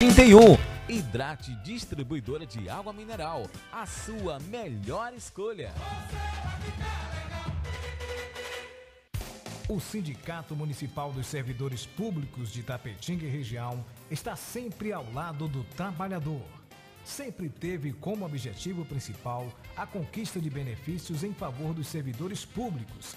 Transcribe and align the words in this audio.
31. 0.00 0.56
Hidrate 0.88 1.52
Distribuidora 1.64 2.46
de 2.46 2.70
Água 2.70 2.92
Mineral. 2.92 3.50
A 3.72 3.84
sua 3.84 4.38
melhor 4.38 5.12
escolha. 5.12 5.72
O 9.68 9.80
Sindicato 9.80 10.54
Municipal 10.54 11.10
dos 11.10 11.26
Servidores 11.26 11.84
Públicos 11.84 12.52
de 12.52 12.62
Tapetinga 12.62 13.26
e 13.26 13.28
Região 13.28 13.84
está 14.08 14.36
sempre 14.36 14.92
ao 14.92 15.04
lado 15.12 15.48
do 15.48 15.64
trabalhador. 15.64 16.46
Sempre 17.04 17.48
teve 17.48 17.92
como 17.92 18.24
objetivo 18.24 18.84
principal 18.84 19.52
a 19.76 19.84
conquista 19.84 20.38
de 20.38 20.48
benefícios 20.48 21.24
em 21.24 21.34
favor 21.34 21.74
dos 21.74 21.88
servidores 21.88 22.44
públicos. 22.44 23.16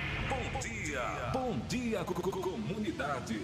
Bom 0.61 0.67
dia. 0.69 1.01
Bom 1.33 1.59
dia, 1.67 2.03
co- 2.05 2.13
co- 2.13 2.39
comunidade. 2.39 3.41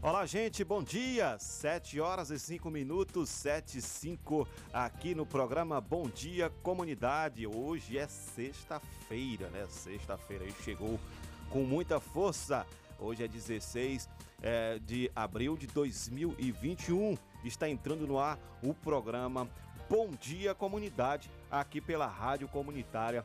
Olá, 0.00 0.24
gente, 0.24 0.64
bom 0.64 0.82
dia. 0.82 1.36
7 1.38 2.00
horas 2.00 2.30
e 2.30 2.38
5 2.38 2.70
minutos, 2.70 3.28
7 3.28 3.76
e 3.76 3.82
5 3.82 4.48
aqui 4.72 5.14
no 5.14 5.26
programa 5.26 5.82
Bom 5.82 6.08
Dia 6.08 6.48
Comunidade. 6.62 7.46
Hoje 7.46 7.98
é 7.98 8.06
sexta-feira, 8.08 9.50
né? 9.50 9.66
Sexta-feira 9.68 10.44
aí 10.44 10.54
chegou 10.64 10.98
com 11.50 11.62
muita 11.64 12.00
força. 12.00 12.66
Hoje 12.98 13.22
é 13.24 13.28
16 13.28 14.08
é, 14.40 14.78
de 14.78 15.10
abril 15.14 15.58
de 15.58 15.66
2021. 15.66 17.18
Está 17.44 17.68
entrando 17.68 18.06
no 18.06 18.18
ar 18.18 18.38
o 18.62 18.72
programa 18.72 19.46
Bom 19.90 20.10
Dia 20.20 20.54
Comunidade, 20.54 21.30
aqui 21.50 21.80
pela 21.80 22.06
Rádio 22.06 22.46
Comunitária 22.48 23.24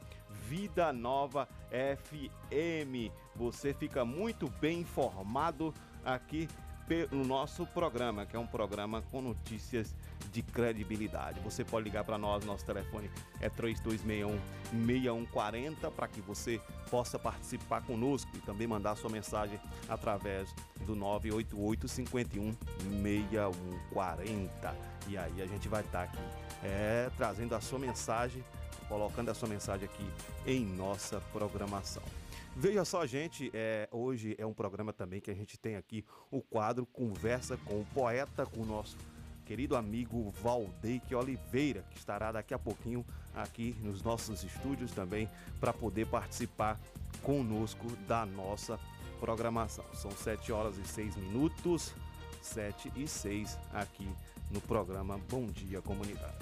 Vida 0.54 0.94
Nova 0.94 1.50
FM. 1.72 3.12
Você 3.36 3.74
fica 3.74 4.06
muito 4.06 4.48
bem 4.62 4.82
informado 4.82 5.74
aqui 6.06 6.48
pelo 6.88 7.26
nosso 7.26 7.66
programa, 7.66 8.24
que 8.24 8.36
é 8.36 8.40
um 8.40 8.46
programa 8.46 9.02
com 9.10 9.20
notícias 9.20 9.96
de 10.32 10.44
credibilidade. 10.44 11.40
Você 11.40 11.66
pode 11.66 11.86
ligar 11.86 12.04
para 12.04 12.20
nós, 12.20 12.46
nosso 12.46 12.64
telefone 12.64 13.10
é 13.42 13.50
3261-6140 13.50 15.90
para 15.90 16.08
que 16.08 16.22
você 16.22 16.62
possa 16.92 17.18
participar 17.18 17.82
conosco 17.82 18.30
e 18.36 18.40
também 18.42 18.68
mandar 18.68 18.96
sua 18.96 19.10
mensagem 19.10 19.60
através 19.90 20.54
do 20.86 20.96
988 20.96 21.88
51 21.88 22.54
6140. 23.02 24.76
E 25.08 25.18
aí 25.18 25.42
a 25.42 25.48
gente 25.48 25.68
vai 25.68 25.82
estar 25.82 26.04
aqui 26.04 26.22
é, 26.64 27.10
trazendo 27.18 27.56
a 27.56 27.62
sua 27.62 27.80
mensagem, 27.80 28.44
colocando 28.84 29.30
a 29.30 29.34
sua 29.34 29.50
mensagem 29.50 29.86
aqui 29.86 30.06
em 30.46 30.66
nossa 30.66 31.22
programação. 31.32 32.04
Veja 32.56 32.86
só, 32.86 33.06
gente, 33.06 33.50
é, 33.54 33.88
hoje 33.92 34.36
é 34.38 34.46
um 34.46 34.54
programa 34.54 34.94
também 34.94 35.20
que 35.20 35.32
a 35.32 35.34
gente 35.34 35.58
tem 35.58 35.76
aqui 35.76 36.06
o 36.30 36.42
quadro 36.42 36.86
Conversa 36.86 37.58
com 37.58 37.82
o 37.82 37.86
Poeta, 37.94 38.46
com 38.46 38.62
o 38.62 38.66
nosso 38.66 38.96
querido 39.46 39.76
amigo 39.76 40.32
Valdeque 40.42 41.16
Oliveira, 41.16 41.84
que 41.90 41.98
estará 41.98 42.32
daqui 42.32 42.54
a 42.54 42.60
pouquinho 42.60 43.06
aqui 43.34 43.76
nos 43.82 44.04
nossos 44.04 44.44
estúdios 44.44 44.92
também 44.92 45.28
para 45.60 45.74
poder 45.74 46.08
participar 46.08 46.80
conosco 47.24 47.88
da 48.08 48.26
nossa 48.26 48.80
programação. 49.20 49.86
São 49.94 50.12
7 50.12 50.52
horas 50.52 50.78
e 50.78 50.86
6 50.86 51.16
minutos, 51.16 51.94
7 52.42 52.92
e 52.96 53.08
6 53.08 53.58
aqui 53.74 54.08
no 54.52 54.62
programa 54.62 55.20
Bom 55.30 55.48
Dia 55.48 55.82
Comunidade. 55.82 56.38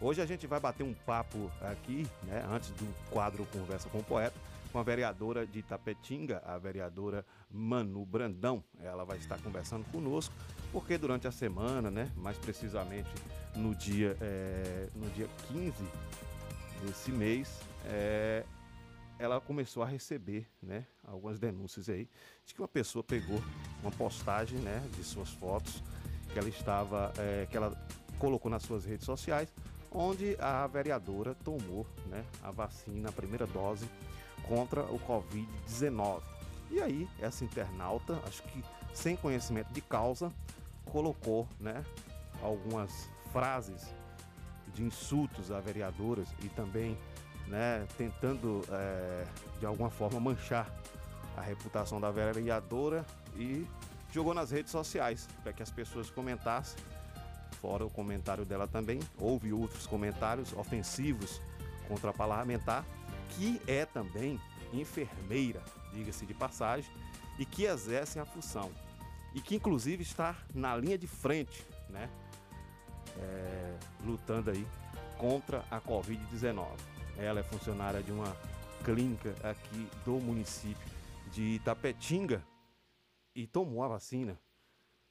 Hoje 0.00 0.22
a 0.22 0.26
gente 0.26 0.46
vai 0.46 0.60
bater 0.60 0.84
um 0.84 0.94
papo 0.94 1.50
aqui, 1.60 2.06
né, 2.22 2.46
antes 2.48 2.70
do 2.70 2.86
quadro 3.10 3.44
Conversa 3.46 3.88
com 3.88 3.98
o 3.98 4.04
Poeta, 4.04 4.38
com 4.70 4.78
a 4.78 4.82
vereadora 4.84 5.44
de 5.44 5.58
Itapetinga, 5.58 6.40
a 6.46 6.56
vereadora 6.56 7.26
Manu 7.50 8.06
Brandão. 8.06 8.62
Ela 8.80 9.04
vai 9.04 9.18
estar 9.18 9.40
conversando 9.40 9.84
conosco, 9.90 10.32
porque 10.70 10.96
durante 10.96 11.26
a 11.26 11.32
semana, 11.32 11.90
né, 11.90 12.12
mais 12.14 12.38
precisamente 12.38 13.10
no 13.56 13.74
dia, 13.74 14.16
eh, 14.20 14.88
no 14.94 15.10
dia 15.10 15.28
15 15.48 15.74
desse 16.86 17.10
mês, 17.10 17.60
eh, 17.86 18.44
ela 19.18 19.40
começou 19.40 19.82
a 19.82 19.86
receber, 19.86 20.46
né, 20.62 20.86
algumas 21.04 21.40
denúncias 21.40 21.88
aí 21.88 22.08
de 22.46 22.54
que 22.54 22.60
uma 22.60 22.68
pessoa 22.68 23.02
pegou 23.02 23.42
uma 23.82 23.90
postagem, 23.90 24.60
né, 24.60 24.80
de 24.96 25.02
suas 25.02 25.30
fotos 25.30 25.82
que 26.32 26.38
ela 26.38 26.48
estava, 26.48 27.12
eh, 27.18 27.48
que 27.50 27.56
ela 27.56 27.76
colocou 28.16 28.48
nas 28.48 28.62
suas 28.62 28.84
redes 28.84 29.04
sociais, 29.04 29.52
onde 29.90 30.36
a 30.40 30.66
vereadora 30.66 31.34
tomou, 31.44 31.86
né, 32.06 32.24
a 32.42 32.50
vacina, 32.50 33.08
a 33.08 33.12
primeira 33.12 33.46
dose 33.46 33.88
contra 34.46 34.82
o 34.82 34.98
Covid-19. 35.00 36.22
E 36.70 36.80
aí, 36.80 37.08
essa 37.20 37.44
internauta, 37.44 38.20
acho 38.26 38.42
que 38.42 38.62
sem 38.92 39.16
conhecimento 39.16 39.72
de 39.72 39.80
causa, 39.80 40.32
colocou, 40.84 41.46
né, 41.58 41.84
algumas 42.42 43.08
frases 43.32 43.94
de 44.74 44.82
insultos 44.82 45.50
a 45.50 45.60
vereadoras 45.60 46.28
e 46.42 46.48
também 46.48 46.96
né, 47.46 47.86
tentando 47.96 48.62
eh, 48.70 49.26
de 49.58 49.66
alguma 49.66 49.90
forma 49.90 50.20
manchar 50.20 50.70
a 51.36 51.40
reputação 51.40 52.00
da 52.00 52.10
vereadora 52.10 53.04
e 53.36 53.66
jogou 54.12 54.34
nas 54.34 54.50
redes 54.50 54.70
sociais 54.70 55.28
para 55.42 55.52
que 55.52 55.62
as 55.62 55.70
pessoas 55.70 56.10
comentassem. 56.10 56.78
Fora 57.60 57.84
o 57.84 57.90
comentário 57.90 58.44
dela 58.44 58.66
também, 58.66 59.00
houve 59.18 59.52
outros 59.52 59.86
comentários 59.86 60.52
ofensivos 60.52 61.40
contra 61.86 62.10
a 62.10 62.14
parlamentar, 62.14 62.84
que 63.30 63.60
é 63.66 63.84
também 63.84 64.40
enfermeira, 64.72 65.62
diga-se 65.92 66.26
de 66.26 66.34
passagem, 66.34 66.90
e 67.38 67.44
que 67.44 67.64
exerce 67.64 68.18
a 68.18 68.24
função. 68.24 68.70
E 69.34 69.40
que 69.40 69.56
inclusive 69.56 70.02
está 70.02 70.36
na 70.54 70.76
linha 70.76 70.98
de 70.98 71.06
frente, 71.06 71.64
né? 71.88 72.08
é, 73.18 73.78
lutando 74.04 74.50
aí 74.50 74.66
contra 75.16 75.64
a 75.70 75.80
Covid-19. 75.80 76.66
Ela 77.16 77.40
é 77.40 77.42
funcionária 77.42 78.02
de 78.02 78.12
uma 78.12 78.36
clínica 78.84 79.34
aqui 79.42 79.88
do 80.04 80.20
município 80.20 80.88
de 81.32 81.42
Itapetinga 81.42 82.42
e 83.34 83.46
tomou 83.46 83.82
a 83.82 83.88
vacina, 83.88 84.38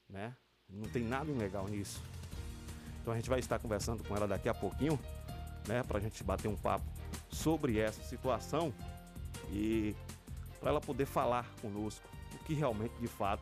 né? 0.09 0.35
Não 0.69 0.89
tem 0.89 1.03
nada 1.03 1.29
ilegal 1.29 1.67
nisso. 1.67 2.01
Então 3.07 3.13
a 3.13 3.17
gente 3.17 3.29
vai 3.29 3.39
estar 3.39 3.57
conversando 3.57 4.03
com 4.03 4.13
ela 4.17 4.27
daqui 4.27 4.49
a 4.49 4.53
pouquinho, 4.53 4.99
né? 5.65 5.81
Pra 5.81 5.97
gente 5.97 6.21
bater 6.25 6.49
um 6.49 6.57
papo 6.57 6.83
sobre 7.29 7.79
essa 7.79 8.03
situação 8.03 8.73
e 9.49 9.95
para 10.59 10.71
ela 10.71 10.81
poder 10.81 11.05
falar 11.05 11.45
conosco 11.61 12.05
o 12.33 12.37
que 12.43 12.53
realmente 12.53 12.93
de 12.99 13.07
fato 13.07 13.41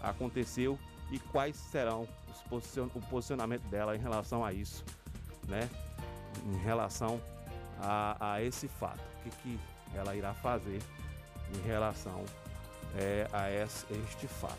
aconteceu 0.00 0.78
e 1.10 1.18
quais 1.18 1.56
serão 1.56 2.08
os 2.32 2.40
posicion- 2.44 2.88
o 2.94 3.00
posicionamento 3.02 3.64
dela 3.64 3.94
em 3.94 3.98
relação 3.98 4.42
a 4.42 4.50
isso, 4.50 4.82
né? 5.46 5.68
Em 6.46 6.56
relação 6.64 7.20
a, 7.78 8.32
a 8.32 8.42
esse 8.42 8.66
fato, 8.66 9.00
o 9.00 9.24
que, 9.24 9.30
que 9.42 9.60
ela 9.94 10.16
irá 10.16 10.32
fazer 10.32 10.80
em 11.54 11.66
relação 11.66 12.24
é, 12.96 13.28
a 13.30 13.50
este 13.52 14.26
fato. 14.26 14.56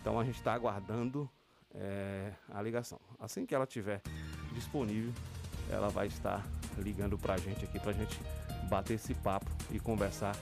Então 0.00 0.18
a 0.18 0.24
gente 0.24 0.38
está 0.38 0.54
aguardando 0.54 1.28
é, 1.74 2.32
a 2.50 2.62
ligação. 2.62 3.00
Assim 3.18 3.46
que 3.46 3.54
ela 3.54 3.66
tiver 3.66 4.00
disponível, 4.52 5.12
ela 5.70 5.88
vai 5.88 6.06
estar 6.06 6.46
ligando 6.78 7.18
para 7.18 7.34
a 7.34 7.38
gente 7.38 7.64
aqui 7.64 7.78
para 7.78 7.90
a 7.90 7.94
gente 7.94 8.18
bater 8.68 8.94
esse 8.94 9.14
papo 9.14 9.50
e 9.70 9.78
conversar 9.78 10.36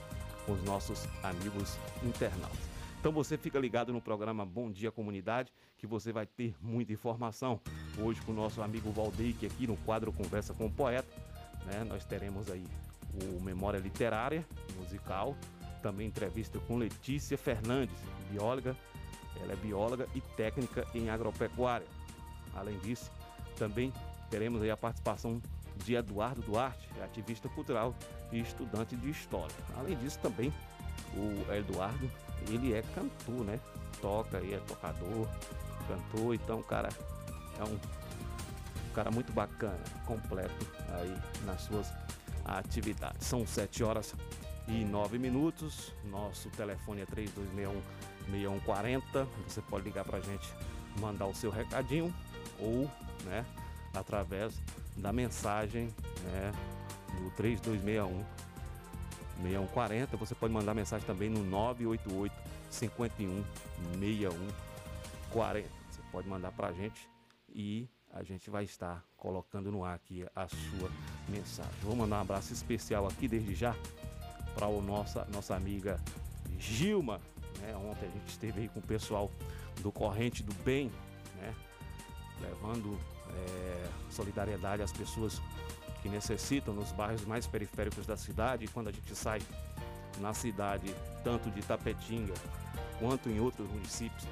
com 0.45 0.53
os 0.53 0.63
nossos 0.63 1.07
amigos 1.23 1.77
internautas. 2.03 2.67
Então 2.99 3.11
você 3.11 3.37
fica 3.37 3.59
ligado 3.59 3.93
no 3.93 4.01
programa 4.01 4.45
Bom 4.45 4.71
Dia 4.71 4.91
Comunidade, 4.91 5.53
que 5.77 5.85
você 5.85 6.11
vai 6.11 6.25
ter 6.25 6.55
muita 6.61 6.91
informação. 6.91 7.59
Hoje 7.99 8.21
com 8.21 8.31
o 8.31 8.35
nosso 8.35 8.61
amigo 8.61 8.91
Valdeik 8.91 9.45
aqui 9.45 9.67
no 9.67 9.77
quadro 9.77 10.11
Conversa 10.11 10.53
com 10.53 10.65
o 10.65 10.71
Poeta, 10.71 11.07
né? 11.65 11.83
Nós 11.83 12.03
teremos 12.03 12.49
aí 12.49 12.65
o 13.13 13.41
Memória 13.41 13.77
Literária, 13.77 14.45
musical, 14.77 15.35
também 15.81 16.07
entrevista 16.07 16.59
com 16.59 16.77
Letícia 16.77 17.37
Fernandes, 17.37 17.95
bióloga, 18.31 18.75
ela 19.41 19.53
é 19.53 19.55
bióloga 19.55 20.07
e 20.13 20.21
técnica 20.21 20.85
em 20.93 21.09
agropecuária. 21.09 21.87
Além 22.55 22.77
disso, 22.79 23.11
também 23.57 23.93
teremos 24.29 24.67
a 24.67 24.77
participação 24.77 25.41
de 25.83 25.95
Eduardo 25.95 26.41
Duarte, 26.41 26.87
ativista 27.03 27.47
cultural 27.49 27.93
e 28.31 28.39
estudante 28.39 28.95
de 28.95 29.09
história. 29.09 29.55
Além 29.77 29.95
disso, 29.97 30.19
também 30.19 30.53
o 31.15 31.53
Eduardo, 31.53 32.09
ele 32.49 32.73
é 32.73 32.81
cantor, 32.93 33.45
né? 33.45 33.59
Toca 34.01 34.39
e 34.41 34.53
é 34.53 34.59
tocador, 34.59 35.27
cantor, 35.87 36.35
então 36.35 36.59
o 36.59 36.63
cara 36.63 36.89
é 37.59 37.63
um, 37.63 37.73
um 37.73 38.93
cara 38.93 39.09
muito 39.11 39.31
bacana, 39.31 39.79
completo 40.05 40.67
aí 40.99 41.15
nas 41.45 41.61
suas 41.61 41.91
atividades. 42.45 43.27
São 43.27 43.45
7 43.45 43.83
horas 43.83 44.13
e 44.67 44.83
9 44.85 45.17
minutos. 45.17 45.93
Nosso 46.05 46.49
telefone 46.51 47.01
é 47.01 47.05
3261 47.05 47.81
6140. 48.31 49.27
Você 49.47 49.61
pode 49.61 49.85
ligar 49.85 50.05
pra 50.05 50.19
gente, 50.19 50.47
mandar 50.99 51.27
o 51.27 51.35
seu 51.35 51.49
recadinho 51.49 52.13
ou, 52.59 52.89
né, 53.25 53.45
através 53.93 54.53
da 54.95 55.11
mensagem, 55.13 55.93
né, 56.23 56.51
no 57.21 57.31
3261 57.31 58.23
6140. 59.41 60.17
Você 60.17 60.35
pode 60.35 60.53
mandar 60.53 60.73
mensagem 60.73 61.05
também 61.05 61.29
no 61.29 61.43
988 61.43 62.35
51 62.69 63.43
6140. 63.99 65.69
Você 65.89 66.01
pode 66.11 66.27
mandar 66.27 66.51
pra 66.51 66.71
gente 66.71 67.09
e 67.49 67.87
a 68.13 68.23
gente 68.23 68.49
vai 68.49 68.63
estar 68.63 69.03
colocando 69.15 69.71
no 69.71 69.83
ar 69.83 69.95
aqui 69.95 70.25
a 70.35 70.47
sua 70.47 70.89
mensagem. 71.29 71.71
Vou 71.83 71.95
mandar 71.95 72.17
um 72.17 72.21
abraço 72.21 72.51
especial 72.53 73.07
aqui 73.07 73.27
desde 73.27 73.53
já 73.53 73.75
para 74.55 74.65
a 74.65 74.81
nossa, 74.81 75.25
nossa 75.31 75.55
amiga 75.55 75.99
Gilma. 76.57 77.21
Né? 77.59 77.75
Ontem 77.75 78.07
a 78.07 78.11
gente 78.11 78.27
esteve 78.27 78.61
aí 78.61 78.69
com 78.69 78.79
o 78.79 78.83
pessoal 78.83 79.31
do 79.81 79.91
Corrente 79.91 80.43
do 80.43 80.53
Bem, 80.63 80.91
né? 81.35 81.53
levando 82.41 82.97
é, 83.29 83.89
solidariedade 84.09 84.81
às 84.81 84.91
pessoas 84.91 85.41
que 86.01 86.09
necessitam 86.09 86.73
nos 86.73 86.91
bairros 86.91 87.25
mais 87.25 87.47
periféricos 87.47 88.05
da 88.05 88.17
cidade. 88.17 88.65
E 88.65 88.67
quando 88.67 88.87
a 88.89 88.91
gente 88.91 89.15
sai 89.15 89.41
na 90.19 90.33
cidade, 90.33 90.93
tanto 91.23 91.49
de 91.51 91.61
Tapetinga 91.61 92.33
quanto 92.99 93.29
em 93.29 93.39
outros 93.39 93.69
municípios, 93.69 94.27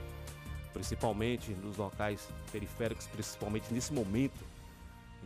principalmente 0.73 1.51
nos 1.51 1.77
locais 1.77 2.27
periféricos, 2.51 3.07
principalmente 3.07 3.73
nesse 3.73 3.93
momento 3.93 4.43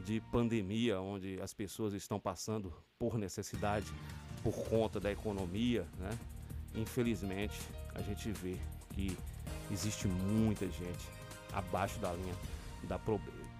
de 0.05 0.21
pandemia, 0.31 0.99
onde 0.99 1.41
as 1.41 1.53
pessoas 1.53 1.93
estão 1.93 2.19
passando 2.19 2.73
por 2.97 3.17
necessidade, 3.17 3.87
por 4.43 4.53
conta 4.69 4.99
da 4.99 5.11
economia, 5.11 5.85
né? 5.97 6.17
Infelizmente, 6.75 7.59
a 7.99 8.01
gente 8.01 8.31
vê 8.31 8.57
que 8.93 9.17
existe 9.69 10.07
muita 10.07 10.65
gente 10.65 11.07
abaixo 11.53 11.99
da 11.99 12.13
linha 12.13 12.33
da 12.83 12.97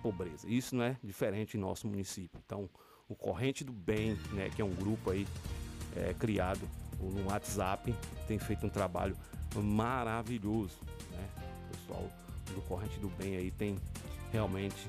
pobreza. 0.02 0.48
Isso 0.48 0.76
não 0.76 0.84
é 0.84 0.98
diferente 1.04 1.58
em 1.58 1.60
nosso 1.60 1.88
município. 1.88 2.42
Então, 2.46 2.70
o 3.08 3.16
Corrente 3.16 3.64
do 3.64 3.74
Bem, 3.74 4.18
né, 4.32 4.50
que 4.50 4.62
é 4.62 4.66
um 4.66 4.74
grupo 4.74 5.12
aí 5.12 5.28
é, 5.96 6.14
criado 6.14 6.62
no 7.00 7.28
WhatsApp, 7.28 7.94
tem 8.28 8.40
feito 8.40 8.66
um 8.66 8.70
trabalho 8.70 9.16
maravilhoso, 9.56 10.78
né? 11.12 11.30
O 11.66 11.78
pessoal 11.78 12.10
do 12.54 12.62
Corrente 12.62 13.00
do 13.00 13.10
Bem 13.10 13.36
aí 13.36 13.52
tem 13.52 13.78
realmente 14.32 14.88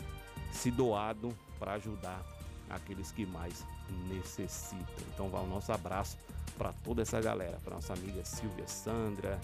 se 0.52 0.70
doado 0.70 1.34
para 1.58 1.74
ajudar 1.74 2.22
aqueles 2.70 3.10
que 3.12 3.26
mais 3.26 3.64
necessitam. 4.08 5.04
Então 5.12 5.28
vai 5.28 5.42
o 5.42 5.46
nosso 5.46 5.72
abraço 5.72 6.16
para 6.56 6.72
toda 6.84 7.02
essa 7.02 7.20
galera, 7.20 7.58
para 7.64 7.74
nossa 7.74 7.92
amiga 7.92 8.24
Silvia 8.24 8.66
Sandra, 8.66 9.38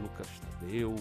Lucas 0.00 0.28
Tadeu, 0.40 0.94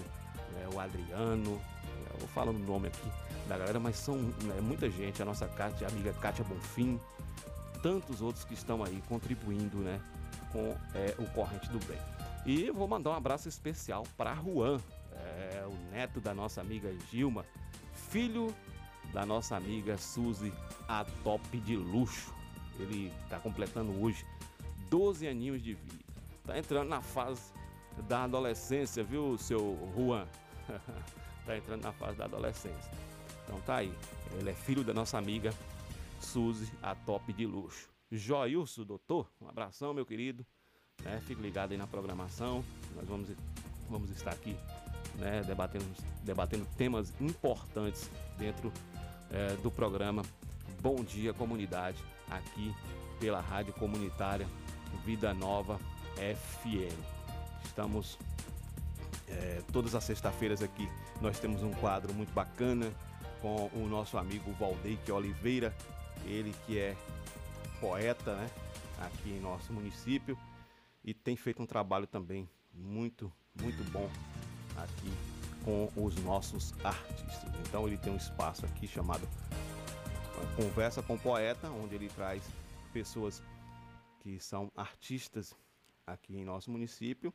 né, 0.53 0.69
o 0.73 0.79
Adriano, 0.79 1.51
né, 1.51 2.07
eu 2.13 2.19
vou 2.19 2.27
falando 2.29 2.57
o 2.57 2.65
nome 2.65 2.87
aqui 2.87 3.09
da 3.47 3.57
galera, 3.57 3.79
mas 3.79 3.97
são 3.97 4.15
né, 4.15 4.59
muita 4.61 4.89
gente, 4.89 5.21
a 5.21 5.25
nossa 5.25 5.47
Kátia, 5.47 5.87
amiga 5.87 6.13
Kátia 6.13 6.43
Bonfim, 6.45 6.99
tantos 7.81 8.21
outros 8.21 8.43
que 8.43 8.53
estão 8.53 8.83
aí 8.83 9.01
contribuindo 9.07 9.77
né, 9.77 9.99
com 10.51 10.75
é, 10.93 11.15
o 11.19 11.25
Corrente 11.31 11.69
do 11.69 11.79
Bem. 11.85 11.99
E 12.45 12.69
vou 12.71 12.87
mandar 12.87 13.11
um 13.11 13.15
abraço 13.15 13.49
especial 13.49 14.03
para 14.15 14.35
Juan, 14.35 14.79
é, 15.13 15.65
o 15.67 15.91
neto 15.91 16.19
da 16.21 16.33
nossa 16.33 16.61
amiga 16.61 16.93
Gilma, 17.11 17.45
filho 18.09 18.53
da 19.15 19.25
nossa 19.25 19.55
amiga 19.55 19.97
Suzy, 19.97 20.51
a 20.89 21.05
top 21.23 21.57
de 21.61 21.77
luxo. 21.77 22.33
Ele 22.77 23.13
está 23.23 23.39
completando 23.39 24.03
hoje 24.03 24.25
12 24.89 25.25
aninhos 25.25 25.63
de 25.63 25.73
vida. 25.73 26.03
Está 26.41 26.59
entrando 26.59 26.89
na 26.89 27.01
fase 27.01 27.41
da 28.09 28.25
adolescência, 28.25 29.05
viu, 29.05 29.37
seu 29.37 29.77
Juan? 29.95 30.27
Está 31.39 31.55
entrando 31.55 31.83
na 31.83 31.93
fase 31.93 32.17
da 32.17 32.25
adolescência. 32.25 32.91
Então 33.45 33.57
tá 33.61 33.77
aí. 33.77 33.93
Ele 34.37 34.49
é 34.49 34.53
filho 34.53 34.83
da 34.83 34.93
nossa 34.93 35.17
amiga 35.17 35.53
Suzy, 36.19 36.69
a 36.83 36.93
top 36.93 37.31
de 37.31 37.45
luxo. 37.45 37.87
Joilson, 38.11 38.83
doutor, 38.83 39.31
um 39.39 39.47
abração, 39.47 39.93
meu 39.93 40.05
querido. 40.05 40.45
Né? 41.01 41.21
Fique 41.25 41.41
ligado 41.41 41.71
aí 41.71 41.77
na 41.77 41.87
programação. 41.87 42.65
Nós 42.93 43.07
vamos, 43.07 43.29
vamos 43.89 44.09
estar 44.09 44.31
aqui 44.31 44.57
né, 45.15 45.41
debatendo, 45.43 45.85
debatendo 46.21 46.67
temas 46.77 47.13
importantes 47.21 48.09
dentro 48.37 48.73
é, 49.35 49.55
do 49.57 49.69
programa 49.69 50.23
Bom 50.81 51.03
Dia 51.03 51.33
Comunidade, 51.33 52.01
aqui 52.29 52.73
pela 53.19 53.41
Rádio 53.41 53.73
Comunitária 53.73 54.47
Vida 55.03 55.33
Nova 55.33 55.77
FM. 56.15 56.97
Estamos 57.65 58.17
é, 59.27 59.61
todas 59.73 59.93
as 59.93 60.03
sextas-feiras 60.05 60.61
aqui, 60.61 60.89
nós 61.21 61.37
temos 61.37 61.61
um 61.61 61.73
quadro 61.73 62.13
muito 62.13 62.31
bacana 62.33 62.89
com 63.41 63.69
o 63.73 63.87
nosso 63.89 64.17
amigo 64.17 64.53
Valdeque 64.53 65.11
Oliveira, 65.11 65.75
ele 66.25 66.55
que 66.65 66.79
é 66.79 66.95
poeta 67.81 68.35
né, 68.35 68.49
aqui 68.99 69.31
em 69.31 69.39
nosso 69.41 69.73
município 69.73 70.37
e 71.03 71.13
tem 71.13 71.35
feito 71.35 71.61
um 71.61 71.65
trabalho 71.65 72.07
também 72.07 72.49
muito, 72.73 73.31
muito 73.61 73.83
bom 73.91 74.09
aqui 74.77 75.34
com 75.65 75.89
os 75.97 76.15
nossos 76.23 76.73
artistas. 76.83 77.51
Então 77.67 77.87
ele 77.87 77.97
tem 77.97 78.13
um 78.13 78.17
espaço 78.17 78.65
aqui 78.65 78.87
chamado 78.87 79.27
Conversa 80.55 81.01
com 81.01 81.17
Poeta, 81.17 81.69
onde 81.71 81.95
ele 81.95 82.07
traz 82.07 82.43
pessoas 82.93 83.41
que 84.19 84.39
são 84.39 84.71
artistas 84.75 85.55
aqui 86.05 86.37
em 86.37 86.45
nosso 86.45 86.71
município 86.71 87.33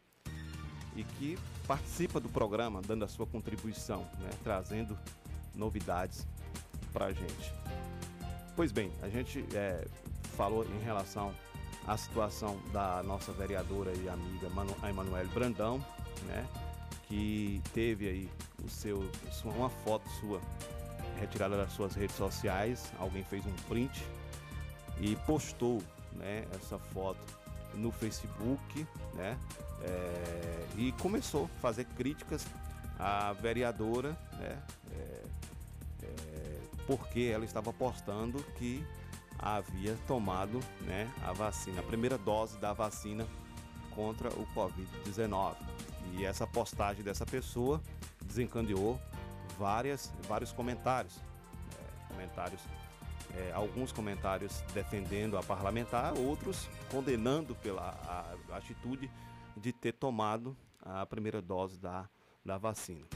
e 0.96 1.04
que 1.04 1.38
participa 1.66 2.20
do 2.20 2.28
programa, 2.28 2.80
dando 2.80 3.04
a 3.04 3.08
sua 3.08 3.26
contribuição, 3.26 4.02
né, 4.20 4.30
trazendo 4.42 4.96
novidades 5.54 6.26
para 6.92 7.06
a 7.06 7.12
gente. 7.12 7.52
Pois 8.54 8.72
bem, 8.72 8.92
a 9.02 9.08
gente 9.08 9.44
é, 9.54 9.86
falou 10.36 10.64
em 10.64 10.78
relação 10.80 11.34
à 11.86 11.96
situação 11.96 12.60
da 12.72 13.02
nossa 13.02 13.32
vereadora 13.32 13.92
e 13.96 14.08
amiga 14.08 14.48
Manu, 14.50 14.74
Emanuele 14.88 15.28
Brandão, 15.28 15.78
né? 16.26 16.46
Que 17.10 17.60
teve 17.74 18.08
aí 18.08 18.30
o 18.64 18.70
seu, 18.70 19.10
uma 19.44 19.68
foto 19.68 20.08
sua 20.20 20.40
retirada 21.18 21.56
das 21.56 21.72
suas 21.72 21.92
redes 21.96 22.14
sociais, 22.14 22.92
alguém 23.00 23.24
fez 23.24 23.44
um 23.44 23.52
print 23.68 24.06
e 25.00 25.16
postou 25.26 25.82
né, 26.12 26.46
essa 26.54 26.78
foto 26.78 27.20
no 27.74 27.90
Facebook, 27.90 28.86
né, 29.14 29.36
é, 29.82 30.66
e 30.76 30.92
começou 30.92 31.46
a 31.46 31.60
fazer 31.60 31.84
críticas 31.96 32.46
à 32.96 33.32
vereadora, 33.32 34.10
né, 34.38 34.62
é, 34.92 35.22
é, 36.04 36.60
porque 36.86 37.22
ela 37.34 37.44
estava 37.44 37.72
postando 37.72 38.40
que 38.56 38.86
havia 39.36 39.96
tomado 40.06 40.60
né, 40.82 41.12
a 41.26 41.32
vacina, 41.32 41.80
a 41.80 41.84
primeira 41.84 42.16
dose 42.16 42.56
da 42.58 42.72
vacina 42.72 43.26
contra 43.96 44.28
o 44.28 44.46
Covid-19. 44.54 45.56
E 46.12 46.24
essa 46.24 46.46
postagem 46.46 47.02
dessa 47.02 47.24
pessoa 47.24 47.80
desencadeou 48.24 49.00
várias, 49.58 50.12
vários 50.28 50.52
comentários. 50.52 51.20
É, 51.78 52.12
comentários 52.12 52.60
é, 53.36 53.52
alguns 53.52 53.92
comentários 53.92 54.62
defendendo 54.74 55.36
a 55.36 55.42
parlamentar, 55.42 56.16
outros 56.18 56.68
condenando 56.90 57.54
pela 57.54 57.96
a, 58.06 58.54
a 58.54 58.56
atitude 58.56 59.10
de 59.56 59.72
ter 59.72 59.92
tomado 59.92 60.56
a 60.82 61.04
primeira 61.06 61.40
dose 61.40 61.78
da, 61.78 62.08
da 62.44 62.58
vacina. 62.58 63.06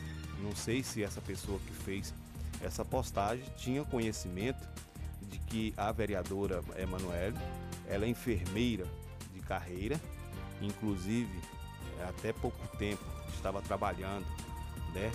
Não 0.43 0.55
sei 0.55 0.83
se 0.83 1.03
essa 1.03 1.21
pessoa 1.21 1.59
que 1.61 1.73
fez 1.73 2.15
essa 2.63 2.85
postagem 2.85 3.45
tinha 3.57 3.85
conhecimento 3.85 4.67
de 5.23 5.39
que 5.39 5.75
a 5.77 5.91
vereadora 5.91 6.63
Emanuele, 6.77 7.37
ela 7.89 8.05
é 8.05 8.09
enfermeira 8.09 8.87
de 9.33 9.41
carreira, 9.41 10.01
inclusive 10.61 11.41
até 12.03 12.33
pouco 12.33 12.59
tempo 12.77 13.05
estava 13.35 13.61
trabalhando, 13.63 14.27
né, 14.93 15.13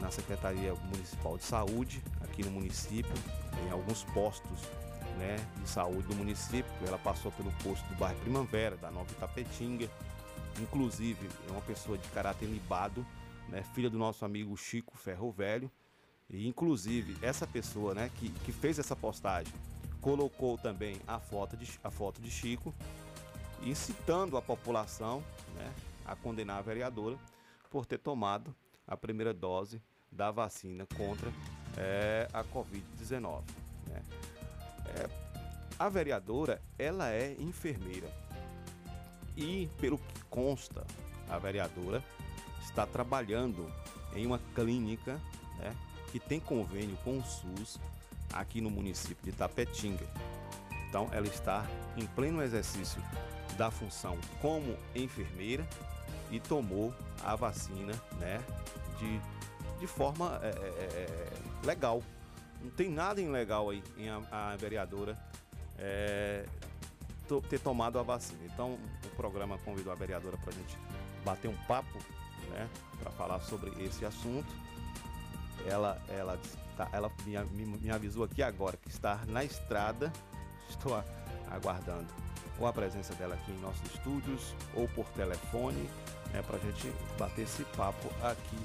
na 0.00 0.10
Secretaria 0.10 0.74
Municipal 0.74 1.36
de 1.38 1.44
Saúde 1.44 2.02
aqui 2.20 2.44
no 2.44 2.50
município, 2.50 3.12
em 3.66 3.70
alguns 3.70 4.04
postos, 4.04 4.60
né, 5.18 5.36
de 5.62 5.68
saúde 5.68 6.08
do 6.08 6.14
município. 6.14 6.70
Ela 6.86 6.98
passou 6.98 7.32
pelo 7.32 7.50
posto 7.62 7.86
do 7.88 7.94
bairro 7.96 8.18
Primavera, 8.20 8.76
da 8.76 8.90
Nova 8.90 9.10
Itapetinga. 9.10 9.90
Inclusive, 10.60 11.28
é 11.48 11.52
uma 11.52 11.60
pessoa 11.60 11.96
de 11.98 12.08
caráter 12.08 12.46
libado, 12.46 13.06
né, 13.48 13.62
filha 13.74 13.88
do 13.88 13.98
nosso 13.98 14.24
amigo 14.24 14.56
Chico 14.56 14.96
Ferro 14.96 15.30
Velho. 15.30 15.70
E 16.28 16.46
inclusive 16.46 17.16
essa 17.22 17.46
pessoa, 17.46 17.94
né, 17.94 18.10
que, 18.16 18.30
que 18.30 18.52
fez 18.52 18.78
essa 18.78 18.96
postagem, 18.96 19.52
colocou 20.00 20.58
também 20.58 21.00
a 21.06 21.18
foto 21.18 21.56
de, 21.56 21.68
a 21.82 21.90
foto 21.90 22.20
de 22.20 22.30
Chico, 22.30 22.74
incitando 23.62 24.36
a 24.36 24.42
população, 24.42 25.22
né, 25.54 25.72
a 26.06 26.14
condenar 26.14 26.58
a 26.58 26.62
vereadora 26.62 27.18
por 27.70 27.84
ter 27.84 27.98
tomado 27.98 28.54
a 28.86 28.96
primeira 28.96 29.34
dose 29.34 29.82
da 30.10 30.30
vacina 30.30 30.86
contra 30.96 31.30
é, 31.76 32.28
a 32.32 32.44
Covid-19. 32.44 33.42
Né? 33.88 34.02
É, 34.86 35.08
a 35.78 35.88
vereadora, 35.88 36.62
ela 36.78 37.10
é 37.10 37.36
enfermeira 37.38 38.08
e, 39.36 39.68
pelo 39.78 39.98
que 39.98 40.24
consta, 40.30 40.86
a 41.28 41.38
vereadora 41.38 42.02
está 42.62 42.86
trabalhando 42.86 43.70
em 44.14 44.26
uma 44.26 44.38
clínica 44.54 45.20
né, 45.58 45.76
que 46.10 46.18
tem 46.18 46.40
convênio 46.40 46.96
com 47.04 47.18
o 47.18 47.24
SUS 47.24 47.78
aqui 48.32 48.60
no 48.60 48.70
município 48.70 49.24
de 49.24 49.32
Tapetinga. 49.32 50.06
Então, 50.88 51.08
ela 51.12 51.26
está 51.26 51.66
em 51.96 52.06
pleno 52.06 52.42
exercício 52.42 53.02
da 53.58 53.70
função 53.70 54.18
como 54.40 54.76
enfermeira 54.94 55.66
e 56.30 56.40
tomou 56.40 56.94
a 57.22 57.36
vacina, 57.36 57.92
né, 58.18 58.42
de, 58.98 59.20
de 59.78 59.86
forma 59.86 60.40
é, 60.42 60.48
é, 60.48 60.50
é 60.50 61.66
legal. 61.66 62.02
Não 62.62 62.70
tem 62.70 62.90
nada 62.90 63.20
ilegal 63.20 63.70
aí 63.70 63.82
em 63.96 64.08
a, 64.08 64.22
a 64.30 64.56
vereadora 64.56 65.16
é, 65.78 66.46
to, 67.28 67.40
ter 67.42 67.60
tomado 67.60 67.98
a 67.98 68.02
vacina. 68.02 68.40
Então, 68.44 68.78
o 69.04 69.16
programa 69.16 69.58
convidou 69.58 69.92
a 69.92 69.96
vereadora 69.96 70.36
para 70.38 70.50
a 70.50 70.54
gente 70.54 70.78
bater 71.24 71.48
um 71.48 71.56
papo, 71.66 71.98
né, 72.50 72.68
para 73.00 73.10
falar 73.12 73.40
sobre 73.40 73.70
esse 73.84 74.04
assunto. 74.04 74.48
Ela, 75.66 76.00
ela, 76.08 76.38
tá, 76.76 76.88
ela 76.92 77.10
me, 77.24 77.64
me, 77.64 77.90
avisou 77.90 78.24
aqui 78.24 78.42
agora 78.42 78.76
que 78.76 78.88
está 78.88 79.20
na 79.26 79.44
estrada. 79.44 80.12
Estou 80.68 81.00
aguardando 81.50 82.26
ou 82.58 82.66
a 82.66 82.72
presença 82.72 83.14
dela 83.14 83.34
aqui 83.34 83.52
em 83.52 83.60
nossos 83.60 83.82
estúdios 83.92 84.54
ou 84.74 84.88
por 84.88 85.06
telefone, 85.10 85.88
né, 86.32 86.42
para 86.42 86.56
a 86.56 86.60
gente 86.60 86.92
bater 87.18 87.42
esse 87.42 87.64
papo 87.76 88.08
aqui 88.22 88.56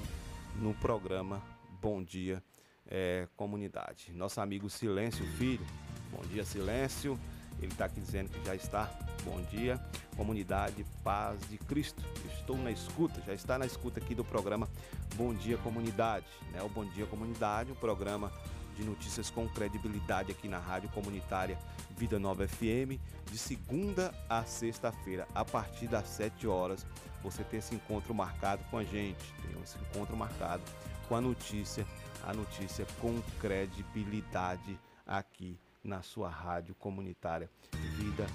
no 0.56 0.74
programa 0.74 1.42
Bom 1.80 2.02
Dia 2.02 2.42
é, 2.88 3.26
Comunidade. 3.36 4.12
Nosso 4.12 4.40
amigo 4.40 4.68
Silêncio 4.68 5.24
Filho, 5.38 5.64
bom 6.10 6.22
dia 6.28 6.44
Silêncio, 6.44 7.18
ele 7.58 7.72
está 7.72 7.86
aqui 7.86 8.00
dizendo 8.00 8.30
que 8.30 8.44
já 8.44 8.54
está. 8.54 8.90
Bom 9.24 9.40
dia, 9.42 9.80
comunidade 10.16 10.84
Paz 11.04 11.40
de 11.48 11.56
Cristo. 11.56 12.02
Estou 12.34 12.56
na 12.56 12.70
escuta, 12.72 13.20
já 13.24 13.32
está 13.32 13.56
na 13.56 13.66
escuta 13.66 14.00
aqui 14.00 14.14
do 14.14 14.24
programa 14.24 14.68
Bom 15.14 15.32
Dia 15.32 15.56
Comunidade, 15.58 16.26
né? 16.52 16.60
O 16.62 16.68
Bom 16.68 16.84
Dia 16.84 17.06
Comunidade, 17.06 17.70
um 17.70 17.76
programa 17.76 18.32
de 18.82 18.88
notícias 18.88 19.30
com 19.30 19.48
credibilidade 19.48 20.32
aqui 20.32 20.48
na 20.48 20.58
Rádio 20.58 20.88
Comunitária 20.90 21.56
Vida 21.96 22.18
Nova 22.18 22.46
FM, 22.46 22.98
de 23.30 23.38
segunda 23.38 24.12
a 24.28 24.44
sexta-feira, 24.44 25.26
a 25.34 25.44
partir 25.44 25.86
das 25.86 26.08
7 26.08 26.48
horas. 26.48 26.84
Você 27.22 27.44
tem 27.44 27.60
esse 27.60 27.74
encontro 27.74 28.12
marcado 28.12 28.64
com 28.70 28.78
a 28.78 28.84
gente, 28.84 29.32
tem 29.40 29.62
esse 29.62 29.78
encontro 29.78 30.16
marcado 30.16 30.62
com 31.08 31.14
a 31.14 31.20
notícia, 31.20 31.86
a 32.24 32.34
notícia 32.34 32.84
com 33.00 33.22
credibilidade 33.40 34.78
aqui 35.06 35.56
na 35.84 36.02
sua 36.02 36.28
rádio 36.28 36.74
comunitária 36.74 37.48
Vida 37.96 38.26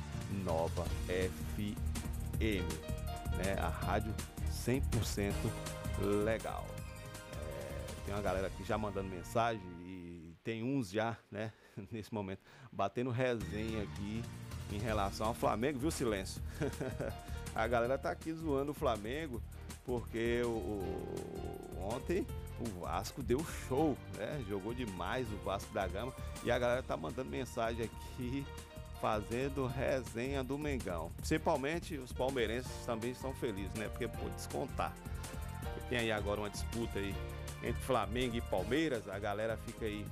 Nova 0.45 0.85
FM, 1.07 2.39
né? 3.37 3.55
A 3.59 3.67
rádio 3.67 4.13
100% 4.65 5.33
legal. 6.23 6.65
É, 7.33 7.85
tem 8.05 8.13
uma 8.13 8.21
galera 8.21 8.47
aqui 8.47 8.63
já 8.63 8.77
mandando 8.77 9.09
mensagem 9.09 9.76
tem 10.47 10.63
uns 10.63 10.89
já, 10.89 11.17
né? 11.29 11.51
Nesse 11.91 12.13
momento 12.13 12.39
batendo 12.71 13.09
resenha 13.09 13.83
aqui 13.83 14.23
em 14.71 14.77
relação 14.77 15.27
ao 15.27 15.33
Flamengo, 15.33 15.77
viu 15.77 15.91
silêncio? 15.91 16.41
A 17.53 17.67
galera 17.67 17.97
tá 17.97 18.11
aqui 18.11 18.31
zoando 18.31 18.71
o 18.71 18.73
Flamengo 18.73 19.41
porque 19.83 20.41
o, 20.45 20.49
o, 20.49 21.89
ontem 21.93 22.25
o 22.61 22.79
Vasco 22.81 23.21
deu 23.21 23.43
show, 23.67 23.97
né? 24.15 24.41
Jogou 24.47 24.73
demais 24.73 25.27
o 25.33 25.35
Vasco 25.37 25.73
da 25.73 25.85
Gama 25.85 26.13
e 26.43 26.51
a 26.51 26.59
galera 26.59 26.83
tá 26.83 26.95
mandando 26.95 27.29
mensagem 27.29 27.85
aqui 27.85 28.45
fazendo 29.01 29.65
resenha 29.65 30.43
do 30.43 30.57
Mengão. 30.57 31.11
Principalmente 31.17 31.97
os 31.97 32.13
palmeirenses 32.13 32.71
também 32.85 33.11
estão 33.11 33.33
felizes, 33.33 33.73
né? 33.73 33.89
Porque 33.89 34.07
pô, 34.07 34.29
descontar. 34.29 34.93
Tem 35.89 35.97
aí 35.97 36.11
agora 36.11 36.41
uma 36.41 36.49
disputa 36.49 36.99
aí 36.99 37.15
entre 37.63 37.81
Flamengo 37.81 38.35
e 38.35 38.41
Palmeiras, 38.41 39.07
a 39.09 39.17
galera 39.17 39.57
fica 39.57 39.85
aí 39.85 40.05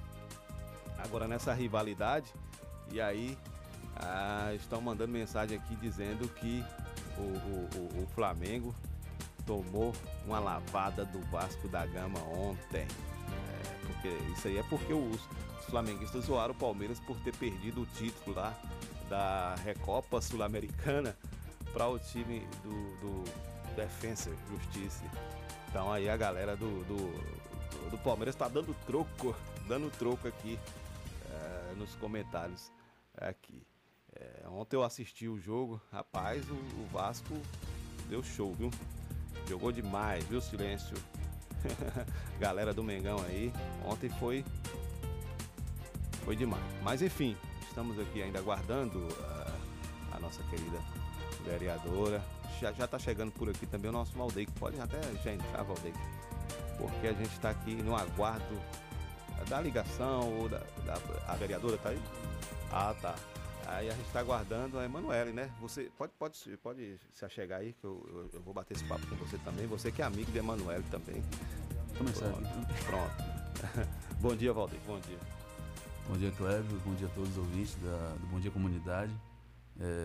agora 0.98 1.28
nessa 1.28 1.54
rivalidade 1.54 2.34
e 2.92 3.00
aí 3.02 3.38
ah, 3.98 4.52
estão 4.54 4.82
mandando 4.82 5.12
mensagem 5.12 5.58
aqui 5.58 5.75
dizendo 5.75 6.28
que 6.28 6.64
o, 7.18 7.22
o, 7.22 8.04
o 8.04 8.08
Flamengo 8.14 8.75
tomou 9.46 9.94
uma 10.25 10.40
lavada 10.40 11.06
do 11.06 11.22
Vasco 11.30 11.68
da 11.68 11.86
Gama 11.86 12.20
ontem. 12.20 12.86
É, 12.86 13.86
porque 13.86 14.08
isso 14.34 14.48
aí 14.48 14.58
é 14.58 14.64
porque 14.64 14.94
os, 14.94 15.22
os 15.60 15.66
flamenguistas 15.66 16.25
zoaram 16.25 16.54
o 16.54 16.58
Palmeiras 16.58 17.00
por 17.00 17.18
ter 17.22 17.36
perdido 17.36 17.82
o 17.82 17.86
título 17.86 18.36
lá 18.36 18.54
da 19.10 19.56
Recopa 19.64 20.20
Sul-Americana 20.20 21.16
para 21.72 21.88
o 21.88 22.00
time 22.00 22.48
do, 22.64 22.74
do 23.00 23.24
Defensa 23.75 24.32
Justiça. 24.50 25.04
Então 25.70 25.92
aí 25.92 26.10
a 26.10 26.18
galera 26.18 26.56
do, 26.56 26.84
do, 26.86 27.90
do 27.92 27.98
Palmeiras 28.00 28.34
está 28.34 28.48
dando 28.48 28.75
troco, 28.86 29.36
dando 29.68 29.92
troco 29.98 30.28
aqui 30.28 30.58
nos 31.75 31.96
comentários 31.96 32.72
aqui. 33.17 33.65
É, 34.15 34.48
ontem 34.48 34.75
eu 34.75 34.84
assisti 34.84 35.27
o 35.27 35.38
jogo, 35.38 35.82
rapaz, 35.91 36.50
o, 36.50 36.53
o 36.53 36.88
Vasco 36.91 37.34
deu 38.08 38.24
show, 38.24 38.53
viu? 38.53 38.72
Jogou 39.48 39.72
demais, 39.72 40.24
viu, 40.25 40.39
Silêncio? 40.39 40.96
Galera 42.39 42.74
do 42.74 42.84
Mengão 42.84 43.20
aí, 43.25 43.51
ontem 43.84 44.10
foi. 44.10 44.46
Foi 46.24 46.36
demais. 46.36 46.63
Mas 46.82 47.01
enfim, 47.01 47.38
estamos 47.67 48.00
aqui 48.00 48.22
ainda 48.24 48.39
aguardando 48.39 49.08
a, 49.22 50.15
a 50.15 50.20
nossa 50.20 50.41
querida 50.44 50.79
vereadora. 51.44 52.24
Já, 52.60 52.72
já 52.72 52.88
tá 52.88 52.98
chegando 52.98 53.32
por 53.34 53.50
aqui 53.50 53.65
também 53.65 53.89
o 53.89 53.94
nosso 53.94 54.17
Valdeir, 54.17 54.50
pode 54.53 54.79
até 54.79 55.00
já 55.24 55.34
entrar, 55.34 55.63
Valdeir. 55.63 55.96
Porque 56.77 57.08
a 57.08 57.13
gente 57.13 57.32
está 57.32 57.50
aqui 57.50 57.75
no 57.75 57.96
aguardo 57.96 58.60
da 59.50 59.62
ligação 59.62 60.40
ou 60.40 60.50
da, 60.50 60.60
da. 60.86 61.00
A 61.28 61.36
vereadora 61.36 61.78
tá 61.78 61.90
aí? 61.90 62.00
Ah, 62.72 62.96
tá. 63.02 63.16
Aí 63.68 63.90
a 63.90 63.94
gente 63.94 64.06
está 64.06 64.20
aguardando 64.20 64.78
a 64.78 64.86
Emanuele, 64.86 65.32
né? 65.32 65.50
Você 65.60 65.90
pode, 65.98 66.14
pode, 66.20 66.58
pode 66.58 67.00
se 67.14 67.25
achegar 67.25 67.62
aí, 67.62 67.74
que 67.74 67.84
eu, 67.84 68.06
eu, 68.10 68.30
eu, 68.34 68.42
vou 68.42 68.54
bater 68.54 68.75
esse 68.75 68.84
papo 68.86 69.06
com 69.08 69.16
você 69.16 69.38
também. 69.40 69.66
Você 69.68 69.92
que 69.92 70.02
é 70.02 70.06
amigo 70.06 70.32
de 70.32 70.38
Emanuele 70.38 70.84
também. 70.92 71.24
Começar 71.98 72.28
aqui. 72.28 72.84
Pronto. 72.86 73.90
bom 74.22 74.36
dia, 74.36 74.54
Valdir. 74.54 74.80
Bom 74.86 75.00
dia. 75.00 75.18
Bom 76.08 76.18
dia, 76.18 76.32
Clévio. 76.32 76.80
Bom 76.86 76.94
dia 76.94 77.08
a 77.08 77.10
todos 77.12 77.32
os 77.32 77.38
ouvintes 77.38 77.75
da, 77.75 78.16
do 78.20 78.28
Bom 78.28 78.40
Dia 78.40 78.52
Comunidade. 78.52 79.12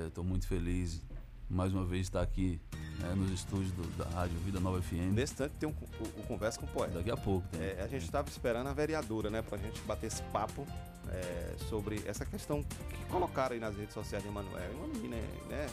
Estou 0.07 0.25
é, 0.25 0.27
muito 0.27 0.47
feliz 0.49 1.03
mais 1.51 1.75
uma 1.75 1.85
vez 1.85 2.03
estar 2.03 2.23
aqui 2.23 2.61
né, 3.01 3.13
nos 3.17 3.31
estúdios 3.33 3.73
do, 3.73 3.83
da 3.97 4.09
Rádio 4.11 4.39
Vida 4.39 4.61
Nova 4.61 4.81
FM. 4.81 5.13
Nesse 5.13 5.35
tanto 5.35 5.53
tem 5.59 5.69
um, 5.69 5.73
o, 5.73 6.21
o 6.21 6.27
Conversa 6.27 6.61
com 6.61 6.67
o 6.67 6.69
Poeta. 6.69 6.99
Daqui 6.99 7.11
a 7.11 7.17
pouco. 7.17 7.47
Tem. 7.49 7.61
É, 7.61 7.83
a 7.83 7.89
gente 7.89 8.05
estava 8.05 8.29
esperando 8.29 8.69
a 8.69 8.73
vereadora, 8.73 9.29
né, 9.29 9.43
para 9.43 9.59
a 9.59 9.61
gente 9.61 9.81
bater 9.83 10.07
esse 10.07 10.23
papo 10.25 10.65
é, 11.09 11.57
sobre 11.69 12.03
essa 12.07 12.25
questão 12.25 12.63
que 12.63 13.05
colocaram 13.11 13.55
aí 13.55 13.61
nas 13.61 13.77
redes 13.77 13.93
sociais 13.93 14.23
de 14.23 14.31
Emanuel. 14.31 14.71
Uma 14.77 14.87
menina, 14.87 15.17
né, 15.49 15.69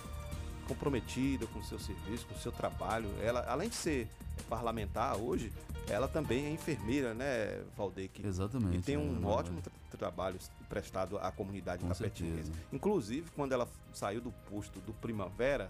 comprometida 0.67 1.45
com 1.47 1.59
o 1.59 1.63
seu 1.63 1.79
serviço, 1.79 2.25
com 2.25 2.35
o 2.35 2.39
seu 2.39 2.51
trabalho. 2.51 3.09
Ela, 3.21 3.45
além 3.47 3.69
de 3.69 3.75
ser 3.75 4.09
parlamentar 4.49 5.15
hoje, 5.17 5.51
ela 5.87 6.07
também 6.07 6.45
é 6.45 6.51
enfermeira, 6.51 7.13
né, 7.13 7.61
Valdeque? 7.77 8.25
Exatamente. 8.25 8.77
E 8.77 8.81
tem 8.81 8.97
um 8.97 9.23
é, 9.23 9.27
ótimo 9.27 9.61
tra 9.61 9.71
trabalho 9.97 10.37
prestado 10.67 11.17
à 11.17 11.31
comunidade 11.31 11.85
tapetinense. 11.85 12.51
Inclusive, 12.71 13.29
quando 13.31 13.51
ela 13.53 13.67
saiu 13.93 14.21
do 14.21 14.31
posto 14.49 14.79
do 14.81 14.93
Primavera, 14.93 15.69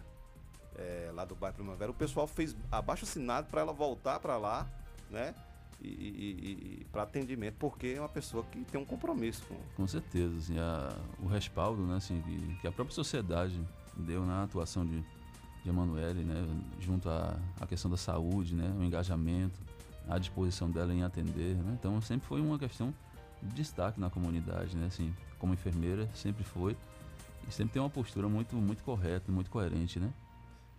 é, 0.75 1.11
lá 1.13 1.25
do 1.25 1.35
bairro 1.35 1.55
Primavera, 1.55 1.91
o 1.91 1.93
pessoal 1.93 2.27
fez 2.27 2.55
abaixo 2.71 3.05
assinado 3.05 3.47
para 3.47 3.61
ela 3.61 3.73
voltar 3.73 4.19
para 4.19 4.37
lá, 4.37 4.67
né? 5.09 5.33
E, 5.79 5.87
e, 5.87 6.81
e 6.81 6.85
para 6.91 7.03
atendimento, 7.03 7.55
porque 7.59 7.93
é 7.97 7.99
uma 7.99 8.09
pessoa 8.09 8.43
que 8.45 8.63
tem 8.65 8.81
um 8.81 8.85
compromisso 8.85 9.43
com. 9.45 9.55
Com 9.75 9.87
certeza, 9.87 10.35
assim, 10.35 10.57
a, 10.57 10.95
o 11.19 11.27
respaldo, 11.27 11.83
né, 11.83 11.97
assim, 11.97 12.19
que, 12.21 12.55
que, 12.61 12.67
a 12.67 12.71
própria 12.71 12.95
sociedade 12.95 13.59
deu 13.95 14.25
na 14.25 14.43
atuação 14.43 14.83
de, 14.83 15.01
de 15.63 15.69
Emanuele, 15.69 16.23
né? 16.23 16.47
Junto 16.79 17.09
à, 17.09 17.39
à 17.61 17.67
questão 17.67 17.91
da 17.91 17.97
saúde, 17.97 18.55
né? 18.55 18.73
O 18.79 18.83
engajamento, 18.83 19.59
a 20.09 20.17
disposição 20.17 20.69
dela 20.69 20.93
em 20.93 21.03
atender, 21.03 21.55
né? 21.55 21.77
Então 21.79 22.01
sempre 22.01 22.27
foi 22.27 22.41
uma 22.41 22.57
questão 22.57 22.93
destaque 23.41 23.99
na 23.99 24.09
comunidade, 24.09 24.75
né? 24.75 24.87
Assim, 24.87 25.15
como 25.39 25.53
enfermeira, 25.53 26.09
sempre 26.13 26.43
foi. 26.43 26.75
E 27.47 27.51
sempre 27.51 27.73
tem 27.73 27.81
uma 27.81 27.89
postura 27.89 28.27
muito, 28.27 28.55
muito 28.55 28.83
correta, 28.83 29.31
muito 29.31 29.49
coerente, 29.49 29.99
né? 29.99 30.11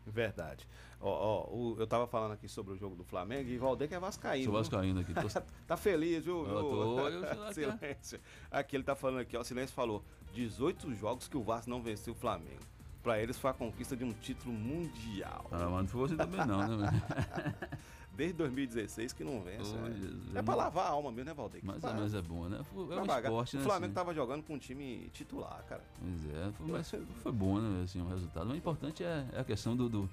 Verdade. 0.07 0.67
Ó, 1.01 1.11
ó, 1.11 1.55
o- 1.55 1.77
eu 1.79 1.87
tava 1.87 2.07
falando 2.07 2.33
aqui 2.33 2.49
sobre 2.49 2.73
o 2.73 2.77
jogo 2.77 2.97
do 2.97 3.05
Flamengo 3.05 3.49
e 3.51 3.59
Valdeir 3.59 3.89
que 3.89 3.95
é 3.95 4.01
vascaíno. 4.01 4.45
Sou 4.47 4.55
vascaíno 4.55 5.01
aqui. 5.01 5.13
Tô- 5.15 5.21
tá 5.67 5.77
feliz, 5.77 6.25
viu? 6.25 6.47
Eu 6.47 6.61
tô, 6.63 7.09
eu 7.09 7.25
é. 7.25 7.53
Silêncio. 7.53 8.21
Aqui 8.51 8.77
ele 8.77 8.85
tá 8.85 8.95
falando 8.97 9.21
aqui, 9.21 9.37
ó. 9.37 9.45
Silêncio 9.45 9.75
falou: 9.75 10.03
18 10.35 10.95
jogos 10.95 11.29
que 11.29 11.37
o 11.37 11.43
Vasco 11.43 11.69
não 11.71 11.83
venceu 11.83 12.15
o 12.15 12.17
Flamengo. 12.17 12.61
Pra 13.03 13.21
eles 13.23 13.39
foi 13.39 13.51
a 13.51 13.55
conquista 13.55 13.97
de 13.97 14.03
um 14.05 14.13
título 14.13 14.53
mundial. 14.53 15.47
Ah, 15.53 15.69
mas 15.71 15.83
não 15.83 15.87
foi 15.87 16.05
assim 16.07 16.17
também 16.17 16.45
não, 16.47 16.77
né? 16.79 16.91
Desde 18.19 18.35
2016 18.37 19.13
que 19.13 19.23
não 19.23 19.41
vence. 19.41 19.73
Né? 19.77 19.95
Jesus. 19.97 20.35
É 20.35 20.43
pra 20.43 20.57
lavar 20.57 20.87
a 20.87 20.91
alma 20.91 21.13
mesmo, 21.13 21.27
né, 21.27 21.35
Valdeir? 21.35 21.65
Mas, 21.65 21.85
é, 21.85 21.93
mas 21.95 22.15
é 22.15 22.21
bom, 22.21 22.49
né? 22.49 22.61
Foi- 22.75 22.97
É 22.97 23.01
um 23.01 23.07
esporte, 23.07 23.55
o 23.57 23.59
né? 23.61 23.65
Flamengo 23.65 23.85
assim. 23.87 23.95
tava 23.95 24.13
jogando 24.13 24.43
com 24.43 24.55
um 24.55 24.59
time 24.59 25.09
titular, 25.13 25.65
cara. 25.69 25.85
Pois 26.01 26.35
é, 26.35 26.51
foi, 26.53 26.67
mas 26.67 26.91
foi, 27.23 27.33
bom, 27.33 27.61
né? 27.61 27.85
Assim, 27.85 28.03
o 28.03 28.09
resultado. 28.09 28.51
O 28.51 28.57
importante 28.57 29.05
é, 29.05 29.25
é 29.33 29.39
a 29.41 29.45
questão 29.45 29.77
do, 29.77 29.89
do- 29.89 30.11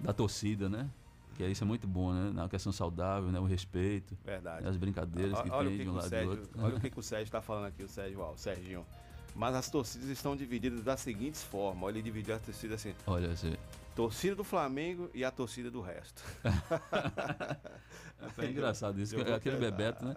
da 0.00 0.14
torcida, 0.14 0.70
né? 0.70 0.88
Que 1.36 1.42
é 1.44 1.50
isso 1.50 1.62
é 1.62 1.66
muito 1.66 1.86
bom, 1.86 2.14
né? 2.14 2.30
Na 2.32 2.48
questão 2.48 2.72
saudável, 2.72 3.30
né? 3.30 3.38
O 3.38 3.44
respeito, 3.44 4.16
Verdade. 4.24 4.66
as 4.66 4.78
brincadeiras 4.78 5.38
que 5.42 5.50
olha, 5.50 5.66
o 5.66 5.70
tem 5.70 5.78
que 5.78 5.84
de 5.84 5.90
um 5.90 5.92
o 5.92 5.96
lado 5.96 6.06
e 6.06 6.08
do 6.08 6.10
Sérgio, 6.16 6.30
outro. 6.30 6.50
olha 6.64 6.76
o 6.76 6.80
que, 6.80 6.90
que 6.90 6.98
o 6.98 7.02
Sérgio 7.02 7.24
está 7.24 7.42
falando 7.42 7.66
aqui, 7.66 7.82
o 7.84 7.88
Sérgio, 7.88 8.20
ó, 8.20 8.32
o 8.32 8.38
Serginho. 8.38 8.86
Mas 9.36 9.54
as 9.54 9.68
torcidas 9.68 10.08
estão 10.08 10.34
divididas 10.34 10.82
das 10.82 11.00
seguintes 11.00 11.42
formas. 11.42 11.82
Olha, 11.82 11.94
ele 11.96 12.02
dividiu 12.04 12.36
a 12.36 12.38
torcida 12.38 12.76
assim: 12.76 12.94
Olha, 13.06 13.36
você, 13.36 13.58
torcida 13.94 14.34
do 14.34 14.44
Flamengo 14.44 15.10
e 15.14 15.24
a 15.24 15.30
torcida 15.30 15.70
do 15.70 15.80
resto. 15.80 16.22
é 18.38 18.46
engraçado 18.46 19.00
isso. 19.00 19.16
Aquele. 19.20 19.56
Bebeto, 19.56 20.04
né? 20.04 20.16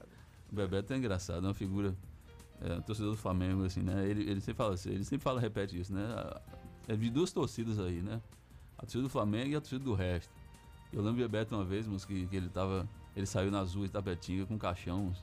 O 0.52 0.56
Bebeto 0.56 0.94
é 0.94 0.98
engraçado, 0.98 1.46
é 1.46 1.48
uma 1.48 1.54
figura. 1.54 1.96
É, 2.60 2.74
um 2.74 2.82
torcedor 2.82 3.12
do 3.12 3.18
Flamengo, 3.18 3.66
assim, 3.66 3.82
né? 3.82 4.08
Ele, 4.08 4.30
ele 4.30 4.42
sempre 4.42 4.56
fala 4.56 4.74
assim, 4.74 4.90
ele 4.90 5.04
sempre 5.04 5.24
fala, 5.24 5.40
repete 5.40 5.80
isso, 5.80 5.94
né? 5.94 6.02
É 6.88 6.96
de 6.96 7.10
duas 7.10 7.32
torcidas 7.32 7.78
aí, 7.80 8.02
né? 8.02 8.20
A 8.78 8.82
torcida 8.82 9.04
do 9.04 9.10
Flamengo 9.10 9.52
e 9.52 9.56
a 9.56 9.62
torcida 9.62 9.84
do 9.84 9.94
resto. 9.94 10.34
Eu 10.92 11.02
lembro 11.02 11.22
do 11.22 11.30
Bebeto 11.30 11.54
uma 11.54 11.64
vez, 11.64 11.86
mas 11.86 12.04
que, 12.04 12.26
que 12.28 12.36
ele 12.36 12.50
tava. 12.50 12.88
Ele 13.16 13.26
saiu 13.26 13.52
nas 13.52 13.76
ruas 13.76 13.90
de 13.90 13.94
Tapetinga 13.94 14.46
com 14.46 14.58
caixão, 14.58 15.14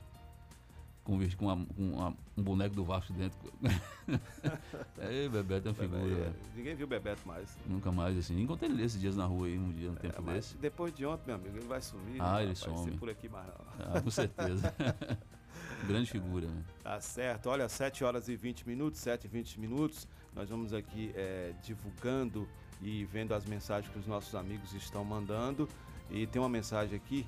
com, 1.05 1.17
vesti- 1.17 1.37
com, 1.37 1.45
uma- 1.45 1.65
com 1.65 1.83
uma- 1.93 2.13
um 2.35 2.43
boneco 2.43 2.75
do 2.75 2.83
Vasco 2.83 3.13
dentro. 3.13 3.37
é, 4.99 5.29
Bebeto 5.29 5.67
é 5.67 5.71
uma 5.71 5.75
figura. 5.75 6.01
É, 6.25 6.33
ninguém 6.55 6.75
viu 6.75 6.87
Bebeto 6.87 7.25
mais. 7.27 7.55
Nunca 7.65 7.91
mais, 7.91 8.17
assim. 8.17 8.41
Encontrei 8.41 8.69
ele 8.69 8.83
esses 8.83 8.99
dias 8.99 9.15
na 9.15 9.25
rua 9.25 9.47
aí, 9.47 9.57
um 9.57 9.71
dia, 9.71 9.91
um 9.91 9.95
tempo 9.95 10.15
É, 10.17 10.21
mas 10.21 10.35
desse. 10.35 10.57
depois 10.57 10.93
de 10.93 11.05
ontem, 11.05 11.23
meu 11.27 11.35
amigo, 11.35 11.55
ele 11.57 11.67
vai 11.67 11.81
sumir. 11.81 12.17
Ah, 12.19 12.43
ele 12.43 12.55
some. 12.55 12.91
por 12.97 13.09
aqui 13.09 13.29
mais 13.29 13.47
não. 13.47 13.95
Ah, 13.95 14.01
com 14.01 14.11
certeza. 14.11 14.73
Grande 15.87 16.09
figura, 16.09 16.47
né? 16.47 16.63
Tá 16.83 16.99
certo. 16.99 17.47
Olha, 17.49 17.69
7 17.69 18.03
horas 18.03 18.27
e 18.27 18.35
20 18.35 18.67
minutos, 18.67 18.99
7 18.99 19.25
e 19.25 19.27
20 19.27 19.59
minutos. 19.59 20.07
Nós 20.35 20.49
vamos 20.49 20.73
aqui 20.73 21.11
é, 21.15 21.53
divulgando 21.63 22.47
e 22.81 23.05
vendo 23.05 23.33
as 23.33 23.45
mensagens 23.45 23.91
que 23.91 23.99
os 23.99 24.07
nossos 24.07 24.33
amigos 24.35 24.73
estão 24.73 25.03
mandando. 25.05 25.69
E 26.09 26.25
tem 26.27 26.41
uma 26.41 26.49
mensagem 26.49 26.95
aqui 26.95 27.25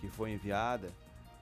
que 0.00 0.08
foi 0.08 0.32
enviada, 0.32 0.90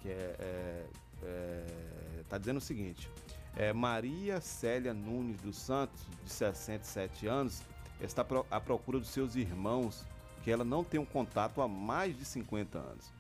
que 0.01 0.09
é, 0.09 0.37
é, 0.39 0.87
é, 1.27 2.23
tá 2.29 2.39
dizendo 2.39 2.59
o 2.59 2.61
seguinte. 2.61 3.11
É, 3.57 3.73
Maria 3.73 4.41
Célia 4.41 4.93
Nunes 4.93 5.41
dos 5.41 5.57
Santos, 5.57 6.07
de 6.25 6.31
67 6.31 7.27
anos, 7.27 7.63
está 8.01 8.25
à 8.51 8.61
procura 8.61 8.99
dos 8.99 9.09
seus 9.09 9.35
irmãos, 9.35 10.05
que 10.43 10.51
ela 10.51 10.65
não 10.65 10.85
tem 10.85 11.01
um 11.01 11.07
contato 11.07 11.61
há 11.61 11.69
mais 11.69 12.17
de 12.17 12.25
50 12.25 12.79
anos. 12.79 13.13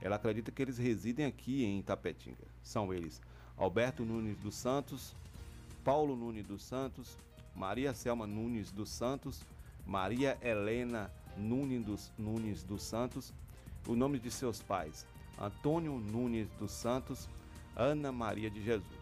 Ela 0.00 0.16
acredita 0.16 0.50
que 0.50 0.62
eles 0.62 0.78
residem 0.78 1.26
aqui 1.26 1.64
em 1.64 1.80
Itapetinga. 1.80 2.46
São 2.62 2.94
eles 2.94 3.20
Alberto 3.56 4.04
Nunes 4.04 4.38
dos 4.38 4.54
Santos, 4.54 5.14
Paulo 5.84 6.16
Nunes 6.16 6.46
dos 6.46 6.62
Santos, 6.62 7.18
Maria 7.54 7.92
Selma 7.92 8.26
Nunes 8.26 8.70
dos 8.70 8.88
Santos, 8.88 9.42
Maria 9.86 10.38
Helena 10.40 11.10
Nunes 11.36 11.84
dos, 11.84 12.12
Nunes 12.16 12.62
dos 12.62 12.82
Santos, 12.82 13.34
o 13.86 13.94
nome 13.94 14.18
de 14.18 14.30
seus 14.30 14.62
pais, 14.62 15.06
Antônio 15.38 15.98
Nunes 15.98 16.48
dos 16.58 16.70
Santos, 16.70 17.28
Ana 17.80 18.12
Maria 18.12 18.50
de 18.50 18.62
Jesus. 18.62 19.00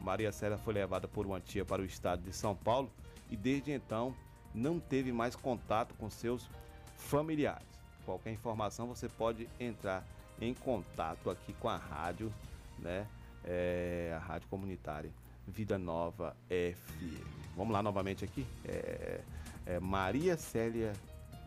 Maria 0.00 0.30
Célia 0.30 0.56
foi 0.56 0.74
levada 0.74 1.08
por 1.08 1.26
uma 1.26 1.40
tia 1.40 1.64
para 1.64 1.82
o 1.82 1.84
estado 1.84 2.22
de 2.22 2.32
São 2.32 2.54
Paulo 2.54 2.88
e 3.28 3.36
desde 3.36 3.72
então 3.72 4.14
não 4.54 4.78
teve 4.78 5.10
mais 5.12 5.34
contato 5.34 5.92
com 5.94 6.08
seus 6.08 6.48
familiares. 6.96 7.66
Qualquer 8.04 8.30
informação 8.32 8.86
você 8.86 9.08
pode 9.08 9.48
entrar 9.58 10.06
em 10.40 10.54
contato 10.54 11.30
aqui 11.30 11.52
com 11.54 11.68
a 11.68 11.76
rádio, 11.76 12.32
né? 12.78 13.08
É, 13.44 14.16
a 14.16 14.20
rádio 14.20 14.48
comunitária 14.48 15.10
Vida 15.48 15.76
Nova 15.76 16.36
FM. 16.48 17.26
Vamos 17.56 17.72
lá 17.72 17.82
novamente 17.82 18.24
aqui. 18.24 18.46
É, 18.64 19.20
é 19.66 19.80
Maria 19.80 20.36
Célia 20.36 20.92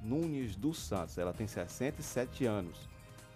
Nunes 0.04 0.58
dos 0.58 0.78
Santos. 0.78 1.18
Ela 1.18 1.32
tem 1.32 1.48
67 1.48 2.46
anos. 2.46 2.90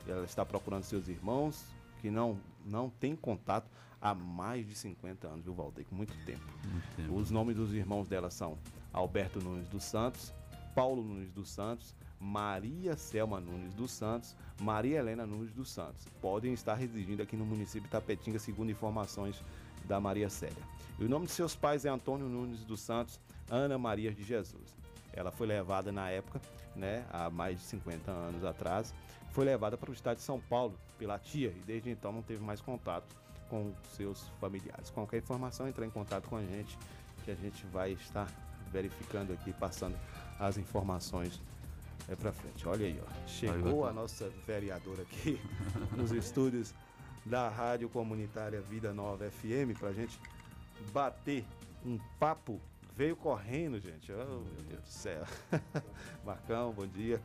Ela 0.05 0.25
está 0.25 0.45
procurando 0.45 0.83
seus 0.83 1.07
irmãos 1.07 1.78
que 1.99 2.09
não 2.09 2.39
não 2.65 2.89
tem 2.89 3.15
contato 3.15 3.69
há 4.01 4.13
mais 4.13 4.67
de 4.67 4.75
50 4.75 5.27
anos, 5.27 5.43
viu, 5.43 5.53
Valdeir? 5.53 5.87
Com 5.87 5.95
muito 5.95 6.13
tempo. 6.25 6.43
Muito 6.63 6.95
tempo. 6.95 7.15
Os 7.15 7.31
nomes 7.31 7.55
dos 7.55 7.73
irmãos 7.73 8.07
dela 8.07 8.29
são 8.29 8.57
Alberto 8.93 9.39
Nunes 9.41 9.67
dos 9.69 9.83
Santos, 9.83 10.33
Paulo 10.75 11.03
Nunes 11.03 11.31
dos 11.31 11.49
Santos, 11.49 11.95
Maria 12.19 12.95
Selma 12.95 13.39
Nunes 13.39 13.73
dos 13.73 13.91
Santos, 13.91 14.35
Maria 14.59 14.99
Helena 14.99 15.25
Nunes 15.25 15.51
dos 15.51 15.69
Santos. 15.71 16.05
Podem 16.21 16.53
estar 16.53 16.75
residindo 16.75 17.21
aqui 17.21 17.35
no 17.35 17.45
município 17.45 17.83
de 17.83 17.89
Tapetinga, 17.89 18.39
segundo 18.39 18.71
informações 18.71 19.41
da 19.85 19.99
Maria 19.99 20.29
Célia. 20.29 20.63
E 20.99 21.05
o 21.05 21.09
nome 21.09 21.25
de 21.25 21.31
seus 21.31 21.55
pais 21.55 21.85
é 21.85 21.89
Antônio 21.89 22.27
Nunes 22.27 22.63
dos 22.65 22.81
Santos, 22.81 23.19
Ana 23.49 23.77
Maria 23.77 24.11
de 24.11 24.23
Jesus. 24.23 24.77
Ela 25.13 25.31
foi 25.31 25.47
levada 25.47 25.91
na 25.91 26.09
época, 26.09 26.41
né, 26.75 27.05
há 27.11 27.29
mais 27.29 27.59
de 27.59 27.65
50 27.65 28.11
anos 28.11 28.43
atrás, 28.43 28.93
foi 29.31 29.45
levada 29.45 29.77
para 29.77 29.89
o 29.89 29.93
estado 29.93 30.17
de 30.17 30.23
São 30.23 30.39
Paulo 30.39 30.77
pela 30.97 31.17
tia 31.19 31.49
e 31.49 31.61
desde 31.65 31.89
então 31.89 32.11
não 32.11 32.21
teve 32.21 32.43
mais 32.43 32.61
contato 32.61 33.15
com 33.49 33.73
seus 33.95 34.27
familiares. 34.39 34.89
Qualquer 34.89 35.17
informação, 35.17 35.67
entre 35.67 35.85
em 35.85 35.89
contato 35.89 36.27
com 36.27 36.37
a 36.37 36.43
gente, 36.43 36.77
que 37.23 37.31
a 37.31 37.35
gente 37.35 37.65
vai 37.67 37.91
estar 37.91 38.27
verificando 38.71 39.33
aqui, 39.33 39.51
passando 39.53 39.97
as 40.39 40.57
informações 40.57 41.41
é 42.07 42.15
para 42.15 42.31
frente. 42.31 42.67
Olha 42.67 42.85
aí, 42.85 42.99
ó. 43.01 43.27
Chegou 43.27 43.85
a 43.85 43.93
nossa 43.93 44.29
vereadora 44.45 45.01
aqui 45.03 45.39
nos 45.95 46.11
estúdios 46.11 46.73
da 47.25 47.49
Rádio 47.49 47.89
Comunitária 47.89 48.61
Vida 48.61 48.93
Nova 48.93 49.29
FM 49.29 49.77
pra 49.77 49.91
gente 49.91 50.19
bater 50.91 51.45
um 51.85 51.99
papo. 52.19 52.59
Veio 52.95 53.15
correndo, 53.15 53.79
gente. 53.79 54.11
Oh, 54.11 54.41
meu 54.41 54.63
Deus 54.67 54.81
do 54.81 54.89
céu. 54.89 55.23
Marcão, 56.25 56.71
bom 56.73 56.87
dia. 56.87 57.21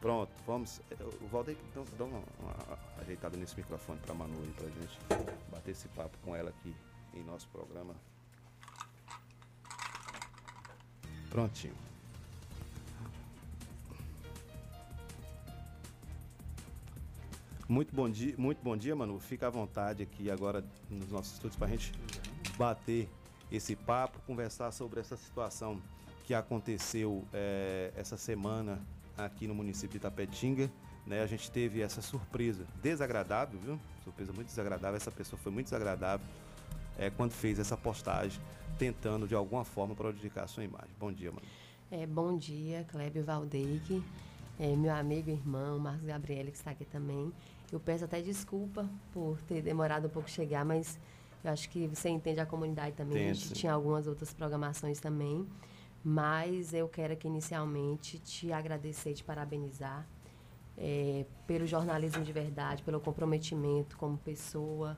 Pronto, 0.00 0.30
vamos. 0.46 0.80
O 1.20 1.26
Valdeir, 1.26 1.58
dá, 1.74 1.82
dá 1.98 2.04
uma, 2.04 2.22
uma 2.38 2.78
ajeitada 3.00 3.36
nesse 3.36 3.56
microfone 3.56 3.98
pra 4.00 4.14
Manu 4.14 4.38
aí 4.40 4.52
pra 4.52 4.68
gente 4.68 4.98
bater 5.50 5.72
esse 5.72 5.88
papo 5.88 6.16
com 6.24 6.36
ela 6.36 6.50
aqui 6.50 6.74
em 7.14 7.24
nosso 7.24 7.48
programa. 7.48 7.94
Prontinho. 11.28 11.74
Muito 17.68 17.94
bom 17.94 18.08
dia, 18.08 18.34
muito 18.38 18.62
bom 18.62 18.76
dia, 18.76 18.96
Manu. 18.96 19.18
Fica 19.18 19.48
à 19.48 19.50
vontade 19.50 20.02
aqui 20.02 20.30
agora 20.30 20.64
nos 20.88 21.10
nossos 21.10 21.34
estúdios 21.34 21.56
para 21.56 21.66
a 21.66 21.70
gente 21.70 21.92
bater 22.56 23.10
esse 23.50 23.76
papo, 23.76 24.20
conversar 24.26 24.70
sobre 24.70 25.00
essa 25.00 25.16
situação 25.16 25.82
que 26.24 26.32
aconteceu 26.32 27.26
eh, 27.32 27.92
essa 27.94 28.16
semana 28.16 28.80
aqui 29.18 29.46
no 29.46 29.54
município 29.54 29.90
de 29.90 29.96
Itapetinga. 29.98 30.70
Né? 31.06 31.22
A 31.22 31.26
gente 31.26 31.50
teve 31.50 31.80
essa 31.80 32.00
surpresa 32.00 32.64
desagradável, 32.82 33.58
viu? 33.58 33.80
Surpresa 34.04 34.32
muito 34.32 34.48
desagradável. 34.48 34.96
Essa 34.96 35.10
pessoa 35.10 35.38
foi 35.42 35.50
muito 35.50 35.66
desagradável 35.66 36.26
eh, 36.98 37.10
quando 37.10 37.32
fez 37.32 37.58
essa 37.58 37.76
postagem, 37.76 38.40
tentando 38.78 39.26
de 39.26 39.34
alguma 39.34 39.64
forma 39.64 39.94
prejudicar 39.94 40.44
a 40.44 40.46
sua 40.46 40.64
imagem. 40.64 40.90
Bom 40.98 41.12
dia, 41.12 41.30
Manu. 41.30 41.46
É, 41.90 42.06
bom 42.06 42.36
dia, 42.36 42.84
Clébio 42.90 43.24
Valdeque, 43.24 44.02
é, 44.60 44.76
meu 44.76 44.92
amigo 44.92 45.30
e 45.30 45.32
irmão, 45.32 45.78
Marcos 45.78 46.04
Gabriele, 46.04 46.50
que 46.50 46.58
está 46.58 46.72
aqui 46.72 46.84
também. 46.84 47.32
Eu 47.72 47.80
peço 47.80 48.04
até 48.04 48.20
desculpa 48.20 48.86
por 49.12 49.40
ter 49.42 49.62
demorado 49.62 50.06
um 50.06 50.10
pouco 50.10 50.28
chegar, 50.28 50.66
mas 50.66 50.98
eu 51.42 51.50
acho 51.50 51.68
que 51.70 51.86
você 51.86 52.10
entende 52.10 52.40
a 52.40 52.46
comunidade 52.46 52.94
também. 52.94 53.16
Entendo, 53.16 53.30
a 53.30 53.34
gente 53.34 53.54
tinha 53.54 53.72
algumas 53.72 54.06
outras 54.06 54.34
programações 54.34 55.00
também. 55.00 55.46
Mas 56.04 56.72
eu 56.72 56.88
quero 56.88 57.12
aqui 57.12 57.26
inicialmente 57.26 58.18
te 58.18 58.52
agradecer, 58.52 59.14
te 59.14 59.24
parabenizar 59.24 60.06
é, 60.76 61.26
pelo 61.46 61.66
jornalismo 61.66 62.24
de 62.24 62.32
verdade, 62.32 62.82
pelo 62.82 63.00
comprometimento 63.00 63.96
como 63.96 64.16
pessoa, 64.18 64.96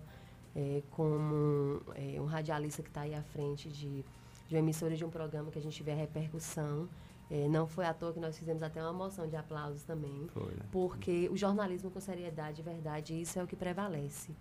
é, 0.55 0.83
como 0.91 1.81
é, 1.95 2.21
um 2.21 2.27
radialista 2.27 2.83
que 2.83 2.89
está 2.89 3.03
aí 3.03 3.15
à 3.15 3.23
frente 3.23 3.69
de, 3.69 4.05
de 4.49 4.55
uma 4.55 4.59
emissora 4.59 4.95
de 4.95 5.05
um 5.05 5.11
programa 5.11 5.51
que 5.51 5.59
a 5.59 5.63
gente 5.63 5.83
vê 5.83 5.93
a 5.93 5.97
repercussão 5.97 6.89
É, 7.31 7.47
não 7.49 7.65
foi 7.65 7.87
à 7.87 7.95
toa 7.95 8.13
que 8.13 8.19
nós 8.19 8.37
fizemos 8.37 8.61
até 8.61 8.83
uma 8.83 8.93
moção 8.93 9.29
de 9.29 9.37
aplausos 9.37 9.85
também. 9.85 10.27
Foi, 10.35 10.53
né? 10.53 10.65
Porque 10.73 11.29
o 11.31 11.37
jornalismo 11.37 11.89
com 11.89 12.01
seriedade 12.01 12.61
e 12.61 12.65
verdade, 12.65 13.15
isso 13.23 13.39
é 13.39 13.43
o 13.43 13.47
que 13.47 13.55
prevalece. 13.55 14.35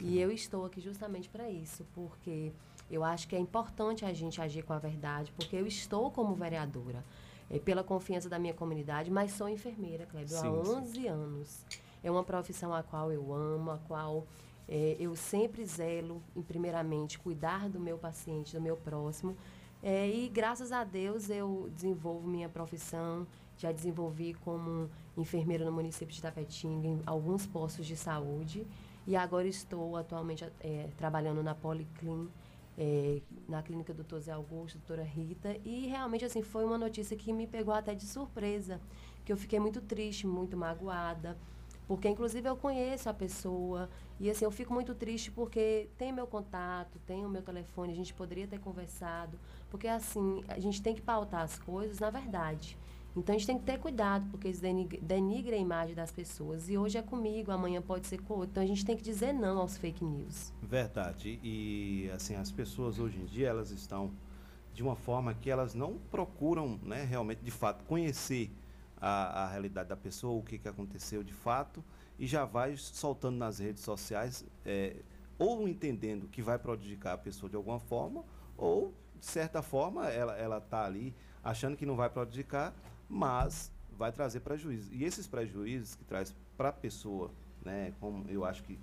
E 0.00 0.18
eu 0.18 0.28
estou 0.32 0.64
aqui 0.66 0.80
justamente 0.80 1.28
para 1.28 1.48
isso, 1.48 1.86
porque 1.94 2.52
eu 2.92 3.02
acho 3.02 3.26
que 3.26 3.34
é 3.34 3.38
importante 3.38 4.04
a 4.04 4.12
gente 4.12 4.40
agir 4.40 4.62
com 4.62 4.74
a 4.74 4.78
verdade, 4.78 5.32
porque 5.32 5.56
eu 5.56 5.66
estou 5.66 6.10
como 6.10 6.34
vereadora, 6.34 7.02
é, 7.50 7.58
pela 7.58 7.82
confiança 7.82 8.28
da 8.28 8.38
minha 8.38 8.54
comunidade, 8.54 9.10
mas 9.10 9.32
sou 9.32 9.48
enfermeira, 9.48 10.04
Cleber, 10.06 10.36
há 10.36 10.42
Sim, 10.42 10.48
11 10.48 11.06
anos. 11.08 11.66
É 12.04 12.10
uma 12.10 12.22
profissão 12.22 12.74
a 12.74 12.82
qual 12.82 13.10
eu 13.10 13.32
amo, 13.32 13.70
a 13.70 13.78
qual 13.78 14.26
é, 14.68 14.96
eu 15.00 15.16
sempre 15.16 15.64
zelo, 15.64 16.22
em 16.36 16.42
primeiramente, 16.42 17.18
cuidar 17.18 17.68
do 17.68 17.80
meu 17.80 17.96
paciente, 17.96 18.54
do 18.54 18.60
meu 18.60 18.76
próximo. 18.76 19.36
É, 19.82 20.08
e 20.08 20.28
graças 20.28 20.70
a 20.70 20.84
Deus 20.84 21.28
eu 21.28 21.70
desenvolvo 21.74 22.28
minha 22.28 22.48
profissão, 22.48 23.26
já 23.56 23.72
desenvolvi 23.72 24.34
como 24.34 24.88
enfermeira 25.16 25.64
no 25.64 25.72
município 25.72 26.14
de 26.14 26.22
Tapetinga, 26.22 26.88
em 26.88 27.02
alguns 27.06 27.46
postos 27.46 27.86
de 27.86 27.96
saúde. 27.96 28.66
E 29.06 29.16
agora 29.16 29.48
estou 29.48 29.96
atualmente 29.96 30.44
é, 30.60 30.88
trabalhando 30.96 31.42
na 31.42 31.54
Policlin, 31.54 32.28
é, 32.76 33.20
na 33.48 33.62
clínica 33.62 33.92
do 33.92 34.02
Dr. 34.02 34.18
Zé 34.18 34.32
Augusto, 34.32 34.78
doutora 34.78 35.02
Rita. 35.02 35.56
E 35.64 35.86
realmente 35.86 36.24
assim 36.24 36.42
foi 36.42 36.64
uma 36.64 36.78
notícia 36.78 37.16
que 37.16 37.32
me 37.32 37.46
pegou 37.46 37.74
até 37.74 37.94
de 37.94 38.06
surpresa, 38.06 38.80
que 39.24 39.32
eu 39.32 39.36
fiquei 39.36 39.60
muito 39.60 39.80
triste, 39.80 40.26
muito 40.26 40.56
magoada 40.56 41.36
porque 41.86 42.08
inclusive 42.08 42.48
eu 42.48 42.56
conheço 42.56 43.08
a 43.08 43.14
pessoa 43.14 43.88
e 44.18 44.30
assim 44.30 44.44
eu 44.44 44.50
fico 44.50 44.72
muito 44.72 44.94
triste 44.94 45.30
porque 45.30 45.88
tem 45.98 46.12
meu 46.12 46.26
contato, 46.26 46.98
tem 47.06 47.26
o 47.26 47.28
meu 47.28 47.42
telefone, 47.42 47.92
a 47.92 47.96
gente 47.96 48.14
poderia 48.14 48.46
ter 48.46 48.58
conversado, 48.60 49.38
porque 49.70 49.88
assim 49.88 50.42
a 50.48 50.60
gente 50.60 50.80
tem 50.80 50.94
que 50.94 51.02
pautar 51.02 51.42
as 51.42 51.58
coisas 51.58 51.98
na 51.98 52.08
verdade. 52.08 52.78
Então 53.16 53.34
a 53.34 53.38
gente 53.38 53.46
tem 53.46 53.58
que 53.58 53.64
ter 53.64 53.78
cuidado, 53.78 54.26
porque 54.30 54.48
isso 54.48 54.62
denigra, 54.62 55.54
a 55.54 55.58
imagem 55.58 55.94
das 55.94 56.10
pessoas. 56.10 56.68
E 56.68 56.78
hoje 56.78 56.96
é 56.96 57.02
comigo, 57.02 57.50
amanhã 57.50 57.82
pode 57.82 58.06
ser 58.06 58.20
com 58.22 58.34
outro. 58.34 58.50
Então 58.50 58.62
a 58.62 58.66
gente 58.66 58.84
tem 58.84 58.96
que 58.96 59.02
dizer 59.02 59.32
não 59.32 59.58
aos 59.58 59.76
fake 59.76 60.04
news. 60.04 60.52
Verdade. 60.62 61.38
E 61.42 62.10
assim, 62.14 62.34
as 62.36 62.50
pessoas 62.50 62.98
hoje 62.98 63.18
em 63.18 63.26
dia, 63.26 63.48
elas 63.48 63.70
estão 63.70 64.10
de 64.72 64.82
uma 64.82 64.96
forma 64.96 65.34
que 65.34 65.50
elas 65.50 65.74
não 65.74 65.98
procuram, 66.10 66.80
né, 66.82 67.04
realmente, 67.04 67.42
de 67.42 67.50
fato, 67.50 67.84
conhecer 67.84 68.50
a, 68.96 69.44
a 69.44 69.48
realidade 69.48 69.88
da 69.88 69.96
pessoa, 69.96 70.38
o 70.38 70.42
que, 70.42 70.58
que 70.58 70.68
aconteceu 70.68 71.22
de 71.22 71.32
fato, 71.32 71.84
e 72.18 72.26
já 72.26 72.44
vai 72.44 72.76
soltando 72.76 73.36
nas 73.36 73.58
redes 73.58 73.82
sociais, 73.82 74.44
é, 74.64 74.96
ou 75.38 75.68
entendendo 75.68 76.28
que 76.28 76.40
vai 76.40 76.58
prejudicar 76.58 77.14
a 77.14 77.18
pessoa 77.18 77.50
de 77.50 77.56
alguma 77.56 77.80
forma, 77.80 78.24
ou, 78.56 78.94
de 79.22 79.28
certa 79.28 79.62
forma, 79.62 80.08
ela 80.08 80.58
está 80.58 80.84
ali 80.84 81.14
achando 81.44 81.76
que 81.76 81.86
não 81.86 81.94
vai 81.94 82.10
prejudicar, 82.10 82.74
mas 83.08 83.70
vai 83.96 84.10
trazer 84.10 84.40
prejuízo. 84.40 84.92
E 84.92 85.04
esses 85.04 85.28
prejuízos 85.28 85.94
que 85.94 86.02
traz 86.02 86.34
para 86.56 86.70
a 86.70 86.72
pessoa, 86.72 87.30
né, 87.64 87.94
como 88.00 88.28
eu 88.28 88.44
acho 88.44 88.64
que 88.64 88.76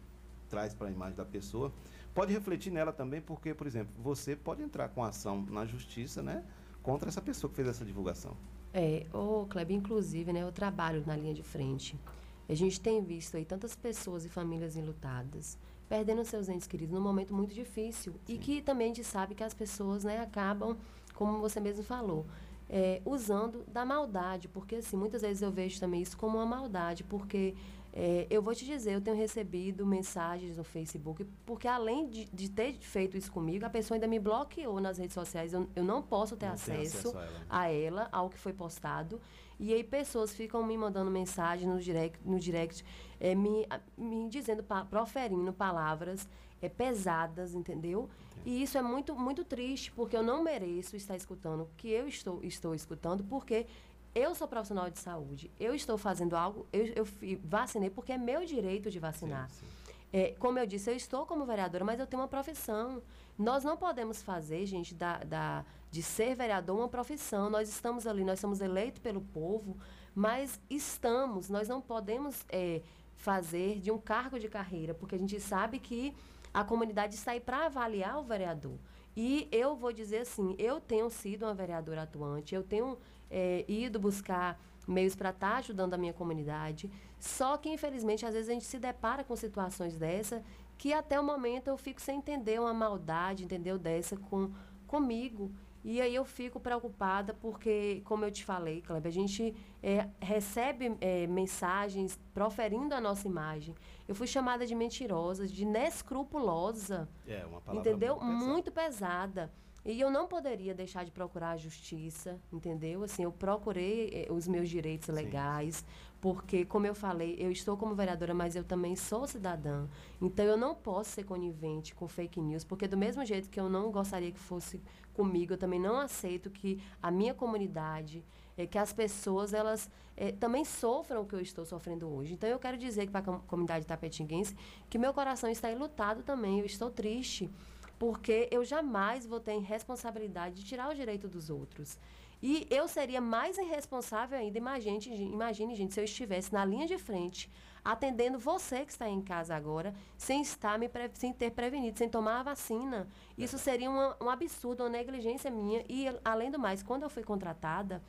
traz 0.50 0.74
para 0.74 0.88
a 0.88 0.92
imagem 0.92 1.18
da 1.18 1.26
pessoa, 1.26 1.74
pode 2.16 2.32
refletir 2.32 2.72
nela 2.72 2.94
também, 2.94 3.20
porque, 3.20 3.54
por 3.54 3.68
exemplo, 3.68 3.94
você 4.02 4.34
pode 4.34 4.62
entrar 4.62 4.88
com 4.88 5.04
ação 5.04 5.46
na 5.50 5.66
justiça, 5.66 6.24
né, 6.24 6.42
contra 6.82 7.10
essa 7.10 7.22
pessoa 7.22 7.50
que 7.50 7.58
fez 7.58 7.68
essa 7.68 7.84
divulgação. 7.84 8.38
É, 8.74 9.08
o 9.14 9.46
Kleber, 9.46 9.76
inclusive, 9.76 10.32
né, 10.32 10.42
eu 10.42 10.54
trabalho 10.54 11.04
na 11.06 11.18
linha 11.18 11.34
de 11.34 11.44
frente. 11.44 12.00
A 12.48 12.54
gente 12.54 12.80
tem 12.80 13.04
visto 13.04 13.36
aí 13.36 13.44
tantas 13.44 13.76
pessoas 13.76 14.24
e 14.24 14.30
famílias 14.30 14.78
enlutadas, 14.78 15.58
perdendo 15.90 16.24
seus 16.24 16.48
entes 16.48 16.68
queridos 16.68 16.94
num 16.94 17.02
momento 17.02 17.34
muito 17.34 17.54
difícil. 17.54 18.14
Sim. 18.26 18.36
E 18.36 18.38
que 18.38 18.62
também 18.62 18.86
a 18.86 18.94
gente 18.94 19.04
sabe 19.04 19.34
que 19.34 19.44
as 19.44 19.54
pessoas 19.54 20.04
né, 20.04 20.20
acabam, 20.20 20.78
como 21.16 21.40
você 21.40 21.60
mesmo 21.60 21.84
falou, 21.84 22.26
é, 22.70 23.02
usando 23.04 23.66
da 23.68 23.84
maldade. 23.84 24.48
Porque, 24.48 24.76
assim, 24.76 24.96
muitas 24.96 25.24
vezes 25.24 25.42
eu 25.42 25.52
vejo 25.52 25.80
também 25.80 26.02
isso 26.02 26.16
como 26.16 26.38
uma 26.38 26.46
maldade, 26.46 27.04
porque 27.04 27.56
é, 27.92 28.28
eu 28.30 28.42
vou 28.42 28.54
te 28.54 28.66
dizer, 28.66 28.94
eu 28.94 29.02
tenho 29.02 29.18
recebido 29.18 29.84
mensagens 29.84 30.58
no 30.58 30.64
Facebook, 30.64 31.26
porque 31.44 31.68
além 31.68 32.08
de, 32.08 32.26
de, 32.32 32.48
ter 32.48 32.74
feito 32.74 33.18
isso 33.18 33.32
comigo, 33.32 33.66
a 33.66 33.70
pessoa 33.70 33.96
ainda 33.96 34.08
me 34.08 34.20
bloqueou 34.20 34.80
nas 34.80 35.00
redes 35.00 35.16
sociais. 35.16 35.54
Eu, 35.54 35.68
eu 35.76 35.84
não 35.84 36.04
posso 36.04 36.38
ter 36.38 36.46
acesso, 36.46 37.10
acesso 37.10 37.18
a, 37.18 37.22
ela. 37.22 37.46
a, 37.50 37.72
ela. 37.72 38.10
ao 38.12 38.30
que 38.30 38.38
foi 38.38 38.54
postado. 38.54 39.20
E 39.60 39.74
aí 39.74 39.84
pessoas 39.84 40.34
ficam 40.34 40.64
me 40.64 40.78
mandando 40.78 41.10
mensagem 41.12 41.68
no 41.68 41.80
direct, 41.80 42.18
no 42.24 42.40
direct 42.40 42.86
é, 43.20 43.36
me, 43.36 43.68
me 43.98 44.30
dizendo, 44.30 44.64
proferindo 44.90 45.52
palavras 45.54 46.28
é, 46.62 46.70
pesadas, 46.70 47.54
entendeu? 47.54 48.10
E 48.46 48.64
isso 48.64 48.78
é 48.78 48.82
muito, 48.82 49.16
muito 49.16 49.44
triste, 49.44 49.92
porque 49.92 50.16
eu 50.16 50.24
não 50.24 50.44
mereço 50.44 50.96
estar 50.96 51.16
escutando 51.16 51.62
o 51.64 51.70
que 51.78 51.90
eu 51.90 52.08
estou, 52.08 52.44
estou 52.44 52.74
escutando, 52.74 53.24
porque 53.24 53.68
eu 54.16 54.34
sou 54.34 54.48
profissional 54.48 54.90
de 54.90 55.00
saúde, 55.00 55.52
eu 55.60 55.76
estou 55.76 55.98
fazendo 55.98 56.36
algo, 56.36 56.66
eu, 56.72 56.86
eu 56.96 57.08
vacinei 57.44 57.90
porque 57.90 58.14
é 58.14 58.18
meu 58.18 58.46
direito 58.46 58.90
de 58.90 59.00
vacinar. 59.00 59.50
Sim, 59.50 59.66
sim. 59.66 59.90
É, 60.12 60.32
como 60.40 60.58
eu 60.58 60.66
disse, 60.66 60.90
eu 60.90 60.96
estou 60.96 61.26
como 61.26 61.46
vereadora, 61.46 61.86
mas 61.86 62.00
eu 62.00 62.08
tenho 62.08 62.22
uma 62.22 62.28
profissão. 62.28 63.02
Nós 63.38 63.64
não 63.64 63.78
podemos 63.78 64.24
fazer, 64.24 64.66
gente, 64.66 64.96
da, 64.96 65.20
da, 65.20 65.66
de 65.92 66.02
ser 66.02 66.36
vereador 66.36 66.78
uma 66.78 66.88
profissão. 66.88 67.50
Nós 67.50 67.70
estamos 67.70 68.08
ali, 68.08 68.24
nós 68.24 68.40
somos 68.40 68.60
eleitos 68.60 69.00
pelo 69.00 69.22
povo, 69.22 69.78
mas 70.16 70.60
estamos, 70.70 71.50
nós 71.50 71.68
não 71.68 71.80
podemos 71.80 72.44
é, 72.50 72.82
fazer 73.20 73.80
de 73.80 73.92
um 73.92 73.98
cargo 73.98 74.40
de 74.40 74.48
carreira, 74.48 74.94
porque 74.94 75.16
a 75.16 75.18
gente 75.18 75.40
sabe 75.42 75.78
que 75.78 76.16
a 76.54 76.64
comunidade 76.64 77.16
está 77.16 77.32
aí 77.32 77.40
para 77.40 77.66
avaliar 77.66 78.18
o 78.18 78.24
vereador. 78.24 78.80
E 79.16 79.48
eu 79.52 79.76
vou 79.76 79.92
dizer 79.92 80.20
assim, 80.20 80.56
eu 80.58 80.80
tenho 80.80 81.10
sido 81.10 81.44
uma 81.44 81.54
vereadora 81.54 82.04
atuante, 82.04 82.56
eu 82.56 82.64
tenho 82.64 82.98
é, 83.30 83.66
ido 83.68 84.00
buscar 84.00 84.58
meios 84.88 85.16
para 85.16 85.32
estar 85.32 85.52
tá 85.52 85.58
ajudando 85.58 85.94
a 85.94 85.98
minha 85.98 86.14
comunidade. 86.14 86.90
Só 87.20 87.58
que, 87.58 87.70
infelizmente, 87.70 88.26
às 88.26 88.34
vezes 88.34 88.50
a 88.50 88.54
gente 88.54 88.66
se 88.66 88.80
depara 88.80 89.22
com 89.22 89.36
situações 89.36 89.98
dessa 89.98 90.42
que 90.78 90.94
até 90.94 91.20
o 91.20 91.24
momento 91.24 91.68
eu 91.68 91.78
fico 91.78 92.00
sem 92.00 92.20
entender 92.20 92.58
uma 92.58 92.74
maldade, 92.74 93.44
entendeu, 93.44 93.78
dessa 93.78 94.16
com, 94.16 94.50
comigo. 94.88 95.52
E 95.84 96.02
aí 96.02 96.14
eu 96.14 96.26
fico 96.26 96.60
preocupada 96.60 97.34
porque, 97.34 98.02
como 98.06 98.26
eu 98.26 98.32
te 98.32 98.44
falei, 98.44 98.82
Kleber, 98.82 99.10
a 99.10 99.14
gente 99.14 99.56
é, 99.82 100.10
recebe 100.20 100.96
é, 101.00 101.26
mensagens 101.28 102.20
proferindo 102.34 102.94
a 102.94 103.02
nossa 103.02 103.28
imagem. 103.28 103.74
Eu 104.08 104.14
fui 104.14 104.28
chamada 104.28 104.66
de 104.66 104.76
mentirosa, 104.76 105.48
de 105.48 105.64
inescrupulosa. 105.64 107.08
É, 107.26 107.46
uma 107.46 107.62
palavra 107.62 107.90
entendeu? 107.90 108.20
Muito 108.20 108.30
pesada. 108.30 108.46
Muito 108.46 108.72
pesada. 108.72 109.52
E 109.86 110.00
eu 110.00 110.12
não 110.12 110.28
poderia 110.28 110.74
deixar 110.74 111.06
de 111.06 111.12
procurar 111.12 111.52
a 111.52 111.58
justiça, 111.58 112.40
entendeu? 112.52 113.04
Assim, 113.04 113.24
eu 113.24 113.32
procurei 113.32 114.10
eh, 114.14 114.32
os 114.32 114.48
meus 114.48 114.70
direitos 114.70 115.08
legais, 115.08 115.78
sim. 115.78 115.86
porque, 116.20 116.66
como 116.66 116.86
eu 116.86 116.94
falei, 116.94 117.38
eu 117.40 117.50
estou 117.50 117.78
como 117.78 117.96
vereadora, 117.96 118.34
mas 118.34 118.56
eu 118.56 118.64
também 118.64 118.96
sou 118.96 119.26
cidadã. 119.26 119.88
Então, 120.22 120.44
eu 120.46 120.58
não 120.58 120.76
posso 120.76 121.12
ser 121.12 121.24
conivente 121.24 121.96
com 121.96 122.08
fake 122.08 122.42
news, 122.42 122.64
porque 122.66 122.88
do 122.88 122.98
mesmo 122.98 123.26
jeito 123.26 123.50
que 123.50 123.60
eu 123.60 123.70
não 123.70 123.90
gostaria 123.90 124.32
que 124.32 124.40
fosse 124.40 124.82
comigo, 125.20 125.52
eu 125.54 125.58
também 125.58 125.82
não 125.82 125.98
aceito 126.00 126.50
que 126.50 126.82
a 127.04 127.12
minha 127.12 127.34
comunidade, 127.34 128.24
é, 128.58 128.66
que 128.66 128.78
as 128.78 128.94
pessoas, 128.94 129.54
elas 129.54 129.92
é, 130.16 130.32
também 130.32 130.64
sofram 130.64 131.24
o 131.24 131.26
que 131.26 131.36
eu 131.36 131.42
estou 131.42 131.66
sofrendo 131.66 132.08
hoje. 132.08 132.36
Então, 132.36 132.48
eu 132.48 132.58
quero 132.58 132.78
dizer 132.78 133.10
para 133.10 133.20
a 133.20 133.40
comunidade 133.40 133.86
tapetinguense 133.86 134.56
que 134.90 134.98
meu 134.98 135.14
coração 135.14 135.50
está 135.50 135.70
enlutado 135.70 136.24
também, 136.24 136.60
eu 136.60 136.66
estou 136.66 136.90
triste 136.90 137.50
porque 137.98 138.48
eu 138.50 138.64
jamais 138.64 139.26
vou 139.26 139.42
ter 139.42 139.58
responsabilidade 139.60 140.56
de 140.56 140.64
tirar 140.64 140.90
o 140.90 140.96
direito 140.96 141.28
dos 141.28 141.50
outros. 141.50 142.00
E 142.42 142.66
eu 142.70 142.88
seria 142.88 143.20
mais 143.20 143.58
irresponsável 143.58 144.40
ainda, 144.40 144.58
imagine, 144.58 145.00
imagine, 145.38 145.76
gente, 145.76 145.94
se 145.94 146.00
eu 146.00 146.06
estivesse 146.06 146.54
na 146.54 146.64
linha 146.64 146.88
de 146.88 146.98
frente, 146.98 147.52
atendendo 147.84 148.40
você 148.40 148.86
que 148.86 148.92
está 148.92 149.08
em 149.08 149.22
casa 149.22 149.56
agora, 149.56 149.94
sem 150.18 150.42
estar 150.42 150.78
me 150.78 150.90
sem 151.14 151.34
ter 151.34 151.52
prevenido, 151.52 151.98
sem 151.98 152.10
tomar 152.10 152.40
a 152.40 152.44
vacina. 152.44 153.08
Isso 153.38 153.58
seria 153.58 153.90
uma, 153.90 154.18
um 154.22 154.30
absurdo, 154.30 154.84
uma 154.84 154.90
negligência 154.90 155.50
minha. 155.50 155.84
E, 155.88 156.08
além 156.24 156.52
do 156.52 156.60
mais, 156.60 156.84
quando 156.84 157.04
eu 157.04 157.10
fui 157.10 157.24
contratada 157.24 158.02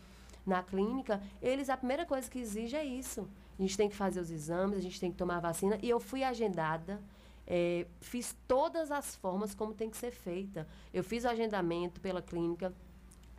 na 0.47 0.63
clínica, 0.63 1.23
eles, 1.41 1.69
a 1.69 1.77
primeira 1.77 2.05
coisa 2.07 2.31
que 2.31 2.39
exige 2.39 2.77
é 2.77 2.85
isso. 2.85 3.29
A 3.59 3.63
gente 3.63 3.77
tem 3.77 3.89
que 3.89 3.97
fazer 3.97 4.21
os 4.21 4.31
exames, 4.31 4.79
a 4.79 4.83
gente 4.83 4.99
tem 4.99 5.11
que 5.11 5.19
tomar 5.19 5.37
a 5.37 5.41
vacina. 5.41 5.79
E 5.83 5.89
eu 5.89 6.01
fui 6.01 6.25
agendada 6.25 7.01
é, 7.53 7.85
fiz 8.01 8.37
todas 8.47 8.93
as 8.93 9.17
formas 9.17 9.57
como 9.57 9.75
tem 9.75 9.91
que 9.91 9.97
ser 9.97 10.13
feita. 10.13 10.69
Eu 10.95 11.03
fiz 11.03 11.25
o 11.25 11.29
agendamento 11.29 12.01
pela 12.01 12.23
clínica 12.23 12.73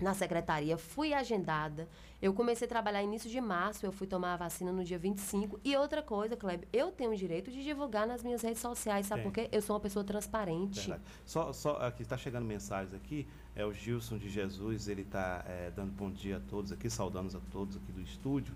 na 0.02 0.14
secretaria, 0.14 0.78
fui 0.78 1.14
agendada. 1.14 1.88
Eu 2.22 2.34
comecei 2.34 2.66
a 2.66 2.70
trabalhar 2.70 3.02
início 3.02 3.30
de 3.30 3.40
março, 3.40 3.86
eu 3.86 3.92
fui 3.92 4.08
tomar 4.08 4.34
a 4.34 4.38
vacina 4.38 4.72
no 4.72 4.84
dia 4.84 4.98
25. 4.98 5.60
E 5.64 5.76
outra 5.76 6.02
coisa, 6.02 6.36
Kleber, 6.36 6.68
eu 6.72 6.92
tenho 6.92 7.12
o 7.12 7.16
direito 7.16 7.52
de 7.52 7.64
divulgar 7.64 8.06
nas 8.08 8.24
minhas 8.24 8.42
redes 8.42 8.62
sociais, 8.62 9.06
sabe 9.06 9.24
por 9.24 9.32
quê? 9.32 9.50
Eu 9.52 9.62
sou 9.62 9.76
uma 9.76 9.80
pessoa 9.80 10.04
transparente. 10.04 10.94
Só, 11.26 11.54
só 11.54 11.78
aqui 11.78 12.04
está 12.04 12.18
chegando 12.18 12.46
mensagens 12.46 12.94
aqui, 12.94 13.28
é 13.56 13.66
o 13.66 13.74
Gilson 13.74 14.18
de 14.18 14.30
Jesus, 14.30 14.88
ele 14.88 15.02
está 15.02 15.44
é, 15.48 15.72
dando 15.72 15.92
bom 15.92 16.12
dia 16.12 16.38
a 16.38 16.40
todos 16.40 16.72
aqui, 16.72 16.90
saudando 16.90 17.36
a 17.36 17.42
todos 17.52 17.78
aqui 17.78 17.92
do 17.92 18.02
estúdio. 18.02 18.54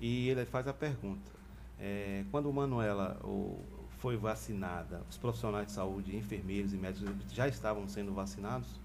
E 0.00 0.28
ele 0.28 0.44
faz 0.44 0.68
a 0.68 0.74
pergunta. 0.74 1.30
É, 1.78 2.24
quando 2.30 2.48
o 2.48 2.52
Manuela, 2.52 3.18
o, 3.24 3.58
foi 3.98 4.16
vacinada, 4.16 5.02
os 5.08 5.16
profissionais 5.16 5.66
de 5.66 5.72
saúde, 5.72 6.16
enfermeiros 6.16 6.72
e 6.72 6.76
médicos 6.76 7.10
já 7.32 7.48
estavam 7.48 7.88
sendo 7.88 8.12
vacinados? 8.12 8.80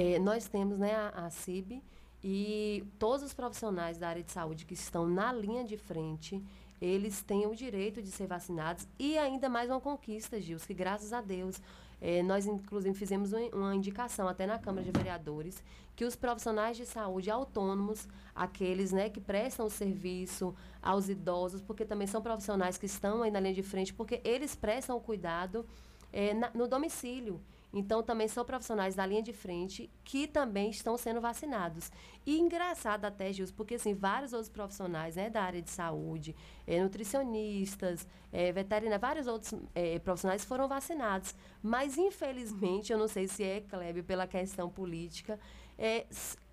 É, 0.00 0.16
nós 0.16 0.46
temos 0.46 0.78
né, 0.78 0.94
a, 0.94 1.26
a 1.26 1.30
CIB 1.30 1.82
E 2.22 2.84
todos 3.00 3.24
os 3.24 3.34
profissionais 3.34 3.98
da 3.98 4.08
área 4.08 4.22
de 4.22 4.30
saúde 4.30 4.64
que 4.64 4.74
estão 4.74 5.08
na 5.08 5.32
linha 5.32 5.64
de 5.64 5.76
frente, 5.76 6.40
eles 6.80 7.20
têm 7.20 7.48
o 7.48 7.54
direito 7.56 8.00
de 8.00 8.12
ser 8.12 8.28
vacinados. 8.28 8.86
E 8.96 9.18
ainda 9.18 9.48
mais 9.48 9.68
uma 9.68 9.80
conquista, 9.80 10.40
Gils, 10.40 10.64
que 10.64 10.72
graças 10.72 11.12
a 11.12 11.20
Deus, 11.20 11.60
eh, 12.00 12.22
nós 12.22 12.46
inclusive 12.46 12.96
fizemos 12.96 13.32
uma, 13.52 13.74
indicação 13.74 14.28
até 14.28 14.46
na 14.46 14.56
Câmara 14.56 14.84
de 14.84 14.92
Vereadores, 14.92 15.64
que 15.96 16.04
os 16.04 16.14
profissionais 16.14 16.76
de 16.76 16.86
saúde 16.86 17.28
autônomos, 17.28 18.06
aqueles 18.36 18.92
né, 18.92 19.10
que 19.10 19.20
prestam 19.20 19.66
o 19.66 19.70
serviço 19.70 20.54
aos 20.80 21.08
idosos, 21.08 21.60
porque 21.60 21.84
também 21.84 22.06
são 22.06 22.22
profissionais 22.22 22.78
que 22.78 22.86
estão 22.86 23.24
aí 23.24 23.32
na 23.32 23.40
linha 23.40 23.54
de 23.54 23.64
frente, 23.64 23.92
porque 23.92 24.20
eles 24.24 24.54
prestam 24.54 24.96
o 24.96 25.00
cuidado 25.00 25.66
eh, 26.12 26.34
na, 26.34 26.52
no 26.54 26.68
domicílio. 26.68 27.40
Então, 27.72 28.02
também 28.02 28.28
são 28.28 28.44
profissionais 28.44 28.94
da 28.94 29.04
linha 29.04 29.22
de 29.22 29.32
frente 29.32 29.90
que 30.04 30.26
também 30.26 30.70
estão 30.70 30.96
sendo 30.96 31.20
vacinados. 31.20 31.90
E 32.24 32.38
engraçado 32.38 33.04
até, 33.04 33.32
Gilson, 33.32 33.54
porque 33.54 33.74
assim, 33.74 33.94
vários 33.94 34.32
outros 34.32 34.48
profissionais 34.48 35.16
né, 35.16 35.28
da 35.28 35.42
área 35.42 35.60
de 35.60 35.70
saúde, 35.70 36.34
é, 36.66 36.82
nutricionistas, 36.82 38.06
é, 38.32 38.52
veterinários, 38.52 39.00
vários 39.00 39.26
outros 39.26 39.54
é, 39.74 39.98
profissionais 39.98 40.44
foram 40.44 40.66
vacinados. 40.66 41.34
Mas, 41.62 41.98
infelizmente, 41.98 42.92
eu 42.92 42.98
não 42.98 43.08
sei 43.08 43.28
se 43.28 43.42
é, 43.44 43.60
Kleber, 43.60 44.04
pela 44.04 44.26
questão 44.26 44.70
política, 44.70 45.38
é, 45.76 46.06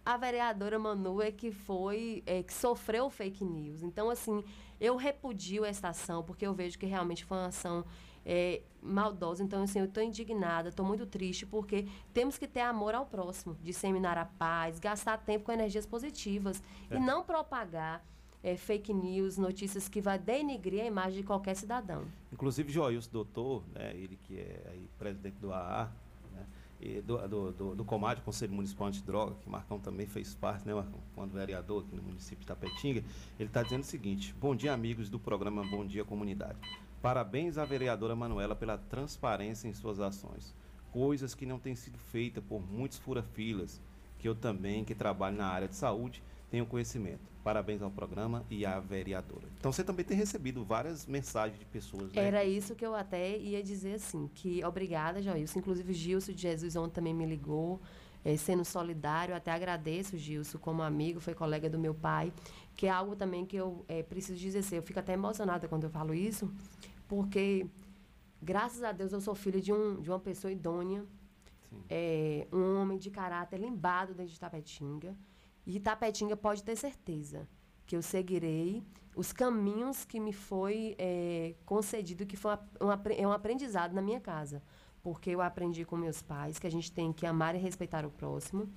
a 0.05 0.17
vereadora 0.17 0.77
Manu 0.77 1.21
é 1.21 1.31
que 1.31 1.51
foi, 1.51 2.21
é, 2.27 2.43
que 2.43 2.53
sofreu 2.53 3.09
fake 3.09 3.43
news. 3.43 3.81
Então, 3.81 4.09
assim, 4.09 4.43
eu 4.79 4.95
repudio 4.95 5.65
essa 5.65 5.89
ação, 5.89 6.23
porque 6.23 6.45
eu 6.45 6.53
vejo 6.53 6.77
que 6.77 6.85
realmente 6.85 7.25
foi 7.25 7.37
uma 7.37 7.47
ação 7.47 7.83
é, 8.25 8.61
maldosa. 8.81 9.43
Então, 9.43 9.63
assim, 9.63 9.79
eu 9.79 9.85
estou 9.85 10.01
indignada, 10.01 10.69
estou 10.69 10.85
muito 10.85 11.05
triste, 11.05 11.45
porque 11.45 11.87
temos 12.13 12.37
que 12.37 12.47
ter 12.47 12.61
amor 12.61 12.95
ao 12.95 13.05
próximo, 13.05 13.57
disseminar 13.61 14.17
a 14.17 14.25
paz, 14.25 14.79
gastar 14.79 15.17
tempo 15.17 15.45
com 15.45 15.51
energias 15.51 15.85
positivas 15.85 16.61
é. 16.89 16.95
e 16.95 16.99
não 16.99 17.23
propagar 17.23 18.03
é, 18.45 18.55
fake 18.55 18.93
news, 18.93 19.37
notícias 19.37 19.89
que 19.89 19.99
vai 19.99 20.19
denigrir 20.19 20.81
a 20.83 20.85
imagem 20.85 21.21
de 21.21 21.23
qualquer 21.23 21.55
cidadão. 21.55 22.05
Inclusive, 22.31 22.71
Joilson 22.71 23.09
Doutor, 23.11 23.63
né, 23.73 23.91
ele 23.95 24.17
que 24.23 24.37
é 24.37 24.69
aí, 24.71 24.89
presidente 24.99 25.37
do 25.39 25.51
AA, 25.51 25.91
né, 26.31 26.45
e 26.79 27.01
do, 27.01 27.27
do, 27.27 27.51
do, 27.51 27.75
do 27.75 27.83
Comad, 27.83 28.21
Conselho 28.21 28.53
Municipal 28.53 28.87
Antidroga, 28.87 29.35
que 29.41 29.49
Marcão 29.49 29.79
também 29.79 30.05
fez 30.05 30.35
parte, 30.35 30.67
né, 30.67 30.75
Marcão, 30.75 30.99
quando 31.15 31.31
vereador 31.31 31.83
aqui 31.83 31.95
no 31.95 32.03
município 32.03 32.41
de 32.41 32.45
Tapetinga, 32.45 33.03
ele 33.39 33.49
está 33.49 33.63
dizendo 33.63 33.81
o 33.81 33.85
seguinte: 33.85 34.35
Bom 34.39 34.55
dia, 34.55 34.73
amigos 34.73 35.09
do 35.09 35.17
programa 35.17 35.63
Bom 35.63 35.83
Dia 35.83 36.05
Comunidade. 36.05 36.59
Parabéns 37.01 37.57
à 37.57 37.65
vereadora 37.65 38.15
Manuela 38.15 38.55
pela 38.55 38.77
transparência 38.77 39.67
em 39.67 39.73
suas 39.73 39.99
ações. 39.99 40.53
Coisas 40.91 41.35
que 41.35 41.45
não 41.45 41.59
têm 41.59 41.75
sido 41.75 41.97
feitas 41.97 42.43
por 42.43 42.61
muitos 42.61 42.97
fura-filas, 42.97 43.81
que 44.17 44.27
eu 44.27 44.35
também, 44.35 44.83
que 44.83 44.95
trabalho 44.95 45.37
na 45.37 45.47
área 45.47 45.67
de 45.67 45.75
saúde, 45.75 46.23
tenho 46.49 46.65
conhecimento. 46.65 47.19
Parabéns 47.43 47.81
ao 47.81 47.91
programa 47.91 48.43
e 48.49 48.65
à 48.65 48.79
vereadora. 48.79 49.47
Então 49.59 49.71
você 49.71 49.83
também 49.83 50.03
tem 50.03 50.17
recebido 50.17 50.63
várias 50.63 51.05
mensagens 51.05 51.59
de 51.59 51.65
pessoas. 51.65 52.11
Né? 52.11 52.23
Era 52.25 52.43
isso 52.43 52.73
que 52.73 52.85
eu 52.85 52.95
até 52.95 53.37
ia 53.37 53.61
dizer 53.61 53.95
assim, 53.95 54.27
que 54.33 54.63
obrigada, 54.65 55.21
Joilson. 55.21 55.59
Inclusive 55.59 55.91
o 55.91 55.93
Gilson 55.93 56.31
de 56.31 56.41
Jesus 56.41 56.75
ontem 56.75 56.95
também 56.95 57.13
me 57.13 57.25
ligou, 57.25 57.79
é, 58.23 58.35
sendo 58.35 58.65
solidário. 58.65 59.35
Até 59.35 59.51
agradeço, 59.51 60.17
Gilson, 60.17 60.57
como 60.57 60.81
amigo, 60.81 61.19
foi 61.19 61.35
colega 61.35 61.69
do 61.69 61.77
meu 61.77 61.93
pai, 61.93 62.33
que 62.75 62.87
é 62.87 62.89
algo 62.89 63.15
também 63.15 63.45
que 63.45 63.55
eu 63.55 63.85
é, 63.87 64.03
preciso 64.03 64.37
dizer 64.37 64.59
assim, 64.59 64.75
eu 64.75 64.83
fico 64.83 64.99
até 64.99 65.13
emocionada 65.13 65.67
quando 65.67 65.85
eu 65.85 65.89
falo 65.89 66.13
isso, 66.13 66.51
porque, 67.07 67.67
graças 68.41 68.83
a 68.83 68.91
Deus, 68.91 69.13
eu 69.13 69.21
sou 69.21 69.33
filha 69.35 69.61
de, 69.61 69.71
um, 69.71 70.01
de 70.01 70.09
uma 70.09 70.19
pessoa 70.19 70.51
idônea, 70.51 71.05
é, 71.89 72.47
um 72.51 72.81
homem 72.81 72.97
de 72.97 73.09
caráter 73.09 73.59
limbado 73.59 74.13
dentro 74.13 74.33
de 74.33 74.39
Tapetinga. 74.39 75.15
E 75.65 75.79
Tapetinga 75.79 76.35
pode 76.35 76.63
ter 76.63 76.75
certeza 76.75 77.47
que 77.85 77.95
eu 77.95 78.01
seguirei 78.01 78.83
os 79.15 79.31
caminhos 79.31 80.03
que 80.03 80.19
me 80.19 80.33
foi 80.33 80.95
é, 80.97 81.55
concedido, 81.65 82.25
que 82.25 82.35
foi 82.35 82.53
um, 82.81 82.91
é 83.15 83.27
um 83.27 83.31
aprendizado 83.31 83.93
na 83.93 84.01
minha 84.01 84.19
casa. 84.19 84.61
Porque 85.01 85.29
eu 85.29 85.41
aprendi 85.41 85.85
com 85.85 85.95
meus 85.95 86.21
pais 86.21 86.57
que 86.57 86.65
a 86.65 86.71
gente 86.71 86.91
tem 86.91 87.13
que 87.13 87.25
amar 87.25 87.55
e 87.55 87.59
respeitar 87.59 88.05
o 88.05 88.09
próximo, 88.09 88.67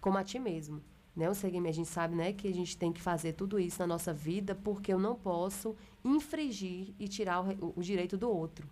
como 0.00 0.18
a 0.18 0.24
ti 0.24 0.38
mesmo. 0.38 0.82
Né? 1.16 1.30
O 1.30 1.34
segmento, 1.34 1.70
a 1.70 1.72
gente 1.72 1.88
sabe 1.88 2.14
né, 2.14 2.32
que 2.32 2.46
a 2.46 2.52
gente 2.52 2.76
tem 2.76 2.92
que 2.92 3.00
fazer 3.00 3.32
tudo 3.32 3.58
isso 3.58 3.80
na 3.80 3.86
nossa 3.86 4.12
vida, 4.12 4.54
porque 4.54 4.92
eu 4.92 4.98
não 4.98 5.14
posso 5.14 5.74
infringir 6.04 6.94
e 6.98 7.08
tirar 7.08 7.42
o, 7.42 7.72
o 7.74 7.82
direito 7.82 8.18
do 8.18 8.28
outro. 8.28 8.68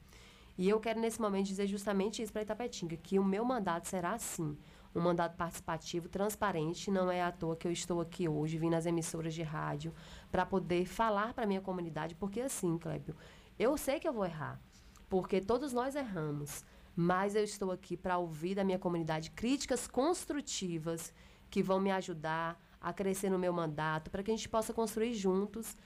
E 0.57 0.69
eu 0.69 0.79
quero, 0.79 1.01
nesse 1.01 1.21
momento, 1.21 1.47
dizer 1.47 1.67
justamente 1.67 2.23
isso 2.23 2.33
para 2.33 2.43
Itapetinga, 2.43 2.97
que 2.97 3.19
o 3.19 3.25
meu 3.25 3.45
mandato 3.45 3.89
será 3.89 4.13
assim, 4.13 4.57
um 4.95 5.01
mandato 5.01 5.37
participativo, 5.37 6.09
transparente. 6.09 6.91
Não 6.91 7.11
é 7.11 7.23
à 7.23 7.33
toa 7.33 7.57
que 7.57 7.67
eu 7.67 7.73
estou 7.73 8.01
aqui 8.01 8.29
hoje, 8.29 8.59
vim 8.59 8.71
nas 8.71 8.87
emissoras 8.87 9.35
de 9.35 9.43
rádio, 9.43 9.93
para 10.31 10.47
poder 10.47 10.87
falar 10.87 11.35
para 11.35 11.47
minha 11.47 11.61
comunidade, 11.61 12.15
porque 12.15 12.41
assim, 12.41 12.79
Clébio, 12.79 13.17
eu 13.59 13.77
sei 13.77 13.99
que 13.99 14.07
eu 14.07 14.13
vou 14.13 14.25
errar, 14.25 14.61
porque 15.09 15.41
todos 15.41 15.73
nós 15.73 15.97
erramos, 15.97 16.65
mas 16.95 17.35
eu 17.35 17.43
estou 17.43 17.73
aqui 17.73 17.97
para 17.97 18.19
ouvir 18.19 18.55
da 18.55 18.63
minha 18.63 18.79
comunidade 18.79 19.31
críticas 19.33 19.89
construtivas 19.89 21.13
que 21.55 21.63
vão 21.63 21.79
me 21.79 21.93
ajudar 21.93 22.61
a 22.81 22.93
crescer 22.93 23.31
no 23.31 23.39
meu 23.39 23.53
mandato, 23.53 24.11
para 24.11 24.25
que 24.25 24.31
a 24.33 24.35
gente 24.35 24.49
possa 24.49 24.75
construir 24.75 25.15
juntos 25.15 25.77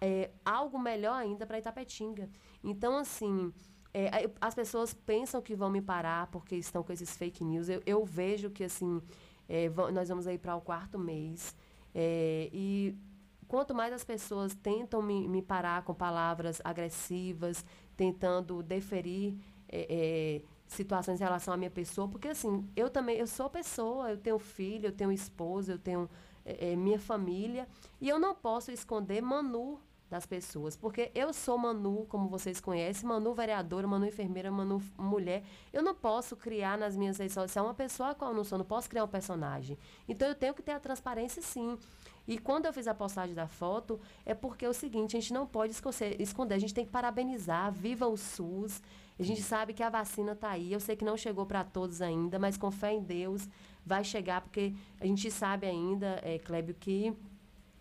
é, 0.00 0.32
algo 0.44 0.76
melhor 0.80 1.14
ainda 1.14 1.46
para 1.46 1.60
Itapetinga. 1.60 2.28
Então, 2.60 2.98
assim, 2.98 3.52
é, 3.94 4.28
as 4.40 4.52
pessoas 4.52 4.92
pensam 4.92 5.40
que 5.40 5.54
vão 5.54 5.70
me 5.70 5.80
parar 5.80 6.26
porque 6.26 6.56
estão 6.56 6.82
com 6.82 6.92
esses 6.92 7.16
fake 7.16 7.44
news. 7.44 7.68
Eu, 7.68 7.80
eu 7.86 8.04
vejo 8.04 8.50
que, 8.50 8.64
assim, 8.64 9.00
é, 9.48 9.70
nós 9.92 10.08
vamos 10.08 10.26
aí 10.26 10.38
para 10.38 10.56
o 10.56 10.60
quarto 10.60 10.98
mês. 10.98 11.54
É, 11.94 12.50
e 12.52 12.98
quanto 13.46 13.72
mais 13.72 13.92
as 13.92 14.02
pessoas 14.02 14.56
tentam 14.56 15.00
me, 15.00 15.28
me, 15.28 15.40
parar 15.40 15.84
com 15.84 15.94
palavras 15.94 16.60
agressivas, 16.64 17.64
tentando 17.96 18.60
deferir 18.60 19.36
é, 19.68 19.86
é, 19.88 20.42
situações 20.72 21.20
em 21.20 21.24
relação 21.24 21.54
à 21.54 21.56
minha 21.56 21.70
pessoa, 21.70 22.08
porque, 22.08 22.28
assim, 22.28 22.68
eu 22.74 22.90
também, 22.90 23.16
eu 23.16 23.26
sou 23.26 23.48
pessoa, 23.48 24.10
eu 24.10 24.18
tenho 24.18 24.38
filho, 24.38 24.86
eu 24.86 24.92
tenho 24.92 25.12
esposa, 25.12 25.72
eu 25.72 25.78
tenho 25.78 26.08
é, 26.44 26.72
é, 26.72 26.76
minha 26.76 26.98
família. 26.98 27.68
E 28.00 28.08
eu 28.08 28.18
não 28.18 28.34
posso 28.34 28.70
esconder 28.70 29.22
Manu 29.22 29.80
das 30.12 30.26
pessoas, 30.26 30.76
porque 30.76 31.10
eu 31.14 31.32
sou 31.32 31.56
Manu, 31.56 32.04
como 32.06 32.28
vocês 32.28 32.60
conhecem, 32.60 33.08
Manu 33.08 33.32
vereadora, 33.32 33.86
Manu 33.86 34.04
enfermeira, 34.04 34.50
Manu 34.50 34.82
mulher. 34.98 35.42
Eu 35.72 35.82
não 35.82 35.94
posso 35.94 36.36
criar 36.36 36.76
nas 36.76 36.94
minhas 36.94 37.16
redes 37.16 37.32
sociais 37.32 37.66
uma 37.66 37.72
pessoa 37.72 38.10
a 38.10 38.14
qual 38.14 38.30
eu 38.30 38.36
não 38.36 38.44
sou, 38.44 38.58
não 38.58 38.64
posso 38.64 38.90
criar 38.90 39.04
um 39.04 39.08
personagem. 39.08 39.78
Então 40.06 40.28
eu 40.28 40.34
tenho 40.34 40.52
que 40.52 40.62
ter 40.62 40.72
a 40.72 40.80
transparência 40.80 41.40
sim. 41.40 41.78
E 42.26 42.38
quando 42.38 42.66
eu 42.66 42.72
fiz 42.72 42.86
a 42.86 42.94
postagem 42.94 43.34
da 43.34 43.48
foto, 43.48 44.00
é 44.24 44.34
porque 44.34 44.64
é 44.64 44.68
o 44.68 44.74
seguinte, 44.74 45.16
a 45.16 45.20
gente 45.20 45.32
não 45.32 45.46
pode 45.46 45.72
esconder, 46.18 46.54
a 46.54 46.58
gente 46.58 46.74
tem 46.74 46.84
que 46.84 46.90
parabenizar, 46.90 47.72
viva 47.72 48.06
o 48.06 48.16
SUS. 48.16 48.80
A 49.18 49.22
gente 49.22 49.42
sabe 49.42 49.72
que 49.72 49.82
a 49.82 49.90
vacina 49.90 50.32
está 50.32 50.50
aí, 50.50 50.72
eu 50.72 50.80
sei 50.80 50.96
que 50.96 51.04
não 51.04 51.16
chegou 51.16 51.46
para 51.46 51.62
todos 51.64 52.00
ainda, 52.00 52.38
mas 52.38 52.56
com 52.56 52.70
fé 52.70 52.92
em 52.92 53.02
Deus, 53.02 53.48
vai 53.84 54.02
chegar, 54.02 54.40
porque 54.40 54.74
a 55.00 55.06
gente 55.06 55.30
sabe 55.30 55.66
ainda, 55.66 56.20
é, 56.22 56.38
Clébio, 56.38 56.74
que 56.74 57.14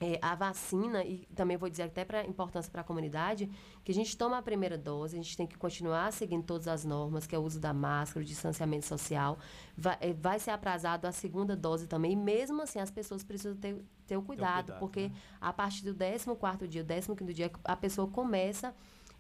é, 0.02 0.18
a 0.20 0.34
vacina, 0.34 1.04
e 1.06 1.28
também 1.36 1.56
vou 1.56 1.70
dizer 1.70 1.84
até 1.84 2.04
para 2.04 2.26
importância 2.26 2.72
para 2.72 2.82
a 2.82 2.84
comunidade, 2.84 3.48
que 3.84 3.92
a 3.92 3.96
gente 3.96 4.18
toma 4.18 4.40
a 4.40 4.42
primeira 4.42 4.76
dose, 4.76 5.16
a 5.16 5.22
gente 5.22 5.38
tem 5.38 5.46
que 5.46 5.56
continuar 5.56 6.12
seguindo 6.12 6.44
todas 6.44 6.68
as 6.68 6.84
normas, 6.84 7.28
que 7.28 7.36
é 7.36 7.38
o 7.38 7.44
uso 7.44 7.60
da 7.60 7.72
máscara, 7.72 8.24
o 8.24 8.28
distanciamento 8.28 8.88
social. 8.88 9.38
Vai, 9.78 9.98
é, 10.02 10.12
vai 10.12 10.40
ser 10.40 10.50
aprazado 10.50 11.06
a 11.06 11.12
segunda 11.12 11.56
dose 11.56 11.88
também, 11.88 12.14
e 12.14 12.16
mesmo 12.16 12.64
assim 12.64 12.80
as 12.80 12.90
pessoas 12.90 13.24
precisam 13.24 13.56
ter, 13.56 13.86
ter 14.08 14.18
o 14.18 14.24
cuidado, 14.24 14.66
cuidado 14.66 14.80
porque 14.80 15.10
né? 15.10 15.16
a 15.40 15.54
partir 15.54 15.86
do 15.86 15.94
14 15.94 16.68
dia, 16.68 16.84
o 17.08 17.16
15 17.16 17.34
dia, 17.34 17.52
a 17.64 17.76
pessoa 17.76 18.08
começa 18.08 18.74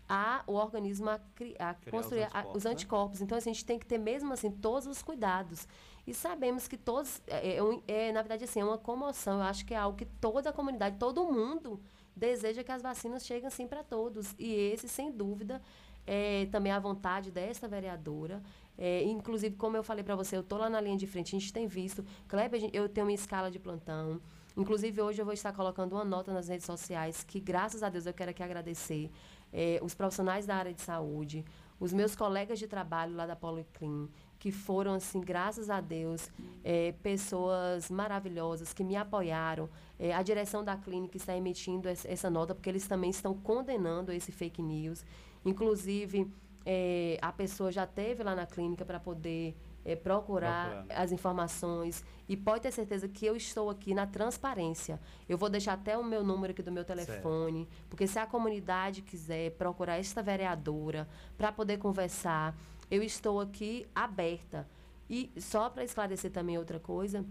a, 0.09 0.43
o 0.45 0.53
organismo 0.55 1.09
a, 1.09 1.19
a 1.59 1.73
construir 1.89 2.23
os 2.23 2.33
anticorpos, 2.33 2.33
a, 2.33 2.57
os 2.57 2.65
anticorpos. 2.65 3.19
Né? 3.19 3.25
Então, 3.25 3.37
assim, 3.37 3.51
a 3.51 3.53
gente 3.53 3.65
tem 3.65 3.79
que 3.79 3.85
ter 3.85 3.97
mesmo 3.97 4.33
assim 4.33 4.51
todos 4.51 4.87
os 4.87 5.01
cuidados. 5.01 5.67
E 6.11 6.13
sabemos 6.13 6.67
que 6.67 6.75
todos, 6.75 7.21
é, 7.25 7.55
é, 7.55 7.59
é, 7.87 8.11
na 8.11 8.21
verdade, 8.21 8.43
assim, 8.43 8.59
é 8.59 8.65
uma 8.65 8.77
comoção. 8.77 9.37
Eu 9.37 9.43
acho 9.43 9.65
que 9.65 9.73
é 9.73 9.77
algo 9.77 9.97
que 9.97 10.03
toda 10.03 10.49
a 10.49 10.51
comunidade, 10.51 10.97
todo 10.97 11.23
mundo 11.23 11.79
deseja 12.13 12.65
que 12.65 12.71
as 12.73 12.81
vacinas 12.81 13.25
cheguem 13.25 13.47
assim 13.47 13.65
para 13.65 13.81
todos. 13.81 14.35
E 14.37 14.53
esse, 14.53 14.89
sem 14.89 15.09
dúvida, 15.09 15.61
é 16.05 16.47
também 16.51 16.73
a 16.73 16.79
vontade 16.79 17.31
desta 17.31 17.65
vereadora. 17.65 18.43
É, 18.77 19.03
inclusive, 19.03 19.55
como 19.55 19.77
eu 19.77 19.83
falei 19.83 20.03
para 20.03 20.13
você, 20.13 20.35
eu 20.35 20.41
estou 20.41 20.59
lá 20.59 20.69
na 20.69 20.81
linha 20.81 20.97
de 20.97 21.07
frente, 21.07 21.33
a 21.33 21.39
gente 21.39 21.53
tem 21.53 21.65
visto. 21.65 22.03
Kleber, 22.27 22.69
eu 22.73 22.89
tenho 22.89 23.07
uma 23.07 23.13
escala 23.13 23.49
de 23.49 23.57
plantão. 23.57 24.19
Inclusive, 24.57 25.01
hoje 25.01 25.21
eu 25.21 25.25
vou 25.25 25.33
estar 25.33 25.53
colocando 25.53 25.93
uma 25.93 26.03
nota 26.03 26.33
nas 26.33 26.49
redes 26.49 26.65
sociais 26.65 27.23
que, 27.23 27.39
graças 27.39 27.83
a 27.83 27.87
Deus, 27.87 28.05
eu 28.05 28.13
quero 28.13 28.31
aqui 28.31 28.43
agradecer 28.43 29.09
é, 29.53 29.79
os 29.81 29.95
profissionais 29.95 30.45
da 30.45 30.57
área 30.57 30.73
de 30.73 30.81
saúde, 30.81 31.45
os 31.79 31.93
meus 31.93 32.17
colegas 32.17 32.59
de 32.59 32.67
trabalho 32.67 33.15
lá 33.15 33.25
da 33.25 33.35
Policlin, 33.35 34.09
que 34.41 34.51
foram, 34.51 34.95
assim, 34.95 35.21
graças 35.21 35.69
a 35.69 35.79
Deus, 35.79 36.31
é, 36.63 36.95
pessoas 37.03 37.91
maravilhosas 37.91 38.73
que 38.73 38.83
me 38.83 38.95
apoiaram. 38.95 39.69
É, 39.99 40.15
a 40.15 40.23
direção 40.23 40.63
da 40.63 40.75
clínica 40.75 41.15
está 41.15 41.37
emitindo 41.37 41.87
essa 41.87 42.27
nota 42.27 42.55
porque 42.55 42.67
eles 42.67 42.87
também 42.87 43.11
estão 43.11 43.35
condenando 43.35 44.11
esse 44.11 44.31
fake 44.31 44.59
news. 44.59 45.05
Inclusive, 45.45 46.27
é, 46.65 47.19
a 47.21 47.31
pessoa 47.31 47.71
já 47.71 47.85
teve 47.85 48.23
lá 48.23 48.33
na 48.33 48.47
clínica 48.47 48.83
para 48.83 48.99
poder 48.99 49.55
é, 49.85 49.95
procurar, 49.95 50.69
procurar 50.69 50.99
as 50.99 51.11
informações 51.11 52.03
e 52.27 52.35
pode 52.35 52.61
ter 52.61 52.71
certeza 52.71 53.07
que 53.07 53.23
eu 53.23 53.35
estou 53.35 53.69
aqui 53.69 53.93
na 53.93 54.07
transparência. 54.07 54.99
Eu 55.29 55.37
vou 55.37 55.49
deixar 55.49 55.73
até 55.73 55.95
o 55.95 56.03
meu 56.03 56.23
número 56.23 56.49
aqui 56.49 56.63
do 56.63 56.71
meu 56.71 56.83
telefone, 56.83 57.65
certo. 57.65 57.87
porque 57.89 58.07
se 58.07 58.17
a 58.17 58.25
comunidade 58.25 59.03
quiser 59.03 59.51
procurar 59.51 59.99
esta 59.99 60.23
vereadora 60.23 61.07
para 61.37 61.51
poder 61.51 61.77
conversar, 61.77 62.55
eu 62.91 63.01
estou 63.01 63.39
aqui 63.39 63.87
aberta. 63.95 64.67
E 65.09 65.31
só 65.39 65.69
para 65.69 65.83
esclarecer 65.83 66.31
também 66.31 66.57
outra 66.57 66.79
coisa, 66.79 67.25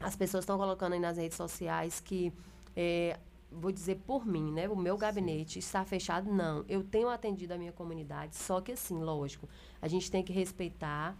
as 0.00 0.16
pessoas 0.16 0.42
estão 0.42 0.58
colocando 0.58 0.94
aí 0.94 1.00
nas 1.00 1.18
redes 1.18 1.36
sociais 1.36 2.00
que 2.00 2.32
é, 2.74 3.18
vou 3.50 3.70
dizer 3.70 3.96
por 4.06 4.26
mim, 4.26 4.52
né? 4.52 4.68
O 4.68 4.76
meu 4.76 4.96
gabinete 4.96 5.58
está 5.58 5.84
fechado. 5.84 6.30
Não, 6.32 6.64
eu 6.68 6.82
tenho 6.82 7.08
atendido 7.08 7.54
a 7.54 7.58
minha 7.58 7.72
comunidade, 7.72 8.36
só 8.36 8.60
que 8.60 8.72
assim, 8.72 8.98
lógico, 8.98 9.48
a 9.80 9.88
gente 9.88 10.10
tem 10.10 10.22
que 10.22 10.32
respeitar 10.32 11.16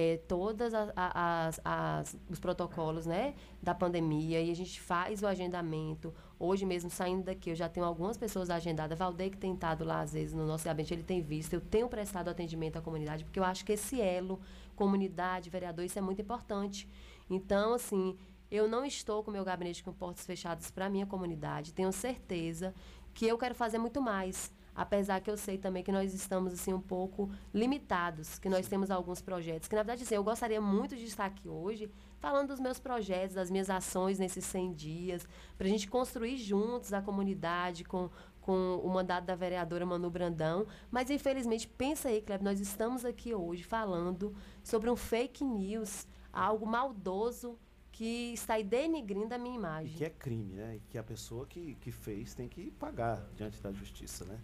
é, 0.00 0.16
todas 0.28 0.72
as, 0.72 0.92
as, 0.94 1.60
as, 1.64 2.16
os 2.30 2.38
protocolos 2.38 3.04
né, 3.04 3.34
da 3.60 3.74
pandemia 3.74 4.40
e 4.40 4.48
a 4.48 4.54
gente 4.54 4.80
faz 4.80 5.24
o 5.24 5.26
agendamento. 5.26 6.14
Hoje 6.38 6.64
mesmo, 6.64 6.88
saindo 6.88 7.24
daqui, 7.24 7.50
eu 7.50 7.56
já 7.56 7.68
tenho 7.68 7.84
algumas 7.84 8.16
pessoas 8.16 8.48
agendadas. 8.48 8.96
Valdeir, 8.96 9.32
que 9.32 9.36
tem 9.36 9.54
estado 9.54 9.84
lá, 9.84 10.00
às 10.00 10.12
vezes, 10.12 10.32
no 10.32 10.46
nosso 10.46 10.64
gabinete, 10.64 10.94
ele 10.94 11.02
tem 11.02 11.20
visto. 11.20 11.52
Eu 11.52 11.60
tenho 11.60 11.88
prestado 11.88 12.28
atendimento 12.28 12.78
à 12.78 12.80
comunidade, 12.80 13.24
porque 13.24 13.40
eu 13.40 13.44
acho 13.44 13.64
que 13.64 13.72
esse 13.72 14.00
elo, 14.00 14.38
comunidade, 14.76 15.50
vereador, 15.50 15.84
isso 15.84 15.98
é 15.98 16.02
muito 16.02 16.22
importante. 16.22 16.88
Então, 17.28 17.74
assim, 17.74 18.16
eu 18.48 18.68
não 18.68 18.84
estou 18.84 19.24
com 19.24 19.32
meu 19.32 19.44
gabinete 19.44 19.82
com 19.82 19.92
portas 19.92 20.24
fechadas 20.24 20.70
para 20.70 20.86
a 20.86 20.88
minha 20.88 21.06
comunidade. 21.06 21.74
Tenho 21.74 21.90
certeza 21.90 22.72
que 23.12 23.26
eu 23.26 23.36
quero 23.36 23.56
fazer 23.56 23.78
muito 23.78 24.00
mais 24.00 24.52
apesar 24.78 25.20
que 25.20 25.28
eu 25.28 25.36
sei 25.36 25.58
também 25.58 25.82
que 25.82 25.90
nós 25.90 26.14
estamos 26.14 26.52
assim 26.52 26.72
um 26.72 26.80
pouco 26.80 27.28
limitados, 27.52 28.38
que 28.38 28.48
nós 28.48 28.64
Sim. 28.64 28.70
temos 28.70 28.92
alguns 28.92 29.20
projetos, 29.20 29.66
que 29.66 29.74
na 29.74 29.82
verdade 29.82 30.04
assim, 30.04 30.14
eu 30.14 30.22
gostaria 30.22 30.60
muito 30.60 30.94
de 30.94 31.04
estar 31.04 31.24
aqui 31.24 31.48
hoje 31.48 31.90
falando 32.20 32.48
dos 32.48 32.60
meus 32.60 32.78
projetos, 32.78 33.34
das 33.34 33.50
minhas 33.50 33.68
ações 33.68 34.20
nesses 34.20 34.44
100 34.44 34.72
dias, 34.74 35.28
para 35.56 35.66
a 35.66 35.70
gente 35.70 35.88
construir 35.88 36.36
juntos 36.36 36.92
a 36.92 37.02
comunidade 37.02 37.84
com 37.84 38.08
com 38.40 38.76
o 38.76 38.88
mandato 38.88 39.26
da 39.26 39.34
vereadora 39.34 39.84
Manu 39.84 40.08
Brandão, 40.08 40.66
mas 40.90 41.10
infelizmente 41.10 41.68
pensa 41.68 42.08
aí, 42.08 42.22
Cleber, 42.22 42.42
nós 42.42 42.60
estamos 42.60 43.04
aqui 43.04 43.34
hoje 43.34 43.62
falando 43.62 44.34
sobre 44.64 44.88
um 44.88 44.96
fake 44.96 45.44
news, 45.44 46.06
algo 46.32 46.64
maldoso 46.64 47.58
que 47.92 48.32
está 48.32 48.54
aí 48.54 48.62
denigrindo 48.62 49.34
a 49.34 49.38
minha 49.38 49.56
imagem. 49.56 49.92
E 49.92 49.98
que 49.98 50.04
é 50.04 50.10
crime, 50.10 50.54
né? 50.54 50.76
E 50.76 50.80
que 50.88 50.96
a 50.96 51.02
pessoa 51.02 51.44
que, 51.46 51.74
que 51.74 51.90
fez 51.90 52.32
tem 52.32 52.48
que 52.48 52.70
pagar 52.70 53.28
diante 53.34 53.60
da 53.60 53.72
justiça, 53.72 54.24
né? 54.24 54.38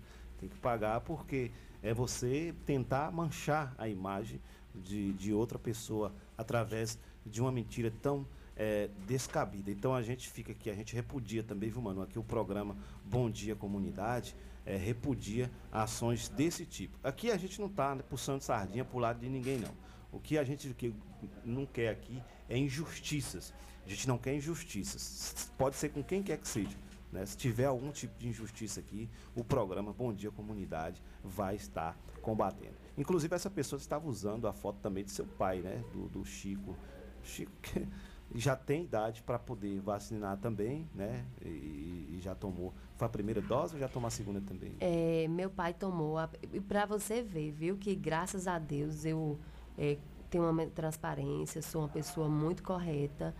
Tem 0.44 0.48
que 0.50 0.58
pagar 0.58 1.00
porque 1.00 1.50
é 1.82 1.94
você 1.94 2.54
tentar 2.66 3.10
manchar 3.10 3.74
a 3.78 3.88
imagem 3.88 4.38
de, 4.74 5.14
de 5.14 5.32
outra 5.32 5.58
pessoa 5.58 6.14
através 6.36 6.98
de 7.24 7.40
uma 7.40 7.50
mentira 7.50 7.90
tão 8.02 8.26
é, 8.54 8.90
descabida. 9.06 9.70
Então 9.70 9.94
a 9.94 10.02
gente 10.02 10.28
fica 10.28 10.52
aqui, 10.52 10.68
a 10.68 10.74
gente 10.74 10.94
repudia 10.94 11.42
também, 11.42 11.70
viu, 11.70 11.80
mano? 11.80 12.02
Aqui 12.02 12.18
o 12.18 12.22
programa 12.22 12.76
Bom 13.06 13.30
Dia 13.30 13.56
Comunidade 13.56 14.36
é, 14.66 14.76
repudia 14.76 15.50
ações 15.72 16.28
desse 16.28 16.66
tipo. 16.66 16.98
Aqui 17.02 17.30
a 17.30 17.38
gente 17.38 17.58
não 17.58 17.68
está 17.68 17.94
né, 17.94 18.02
puxando 18.06 18.42
sardinha 18.42 18.84
para 18.84 18.96
o 18.98 19.00
lado 19.00 19.20
de 19.20 19.30
ninguém, 19.30 19.58
não. 19.58 19.72
O 20.12 20.20
que 20.20 20.36
a 20.36 20.44
gente 20.44 20.68
que 20.74 20.94
não 21.42 21.64
quer 21.64 21.88
aqui 21.88 22.22
é 22.50 22.58
injustiças. 22.58 23.54
A 23.86 23.88
gente 23.88 24.06
não 24.06 24.18
quer 24.18 24.34
injustiças. 24.34 25.50
Pode 25.56 25.76
ser 25.76 25.88
com 25.88 26.02
quem 26.02 26.22
quer 26.22 26.36
que 26.36 26.46
seja. 26.46 26.76
Né? 27.14 27.24
Se 27.24 27.36
tiver 27.36 27.66
algum 27.66 27.92
tipo 27.92 28.18
de 28.18 28.28
injustiça 28.28 28.80
aqui, 28.80 29.08
o 29.36 29.44
programa 29.44 29.92
Bom 29.92 30.12
Dia 30.12 30.32
Comunidade 30.32 31.00
vai 31.22 31.54
estar 31.54 31.96
combatendo. 32.20 32.74
Inclusive, 32.98 33.32
essa 33.34 33.48
pessoa 33.48 33.78
estava 33.78 34.08
usando 34.08 34.48
a 34.48 34.52
foto 34.52 34.80
também 34.80 35.04
de 35.04 35.12
seu 35.12 35.24
pai, 35.24 35.60
né? 35.60 35.84
Do, 35.92 36.08
do 36.08 36.24
Chico. 36.24 36.76
Chico 37.22 37.52
que 37.62 37.86
já 38.34 38.56
tem 38.56 38.82
idade 38.82 39.22
para 39.22 39.38
poder 39.38 39.80
vacinar 39.80 40.38
também, 40.38 40.88
né? 40.92 41.24
E, 41.40 42.16
e, 42.16 42.18
já 42.20 42.34
tomou. 42.34 42.74
Foi 42.96 43.06
a 43.06 43.10
primeira 43.10 43.40
dose 43.40 43.74
ou 43.74 43.80
já 43.80 43.88
tomou 43.88 44.08
a 44.08 44.10
segunda 44.10 44.40
também? 44.40 44.74
É, 44.80 45.28
meu 45.28 45.48
pai 45.48 45.72
tomou. 45.72 46.16
E 46.52 46.60
para 46.60 46.84
você 46.84 47.22
ver, 47.22 47.52
viu, 47.52 47.76
que 47.76 47.94
graças 47.94 48.48
a 48.48 48.58
Deus 48.58 49.04
eu 49.04 49.38
é, 49.78 49.98
tenho 50.28 50.50
uma 50.50 50.66
transparência, 50.66 51.62
sou 51.62 51.82
uma 51.82 51.88
pessoa 51.88 52.28
muito 52.28 52.62
correta. 52.64 53.32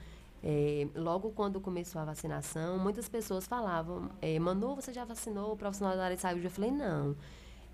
É, 0.46 0.86
logo 0.94 1.30
quando 1.30 1.58
começou 1.58 2.02
a 2.02 2.04
vacinação, 2.04 2.78
muitas 2.78 3.08
pessoas 3.08 3.46
falavam, 3.46 4.10
é, 4.20 4.38
Manu, 4.38 4.76
você 4.76 4.92
já 4.92 5.02
vacinou 5.02 5.54
o 5.54 5.56
profissional 5.56 5.96
da 5.96 6.04
área 6.04 6.16
de 6.16 6.20
saúde? 6.20 6.44
Eu 6.44 6.50
falei, 6.50 6.70
não, 6.70 7.16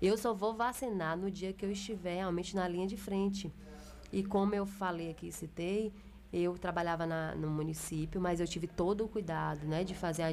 eu 0.01 0.17
só 0.17 0.33
vou 0.33 0.53
vacinar 0.53 1.17
no 1.17 1.29
dia 1.29 1.51
que 1.51 1.65
eu 1.65 1.71
estiver 1.71 2.15
realmente 2.15 2.55
na 2.55 2.65
linha 2.69 2.87
de 2.87 2.95
frente. 2.95 3.51
E 4.09 4.23
como 4.23 4.55
eu 4.55 4.65
falei 4.65 5.11
aqui, 5.11 5.33
citei, 5.33 5.93
eu 6.31 6.57
trabalhava 6.57 7.05
na, 7.05 7.35
no 7.35 7.49
município, 7.49 8.21
mas 8.21 8.39
eu 8.39 8.47
tive 8.47 8.67
todo 8.67 9.03
o 9.03 9.09
cuidado 9.09 9.67
né, 9.67 9.83
de 9.83 9.93
fazer 9.93 10.23
a, 10.23 10.29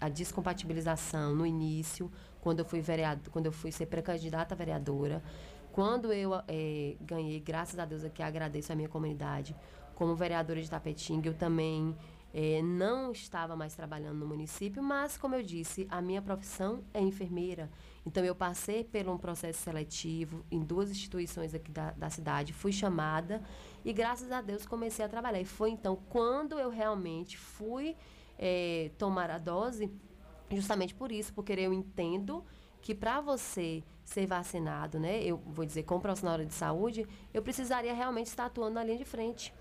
a 0.00 0.08
descompatibilização 0.08 1.36
no 1.36 1.46
início, 1.46 2.10
quando 2.40 2.58
eu 2.58 2.64
fui 2.64 2.80
vereador, 2.80 3.30
quando 3.30 3.46
eu 3.46 3.52
fui 3.52 3.70
ser 3.70 3.86
pré-candidata 3.86 4.56
vereadora. 4.56 5.22
Quando 5.70 6.12
eu 6.12 6.34
é, 6.48 6.96
ganhei, 7.00 7.38
graças 7.38 7.78
a 7.78 7.84
Deus 7.84 8.02
aqui 8.02 8.24
agradeço 8.24 8.72
a 8.72 8.74
minha 8.74 8.88
comunidade, 8.88 9.54
como 9.98 10.14
vereadora 10.14 10.62
de 10.62 10.70
Tapetinga, 10.70 11.28
eu 11.28 11.34
também 11.34 11.92
é, 12.32 12.62
não 12.62 13.10
estava 13.10 13.56
mais 13.56 13.74
trabalhando 13.74 14.16
no 14.16 14.26
município, 14.26 14.80
mas, 14.80 15.18
como 15.18 15.34
eu 15.34 15.42
disse, 15.42 15.88
a 15.90 16.00
minha 16.00 16.22
profissão 16.22 16.84
é 16.94 17.00
enfermeira. 17.00 17.68
Então, 18.06 18.24
eu 18.24 18.32
passei 18.32 18.84
por 18.84 19.08
um 19.08 19.18
processo 19.18 19.60
seletivo 19.60 20.44
em 20.52 20.60
duas 20.60 20.88
instituições 20.88 21.52
aqui 21.52 21.72
da, 21.72 21.90
da 21.90 22.08
cidade, 22.10 22.52
fui 22.52 22.70
chamada 22.70 23.42
e, 23.84 23.92
graças 23.92 24.30
a 24.30 24.40
Deus, 24.40 24.64
comecei 24.64 25.04
a 25.04 25.08
trabalhar. 25.08 25.40
E 25.40 25.44
foi 25.44 25.70
então 25.70 25.98
quando 26.08 26.60
eu 26.60 26.70
realmente 26.70 27.36
fui 27.36 27.96
é, 28.38 28.92
tomar 28.98 29.28
a 29.32 29.38
dose, 29.38 29.90
justamente 30.48 30.94
por 30.94 31.10
isso, 31.10 31.34
porque 31.34 31.54
eu 31.54 31.72
entendo 31.72 32.44
que 32.80 32.94
para 32.94 33.20
você 33.20 33.82
ser 34.04 34.26
vacinado, 34.26 35.00
né, 35.00 35.24
eu 35.24 35.38
vou 35.38 35.64
dizer, 35.64 35.82
como 35.82 36.00
profissional 36.00 36.38
de 36.38 36.54
saúde, 36.54 37.04
eu 37.34 37.42
precisaria 37.42 37.92
realmente 37.92 38.28
estar 38.28 38.46
atuando 38.46 38.74
na 38.74 38.84
linha 38.84 38.98
de 38.98 39.04
frente. 39.04 39.52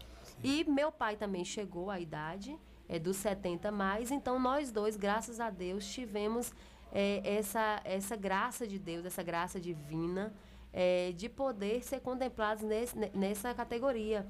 E 0.44 0.64
meu 0.66 0.92
pai 0.92 1.16
também 1.16 1.44
chegou 1.44 1.90
à 1.90 2.00
idade 2.00 2.58
é, 2.88 3.00
dos 3.00 3.18
70 3.18 3.72
mais, 3.72 4.12
então 4.12 4.40
nós 4.40 4.72
dois, 4.72 4.96
graças 4.96 5.40
a 5.40 5.50
Deus, 5.50 5.86
tivemos 5.88 6.54
é, 6.92 7.22
essa, 7.24 7.82
essa 7.84 8.16
graça 8.16 8.68
de 8.68 8.80
Deus, 8.80 9.06
essa 9.06 9.24
graça 9.24 9.60
divina, 9.60 10.34
é, 10.72 11.12
de 11.14 11.28
poder 11.28 11.84
ser 11.84 12.00
contemplados 12.02 12.64
nesse, 12.64 12.96
nessa 13.14 13.54
categoria. 13.54 14.28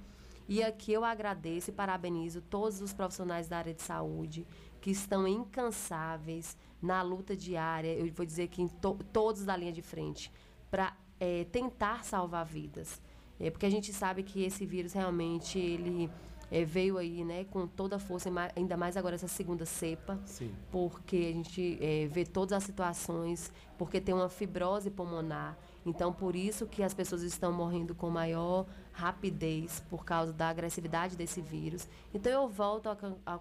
E 0.48 0.64
aqui 0.64 0.94
eu 0.94 1.04
agradeço 1.04 1.70
e 1.70 1.74
parabenizo 1.74 2.42
todos 2.42 2.82
os 2.82 2.94
profissionais 2.94 3.50
da 3.50 3.58
área 3.58 3.74
de 3.74 3.82
saúde 3.82 4.48
que 4.80 4.90
estão 4.90 5.28
incansáveis 5.28 6.58
na 6.82 7.02
luta 7.02 7.36
diária, 7.36 7.94
eu 7.94 8.12
vou 8.14 8.26
dizer 8.26 8.48
que 8.48 8.66
to, 8.80 8.98
todos 9.12 9.44
da 9.44 9.58
linha 9.58 9.74
de 9.74 9.82
frente, 9.82 10.32
para 10.70 10.96
é, 11.20 11.44
tentar 11.46 12.04
salvar 12.06 12.46
vidas. 12.46 13.02
É, 13.40 13.50
porque 13.50 13.66
a 13.66 13.70
gente 13.70 13.94
sabe 13.94 14.24
que 14.24 14.44
esse 14.44 14.66
vírus 14.66 14.94
realmente 14.94 15.60
ele 15.60 16.10
é, 16.52 16.64
veio 16.64 16.98
aí 16.98 17.24
né, 17.24 17.46
com 17.46 17.68
toda 17.68 17.98
a 17.98 18.00
força, 18.00 18.30
ainda 18.56 18.78
mais 18.78 18.98
agora 18.98 19.16
essa 19.16 19.28
segunda 19.28 19.66
cepa, 19.66 20.20
Sim. 20.26 20.52
porque 20.72 21.18
a 21.18 21.34
gente 21.34 21.78
é, 21.82 22.08
vê 22.08 22.26
todas 22.26 22.54
as 22.54 22.64
situações, 22.64 23.52
porque 23.78 24.00
tem 24.00 24.16
uma 24.16 24.30
fibrose 24.30 24.90
pulmonar. 24.90 25.58
Então, 25.86 26.12
por 26.12 26.36
isso 26.36 26.66
que 26.66 26.84
as 26.84 26.94
pessoas 26.94 27.22
estão 27.22 27.52
morrendo 27.52 27.96
com 27.96 28.10
maior 28.10 28.66
rapidez 28.98 29.84
por 29.92 30.04
causa 30.04 30.34
da 30.34 30.50
agressividade 30.50 31.16
desse 31.16 31.40
vírus. 31.40 31.88
Então, 32.12 32.32
eu 32.32 32.50
volto 32.50 32.90
a, 32.90 32.98
a 33.26 33.38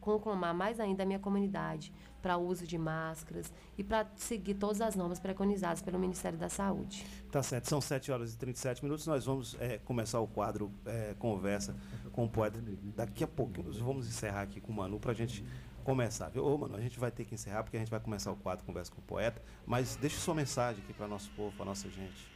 conclamar 0.00 0.54
mais 0.54 0.78
ainda 0.78 1.02
a 1.02 1.06
minha 1.06 1.18
comunidade 1.18 1.92
para 2.22 2.36
o 2.36 2.46
uso 2.46 2.64
de 2.64 2.78
máscaras 2.78 3.52
e 3.76 3.82
para 3.82 4.06
seguir 4.14 4.54
todas 4.54 4.80
as 4.80 4.94
normas 4.94 5.18
preconizadas 5.18 5.82
pelo 5.82 5.98
Ministério 5.98 6.38
da 6.38 6.48
Saúde. 6.48 7.04
Tá 7.32 7.42
certo, 7.42 7.68
são 7.68 7.80
7 7.80 8.12
horas 8.12 8.34
e 8.34 8.38
37 8.38 8.84
minutos. 8.84 9.04
Nós 9.04 9.24
vamos 9.24 9.56
é, 9.58 9.78
começar 9.78 10.20
o 10.20 10.28
quadro 10.28 10.70
é, 10.86 11.14
Conversa 11.18 11.74
com 12.12 12.24
o 12.24 12.28
Poeta. 12.28 12.62
Daqui 12.94 13.24
a 13.24 13.28
pouco, 13.28 13.52
vamos 13.82 14.06
encerrar 14.06 14.42
aqui 14.42 14.60
com 14.60 14.70
o 14.70 14.76
Manu 14.76 15.00
para 15.00 15.10
a 15.10 15.14
gente 15.14 15.44
começar. 15.82 16.30
Ô, 16.38 16.56
Manu, 16.56 16.76
a 16.76 16.80
gente 16.80 17.00
vai 17.00 17.10
ter 17.10 17.24
que 17.24 17.34
encerrar 17.34 17.64
porque 17.64 17.76
a 17.76 17.80
gente 17.80 17.90
vai 17.90 17.98
começar 17.98 18.30
o 18.30 18.36
quadro 18.36 18.64
Conversa 18.64 18.92
com 18.92 19.00
o 19.00 19.04
Poeta. 19.04 19.42
Mas 19.66 19.96
deixe 19.96 20.16
sua 20.18 20.36
mensagem 20.36 20.84
aqui 20.84 20.92
para 20.92 21.08
nosso 21.08 21.30
povo, 21.30 21.56
para 21.56 21.64
nossa 21.64 21.88
gente. 21.90 22.29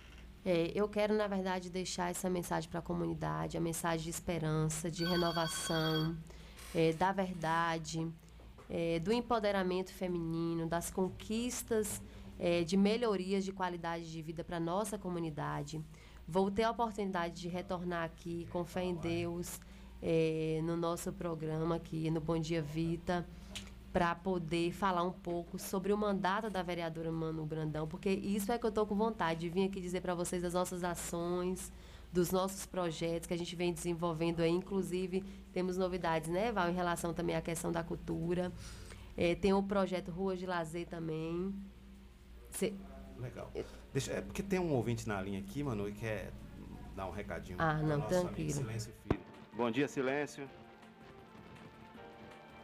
É, 0.45 0.71
eu 0.75 0.87
quero, 0.87 1.15
na 1.15 1.27
verdade, 1.27 1.71
deixar 1.71 2.11
essa 2.11 2.29
mensagem 2.29 2.69
para 2.69 2.81
a 2.81 2.83
comunidade, 2.83 3.57
a 3.57 3.61
mensagem 3.61 4.05
de 4.05 4.11
esperança, 4.11 4.91
de 4.91 5.03
renovação, 5.05 6.17
é, 6.75 6.93
da 6.93 7.13
verdade, 7.13 8.07
é, 8.69 8.99
do 8.99 9.11
empoderamento 9.11 9.93
feminino, 9.93 10.67
das 10.69 10.91
conquistas 10.91 12.03
é, 12.39 12.63
de 12.63 12.77
melhorias 12.77 13.45
de 13.45 13.53
qualidade 13.53 14.11
de 14.11 14.21
vida 14.21 14.45
para 14.45 14.61
nossa 14.61 14.99
comunidade. 14.99 15.83
Vou 16.29 16.51
ter 16.51 16.65
a 16.65 16.71
oportunidade 16.71 17.41
de 17.41 17.49
retornar 17.49 18.05
aqui 18.05 18.47
com 18.51 18.65
fé 18.65 18.85
em 18.85 18.95
Deus 18.95 19.61
é, 20.03 20.61
no 20.63 20.77
nosso 20.77 21.11
programa 21.13 21.77
aqui 21.77 22.11
no 22.11 22.21
Bom 22.21 22.39
Dia 22.39 22.61
Vita 22.61 23.27
para 23.95 24.13
poder 24.13 24.73
falar 24.73 25.05
um 25.05 25.13
pouco 25.13 25.57
sobre 25.57 25.93
o 25.93 25.97
mandato 25.97 26.51
da 26.51 26.65
vereadora 26.65 27.13
Manu 27.13 27.47
Brandão, 27.47 27.87
porque 27.87 28.11
isso 28.11 28.51
é 28.51 28.59
que 28.59 28.67
eu 28.67 28.71
estou 28.71 28.85
com 28.85 28.97
vontade 28.97 29.39
de 29.39 29.49
vir 29.49 29.69
aqui 29.69 29.81
dizer 29.81 30.01
para 30.01 30.17
vocês 30.17 30.43
as 30.43 30.53
nossas 30.53 30.83
ações, 30.83 31.73
dos 32.13 32.33
nossos 32.33 32.67
projetos 32.67 33.29
que 33.29 33.35
a 33.35 33.39
gente 33.39 33.55
vem 33.55 33.73
desenvolvendo 33.73 34.41
aí. 34.41 34.51
Inclusive, 34.51 35.23
temos 35.53 35.77
novidades, 35.77 36.29
né, 36.29 36.51
Val, 36.51 36.71
em 36.71 36.75
relação 36.75 37.15
também 37.15 37.37
à 37.37 37.41
questão 37.41 37.71
da 37.71 37.85
cultura. 37.85 38.53
É, 39.17 39.37
tem 39.37 39.53
o 39.53 39.63
projeto 39.63 40.11
Ruas 40.11 40.41
de 40.41 40.47
Lazer 40.47 40.89
também. 40.89 41.55
Cê... 42.51 42.75
Legal. 43.17 43.49
Deixa, 43.93 44.11
é 44.11 44.21
porque 44.21 44.43
tem 44.43 44.59
um 44.59 44.73
ouvinte 44.73 45.07
na 45.07 45.23
linha 45.23 45.39
aqui, 45.39 45.63
mano, 45.63 45.89
e 45.89 45.93
quer 45.93 46.33
dar 46.97 47.07
um 47.07 47.13
recadinho. 47.13 47.59
Ah, 47.61 47.75
não, 47.75 48.01
tranquilo. 48.01 48.51
Silêncio, 48.51 48.93
filho. 49.05 49.21
Bom 49.57 49.71
dia, 49.71 49.87
silêncio. 49.87 50.51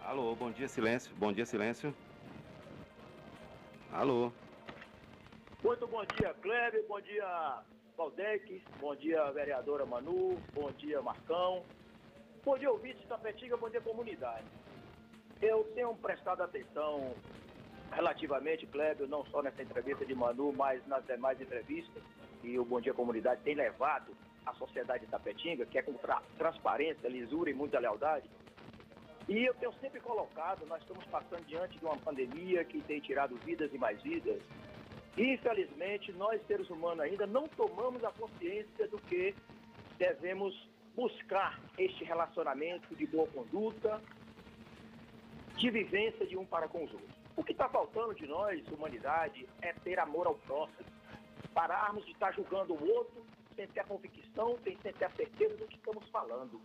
Alô, 0.04 0.34
bom 0.34 0.50
dia, 0.50 0.66
silêncio. 0.66 1.14
Bom 1.16 1.32
dia, 1.32 1.46
silêncio. 1.46 1.94
Alô. 3.92 4.32
Muito 5.62 5.86
bom 5.86 6.04
dia, 6.16 6.34
Kleber. 6.40 6.84
Bom 6.88 7.00
dia, 7.00 7.62
Valdec. 7.96 8.62
Bom 8.80 8.96
dia, 8.96 9.30
vereadora 9.30 9.84
Manu. 9.84 10.40
Bom 10.54 10.72
dia, 10.72 11.00
Marcão. 11.02 11.62
Bom 12.44 12.58
dia, 12.58 12.70
ouvintes 12.70 13.06
da 13.08 13.18
Petinga. 13.18 13.56
Bom 13.56 13.68
dia, 13.68 13.80
comunidade. 13.80 14.46
Eu 15.40 15.64
tenho 15.74 15.94
prestado 15.94 16.42
atenção 16.42 17.14
relativamente, 17.92 18.66
Kleber, 18.66 19.08
não 19.08 19.24
só 19.26 19.42
nessa 19.42 19.62
entrevista 19.62 20.04
de 20.04 20.14
Manu, 20.14 20.52
mas 20.52 20.84
nas 20.86 21.04
demais 21.06 21.40
entrevistas 21.40 22.02
que 22.40 22.58
o 22.58 22.64
Bom 22.64 22.80
Dia 22.80 22.94
Comunidade 22.94 23.42
tem 23.42 23.54
levado 23.54 24.16
à 24.46 24.54
sociedade 24.54 25.06
da 25.06 25.18
Petinga, 25.18 25.66
que 25.66 25.78
é 25.78 25.82
com 25.82 25.92
tra 25.94 26.22
transparência, 26.38 27.08
lisura 27.08 27.50
e 27.50 27.54
muita 27.54 27.78
lealdade. 27.78 28.28
E 29.30 29.44
eu 29.44 29.54
tenho 29.54 29.72
sempre 29.74 30.00
colocado, 30.00 30.66
nós 30.66 30.82
estamos 30.82 31.04
passando 31.04 31.46
diante 31.46 31.78
de 31.78 31.84
uma 31.84 31.96
pandemia 31.98 32.64
que 32.64 32.80
tem 32.80 32.98
tirado 32.98 33.36
vidas 33.36 33.72
e 33.72 33.78
mais 33.78 34.02
vidas. 34.02 34.42
Infelizmente, 35.16 36.10
nós 36.14 36.44
seres 36.48 36.68
humanos 36.68 37.04
ainda 37.04 37.28
não 37.28 37.46
tomamos 37.46 38.02
a 38.02 38.10
consciência 38.10 38.88
do 38.88 38.98
que 38.98 39.32
devemos 39.96 40.68
buscar 40.96 41.60
este 41.78 42.02
relacionamento 42.02 42.92
de 42.96 43.06
boa 43.06 43.28
conduta, 43.28 44.02
de 45.56 45.70
vivência 45.70 46.26
de 46.26 46.36
um 46.36 46.44
para 46.44 46.66
com 46.66 46.82
os 46.82 46.92
outros. 46.92 47.14
O 47.36 47.44
que 47.44 47.52
está 47.52 47.68
faltando 47.68 48.12
de 48.16 48.26
nós, 48.26 48.66
humanidade, 48.66 49.48
é 49.62 49.72
ter 49.72 50.00
amor 50.00 50.26
ao 50.26 50.34
próximo. 50.34 50.90
Pararmos 51.54 52.04
de 52.04 52.10
estar 52.10 52.32
julgando 52.32 52.74
o 52.74 52.96
outro 52.96 53.24
sem 53.54 53.68
ter 53.68 53.78
a 53.78 53.84
convicção, 53.84 54.58
sem 54.64 54.76
ter 54.76 55.04
a 55.04 55.10
certeza 55.10 55.56
do 55.56 55.68
que 55.68 55.76
estamos 55.76 56.08
falando. 56.08 56.60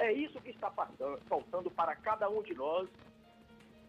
É 0.00 0.10
isso 0.10 0.40
que 0.40 0.48
está 0.48 0.70
faltando 1.28 1.70
para 1.70 1.94
cada 1.94 2.26
um 2.30 2.42
de 2.42 2.54
nós 2.54 2.88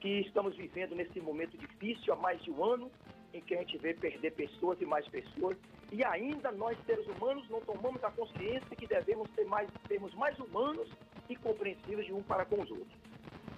que 0.01 0.19
estamos 0.19 0.53
vivendo 0.57 0.93
nesse 0.93 1.21
momento 1.21 1.57
difícil 1.57 2.11
há 2.11 2.17
mais 2.17 2.43
de 2.43 2.51
um 2.51 2.61
ano, 2.61 2.91
em 3.33 3.39
que 3.39 3.55
a 3.55 3.59
gente 3.59 3.77
vê 3.77 3.93
perder 3.93 4.31
pessoas 4.31 4.81
e 4.81 4.85
mais 4.85 5.07
pessoas, 5.07 5.57
e 5.89 6.03
ainda 6.03 6.51
nós, 6.51 6.77
seres 6.85 7.07
humanos, 7.07 7.47
não 7.49 7.61
tomamos 7.61 8.03
a 8.03 8.11
consciência 8.11 8.75
que 8.75 8.85
devemos 8.85 9.29
ser 9.35 9.45
mais, 9.45 9.69
sermos 9.87 10.13
mais 10.15 10.37
humanos 10.37 10.89
e 11.29 11.35
compreensivos 11.37 12.05
de 12.05 12.11
um 12.11 12.21
para 12.23 12.43
com 12.43 12.61
os 12.61 12.69
outros. 12.69 12.99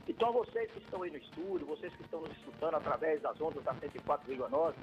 Então, 0.08 0.32
vocês 0.32 0.70
que 0.70 0.78
estão 0.78 1.02
aí 1.02 1.10
no 1.10 1.18
estúdio, 1.18 1.66
vocês 1.66 1.92
que 1.96 2.04
estão 2.04 2.22
nos 2.22 2.32
escutando 2.38 2.76
através 2.76 3.20
das 3.22 3.42
ondas 3.42 3.64
da 3.64 3.74
104,9, 3.74 4.76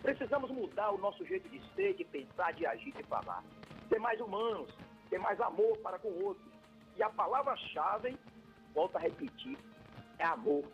precisamos 0.00 0.48
mudar 0.52 0.92
o 0.92 0.98
nosso 0.98 1.24
jeito 1.24 1.48
de 1.48 1.60
ser, 1.74 1.94
de 1.94 2.04
pensar, 2.04 2.52
de 2.52 2.64
agir, 2.66 2.92
de 2.92 3.02
falar. 3.02 3.42
Ser 3.88 3.98
mais 3.98 4.20
humanos, 4.20 4.72
ter 5.08 5.18
mais 5.18 5.40
amor 5.40 5.76
para 5.78 5.98
com 5.98 6.08
o 6.08 6.24
outro. 6.26 6.49
E 6.96 7.02
a 7.02 7.10
palavra-chave, 7.10 8.16
volto 8.74 8.96
a 8.96 9.00
repetir, 9.00 9.58
é 10.18 10.24
amor, 10.24 10.64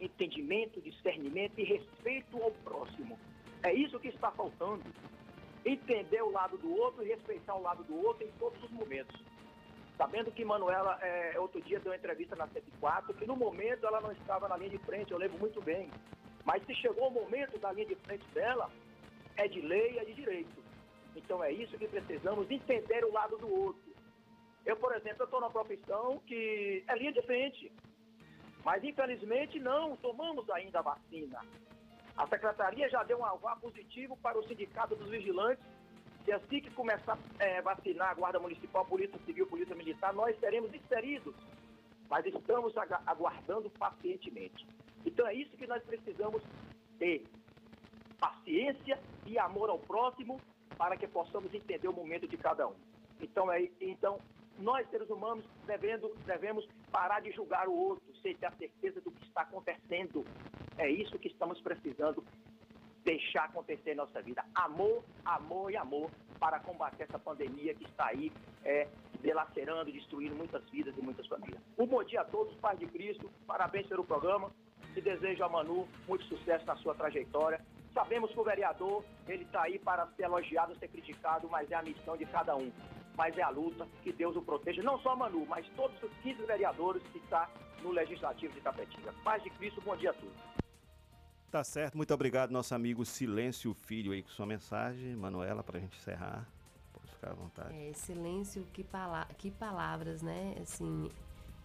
entendimento, 0.00 0.80
discernimento 0.80 1.58
e 1.58 1.64
respeito 1.64 2.42
ao 2.42 2.50
próximo. 2.50 3.18
É 3.62 3.72
isso 3.72 4.00
que 4.00 4.08
está 4.08 4.30
faltando. 4.30 4.82
Entender 5.64 6.22
o 6.22 6.30
lado 6.30 6.56
do 6.56 6.74
outro 6.74 7.04
e 7.04 7.08
respeitar 7.08 7.54
o 7.54 7.62
lado 7.62 7.84
do 7.84 7.94
outro 8.04 8.26
em 8.26 8.30
todos 8.32 8.62
os 8.62 8.70
momentos. 8.70 9.20
Sabendo 9.96 10.32
que 10.32 10.42
Manuela, 10.44 10.98
é, 11.02 11.38
outro 11.38 11.60
dia, 11.60 11.78
deu 11.78 11.92
uma 11.92 11.98
entrevista 11.98 12.34
na 12.34 12.46
104, 12.48 13.12
que 13.12 13.26
no 13.26 13.36
momento 13.36 13.86
ela 13.86 14.00
não 14.00 14.10
estava 14.12 14.48
na 14.48 14.56
linha 14.56 14.70
de 14.70 14.78
frente, 14.78 15.12
eu 15.12 15.18
lembro 15.18 15.38
muito 15.38 15.60
bem. 15.60 15.90
Mas 16.42 16.64
se 16.64 16.74
chegou 16.76 17.08
o 17.08 17.10
momento 17.10 17.58
da 17.58 17.70
linha 17.70 17.86
de 17.86 17.94
frente 17.96 18.24
dela, 18.32 18.70
é 19.36 19.46
de 19.46 19.60
lei, 19.60 19.98
é 19.98 20.04
de 20.06 20.14
direito. 20.14 20.64
Então 21.14 21.44
é 21.44 21.52
isso 21.52 21.76
que 21.76 21.86
precisamos, 21.86 22.50
entender 22.50 23.04
o 23.04 23.12
lado 23.12 23.36
do 23.36 23.54
outro. 23.54 23.89
Eu, 24.64 24.76
por 24.76 24.94
exemplo, 24.94 25.24
estou 25.24 25.40
numa 25.40 25.50
profissão 25.50 26.18
que 26.26 26.84
é 26.86 26.94
linha 26.96 27.12
de 27.12 27.22
frente. 27.22 27.72
Mas 28.64 28.84
infelizmente 28.84 29.58
não 29.58 29.96
tomamos 29.96 30.48
ainda 30.50 30.80
a 30.80 30.82
vacina. 30.82 31.40
A 32.16 32.26
secretaria 32.26 32.88
já 32.90 33.02
deu 33.02 33.18
um 33.18 33.24
alvar 33.24 33.58
positivo 33.58 34.16
para 34.18 34.38
o 34.38 34.46
sindicato 34.46 34.94
dos 34.94 35.08
vigilantes 35.08 35.64
e 36.26 36.32
assim 36.32 36.60
que 36.60 36.70
começar 36.70 37.18
a 37.38 37.44
é, 37.44 37.62
vacinar 37.62 38.10
a 38.10 38.14
Guarda 38.14 38.38
Municipal, 38.38 38.84
Polícia 38.84 39.18
Civil, 39.24 39.46
Polícia 39.46 39.74
Militar, 39.74 40.12
nós 40.12 40.38
seremos 40.38 40.72
inseridos. 40.74 41.34
Mas 42.08 42.26
estamos 42.26 42.74
aguardando 43.06 43.70
pacientemente. 43.70 44.66
Então 45.06 45.26
é 45.26 45.34
isso 45.34 45.56
que 45.56 45.66
nós 45.66 45.82
precisamos 45.82 46.42
ter. 46.98 47.24
Paciência 48.18 49.00
e 49.26 49.38
amor 49.38 49.70
ao 49.70 49.78
próximo 49.78 50.38
para 50.76 50.96
que 50.96 51.08
possamos 51.08 51.54
entender 51.54 51.88
o 51.88 51.92
momento 51.92 52.28
de 52.28 52.36
cada 52.36 52.68
um. 52.68 52.74
Então, 53.20 53.50
é, 53.50 53.68
então 53.80 54.18
nós, 54.60 54.88
seres 54.90 55.08
humanos, 55.10 55.44
devendo, 55.66 56.14
devemos 56.26 56.66
parar 56.90 57.20
de 57.20 57.30
julgar 57.32 57.68
o 57.68 57.74
outro, 57.74 58.04
sem 58.22 58.34
ter 58.36 58.46
a 58.46 58.52
certeza 58.52 59.00
do 59.00 59.10
que 59.10 59.24
está 59.26 59.42
acontecendo. 59.42 60.24
É 60.76 60.88
isso 60.88 61.18
que 61.18 61.28
estamos 61.28 61.60
precisando 61.60 62.24
deixar 63.04 63.44
acontecer 63.44 63.92
em 63.92 63.96
nossa 63.96 64.20
vida. 64.20 64.44
Amor, 64.54 65.02
amor 65.24 65.70
e 65.70 65.76
amor 65.76 66.10
para 66.38 66.60
combater 66.60 67.04
essa 67.04 67.18
pandemia 67.18 67.74
que 67.74 67.84
está 67.84 68.06
aí 68.08 68.32
é, 68.64 68.88
delacerando, 69.20 69.90
destruindo 69.90 70.34
muitas 70.34 70.62
vidas 70.70 70.96
e 70.96 71.02
muitas 71.02 71.26
famílias. 71.26 71.60
Um 71.78 71.86
bom 71.86 72.02
dia 72.04 72.20
a 72.20 72.24
todos, 72.24 72.54
Pai 72.56 72.76
de 72.76 72.86
Cristo, 72.86 73.30
parabéns 73.46 73.86
pelo 73.86 74.04
programa 74.04 74.50
e 74.94 75.00
desejo 75.00 75.44
a 75.44 75.48
Manu 75.48 75.86
muito 76.08 76.24
sucesso 76.24 76.64
na 76.66 76.76
sua 76.76 76.94
trajetória. 76.94 77.60
Sabemos 77.92 78.30
que 78.32 78.38
o 78.38 78.44
vereador, 78.44 79.04
ele 79.26 79.44
está 79.44 79.62
aí 79.62 79.78
para 79.78 80.06
ser 80.08 80.24
elogiado, 80.24 80.76
ser 80.78 80.88
criticado, 80.88 81.48
mas 81.48 81.70
é 81.70 81.74
a 81.74 81.82
missão 81.82 82.16
de 82.16 82.24
cada 82.26 82.54
um. 82.56 82.70
Mas 83.20 83.36
é 83.36 83.42
a 83.42 83.50
luta, 83.50 83.86
que 84.02 84.14
Deus 84.14 84.34
o 84.34 84.40
proteja, 84.40 84.82
não 84.82 84.98
só 85.00 85.10
a 85.10 85.16
Manu, 85.16 85.44
mas 85.44 85.68
todos 85.76 85.94
os 86.02 86.10
15 86.22 86.42
vereadores 86.46 87.02
que 87.12 87.18
estão 87.18 87.40
tá 87.40 87.50
no 87.82 87.90
Legislativo 87.90 88.54
de 88.54 88.62
Tapetinga. 88.62 89.12
Paz 89.22 89.42
de 89.42 89.50
Cristo, 89.50 89.78
bom 89.82 89.94
dia 89.94 90.08
a 90.08 90.14
todos. 90.14 90.34
Tá 91.50 91.62
certo, 91.62 91.98
muito 91.98 92.14
obrigado, 92.14 92.50
nosso 92.50 92.74
amigo 92.74 93.04
Silêncio 93.04 93.74
Filho, 93.74 94.12
aí 94.12 94.22
com 94.22 94.30
sua 94.30 94.46
mensagem. 94.46 95.14
Manuela, 95.16 95.62
para 95.62 95.76
a 95.76 95.80
gente 95.82 95.98
encerrar. 95.98 96.48
Pode 96.94 97.12
ficar 97.12 97.32
à 97.32 97.34
vontade. 97.34 97.74
É, 97.74 97.92
silêncio, 97.92 98.66
que, 98.72 98.82
pala 98.82 99.26
que 99.36 99.50
palavras, 99.50 100.22
né? 100.22 100.56
Assim, 100.62 101.10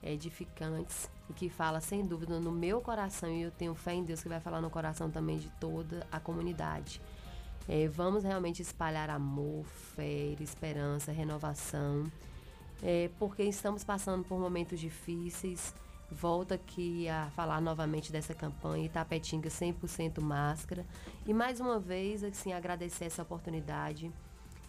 edificantes 0.03 1.09
e 1.29 1.33
que 1.33 1.49
fala 1.49 1.79
sem 1.79 2.05
dúvida 2.05 2.37
no 2.37 2.51
meu 2.51 2.81
coração 2.81 3.29
e 3.29 3.43
eu 3.43 3.51
tenho 3.51 3.73
fé 3.73 3.93
em 3.93 4.03
Deus 4.03 4.21
que 4.21 4.27
vai 4.27 4.41
falar 4.41 4.59
no 4.59 4.69
coração 4.69 5.09
também 5.09 5.37
de 5.37 5.49
toda 5.51 6.05
a 6.11 6.19
comunidade. 6.19 6.99
É, 7.67 7.87
vamos 7.87 8.23
realmente 8.23 8.61
espalhar 8.61 9.09
amor, 9.09 9.65
fé, 9.65 10.35
esperança, 10.39 11.11
renovação, 11.11 12.03
é, 12.83 13.09
porque 13.17 13.43
estamos 13.43 13.83
passando 13.83 14.23
por 14.23 14.39
momentos 14.39 14.79
difíceis. 14.79 15.73
Volto 16.11 16.53
aqui 16.53 17.09
a 17.09 17.31
falar 17.35 17.59
novamente 17.59 18.11
dessa 18.11 18.35
campanha 18.35 18.85
Itapetinga 18.85 19.49
100% 19.49 20.21
máscara. 20.21 20.85
E 21.25 21.33
mais 21.33 21.59
uma 21.59 21.79
vez 21.79 22.23
assim 22.23 22.53
agradecer 22.53 23.05
essa 23.05 23.23
oportunidade 23.23 24.11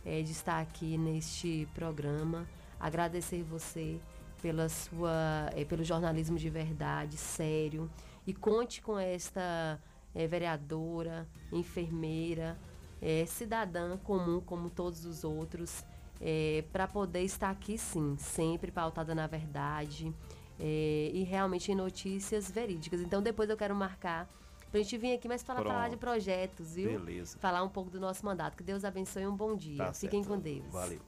é, 0.04 0.22
de 0.22 0.32
estar 0.32 0.60
aqui 0.60 0.96
neste 0.96 1.68
programa. 1.74 2.46
Agradecer 2.80 3.42
você 3.42 4.00
pela 4.40 4.70
sua 4.70 5.50
é, 5.54 5.64
pelo 5.66 5.84
jornalismo 5.84 6.38
de 6.38 6.48
verdade 6.48 7.18
sério. 7.18 7.90
E 8.26 8.32
conte 8.32 8.80
com 8.80 8.98
esta 8.98 9.78
é, 10.14 10.26
vereadora 10.26 11.28
enfermeira 11.52 12.56
é, 13.00 13.24
cidadã 13.26 13.96
comum 13.98 14.40
como 14.40 14.70
todos 14.70 15.04
os 15.04 15.24
outros 15.24 15.84
é, 16.20 16.64
para 16.72 16.88
poder 16.88 17.22
estar 17.22 17.50
aqui 17.50 17.76
sim 17.76 18.16
sempre 18.18 18.70
pautada 18.70 19.14
na 19.14 19.26
verdade 19.26 20.14
é, 20.58 21.10
e 21.12 21.22
realmente 21.24 21.70
em 21.72 21.74
notícias 21.74 22.50
verídicas. 22.50 23.00
Então 23.00 23.22
depois 23.22 23.50
eu 23.50 23.56
quero 23.56 23.74
marcar 23.74 24.28
pra 24.70 24.80
gente 24.80 24.98
vir 24.98 25.14
aqui 25.14 25.28
mais 25.28 25.42
para 25.42 25.62
falar 25.62 25.88
de 25.88 25.96
projetos, 25.96 26.74
viu? 26.74 26.98
Beleza. 26.98 27.38
Falar 27.38 27.62
um 27.62 27.68
pouco 27.68 27.90
do 27.90 28.00
nosso 28.00 28.24
mandato. 28.24 28.56
Que 28.56 28.62
Deus 28.62 28.84
abençoe 28.84 29.22
e 29.22 29.26
um 29.26 29.36
bom 29.36 29.56
dia. 29.56 29.78
Tá 29.78 29.92
Fiquem 29.92 30.22
certo. 30.22 30.34
com 30.34 30.40
Deus. 30.40 30.72
Valeu. 30.72 31.00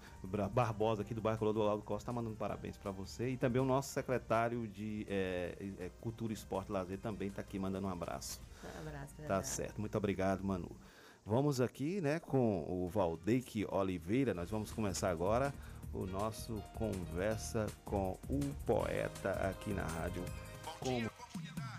Barbosa 0.52 1.02
aqui 1.02 1.14
do 1.14 1.20
bairro 1.20 1.38
Clodoaldo 1.38 1.82
Costa 1.82 2.06
tá 2.06 2.12
mandando 2.12 2.36
parabéns 2.36 2.76
para 2.76 2.90
você 2.90 3.30
e 3.30 3.36
também 3.36 3.60
o 3.60 3.64
nosso 3.64 3.90
secretário 3.90 4.66
de 4.66 5.06
é, 5.08 5.54
é, 5.78 5.90
Cultura, 6.00 6.32
Esporte 6.32 6.70
e 6.70 6.72
Lazer 6.72 6.98
também 6.98 7.28
está 7.28 7.40
aqui 7.40 7.58
mandando 7.58 7.86
um 7.86 7.90
abraço. 7.90 8.40
Um 8.64 8.88
abraço. 8.88 9.14
Tá 9.26 9.42
certo. 9.42 9.80
Muito 9.80 9.96
obrigado, 9.96 10.42
Manu. 10.42 10.70
Vamos 11.28 11.60
aqui, 11.60 12.00
né, 12.00 12.18
com 12.18 12.64
o 12.66 12.88
Valdeque 12.88 13.66
Oliveira. 13.70 14.32
Nós 14.32 14.48
vamos 14.48 14.72
começar 14.72 15.10
agora 15.10 15.52
o 15.92 16.06
nosso 16.06 16.54
Conversa 16.74 17.66
com 17.84 18.18
o 18.30 18.40
Poeta 18.64 19.32
aqui 19.32 19.74
na 19.74 19.82
rádio. 19.82 20.24
Como 20.80 21.10
comunidade. 21.10 21.77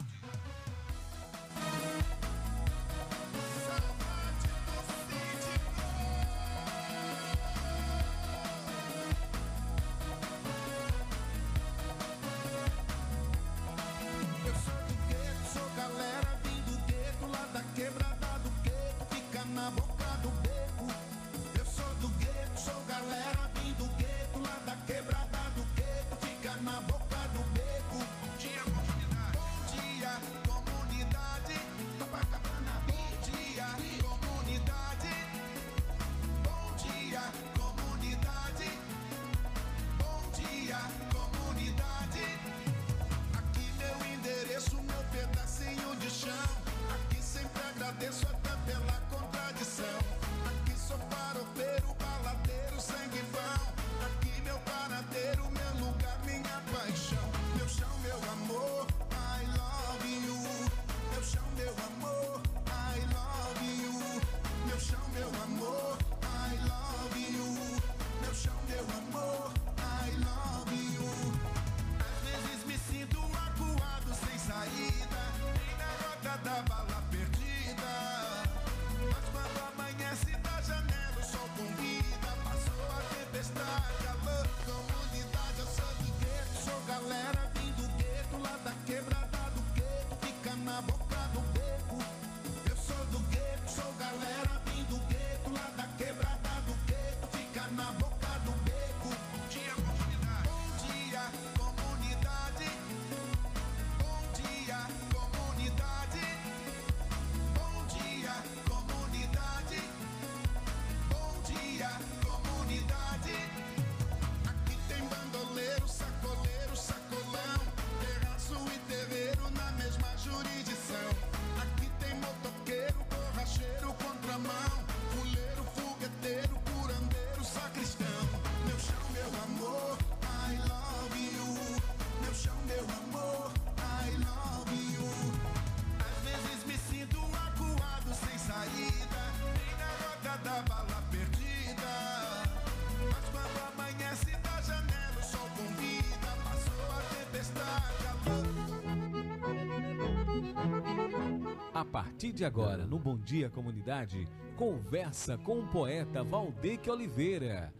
Partir 152.19 152.33
de 152.33 152.43
agora, 152.43 152.85
no 152.85 152.99
Bom 152.99 153.17
Dia 153.17 153.49
Comunidade, 153.49 154.27
conversa 154.57 155.37
com 155.37 155.61
o 155.61 155.67
poeta 155.67 156.21
Valdeque 156.21 156.89
Oliveira. 156.89 157.73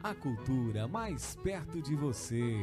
A 0.00 0.14
cultura 0.14 0.86
mais 0.86 1.34
perto 1.42 1.82
de 1.82 1.96
você. 1.96 2.54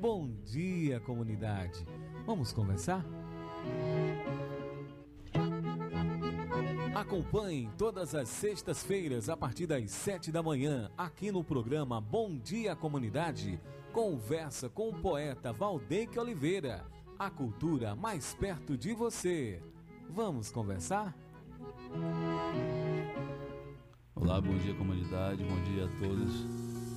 Bom 0.00 0.30
dia, 0.44 1.00
comunidade. 1.00 1.84
Vamos 2.24 2.52
conversar? 2.52 3.04
Acompanhe 6.94 7.68
todas 7.76 8.14
as 8.14 8.28
sextas-feiras 8.28 9.28
a 9.28 9.36
partir 9.36 9.66
das 9.66 9.90
sete 9.90 10.30
da 10.30 10.40
manhã 10.40 10.88
aqui 10.96 11.32
no 11.32 11.42
programa 11.42 12.00
Bom 12.00 12.38
Dia 12.38 12.76
Comunidade. 12.76 13.60
Conversa 13.92 14.68
com 14.68 14.90
o 14.90 15.00
poeta 15.00 15.52
Valdeque 15.52 16.16
Oliveira. 16.16 16.86
A 17.18 17.28
cultura 17.28 17.96
mais 17.96 18.34
perto 18.34 18.78
de 18.78 18.94
você. 18.94 19.60
Vamos 20.10 20.50
conversar? 20.50 21.14
Olá, 24.14 24.40
bom 24.40 24.56
dia 24.58 24.74
comunidade, 24.74 25.44
bom 25.44 25.62
dia 25.64 25.84
a 25.84 25.88
todos. 25.98 26.46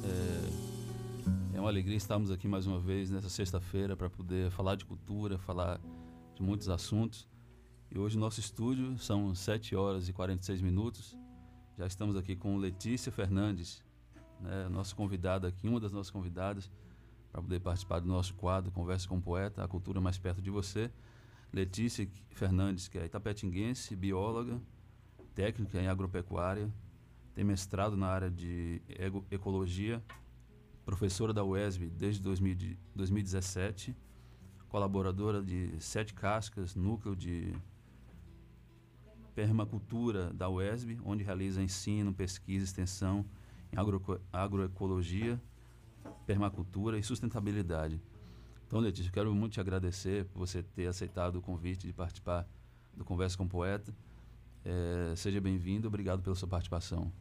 É, 0.03 1.57
é 1.57 1.59
uma 1.59 1.69
alegria 1.69 1.97
estarmos 1.97 2.31
aqui 2.31 2.47
mais 2.47 2.65
uma 2.65 2.79
vez 2.79 3.11
nessa 3.11 3.29
sexta-feira 3.29 3.97
para 3.97 4.09
poder 4.09 4.49
falar 4.51 4.75
de 4.75 4.85
cultura, 4.85 5.37
falar 5.37 5.79
de 6.35 6.41
muitos 6.41 6.69
assuntos. 6.69 7.27
E 7.91 7.99
hoje 7.99 8.17
nosso 8.17 8.39
estúdio 8.39 8.97
são 8.97 9.35
7 9.35 9.75
horas 9.75 10.07
e 10.07 10.13
46 10.13 10.61
minutos. 10.61 11.17
Já 11.77 11.85
estamos 11.85 12.15
aqui 12.15 12.35
com 12.35 12.57
Letícia 12.57 13.11
Fernandes, 13.11 13.83
né, 14.39 14.69
nossa 14.69 14.95
convidada 14.95 15.49
aqui, 15.49 15.67
uma 15.67 15.79
das 15.79 15.91
nossas 15.91 16.11
convidadas, 16.11 16.71
para 17.31 17.41
poder 17.41 17.59
participar 17.59 17.99
do 17.99 18.07
nosso 18.07 18.33
quadro 18.35 18.71
Conversa 18.71 19.07
com 19.07 19.17
o 19.17 19.21
Poeta, 19.21 19.63
a 19.63 19.67
cultura 19.67 19.99
mais 19.99 20.17
perto 20.17 20.41
de 20.41 20.49
você. 20.49 20.89
Letícia 21.53 22.07
Fernandes, 22.31 22.87
que 22.87 22.97
é 22.97 23.05
itapetinguense, 23.05 23.95
bióloga, 23.95 24.61
técnica 25.35 25.79
em 25.81 25.87
agropecuária, 25.87 26.71
tem 27.33 27.43
mestrado 27.43 27.97
na 27.97 28.07
área 28.07 28.29
de 28.31 28.81
ecologia, 29.29 30.01
professora 30.85 31.33
da 31.33 31.43
UESB 31.43 31.89
desde 31.89 32.21
2000 32.21 32.55
de- 32.55 32.79
2017, 32.95 33.95
colaboradora 34.69 35.41
de 35.43 35.73
Sete 35.79 36.13
Cascas, 36.13 36.75
núcleo 36.75 37.15
de 37.15 37.53
permacultura 39.35 40.33
da 40.33 40.49
UESB, 40.49 40.99
onde 41.03 41.23
realiza 41.23 41.61
ensino, 41.61 42.13
pesquisa, 42.13 42.63
extensão 42.65 43.25
em 43.71 43.77
agroeco- 43.77 44.19
agroecologia, 44.31 45.41
permacultura 46.25 46.97
e 46.97 47.03
sustentabilidade. 47.03 48.01
Então, 48.71 48.79
Letícia, 48.79 49.09
eu 49.09 49.13
quero 49.13 49.35
muito 49.35 49.51
te 49.51 49.59
agradecer 49.59 50.23
por 50.27 50.39
você 50.47 50.63
ter 50.63 50.87
aceitado 50.87 51.35
o 51.35 51.41
convite 51.41 51.85
de 51.85 51.91
participar 51.91 52.47
do 52.95 53.03
Conversa 53.03 53.35
com 53.37 53.43
o 53.43 53.47
Poeta. 53.49 53.93
Eh, 54.63 55.13
seja 55.17 55.41
bem-vindo, 55.41 55.89
obrigado 55.89 56.21
pela 56.21 56.33
sua 56.37 56.47
participação. 56.47 57.11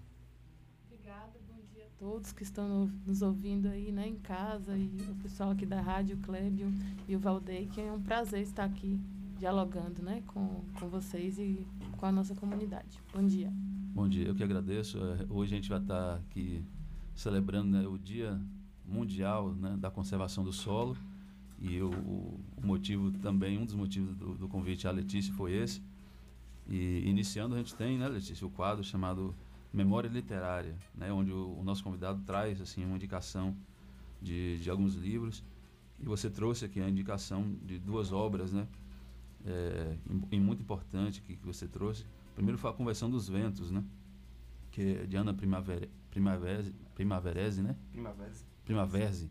Obrigada, 0.87 1.33
bom 1.49 1.59
dia 1.75 1.87
a 1.87 1.99
todos 1.99 2.31
que 2.33 2.45
estão 2.45 2.69
no- 2.69 2.93
nos 3.05 3.21
ouvindo 3.21 3.67
aí, 3.67 3.91
né, 3.91 4.07
em 4.07 4.15
casa, 4.21 4.79
e 4.79 4.87
o 5.11 5.17
pessoal 5.25 5.51
aqui 5.51 5.67
da 5.67 5.81
rádio, 5.81 6.17
o 6.19 6.21
Clébio 6.21 6.73
e 7.09 7.17
o 7.17 7.19
Valdei, 7.19 7.67
que 7.67 7.81
é 7.81 7.91
um 7.93 8.01
prazer 8.01 8.43
estar 8.43 8.63
aqui 8.67 9.01
dialogando, 9.37 10.01
né, 10.05 10.23
com, 10.29 10.63
com 10.79 10.89
vocês 10.89 11.37
e 11.41 11.67
com 11.97 12.07
a 12.07 12.13
nossa 12.13 12.33
comunidade. 12.37 13.03
Bom 13.13 13.27
dia. 13.27 13.51
Bom 13.93 14.09
dia, 14.09 14.29
eu 14.29 14.37
que 14.37 14.45
agradeço. 14.45 14.99
Eh, 14.99 15.27
Hoje 15.29 15.53
a 15.53 15.57
gente 15.57 15.69
vai 15.69 15.81
estar 15.81 16.15
aqui 16.15 16.65
celebrando 17.13 17.71
né, 17.77 17.89
o 17.89 17.99
Dia 17.99 18.41
Mundial 18.87 19.53
né, 19.53 19.77
da 19.77 19.91
Conservação 19.91 20.45
do 20.45 20.53
Solo. 20.53 20.97
E 21.61 21.81
o, 21.83 21.91
o 21.91 22.67
motivo 22.67 23.11
também, 23.13 23.59
um 23.59 23.67
dos 23.67 23.75
motivos 23.75 24.17
do, 24.17 24.35
do 24.35 24.49
convite 24.49 24.89
à 24.89 24.91
Letícia 24.91 25.33
foi 25.35 25.53
esse. 25.53 25.83
E 26.67 27.03
iniciando, 27.07 27.55
a 27.55 27.59
gente 27.59 27.75
tem, 27.75 27.99
né, 27.99 28.09
Letícia, 28.09 28.47
o 28.47 28.51
quadro 28.51 28.83
chamado 28.83 29.35
Memória 29.73 30.09
Literária, 30.09 30.75
né, 30.95 31.13
onde 31.13 31.33
o, 31.33 31.59
o 31.59 31.63
nosso 31.63 31.85
convidado 31.85 32.23
traz 32.25 32.61
assim, 32.61 32.85
uma 32.85 32.97
indicação 32.97 33.55
de, 34.23 34.59
de 34.59 34.71
alguns 34.71 34.95
livros. 34.95 35.45
E 35.99 36.07
você 36.07 36.31
trouxe 36.31 36.65
aqui 36.65 36.81
a 36.81 36.89
indicação 36.89 37.55
de 37.63 37.79
duas 37.79 38.11
obras, 38.11 38.53
né? 38.53 38.67
É, 39.45 39.97
e, 40.31 40.37
e 40.37 40.41
muito 40.41 40.63
importante 40.63 41.21
que, 41.21 41.37
que 41.37 41.47
você 41.47 41.69
trouxe. 41.69 42.07
Primeiro 42.35 42.59
foi 42.59 42.71
a 42.71 42.73
Conversão 42.73 43.11
dos 43.11 43.29
Ventos, 43.29 43.71
né? 43.71 43.85
Que 44.71 44.97
é 45.03 45.07
de 45.07 45.17
Ana 45.17 45.35
Primavera, 45.35 45.89
Primaverese, 46.11 46.75
Primaverese, 46.95 47.63
né? 47.63 47.77
Primaverese. 47.93 48.45
Primaverse, 48.65 49.31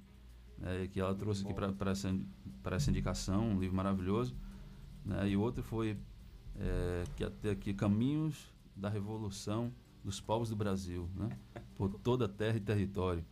né? 0.60 0.88
que 0.92 1.00
ela 1.00 1.14
trouxe 1.16 1.44
aqui 1.46 1.54
para 1.54 1.92
essa, 1.92 2.16
pra 2.62 2.76
essa 2.76 2.90
indicação, 2.90 3.50
um 3.52 3.60
livro 3.60 3.76
maravilhoso. 3.76 4.36
Né? 5.06 5.30
E 5.30 5.38
outro 5.38 5.64
foi 5.64 5.98
é, 6.58 7.04
que 7.16 7.24
até 7.24 7.52
aqui 7.52 7.74
Caminhos 7.74 8.48
da 8.76 8.90
Revolução 8.90 9.72
dos 10.04 10.20
Povos 10.20 10.50
do 10.50 10.56
Brasil, 10.56 11.10
né? 11.16 11.30
por 11.76 11.90
toda 12.00 12.26
a 12.26 12.30
terra 12.30 12.58
e 12.58 12.62
território. 12.62 13.24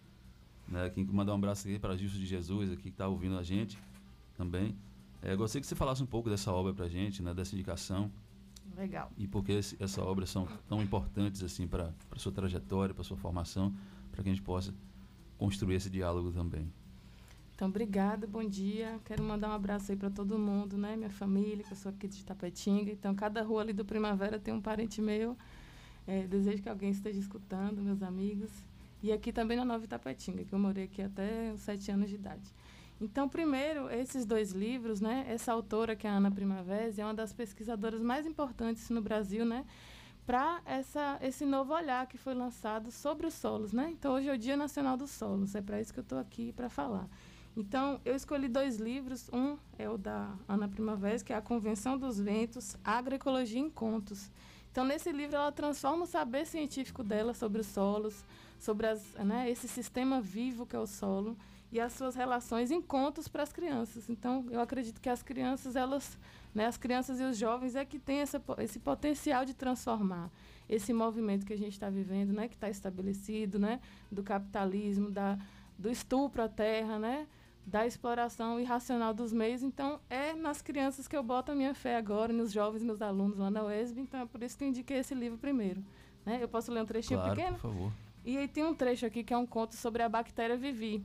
Né? 0.67 0.89
Quem 0.89 1.05
mandar 1.05 1.34
um 1.34 1.36
abraço 1.36 1.67
aqui 1.67 1.80
para 1.80 1.95
Justo 1.95 2.17
de 2.17 2.25
Jesus, 2.25 2.71
aqui 2.71 2.84
que 2.84 2.89
está 2.89 3.07
ouvindo 3.07 3.38
a 3.38 3.43
gente 3.43 3.78
também. 4.36 4.75
É, 5.21 5.36
gostaria 5.36 5.61
que 5.61 5.67
você 5.67 5.75
falasse 5.75 6.03
um 6.03 6.05
pouco 6.05 6.30
dessa 6.30 6.51
obra 6.51 6.73
para 6.73 6.86
a 6.86 6.89
gente, 6.89 7.23
né? 7.23 7.34
dessa 7.34 7.55
indicação 7.55 8.11
Legal. 8.78 9.11
e 9.17 9.28
por 9.28 9.43
que 9.43 9.53
esse- 9.53 9.75
essa 9.82 10.03
obra 10.03 10.25
são 10.25 10.47
tão 10.67 10.82
importantes 10.82 11.41
assim 11.41 11.67
para 11.67 11.91
a 12.11 12.19
sua 12.19 12.32
trajetória, 12.32 12.93
para 12.93 13.03
sua 13.03 13.17
formação, 13.17 13.73
para 14.11 14.21
que 14.23 14.30
a 14.30 14.32
gente 14.34 14.43
possa 14.43 14.73
construir 15.38 15.75
esse 15.75 15.89
diálogo 15.89 16.32
também. 16.32 16.71
Então, 17.57 17.69
obrigada, 17.69 18.27
bom 18.27 18.47
dia. 18.47 18.99
Quero 19.03 19.23
mandar 19.23 19.49
um 19.49 19.53
abraço 19.53 19.91
aí 19.91 19.97
para 19.97 20.11
todo 20.11 20.37
mundo, 20.37 20.77
né? 20.77 20.95
Minha 20.95 21.09
família, 21.09 21.63
que 21.63 21.73
eu 21.73 21.75
sou 21.75 21.89
aqui 21.89 22.07
de 22.07 22.23
Tapetinga. 22.23 22.91
Então, 22.91 23.15
cada 23.15 23.41
rua 23.41 23.63
ali 23.63 23.73
do 23.73 23.83
Primavera 23.83 24.37
tem 24.37 24.53
um 24.53 24.61
parente 24.61 25.01
meu. 25.01 25.35
É, 26.05 26.27
desejo 26.27 26.61
que 26.61 26.69
alguém 26.69 26.91
esteja 26.91 27.19
escutando, 27.19 27.81
meus 27.81 28.03
amigos. 28.03 28.51
E 29.01 29.11
aqui 29.11 29.33
também 29.33 29.57
na 29.57 29.65
Nova 29.65 29.83
Itapetinga, 29.83 30.45
que 30.45 30.53
eu 30.53 30.59
morei 30.59 30.83
aqui 30.83 31.01
até 31.01 31.51
os 31.51 31.61
sete 31.61 31.89
anos 31.89 32.09
de 32.09 32.13
idade. 32.13 32.53
Então, 33.01 33.27
primeiro, 33.27 33.89
esses 33.89 34.23
dois 34.23 34.51
livros, 34.51 35.01
né? 35.01 35.25
Essa 35.27 35.51
autora, 35.51 35.95
que 35.95 36.05
é 36.05 36.11
a 36.11 36.13
Ana 36.13 36.29
Primavera, 36.29 36.93
é 36.95 37.03
uma 37.03 37.15
das 37.15 37.33
pesquisadoras 37.33 38.03
mais 38.03 38.27
importantes 38.27 38.87
no 38.91 39.01
Brasil, 39.01 39.43
né? 39.43 39.65
Para 40.27 40.61
esse 41.21 41.43
novo 41.43 41.73
olhar 41.73 42.05
que 42.05 42.19
foi 42.19 42.35
lançado 42.35 42.91
sobre 42.91 43.25
os 43.25 43.33
solos, 43.33 43.73
né? 43.73 43.89
Então, 43.89 44.13
hoje 44.13 44.29
é 44.29 44.33
o 44.35 44.37
Dia 44.37 44.55
Nacional 44.55 44.95
dos 44.95 45.09
Solos. 45.09 45.55
É 45.55 45.61
para 45.61 45.81
isso 45.81 45.91
que 45.91 45.97
eu 45.99 46.03
estou 46.03 46.19
aqui 46.19 46.53
para 46.53 46.69
falar. 46.69 47.09
Então, 47.59 47.99
eu 48.05 48.15
escolhi 48.15 48.47
dois 48.47 48.77
livros. 48.77 49.27
Um 49.33 49.57
é 49.79 49.89
o 49.89 49.97
da 49.97 50.31
Ana 50.47 50.67
Primavera, 50.67 51.17
que 51.23 51.33
é 51.33 51.35
a 51.35 51.41
Convenção 51.41 51.97
dos 51.97 52.19
Ventos, 52.19 52.77
Agroecologia 52.83 53.59
em 53.59 53.67
Contos. 53.67 54.29
Então, 54.71 54.85
nesse 54.85 55.11
livro, 55.11 55.35
ela 55.35 55.51
transforma 55.51 56.03
o 56.03 56.07
saber 56.07 56.45
científico 56.45 57.03
dela 57.03 57.33
sobre 57.33 57.61
os 57.61 57.65
solos, 57.65 58.23
sobre 58.59 58.85
as, 58.85 59.03
né, 59.15 59.49
esse 59.49 59.67
sistema 59.67 60.21
vivo 60.21 60.67
que 60.67 60.75
é 60.75 60.79
o 60.79 60.85
solo 60.85 61.35
e 61.71 61.79
as 61.79 61.93
suas 61.93 62.13
relações 62.13 62.69
em 62.69 62.79
contos 62.79 63.27
para 63.27 63.41
as 63.41 63.51
crianças. 63.51 64.07
Então, 64.07 64.45
eu 64.51 64.61
acredito 64.61 65.01
que 65.01 65.09
as 65.09 65.23
crianças, 65.23 65.75
elas, 65.75 66.15
né, 66.53 66.67
as 66.67 66.77
crianças 66.77 67.19
e 67.19 67.23
os 67.23 67.39
jovens 67.39 67.75
é 67.75 67.83
que 67.83 67.97
têm 67.97 68.19
essa, 68.19 68.39
esse 68.59 68.77
potencial 68.77 69.43
de 69.43 69.55
transformar 69.55 70.29
esse 70.69 70.93
movimento 70.93 71.43
que 71.43 71.53
a 71.53 71.57
gente 71.57 71.73
está 71.73 71.89
vivendo, 71.89 72.33
né, 72.33 72.47
que 72.47 72.53
está 72.53 72.69
estabelecido, 72.69 73.57
né, 73.57 73.79
do 74.11 74.21
capitalismo, 74.21 75.09
da, 75.09 75.39
do 75.75 75.89
estupro 75.89 76.43
à 76.43 76.47
terra, 76.47 76.99
né, 76.99 77.27
da 77.68 77.86
exploração 77.86 78.57
irracional 78.57 79.13
dos 79.13 79.34
meios. 79.34 79.61
Então, 79.61 79.99
é 80.09 80.34
nas 80.34 80.61
crianças 80.61 81.05
que 81.05 81.18
eu 81.18 81.22
boto 81.22 81.51
a 81.51 81.55
minha 81.55 81.74
fé 81.74 81.97
agora, 81.97 82.32
nos 82.32 82.49
jovens, 82.49 82.82
meus 82.82 83.01
alunos 83.01 83.38
lá 83.38 83.51
na 83.51 83.65
UESB. 83.65 83.99
Então, 83.99 84.22
é 84.22 84.26
por 84.26 84.41
isso 84.41 84.57
que 84.57 84.63
eu 84.63 84.70
indiquei 84.70 84.99
esse 84.99 85.13
livro 85.13 85.38
primeiro. 85.38 85.84
Né? 86.26 86.39
Eu 86.41 86.47
posso 86.47 86.72
ler 86.72 86.82
um 86.82 86.86
trechinho 86.86 87.20
Claro, 87.20 87.36
pequeno? 87.36 87.55
por 87.57 87.74
favor. 87.74 87.91
E 88.24 88.38
aí 88.38 88.47
tem 88.47 88.63
um 88.63 88.74
trecho 88.74 89.05
aqui 89.05 89.22
que 89.22 89.34
é 89.34 89.38
um 89.38 89.45
conto 89.45 89.76
sobre 89.76 90.01
a 90.01 90.07
bactéria 90.07 90.55
Vivi. 90.55 91.03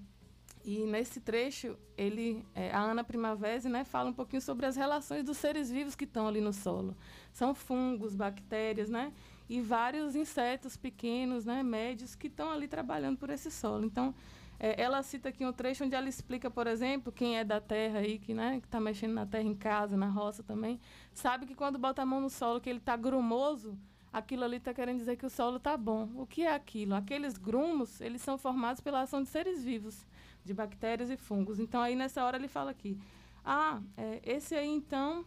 E 0.64 0.86
nesse 0.86 1.20
trecho, 1.20 1.76
ele, 1.98 2.44
é, 2.54 2.70
a 2.70 2.80
Ana 2.80 3.02
Primavera 3.02 3.68
né, 3.68 3.82
fala 3.82 4.10
um 4.10 4.12
pouquinho 4.12 4.40
sobre 4.40 4.64
as 4.64 4.76
relações 4.76 5.24
dos 5.24 5.38
seres 5.38 5.68
vivos 5.68 5.96
que 5.96 6.04
estão 6.04 6.28
ali 6.28 6.40
no 6.40 6.52
solo. 6.52 6.96
São 7.32 7.52
fungos, 7.52 8.14
bactérias, 8.14 8.88
né? 8.88 9.12
e 9.52 9.60
vários 9.60 10.16
insetos 10.16 10.78
pequenos, 10.78 11.44
né, 11.44 11.62
médios, 11.62 12.14
que 12.14 12.26
estão 12.26 12.50
ali 12.50 12.66
trabalhando 12.66 13.18
por 13.18 13.28
esse 13.28 13.50
solo. 13.50 13.84
Então, 13.84 14.14
é, 14.62 14.80
ela 14.80 15.02
cita 15.02 15.30
aqui 15.30 15.44
um 15.44 15.52
trecho 15.52 15.84
onde 15.84 15.96
ela 15.96 16.08
explica, 16.08 16.48
por 16.48 16.68
exemplo, 16.68 17.10
quem 17.10 17.36
é 17.36 17.42
da 17.42 17.60
terra 17.60 17.98
aí, 17.98 18.16
que 18.16 18.32
né, 18.32 18.60
está 18.64 18.80
mexendo 18.80 19.12
na 19.12 19.26
terra 19.26 19.42
em 19.42 19.56
casa, 19.56 19.96
na 19.96 20.08
roça 20.08 20.40
também, 20.44 20.80
sabe 21.12 21.46
que 21.46 21.54
quando 21.56 21.80
bota 21.80 22.02
a 22.02 22.06
mão 22.06 22.20
no 22.20 22.30
solo, 22.30 22.60
que 22.60 22.70
ele 22.70 22.78
está 22.78 22.96
grumoso, 22.96 23.76
aquilo 24.12 24.44
ali 24.44 24.58
está 24.58 24.72
querendo 24.72 24.98
dizer 24.98 25.16
que 25.16 25.26
o 25.26 25.30
solo 25.30 25.56
está 25.56 25.76
bom. 25.76 26.08
O 26.14 26.24
que 26.24 26.42
é 26.42 26.54
aquilo? 26.54 26.94
Aqueles 26.94 27.36
grumos, 27.36 28.00
eles 28.00 28.22
são 28.22 28.38
formados 28.38 28.80
pela 28.80 29.00
ação 29.00 29.20
de 29.20 29.28
seres 29.28 29.64
vivos, 29.64 30.06
de 30.44 30.54
bactérias 30.54 31.10
e 31.10 31.16
fungos. 31.16 31.58
Então, 31.58 31.82
aí 31.82 31.96
nessa 31.96 32.24
hora 32.24 32.36
ele 32.36 32.46
fala 32.46 32.70
aqui, 32.70 32.96
ah, 33.44 33.82
é, 33.96 34.20
esse 34.24 34.54
aí 34.54 34.68
então 34.68 35.24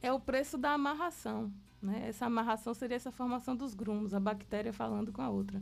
é 0.00 0.12
o 0.12 0.20
preço 0.20 0.56
da 0.56 0.70
amarração. 0.70 1.52
Né? 1.82 2.04
Essa 2.08 2.26
amarração 2.26 2.72
seria 2.74 2.94
essa 2.94 3.10
formação 3.10 3.56
dos 3.56 3.74
grumos, 3.74 4.14
a 4.14 4.20
bactéria 4.20 4.72
falando 4.72 5.12
com 5.12 5.20
a 5.20 5.28
outra. 5.28 5.60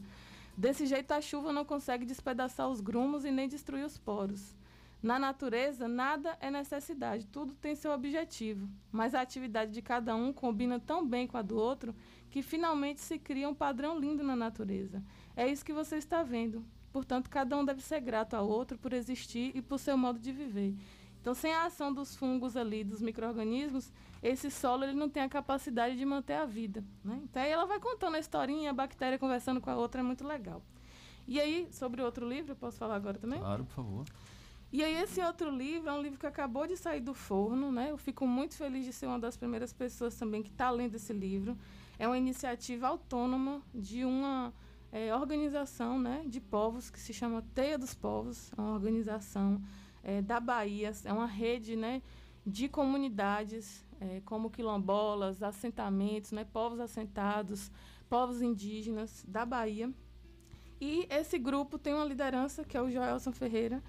Desse 0.57 0.86
jeito, 0.86 1.12
a 1.12 1.20
chuva 1.20 1.52
não 1.52 1.64
consegue 1.64 2.07
despedaçar 2.07 2.68
os 2.68 2.80
grumos 2.80 3.24
e 3.24 3.30
nem 3.30 3.46
destruir 3.46 3.84
os 3.84 3.98
poros. 3.98 4.57
Na 5.02 5.18
natureza, 5.18 5.86
nada 5.86 6.36
é 6.40 6.50
necessidade, 6.50 7.26
tudo 7.26 7.54
tem 7.54 7.76
seu 7.76 7.92
objetivo, 7.92 8.66
mas 8.90 9.14
a 9.14 9.20
atividade 9.20 9.70
de 9.70 9.82
cada 9.82 10.16
um 10.16 10.32
combina 10.32 10.80
tão 10.80 11.07
bem 11.07 11.26
com 11.26 11.36
a 11.36 11.42
do 11.42 11.57
outro 11.57 11.94
que 12.30 12.42
finalmente 12.42 13.00
se 13.00 13.18
cria 13.18 13.48
um 13.48 13.54
padrão 13.54 13.98
lindo 13.98 14.24
na 14.24 14.34
natureza. 14.34 15.02
É 15.36 15.46
isso 15.46 15.64
que 15.64 15.72
você 15.72 15.96
está 15.96 16.22
vendo. 16.22 16.64
Portanto, 16.90 17.28
cada 17.28 17.57
um 17.57 17.64
deve 17.64 17.82
ser 17.82 18.00
grato 18.00 18.34
ao 18.34 18.48
outro 18.48 18.78
por 18.78 18.94
existir 18.94 19.54
e 19.54 19.61
por 19.61 19.78
seu 19.78 19.98
modo 19.98 20.18
de 20.18 20.32
viver. 20.32 20.74
Então, 21.20 21.34
sem 21.34 21.52
a 21.52 21.64
ação 21.66 21.92
dos 21.92 22.16
fungos 22.16 22.57
ali, 22.57 22.82
dos 22.82 23.02
micro-organismos, 23.02 23.92
esse 24.23 24.51
solo 24.51 24.85
ele 24.85 24.95
não 24.95 25.09
tem 25.09 25.23
a 25.23 25.29
capacidade 25.29 25.97
de 25.97 26.05
manter 26.05 26.35
a 26.35 26.45
vida. 26.45 26.85
Né? 27.05 27.21
Então, 27.25 27.43
aí 27.43 27.51
ela 27.51 27.67
vai 27.67 27.79
contando 27.79 28.14
a 28.14 28.19
historinha, 28.19 28.71
a 28.71 28.73
bactéria 28.73 29.19
conversando 29.19 29.61
com 29.61 29.71
a 29.71 29.77
outra, 29.77 30.01
é 30.01 30.05
muito 30.05 30.27
legal. 30.27 30.62
E 31.27 31.41
aí, 31.41 31.69
sobre 31.73 32.03
outro 32.03 32.29
livro, 32.29 32.53
eu 32.53 32.57
posso 32.57 32.79
falar 32.79 32.95
agora 32.95 33.19
também? 33.19 33.39
Claro, 33.39 33.64
por 33.64 33.75
favor. 33.75 34.05
E 34.73 34.83
aí, 34.83 34.95
esse 34.97 35.21
outro 35.21 35.51
livro 35.51 35.89
é 35.89 35.93
um 35.93 36.03
livro 36.03 36.19
que 36.19 36.27
acabou 36.27 36.67
de 36.67 36.77
sair 36.77 37.01
do 37.01 37.14
forno, 37.14 37.73
né? 37.73 37.91
Eu 37.91 37.97
fico 37.97 38.27
muito 38.27 38.55
feliz 38.55 38.85
de 38.85 38.93
ser 38.93 39.07
uma 39.07 39.19
das 39.19 39.37
primeiras 39.37 39.73
pessoas 39.73 40.14
também 40.17 40.43
que 40.43 40.51
está 40.51 40.71
lendo 40.71 40.95
esse 40.95 41.12
livro. 41.12 41.57
É 41.99 42.07
uma 42.07 42.19
iniciativa 42.19 42.87
autônoma 42.87 43.62
de 43.75 44.05
uma 44.05 44.53
é, 44.93 45.14
organização 45.14 45.99
né, 45.99 46.25
de 46.27 46.41
povos 46.41 46.91
que 46.91 47.01
se 47.01 47.12
chama 47.12 47.45
Teia 47.55 47.79
dos 47.79 47.95
Povos, 47.95 48.53
é 48.57 48.61
uma 48.61 48.73
organização 48.73 49.62
é, 50.03 50.23
da 50.23 50.41
Bahia, 50.41 50.93
é 51.05 51.12
uma 51.12 51.27
rede 51.27 51.77
né, 51.77 52.03
de 52.47 52.69
comunidades 52.69 53.85
é, 54.01 54.20
como 54.24 54.51
quilombolas, 54.51 55.42
assentamentos, 55.42 56.32
né, 56.32 56.44
povos 56.44 56.80
assentados, 56.80 57.70
povos 58.09 58.42
indígenas 58.42 59.24
da 59.26 59.44
Bahia. 59.44 59.92
E 60.80 61.07
esse 61.11 61.38
grupo 61.38 61.78
tem 61.78 61.94
uma 61.94 62.05
liderança, 62.05 62.64
que 62.64 62.76
é 62.76 62.82
o 62.82 62.90
Joelson 62.90 63.32
Ferreira, 63.32 63.82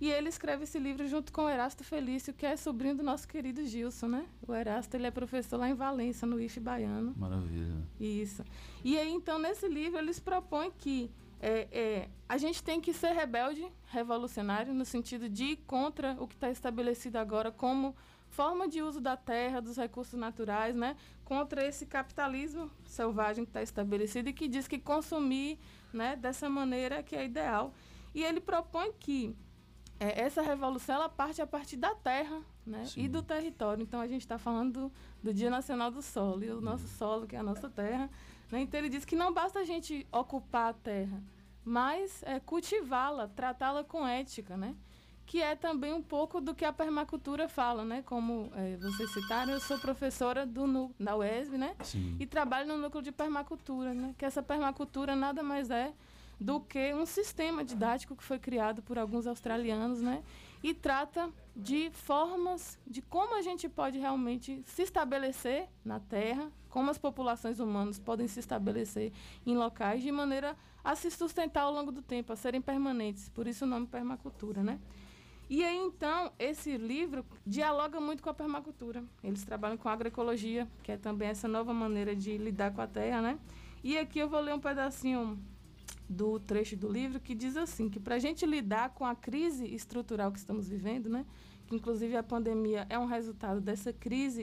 e 0.00 0.10
ele 0.10 0.28
escreve 0.28 0.64
esse 0.64 0.78
livro 0.78 1.06
junto 1.06 1.32
com 1.32 1.42
o 1.42 1.48
Erasto 1.48 1.84
Felício, 1.84 2.34
que 2.34 2.44
é 2.44 2.56
sobrinho 2.56 2.96
do 2.96 3.02
nosso 3.02 3.26
querido 3.26 3.64
Gilson, 3.64 4.08
né? 4.08 4.26
O 4.46 4.52
Erasto, 4.52 4.96
ele 4.96 5.06
é 5.06 5.10
professor 5.10 5.56
lá 5.56 5.68
em 5.68 5.74
Valença, 5.74 6.26
no 6.26 6.40
IF 6.40 6.60
Baiano. 6.60 7.14
Maravilha. 7.16 7.76
Isso. 7.98 8.44
E 8.82 8.98
aí, 8.98 9.10
então, 9.10 9.38
nesse 9.38 9.68
livro, 9.68 9.98
eles 9.98 10.18
propõem 10.18 10.70
que 10.76 11.10
é, 11.40 11.68
é, 11.70 12.08
a 12.28 12.36
gente 12.36 12.62
tem 12.62 12.80
que 12.80 12.92
ser 12.92 13.12
rebelde, 13.12 13.66
revolucionário, 13.86 14.74
no 14.74 14.84
sentido 14.84 15.28
de 15.28 15.44
ir 15.44 15.56
contra 15.66 16.16
o 16.18 16.26
que 16.26 16.34
está 16.34 16.50
estabelecido 16.50 17.16
agora 17.16 17.52
como 17.52 17.94
forma 18.34 18.66
de 18.68 18.82
uso 18.82 19.00
da 19.00 19.16
terra, 19.16 19.60
dos 19.60 19.76
recursos 19.76 20.18
naturais, 20.18 20.74
né? 20.74 20.96
contra 21.24 21.64
esse 21.64 21.86
capitalismo 21.86 22.70
selvagem 22.84 23.44
que 23.44 23.50
está 23.50 23.62
estabelecido 23.62 24.28
e 24.28 24.32
que 24.32 24.48
diz 24.48 24.66
que 24.66 24.78
consumir 24.78 25.58
né, 25.92 26.16
dessa 26.16 26.48
maneira 26.50 27.02
que 27.02 27.14
é 27.14 27.24
ideal. 27.24 27.72
E 28.14 28.22
ele 28.22 28.40
propõe 28.40 28.92
que 28.98 29.34
é, 29.98 30.20
essa 30.20 30.42
revolução 30.42 30.96
ela 30.96 31.08
parte 31.08 31.40
a 31.40 31.46
partir 31.46 31.76
da 31.76 31.94
terra 31.94 32.42
né, 32.66 32.84
e 32.96 33.08
do 33.08 33.22
território. 33.22 33.82
Então 33.82 34.00
a 34.00 34.06
gente 34.06 34.22
está 34.22 34.36
falando 34.36 34.72
do, 34.72 34.92
do, 35.22 35.34
Dia 35.34 35.48
Nacional 35.48 35.90
do 35.90 36.02
Solo 36.02 36.44
e 36.44 36.50
o 36.50 36.60
nosso 36.60 36.88
solo, 36.88 37.26
que 37.26 37.36
é 37.36 37.38
a 37.38 37.42
nossa 37.42 37.70
terra. 37.70 38.10
Né? 38.50 38.60
Então 38.62 38.78
ele 38.78 38.88
diz 38.88 39.04
que 39.04 39.14
não 39.14 39.32
basta 39.32 39.60
a 39.60 39.64
gente 39.64 40.06
ocupar 40.12 40.70
a 40.70 40.74
terra, 40.74 41.22
mas 41.64 42.22
é, 42.24 42.40
cultivá-la, 42.40 43.28
tratá-la 43.28 43.84
com 43.84 44.06
ética, 44.06 44.56
né? 44.56 44.74
Que 45.26 45.40
é 45.40 45.56
também 45.56 45.92
um 45.92 46.02
pouco 46.02 46.40
do 46.40 46.54
que 46.54 46.64
a 46.64 46.72
permacultura 46.72 47.48
fala, 47.48 47.84
né? 47.84 48.02
Como 48.02 48.50
é, 48.54 48.76
vocês 48.76 49.10
citaram, 49.12 49.52
eu 49.52 49.60
sou 49.60 49.78
professora 49.78 50.44
do 50.44 50.94
da 51.00 51.16
UESB, 51.16 51.56
né? 51.56 51.74
Sim. 51.82 52.16
E 52.20 52.26
trabalho 52.26 52.68
no 52.68 52.76
núcleo 52.76 53.02
de 53.02 53.10
permacultura, 53.10 53.94
né? 53.94 54.14
Que 54.18 54.24
essa 54.24 54.42
permacultura 54.42 55.16
nada 55.16 55.42
mais 55.42 55.70
é 55.70 55.92
do 56.40 56.60
que 56.60 56.92
um 56.94 57.06
sistema 57.06 57.64
didático 57.64 58.16
que 58.16 58.22
foi 58.22 58.38
criado 58.38 58.82
por 58.82 58.98
alguns 58.98 59.26
australianos, 59.26 60.00
né? 60.00 60.22
E 60.62 60.72
trata 60.72 61.30
de 61.54 61.90
formas 61.92 62.78
de 62.86 63.02
como 63.02 63.36
a 63.36 63.42
gente 63.42 63.68
pode 63.68 63.98
realmente 63.98 64.62
se 64.64 64.82
estabelecer 64.82 65.68
na 65.84 66.00
Terra, 66.00 66.50
como 66.68 66.90
as 66.90 66.98
populações 66.98 67.60
humanas 67.60 67.98
podem 67.98 68.26
se 68.26 68.40
estabelecer 68.40 69.12
em 69.46 69.56
locais 69.56 70.02
de 70.02 70.10
maneira 70.10 70.56
a 70.82 70.94
se 70.96 71.10
sustentar 71.10 71.62
ao 71.62 71.72
longo 71.72 71.92
do 71.92 72.02
tempo, 72.02 72.32
a 72.32 72.36
serem 72.36 72.60
permanentes. 72.60 73.28
Por 73.28 73.46
isso 73.46 73.64
o 73.64 73.68
nome 73.68 73.86
permacultura, 73.86 74.62
né? 74.62 74.78
E 75.48 75.62
aí, 75.62 75.76
então, 75.76 76.32
esse 76.38 76.76
livro 76.76 77.24
dialoga 77.46 78.00
muito 78.00 78.22
com 78.22 78.30
a 78.30 78.34
permacultura. 78.34 79.04
Eles 79.22 79.44
trabalham 79.44 79.76
com 79.76 79.88
agroecologia, 79.88 80.66
que 80.82 80.92
é 80.92 80.96
também 80.96 81.28
essa 81.28 81.46
nova 81.46 81.72
maneira 81.74 82.16
de 82.16 82.38
lidar 82.38 82.72
com 82.72 82.80
a 82.80 82.86
terra, 82.86 83.20
né? 83.20 83.38
E 83.82 83.98
aqui 83.98 84.18
eu 84.18 84.28
vou 84.28 84.40
ler 84.40 84.54
um 84.54 84.60
pedacinho 84.60 85.38
do 86.08 86.38
trecho 86.40 86.76
do 86.76 86.90
livro 86.90 87.20
que 87.20 87.34
diz 87.34 87.56
assim, 87.56 87.88
que 87.88 88.00
para 88.00 88.14
a 88.14 88.18
gente 88.18 88.46
lidar 88.46 88.90
com 88.90 89.04
a 89.04 89.14
crise 89.14 89.66
estrutural 89.66 90.32
que 90.32 90.38
estamos 90.38 90.68
vivendo, 90.68 91.08
né? 91.08 91.26
Que 91.66 91.74
inclusive 91.74 92.16
a 92.16 92.22
pandemia 92.22 92.86
é 92.88 92.98
um 92.98 93.06
resultado 93.06 93.60
dessa 93.60 93.92
crise 93.92 94.42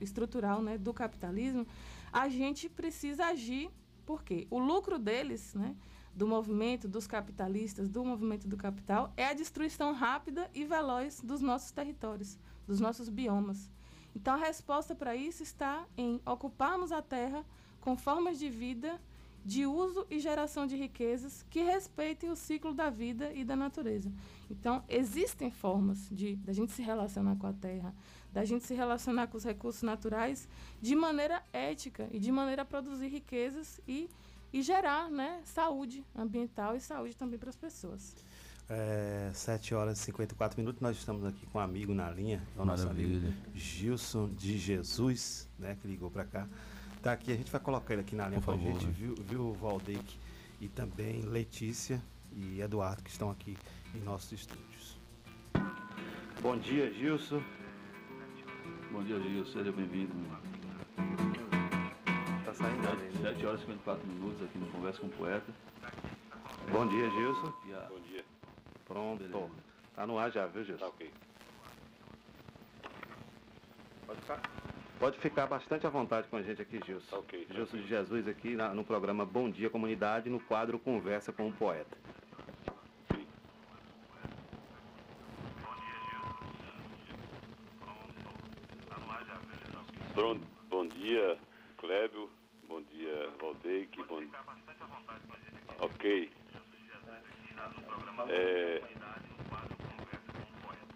estrutural, 0.00 0.62
né? 0.62 0.76
Do 0.76 0.92
capitalismo, 0.92 1.66
a 2.12 2.28
gente 2.28 2.68
precisa 2.68 3.26
agir 3.26 3.70
porque 4.04 4.46
o 4.50 4.58
lucro 4.58 4.98
deles, 4.98 5.54
né, 5.54 5.74
do 6.14 6.26
movimento 6.26 6.86
dos 6.86 7.06
capitalistas, 7.06 7.88
do 7.88 8.04
movimento 8.04 8.46
do 8.46 8.56
capital, 8.56 9.12
é 9.16 9.26
a 9.26 9.32
destruição 9.32 9.92
rápida 9.92 10.50
e 10.54 10.64
veloz 10.64 11.20
dos 11.20 11.40
nossos 11.40 11.70
territórios, 11.70 12.38
dos 12.66 12.80
nossos 12.80 13.08
biomas. 13.08 13.70
Então 14.14 14.34
a 14.34 14.38
resposta 14.38 14.94
para 14.94 15.16
isso 15.16 15.42
está 15.42 15.86
em 15.96 16.20
ocuparmos 16.26 16.92
a 16.92 17.00
terra 17.00 17.44
com 17.80 17.96
formas 17.96 18.38
de 18.38 18.48
vida, 18.48 19.00
de 19.44 19.66
uso 19.66 20.06
e 20.08 20.20
geração 20.20 20.66
de 20.66 20.76
riquezas 20.76 21.44
que 21.50 21.62
respeitem 21.62 22.30
o 22.30 22.36
ciclo 22.36 22.72
da 22.72 22.88
vida 22.88 23.32
e 23.32 23.44
da 23.44 23.56
natureza. 23.56 24.12
Então, 24.48 24.84
existem 24.88 25.50
formas 25.50 26.08
de 26.10 26.36
da 26.36 26.52
gente 26.52 26.72
se 26.72 26.82
relacionar 26.82 27.36
com 27.36 27.46
a 27.46 27.52
terra, 27.52 27.94
da 28.32 28.44
gente 28.44 28.64
se 28.64 28.74
relacionar 28.74 29.26
com 29.26 29.36
os 29.36 29.44
recursos 29.44 29.82
naturais 29.82 30.48
de 30.80 30.94
maneira 30.94 31.42
ética 31.52 32.08
e 32.12 32.18
de 32.18 32.30
maneira 32.30 32.62
a 32.62 32.64
produzir 32.64 33.08
riquezas 33.08 33.80
e, 33.86 34.08
e 34.52 34.62
gerar 34.62 35.10
né, 35.10 35.40
saúde 35.44 36.04
ambiental 36.14 36.76
e 36.76 36.80
saúde 36.80 37.16
também 37.16 37.38
para 37.38 37.50
as 37.50 37.56
pessoas. 37.56 38.14
É, 38.68 39.30
7 39.34 39.74
horas 39.74 39.98
e 39.98 40.02
54 40.04 40.58
minutos, 40.60 40.80
nós 40.80 40.96
estamos 40.96 41.24
aqui 41.24 41.44
com 41.46 41.58
um 41.58 41.60
amigo 41.60 41.94
na 41.94 42.10
linha, 42.10 42.42
é 42.56 42.60
o 42.60 42.64
nosso 42.64 42.88
amigo 42.88 43.32
Gilson 43.54 44.28
de 44.28 44.56
Jesus, 44.58 45.48
né, 45.58 45.76
que 45.80 45.88
ligou 45.88 46.10
para 46.10 46.24
cá. 46.24 46.48
Tá 47.02 47.12
aqui, 47.12 47.32
a 47.32 47.36
gente 47.36 47.50
vai 47.50 47.60
colocar 47.60 47.94
ele 47.94 48.02
aqui 48.02 48.14
na 48.14 48.28
linha 48.28 48.40
para 48.40 48.54
a 48.54 48.56
gente, 48.56 48.86
viu, 48.86 49.14
viu 49.16 49.52
Valdeik 49.54 50.18
e 50.60 50.68
também 50.68 51.22
Letícia 51.22 52.00
e 52.32 52.60
Eduardo 52.60 53.02
que 53.02 53.10
estão 53.10 53.30
aqui 53.30 53.58
em 53.94 54.00
nossos 54.00 54.32
estúdios. 54.32 54.96
Bom 56.40 56.56
dia, 56.56 56.92
Gilson. 56.92 57.42
Bom 58.92 59.02
dia, 59.02 59.18
Gil. 59.20 59.44
Seja 59.46 59.72
bem-vindo. 59.72 60.12
Tá 62.52 62.64
saindo 62.64 62.86
ali. 62.86 63.10
7 63.22 63.46
horas 63.46 63.60
e 63.60 63.64
54 63.64 64.06
minutos 64.06 64.42
aqui 64.42 64.58
no 64.58 64.66
Conversa 64.66 65.00
com 65.00 65.06
o 65.06 65.10
Poeta. 65.10 65.52
Bom 66.70 66.86
dia, 66.86 67.08
Gilson. 67.08 67.54
Bom 67.88 68.00
dia. 68.00 68.24
Pronto. 68.84 69.24
Beleza. 69.24 69.50
Tá 69.94 70.06
no 70.06 70.18
ar 70.18 70.30
já, 70.30 70.46
viu, 70.46 70.62
Gilson? 70.62 70.84
Tá 70.84 70.88
ok. 70.88 71.10
Pode 74.06 74.20
ficar. 74.20 74.40
Pode 74.98 75.18
ficar 75.18 75.46
bastante 75.46 75.86
à 75.86 75.90
vontade 75.90 76.28
com 76.28 76.36
a 76.36 76.42
gente 76.42 76.60
aqui, 76.60 76.78
Gilson. 76.84 77.10
Tá 77.10 77.18
ok. 77.20 77.46
Gilson 77.50 77.78
de 77.78 77.88
Jesus 77.88 78.28
aqui 78.28 78.54
na, 78.54 78.74
no 78.74 78.84
programa 78.84 79.24
Bom 79.24 79.48
Dia 79.48 79.70
Comunidade, 79.70 80.28
no 80.28 80.38
quadro 80.38 80.78
Conversa 80.78 81.32
com 81.32 81.48
o 81.48 81.52
Poeta. 81.54 81.96
Bom, 90.14 90.38
bom 90.68 90.86
dia, 90.86 91.38
Clébio. 91.78 92.41
Dia, 93.32 93.38
Valdeik. 93.40 94.02
Bom... 94.04 94.22
Ok. 95.80 96.30
É... 98.28 98.82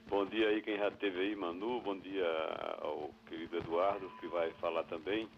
Bom 0.09 0.27
dia 0.27 0.49
aí 0.49 0.63
quem 0.63 0.79
já 0.79 0.91
teve 0.91 1.21
aí, 1.21 1.37
Manu. 1.37 1.81
Bom 1.81 1.99
dia 1.99 2.27
ao 2.81 3.11
querido 3.27 3.57
Eduardo, 3.59 4.11
que 4.21 4.27
vai 4.29 4.51
falar 4.53 4.85
também. 4.85 5.29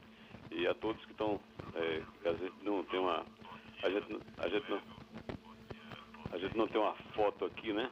e 0.50 0.66
a 0.66 0.74
todos 0.74 1.02
que 1.04 1.12
estão. 1.12 1.40
É, 1.74 2.02
que 2.22 2.28
a 2.28 2.32
gente 2.34 2.54
não 2.62 2.84
tem 2.84 3.00
uma. 3.00 3.24
A 3.82 3.90
gente, 3.90 4.20
a 4.38 4.48
gente 4.48 4.70
não. 4.70 4.80
A 6.32 6.38
gente 6.38 6.56
não 6.56 6.66
tem 6.68 6.80
uma 6.80 6.94
foto 7.14 7.44
aqui, 7.44 7.72
né? 7.72 7.90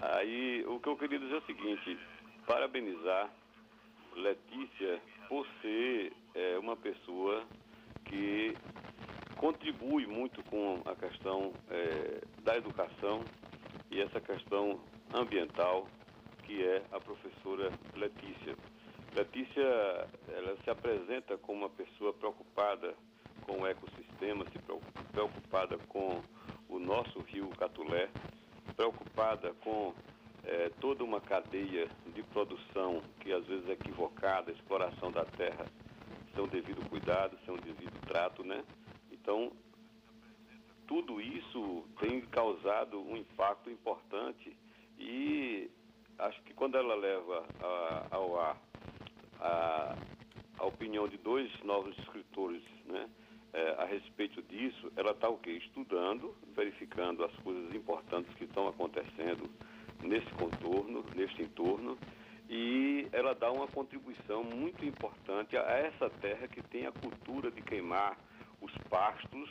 Aí 0.00 0.64
o 0.66 0.80
que 0.80 0.88
eu 0.88 0.96
queria 0.96 1.18
dizer 1.18 1.34
é 1.34 1.38
o 1.38 1.46
seguinte, 1.46 1.98
parabenizar 2.46 3.30
Letícia 4.16 5.00
por 5.28 5.46
ser 5.60 6.12
é, 6.34 6.58
uma 6.58 6.76
pessoa 6.76 7.44
que 8.04 8.56
contribui 9.36 10.06
muito 10.06 10.42
com 10.44 10.82
a 10.86 10.94
questão 10.94 11.52
é, 11.70 12.20
da 12.44 12.56
educação 12.56 13.20
e 13.90 14.00
essa 14.00 14.20
questão 14.20 14.80
ambiental 15.12 15.88
que 16.44 16.62
é 16.64 16.82
a 16.92 17.00
professora 17.00 17.72
Letícia. 17.96 18.54
Letícia, 19.14 20.08
ela 20.28 20.56
se 20.64 20.70
apresenta 20.70 21.36
como 21.38 21.60
uma 21.60 21.70
pessoa 21.70 22.12
preocupada 22.14 22.94
com 23.42 23.60
o 23.60 23.66
ecossistema, 23.66 24.44
se 24.46 24.58
preocu- 24.58 24.82
preocupada 25.12 25.76
com 25.88 26.22
o 26.68 26.78
nosso 26.78 27.20
rio 27.20 27.48
Catulé, 27.58 28.08
preocupada 28.76 29.52
com 29.64 29.92
eh, 30.44 30.70
toda 30.80 31.04
uma 31.04 31.20
cadeia 31.20 31.90
de 32.06 32.22
produção 32.24 33.02
que 33.20 33.32
às 33.32 33.44
vezes 33.46 33.68
é 33.68 33.72
equivocada, 33.72 34.50
exploração 34.50 35.12
da 35.12 35.24
terra, 35.24 35.68
sem 36.34 36.42
o 36.42 36.46
devido 36.46 36.82
cuidado, 36.82 37.38
sem 37.44 37.54
o 37.54 37.58
devido 37.58 37.98
trato, 38.06 38.42
né? 38.44 38.64
Então, 39.10 39.52
tudo 40.86 41.20
isso 41.20 41.84
tem 41.98 42.20
causado 42.22 43.00
um 43.00 43.16
impacto 43.16 43.70
importante 43.70 44.56
e 44.98 45.70
acho 46.18 46.42
que 46.42 46.52
quando 46.54 46.76
ela 46.76 46.94
leva 46.94 47.48
a- 47.60 48.06
ao 48.10 48.38
ar 48.38 48.58
a, 49.40 49.96
a 50.58 50.66
opinião 50.66 51.08
de 51.08 51.16
dois 51.18 51.50
novos 51.64 51.96
escritores 51.98 52.62
né, 52.86 53.08
eh, 53.52 53.74
a 53.78 53.84
respeito 53.84 54.40
disso, 54.42 54.92
ela 54.96 55.12
está 55.12 55.28
o 55.28 55.38
quê? 55.38 55.50
Estudando, 55.52 56.36
verificando 56.54 57.24
as 57.24 57.32
coisas 57.38 57.74
importantes 57.74 58.32
que 58.34 58.44
estão 58.44 58.68
acontecendo 58.68 59.50
nesse 60.02 60.30
contorno, 60.34 61.04
neste 61.14 61.42
entorno, 61.42 61.96
e 62.48 63.08
ela 63.12 63.34
dá 63.34 63.50
uma 63.50 63.66
contribuição 63.66 64.44
muito 64.44 64.84
importante 64.84 65.56
a 65.56 65.62
essa 65.62 66.10
terra 66.10 66.46
que 66.48 66.62
tem 66.62 66.86
a 66.86 66.92
cultura 66.92 67.50
de 67.50 67.62
queimar 67.62 68.16
os 68.60 68.72
pastos 68.88 69.48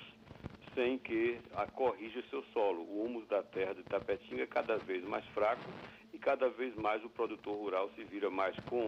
sem 0.76 0.98
que 0.98 1.40
a 1.56 1.66
corrija 1.66 2.24
seu 2.30 2.44
solo. 2.54 2.82
O 2.84 3.06
humus 3.06 3.28
da 3.28 3.44
terra 3.44 3.74
de 3.74 3.84
Tapetinga 3.84 4.44
é 4.44 4.48
cada 4.48 4.78
vez 4.78 5.04
mais 5.04 5.26
fraco 5.28 5.70
e 6.14 6.18
cada 6.18 6.50
vez 6.50 6.76
mais 6.76 7.04
o 7.04 7.10
produtor 7.10 7.56
rural 7.56 7.90
se 7.96 8.04
vira 8.04 8.30
mais 8.30 8.56
com 8.70 8.88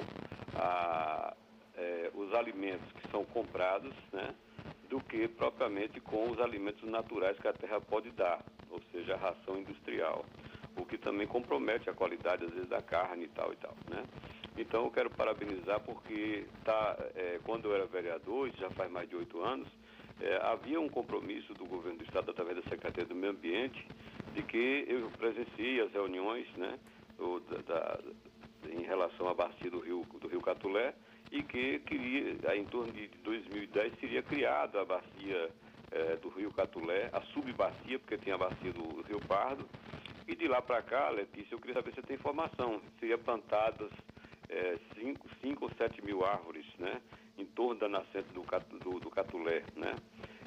a, 0.56 1.36
eh, 1.76 2.12
os 2.14 2.34
alimentos 2.34 2.90
que 2.94 3.10
são 3.10 3.26
comprados, 3.26 3.94
né, 4.12 4.34
do 4.90 5.00
que 5.02 5.28
propriamente 5.28 6.00
com 6.00 6.30
os 6.30 6.40
alimentos 6.40 6.88
naturais 6.90 7.38
que 7.40 7.48
a 7.48 7.54
terra 7.54 7.82
pode 7.82 8.12
dar, 8.12 8.44
ou 8.70 8.80
seja, 8.92 9.16
a 9.16 9.18
ração 9.18 9.58
industrial, 9.58 10.26
o 10.76 10.86
que 10.86 10.98
também 10.98 11.28
compromete 11.28 11.90
a 11.90 11.94
qualidade 11.94 12.46
às 12.46 12.52
vezes 12.52 12.70
da 12.70 12.82
carne 12.82 13.26
e 13.26 13.30
tal 13.30 13.52
e 13.54 13.56
tal, 13.58 13.76
né? 13.88 14.06
Então 14.58 14.86
eu 14.86 14.92
quero 14.92 15.10
parabenizar 15.10 15.80
porque 15.82 16.48
tá, 16.64 16.96
eh, 17.16 17.40
quando 17.44 17.66
eu 17.66 17.76
era 17.76 17.86
vereador, 17.88 18.50
já 18.52 18.70
faz 18.72 18.92
mais 18.92 19.10
de 19.10 19.16
oito 19.16 19.42
anos, 19.42 19.68
eh, 20.20 20.40
havia 20.44 20.80
um 20.80 20.90
compromisso 20.90 21.54
do 21.56 21.66
governo 21.66 21.98
do 21.98 22.04
estado 22.04 22.30
através 22.32 22.58
da 22.58 22.64
Secretaria 22.64 23.06
do 23.06 23.16
Meio 23.16 23.32
Ambiente 23.34 23.80
de 24.32 24.44
que 24.44 24.86
eu 24.88 25.12
presenciei 25.12 25.82
as 25.82 25.92
reuniões, 25.92 26.48
né, 26.56 26.80
o- 27.20 27.40
da- 27.40 27.62
da- 27.62 28.00
em 28.70 28.84
relação 28.84 29.28
à 29.28 29.34
bacia 29.34 29.70
do 29.70 29.80
rio 29.80 30.08
do 30.22 30.28
rio 30.28 30.42
Catulé 30.42 30.94
e 31.32 31.44
que 31.44 31.80
queria 31.80 32.56
em 32.56 32.66
torno 32.66 32.92
de 32.94 33.08
2010 33.24 33.94
seria 34.00 34.22
criada 34.24 34.82
a 34.82 34.86
bacia 34.86 35.52
eh, 35.96 36.18
do 36.18 36.30
rio 36.30 36.52
Catulé, 36.52 37.08
a 37.14 37.22
subbacia 37.34 38.00
porque 38.00 38.18
tem 38.18 38.34
a 38.34 38.38
bacia 38.38 38.72
do 38.74 39.02
rio 39.04 39.22
Pardo 39.22 39.70
e 40.28 40.36
de 40.36 40.48
lá 40.48 40.62
para 40.62 40.82
cá, 40.82 41.10
Letícia, 41.10 41.54
eu 41.56 41.60
queria 41.60 41.76
saber 41.76 41.92
se 41.92 41.96
você 42.02 42.08
tem 42.08 42.16
informação, 42.16 42.82
seria 43.00 43.18
plantadas 43.18 43.92
5 45.00 45.28
cinco 45.42 45.66
ou 45.66 45.72
7 45.72 46.04
mil 46.06 46.24
árvores, 46.24 46.66
né, 46.78 47.02
em 47.38 47.46
torno 47.46 47.80
da 47.80 47.90
nascente 47.90 48.28
do, 48.34 48.44
do, 48.80 49.00
do 49.00 49.10
Catulé, 49.10 49.64
né? 49.76 49.96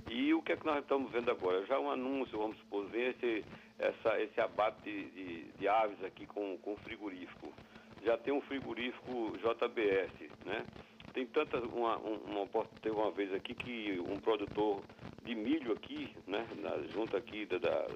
E 0.09 0.33
o 0.33 0.41
que 0.41 0.53
é 0.53 0.57
que 0.57 0.65
nós 0.65 0.79
estamos 0.79 1.11
vendo 1.11 1.31
agora? 1.31 1.67
Já 1.67 1.81
um 1.81 1.91
anúncio, 1.91 2.39
vamos 2.39 2.57
supor, 2.59 2.87
vem 2.87 3.09
esse, 3.09 3.45
essa, 3.79 4.21
esse 4.23 4.41
abate 4.41 4.83
de, 4.85 5.45
de, 5.59 5.69
aves 5.69 6.03
aqui 6.05 6.27
com, 6.27 6.57
com 6.59 6.77
frigorífico. 6.77 7.53
Já 8.05 8.17
tem 8.17 8.33
um 8.33 8.41
frigorífico 8.43 9.33
JBS, 9.39 10.31
né? 10.45 10.65
Tem 11.13 11.27
tantas, 11.27 11.65
uma, 11.65 11.99
um- 11.99 12.21
uma, 12.25 12.47
teve 12.81 12.95
uma 12.95 13.11
vez 13.11 13.35
aqui 13.35 13.53
que 13.53 13.99
um 14.09 14.17
produtor 14.21 14.81
de 15.25 15.35
milho 15.35 15.73
aqui, 15.73 16.15
né, 16.25 16.47
na, 16.59 16.79
junto 16.93 17.17
aqui 17.17 17.45
da, 17.47 17.59
da, 17.59 17.89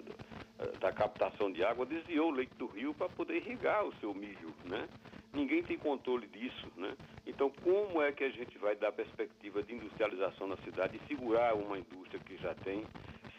da 0.79 0.93
captação 0.93 1.51
de 1.51 1.65
água, 1.65 1.87
desviou 1.87 2.29
o 2.29 2.35
leite 2.35 2.55
do 2.55 2.67
rio 2.67 2.93
para 2.95 3.09
poder 3.09 3.37
irrigar 3.37 3.85
o 3.85 3.95
seu 3.97 4.13
milho, 4.15 4.55
né? 4.65 4.89
Ninguém 5.33 5.63
tem 5.63 5.79
controle 5.79 6.27
disso, 6.27 6.67
né? 6.77 6.97
Então, 7.27 7.51
como 7.63 8.03
é 8.03 8.13
que 8.13 8.25
a 8.25 8.31
gente 8.31 8.59
vai 8.59 8.75
dar 8.75 8.93
perspectiva 8.93 9.63
de 9.63 9.75
industrialização 9.75 10.47
na 10.47 10.57
cidade 10.59 10.97
e 10.97 11.07
segurar 11.07 11.55
uma 11.55 11.79
indústria 11.79 12.21
que 12.21 12.37
já 12.37 12.55
tem, 12.55 12.85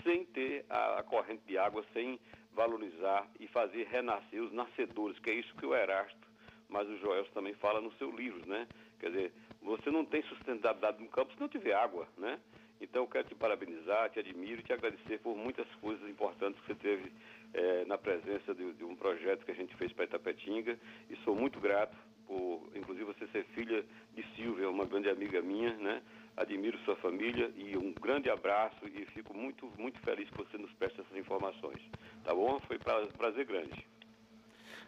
sem 0.03 0.25
ter 0.25 0.65
a, 0.69 0.99
a 0.99 1.03
corrente 1.03 1.43
de 1.45 1.57
água, 1.57 1.83
sem 1.93 2.19
valorizar 2.53 3.27
e 3.39 3.47
fazer 3.47 3.87
renascer 3.87 4.41
os 4.41 4.51
nascedores, 4.51 5.19
que 5.19 5.29
é 5.29 5.33
isso 5.33 5.53
que 5.55 5.65
o 5.65 5.75
Erasto, 5.75 6.27
mas 6.69 6.87
o 6.87 6.97
Joel 6.97 7.25
também 7.33 7.53
fala 7.55 7.81
no 7.81 7.91
seu 7.93 8.09
livro, 8.09 8.47
né? 8.47 8.67
Quer 8.99 9.09
dizer, 9.09 9.33
você 9.61 9.91
não 9.91 10.05
tem 10.05 10.23
sustentabilidade 10.23 11.03
no 11.03 11.09
campo 11.09 11.33
se 11.33 11.39
não 11.39 11.49
tiver 11.49 11.73
água, 11.73 12.07
né? 12.17 12.39
Então, 12.81 13.05
quero 13.05 13.27
te 13.27 13.35
parabenizar, 13.35 14.09
te 14.09 14.19
admiro 14.19 14.59
e 14.59 14.63
te 14.63 14.73
agradecer 14.73 15.19
por 15.19 15.37
muitas 15.37 15.67
coisas 15.75 16.09
importantes 16.09 16.59
que 16.61 16.67
você 16.67 16.75
teve 16.75 17.11
eh, 17.53 17.85
na 17.85 17.95
presença 17.95 18.55
de, 18.55 18.73
de 18.73 18.83
um 18.83 18.95
projeto 18.95 19.45
que 19.45 19.51
a 19.51 19.55
gente 19.55 19.75
fez 19.75 19.93
para 19.93 20.05
Itapetinga 20.05 20.79
e 21.07 21.15
sou 21.17 21.35
muito 21.35 21.59
grato 21.59 21.95
por, 22.25 22.69
inclusive, 22.73 23.05
você 23.05 23.27
ser 23.27 23.43
filha 23.53 23.85
de 24.15 24.23
Silvia, 24.35 24.69
uma 24.69 24.85
grande 24.85 25.09
amiga 25.09 25.41
minha, 25.41 25.73
né? 25.75 26.01
Admiro 26.37 26.77
sua 26.79 26.95
família 26.95 27.51
e 27.55 27.77
um 27.77 27.91
grande 27.91 28.29
abraço 28.29 28.87
e 28.87 29.05
fico 29.07 29.33
muito, 29.33 29.65
muito 29.77 29.99
feliz 29.99 30.29
que 30.29 30.37
você 30.37 30.57
nos 30.57 30.71
preste 30.73 31.01
essas 31.01 31.17
informações. 31.17 31.81
Tá 32.23 32.33
bom? 32.33 32.59
Foi 32.61 32.79
pra, 32.79 33.05
prazer 33.17 33.45
grande. 33.45 33.85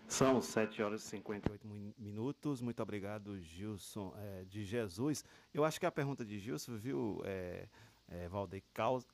São 0.08 0.42
7 0.42 0.82
horas 0.84 1.04
e 1.04 1.08
58 1.08 1.68
min- 1.68 1.94
minutos. 1.98 2.62
Muito 2.62 2.82
obrigado, 2.84 3.40
Gilson 3.40 4.14
eh, 4.18 4.46
de 4.48 4.64
Jesus. 4.64 5.24
Eu 5.54 5.66
acho 5.66 5.80
que 5.80 5.86
a 5.86 5.92
pergunta 5.92 6.24
de 6.24 6.40
Gilson, 6.40 6.76
viu, 6.78 7.22
é, 7.26 7.68
é, 8.08 8.28
Valdeir, 8.30 8.64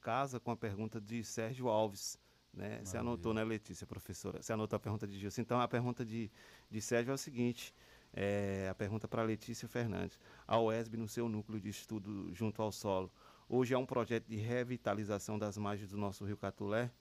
casa 0.01 0.39
com 0.39 0.51
a 0.51 0.57
pergunta 0.57 0.99
de 0.99 1.23
Sérgio 1.23 1.69
Alves. 1.69 2.19
Né? 2.53 2.81
Você 2.83 2.97
anotou, 2.97 3.33
né, 3.33 3.43
Letícia, 3.43 3.85
professora? 3.87 4.41
Você 4.41 4.51
anotou 4.51 4.75
a 4.75 4.79
pergunta 4.79 5.07
de 5.07 5.17
Gilson. 5.17 5.41
Então, 5.41 5.61
a 5.61 5.67
pergunta 5.67 6.03
de, 6.03 6.29
de 6.69 6.81
Sérgio 6.81 7.11
é 7.11 7.13
o 7.13 7.17
seguinte: 7.17 7.73
é, 8.11 8.67
a 8.69 8.75
pergunta 8.75 9.07
para 9.07 9.21
Letícia 9.23 9.67
Fernandes. 9.69 10.19
A 10.47 10.59
UESB, 10.59 10.97
no 10.97 11.07
seu 11.07 11.29
núcleo 11.29 11.61
de 11.61 11.69
estudo 11.69 12.33
junto 12.33 12.61
ao 12.61 12.71
solo, 12.71 13.09
hoje 13.47 13.73
é 13.73 13.77
um 13.77 13.85
projeto 13.85 14.25
de 14.27 14.35
revitalização 14.35 15.37
das 15.39 15.57
margens 15.57 15.91
do 15.91 15.97
nosso 15.97 16.25
rio 16.25 16.35
Catulé? 16.35 16.91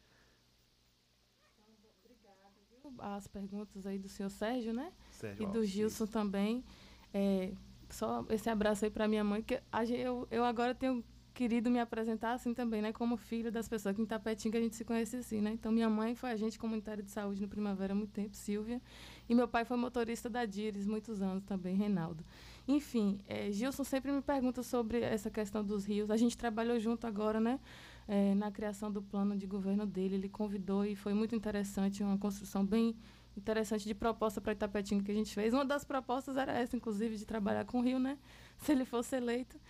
As 3.00 3.26
perguntas 3.26 3.86
aí 3.86 3.98
do 3.98 4.08
senhor 4.08 4.30
Sérgio, 4.30 4.72
né? 4.72 4.92
Sérgio 5.10 5.42
e 5.42 5.46
do 5.46 5.58
Alves, 5.58 5.70
Gilson 5.70 6.06
também. 6.06 6.64
É, 7.12 7.52
só 7.90 8.24
esse 8.30 8.48
abraço 8.50 8.84
aí 8.84 8.90
para 8.90 9.08
minha 9.08 9.24
mãe, 9.24 9.42
que 9.42 9.60
eu, 9.90 10.28
eu 10.30 10.44
agora 10.44 10.74
tenho 10.74 11.02
querido 11.38 11.70
me 11.70 11.78
apresentar 11.78 12.32
assim 12.32 12.52
também, 12.52 12.82
né? 12.82 12.92
Como 12.92 13.16
filho 13.16 13.52
das 13.52 13.68
pessoas 13.68 13.94
que 13.94 14.02
em 14.02 14.04
Tapetinga 14.04 14.58
a 14.58 14.60
gente 14.60 14.74
se 14.74 14.84
conhece 14.84 15.16
assim, 15.18 15.40
né? 15.40 15.52
Então, 15.52 15.70
minha 15.70 15.88
mãe 15.88 16.12
foi 16.16 16.32
agente 16.32 16.58
comunitária 16.58 17.00
de 17.00 17.12
saúde 17.12 17.40
no 17.40 17.46
Primavera 17.46 17.92
há 17.92 17.96
muito 17.96 18.10
tempo, 18.10 18.34
Silvia. 18.34 18.82
E 19.28 19.36
meu 19.36 19.46
pai 19.46 19.64
foi 19.64 19.76
motorista 19.76 20.28
da 20.28 20.44
Dires 20.44 20.84
muitos 20.84 21.22
anos 21.22 21.44
também, 21.44 21.76
Reinaldo. 21.76 22.24
Enfim, 22.66 23.20
é, 23.28 23.52
Gilson 23.52 23.84
sempre 23.84 24.10
me 24.10 24.20
pergunta 24.20 24.64
sobre 24.64 25.00
essa 25.00 25.30
questão 25.30 25.62
dos 25.62 25.84
rios. 25.84 26.10
A 26.10 26.16
gente 26.16 26.36
trabalhou 26.36 26.76
junto 26.80 27.06
agora, 27.06 27.38
né? 27.38 27.60
É, 28.08 28.34
na 28.34 28.50
criação 28.50 28.90
do 28.90 29.02
plano 29.02 29.36
de 29.36 29.46
governo 29.46 29.86
dele. 29.86 30.16
Ele 30.16 30.28
convidou 30.28 30.84
e 30.84 30.96
foi 30.96 31.12
muito 31.12 31.36
interessante, 31.36 32.02
uma 32.02 32.16
construção 32.16 32.64
bem 32.64 32.96
interessante 33.36 33.86
de 33.86 33.94
proposta 33.94 34.40
para 34.40 34.52
Itapetinga 34.52 35.04
que 35.04 35.12
a 35.12 35.14
gente 35.14 35.32
fez. 35.32 35.52
Uma 35.52 35.64
das 35.64 35.84
propostas 35.84 36.36
era 36.36 36.52
essa, 36.52 36.74
inclusive, 36.74 37.16
de 37.16 37.26
trabalhar 37.26 37.64
com 37.66 37.78
o 37.78 37.82
Rio, 37.82 37.98
né? 37.98 38.18
Se 38.58 38.72
ele 38.72 38.84
fosse 38.84 39.14
eleito. 39.14 39.60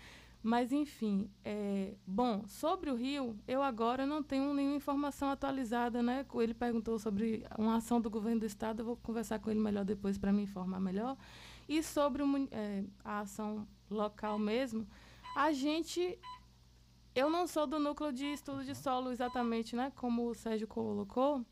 Mas, 0.41 0.73
enfim, 0.73 1.29
é, 1.45 1.95
bom, 2.07 2.45
sobre 2.47 2.91
o 2.91 2.95
Rio, 2.95 3.37
eu 3.47 3.61
agora 3.61 4.07
não 4.07 4.23
tenho 4.23 4.55
nenhuma 4.55 4.77
informação 4.77 5.29
atualizada, 5.31 6.01
né? 6.01 6.25
Ele 6.37 6.55
perguntou 6.55 6.97
sobre 6.99 7.45
uma 7.59 7.77
ação 7.77 8.01
do 8.01 8.09
governo 8.09 8.41
do 8.41 8.47
Estado, 8.47 8.81
eu 8.81 8.87
vou 8.87 8.97
conversar 8.97 9.41
com 9.41 9.51
ele 9.51 9.59
melhor 9.59 9.85
depois 9.85 10.17
para 10.17 10.33
me 10.33 10.43
informar 10.43 10.79
melhor. 10.79 11.17
E 11.69 11.83
sobre 11.83 12.23
o 12.23 12.49
é, 12.53 12.85
a 13.05 13.21
ação 13.21 13.67
local 13.91 14.39
mesmo, 14.39 14.87
a 15.37 15.53
gente 15.53 16.19
eu 17.19 17.29
não 17.29 17.47
sou 17.47 17.67
do 17.67 17.79
núcleo 17.81 18.13
de 18.13 18.27
estudo 18.27 18.65
de 18.65 18.75
solo 18.75 19.11
exatamente, 19.11 19.75
né, 19.75 19.91
como 19.97 20.29
o 20.29 20.35
Sérgio 20.35 20.69
colocou, 20.69 21.45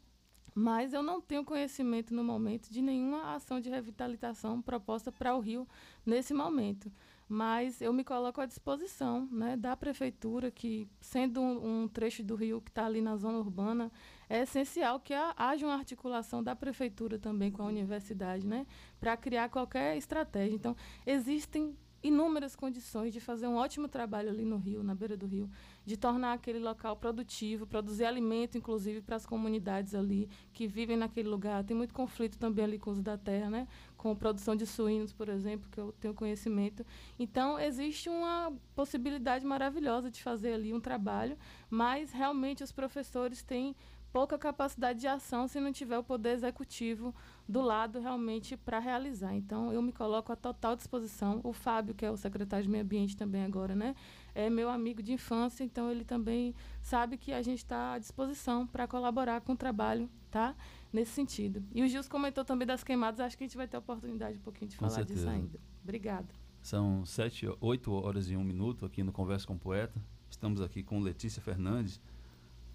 mas 0.54 0.92
eu 0.92 1.02
não 1.02 1.20
tenho 1.20 1.44
conhecimento 1.44 2.14
no 2.14 2.22
momento 2.22 2.70
de 2.70 2.80
nenhuma 2.80 3.34
ação 3.34 3.60
de 3.60 3.68
revitalização 3.68 4.62
proposta 4.62 5.10
para 5.10 5.34
o 5.34 5.40
Rio 5.40 5.68
nesse 6.04 6.32
momento. 6.32 6.90
mas 7.28 7.80
eu 7.80 7.92
me 7.92 8.04
coloco 8.04 8.40
à 8.40 8.46
disposição 8.46 9.28
né, 9.32 9.56
da 9.56 9.76
prefeitura, 9.76 10.50
que 10.50 10.88
sendo 11.00 11.40
um, 11.40 11.82
um 11.82 11.88
trecho 11.88 12.22
do 12.22 12.36
rio 12.36 12.60
que 12.60 12.70
está 12.70 12.86
ali 12.86 13.00
na 13.00 13.16
zona 13.16 13.38
urbana, 13.38 13.90
é 14.28 14.42
essencial 14.42 15.00
que 15.00 15.12
haja 15.36 15.66
uma 15.66 15.74
articulação 15.74 16.42
da 16.42 16.54
prefeitura 16.54 17.18
também 17.18 17.50
com 17.50 17.62
a 17.62 17.66
universidade, 17.66 18.46
né, 18.46 18.66
para 19.00 19.16
criar 19.16 19.48
qualquer 19.48 19.96
estratégia. 19.96 20.54
Então, 20.54 20.76
existem 21.04 21.76
inúmeras 22.02 22.54
condições 22.54 23.12
de 23.12 23.20
fazer 23.20 23.46
um 23.46 23.56
ótimo 23.56 23.88
trabalho 23.88 24.28
ali 24.28 24.44
no 24.44 24.58
rio, 24.58 24.82
na 24.82 24.94
beira 24.94 25.16
do 25.16 25.26
rio, 25.26 25.50
de 25.84 25.96
tornar 25.96 26.34
aquele 26.34 26.58
local 26.58 26.96
produtivo, 26.96 27.66
produzir 27.66 28.04
alimento, 28.04 28.58
inclusive, 28.58 29.00
para 29.00 29.16
as 29.16 29.26
comunidades 29.26 29.94
ali 29.94 30.28
que 30.52 30.66
vivem 30.66 30.96
naquele 30.96 31.28
lugar. 31.28 31.64
Tem 31.64 31.76
muito 31.76 31.94
conflito 31.94 32.38
também 32.38 32.64
ali 32.64 32.78
com 32.78 32.90
os 32.90 33.00
da 33.00 33.16
terra, 33.16 33.50
né? 33.50 33.68
com 33.96 34.14
produção 34.14 34.54
de 34.54 34.66
suínos, 34.66 35.12
por 35.12 35.28
exemplo, 35.28 35.68
que 35.70 35.80
eu 35.80 35.92
tenho 36.00 36.14
conhecimento. 36.14 36.86
Então, 37.18 37.58
existe 37.58 38.08
uma 38.08 38.52
possibilidade 38.74 39.44
maravilhosa 39.44 40.10
de 40.10 40.22
fazer 40.22 40.52
ali 40.52 40.72
um 40.72 40.80
trabalho, 40.80 41.36
mas 41.68 42.12
realmente 42.12 42.62
os 42.62 42.70
professores 42.70 43.42
têm 43.42 43.74
pouca 44.16 44.38
capacidade 44.38 44.98
de 44.98 45.06
ação 45.06 45.46
se 45.46 45.60
não 45.60 45.70
tiver 45.70 45.98
o 45.98 46.02
poder 46.02 46.30
executivo 46.30 47.14
do 47.46 47.60
lado 47.60 48.00
realmente 48.00 48.56
para 48.56 48.78
realizar. 48.78 49.34
Então, 49.34 49.70
eu 49.74 49.82
me 49.82 49.92
coloco 49.92 50.32
à 50.32 50.36
total 50.36 50.74
disposição. 50.74 51.42
O 51.44 51.52
Fábio, 51.52 51.94
que 51.94 52.02
é 52.02 52.10
o 52.10 52.16
secretário 52.16 52.64
de 52.64 52.70
Meio 52.70 52.82
Ambiente 52.82 53.14
também 53.14 53.44
agora, 53.44 53.74
né? 53.74 53.94
É 54.34 54.48
meu 54.48 54.70
amigo 54.70 55.02
de 55.02 55.12
infância, 55.12 55.62
então 55.62 55.90
ele 55.90 56.02
também 56.02 56.54
sabe 56.80 57.18
que 57.18 57.30
a 57.30 57.42
gente 57.42 57.58
está 57.58 57.92
à 57.92 57.98
disposição 57.98 58.66
para 58.66 58.88
colaborar 58.88 59.42
com 59.42 59.52
o 59.52 59.56
trabalho, 59.56 60.08
tá? 60.30 60.56
Nesse 60.90 61.10
sentido. 61.10 61.62
E 61.74 61.82
o 61.82 61.86
Gils 61.86 62.08
comentou 62.08 62.42
também 62.42 62.66
das 62.66 62.82
queimadas, 62.82 63.20
acho 63.20 63.36
que 63.36 63.44
a 63.44 63.46
gente 63.46 63.56
vai 63.58 63.68
ter 63.68 63.76
a 63.76 63.80
oportunidade 63.80 64.38
um 64.38 64.42
pouquinho 64.42 64.70
de 64.70 64.78
Com 64.78 64.88
falar 64.88 65.04
disso 65.04 65.28
ainda. 65.28 65.60
Obrigada. 65.82 66.28
São 66.62 67.04
sete, 67.04 67.46
oito 67.60 67.92
horas 67.92 68.30
e 68.30 68.36
um 68.36 68.42
minuto 68.42 68.86
aqui 68.86 69.02
no 69.02 69.12
Conversa 69.12 69.46
com 69.46 69.56
o 69.56 69.58
Poeta. 69.58 70.00
Estamos 70.30 70.62
aqui 70.62 70.82
com 70.82 71.00
Letícia 71.00 71.42
Fernandes, 71.42 72.00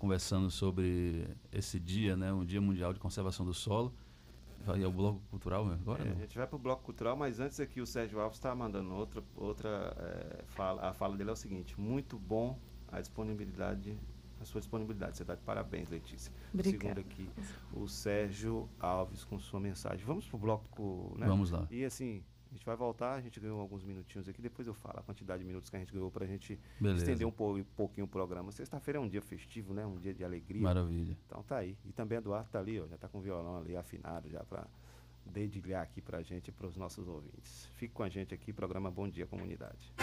conversando 0.02 0.50
sobre 0.50 1.28
esse 1.52 1.80
dia, 1.80 2.18
né, 2.18 2.34
um 2.34 2.44
Dia 2.44 2.60
Mundial 2.60 2.92
de 2.92 3.00
Conservação 3.00 3.46
do 3.46 3.54
Solo. 3.54 3.94
Vai 4.66 4.84
ao 4.84 4.92
Bloco 4.92 5.22
Cultural 5.30 5.72
agora? 5.72 6.04
É, 6.04 6.12
a 6.12 6.16
gente 6.22 6.36
vai 6.36 6.48
para 6.48 6.56
o 6.56 6.60
bloco 6.60 6.84
cultural, 6.84 7.16
mas 7.16 7.40
antes 7.40 7.60
aqui 7.60 7.80
o 7.80 7.86
Sérgio 7.86 8.20
Alves 8.20 8.38
está 8.38 8.54
mandando 8.56 8.92
outra, 8.94 9.24
outra 9.36 9.96
é, 9.98 10.44
fala. 10.48 10.90
A 10.90 10.94
fala 10.94 11.16
dele 11.16 11.30
é 11.30 11.34
o 11.34 11.36
seguinte: 11.36 11.80
muito 11.80 12.18
bom 12.18 12.60
a 12.92 13.00
disponibilidade, 13.00 13.98
a 14.40 14.46
sua 14.46 14.60
disponibilidade. 14.60 15.18
Você 15.18 15.24
está 15.24 15.36
de 15.36 15.42
parabéns, 15.42 15.90
Letícia. 15.90 16.32
Obrigada. 16.54 16.80
Segundo 16.80 17.00
aqui 17.00 17.30
o 17.74 17.88
Sérgio 17.88 18.70
Alves 18.80 19.24
com 19.24 19.40
sua 19.40 19.60
mensagem. 19.60 20.06
Vamos 20.06 20.28
para 20.28 20.36
o 20.36 20.40
bloco, 20.40 21.16
né? 21.18 21.28
Vamos 21.28 21.50
lá. 21.52 21.68
E 21.72 21.84
assim, 21.84 22.24
a 22.52 22.54
gente 22.54 22.66
vai 22.66 22.76
voltar, 22.76 23.14
a 23.14 23.22
gente 23.22 23.40
ganhou 23.40 23.62
alguns 23.62 23.82
minutinhos 23.84 24.28
aqui, 24.28 24.42
depois 24.42 24.68
eu 24.68 24.74
falo 24.74 25.00
a 25.00 25.04
quantidade 25.04 25.40
de 25.42 25.48
minutos 25.48 25.70
que 25.70 25.76
a 25.78 25.80
gente 25.80 25.94
ganhou 25.94 26.12
para 26.12 26.26
a 26.26 26.28
gente 26.28 26.60
Beleza. 26.80 27.04
estender 27.04 27.26
um, 27.26 27.32
pou- 27.32 27.58
um 27.58 27.64
pouquinho 27.64 28.06
o 28.06 28.10
programa. 28.10 28.52
Sexta-feira 28.52 28.98
é 28.98 29.02
um 29.02 29.08
dia 29.08 29.22
festivo, 29.22 29.74
né? 29.74 29.86
Um 29.86 29.98
dia 29.98 30.14
de 30.14 30.24
alegria. 30.24 30.62
Maravilha. 30.62 31.18
Então 31.26 31.42
tá 31.44 31.58
aí. 31.58 31.78
E 31.86 31.94
também 31.94 32.18
Eduardo 32.18 32.50
tá 32.50 32.60
ali, 32.60 32.80
ó, 32.80 32.88
já 32.88 32.98
tá 32.98 33.08
com 33.08 33.20
o 33.20 33.22
violão 33.22 33.58
ali 33.58 33.78
afinado 33.78 34.30
já 34.30 34.44
para 34.44 34.68
dedilhar 35.26 35.82
aqui 35.82 36.02
pra 36.02 36.22
gente 36.22 36.50
e 36.50 36.52
pros 36.52 36.76
nossos 36.76 37.08
ouvintes. 37.08 37.70
Fique 37.76 37.94
com 37.94 38.04
a 38.04 38.10
gente 38.10 38.34
aqui, 38.34 38.52
programa 38.52 38.92
Bom 38.92 39.08
Dia 39.08 39.26
Comunidade. 39.26 39.94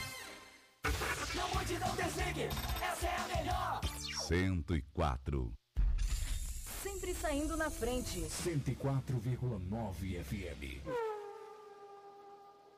Não 1.35 1.47
mude, 1.49 1.77
não 1.79 1.95
desligue. 1.95 2.49
Essa 2.81 3.07
é 3.07 3.15
a 3.15 3.27
melhor. 3.37 3.81
104. 4.27 5.53
Sempre 6.83 7.13
saindo 7.13 7.55
na 7.55 7.69
frente. 7.69 8.21
104,9 8.21 10.23
FM. 10.23 10.81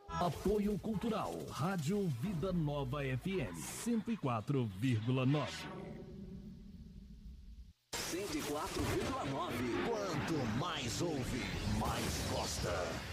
Apoio 0.10 0.78
Cultural, 0.78 1.34
Rádio 1.50 2.08
Vida 2.22 2.54
Nova 2.54 3.00
FM, 3.00 3.56
104,9. 3.84 5.48
104,9. 7.96 9.54
Quanto 9.88 10.34
mais 10.60 11.02
ouve, 11.02 11.42
mais 11.80 12.32
gosta. 12.32 13.13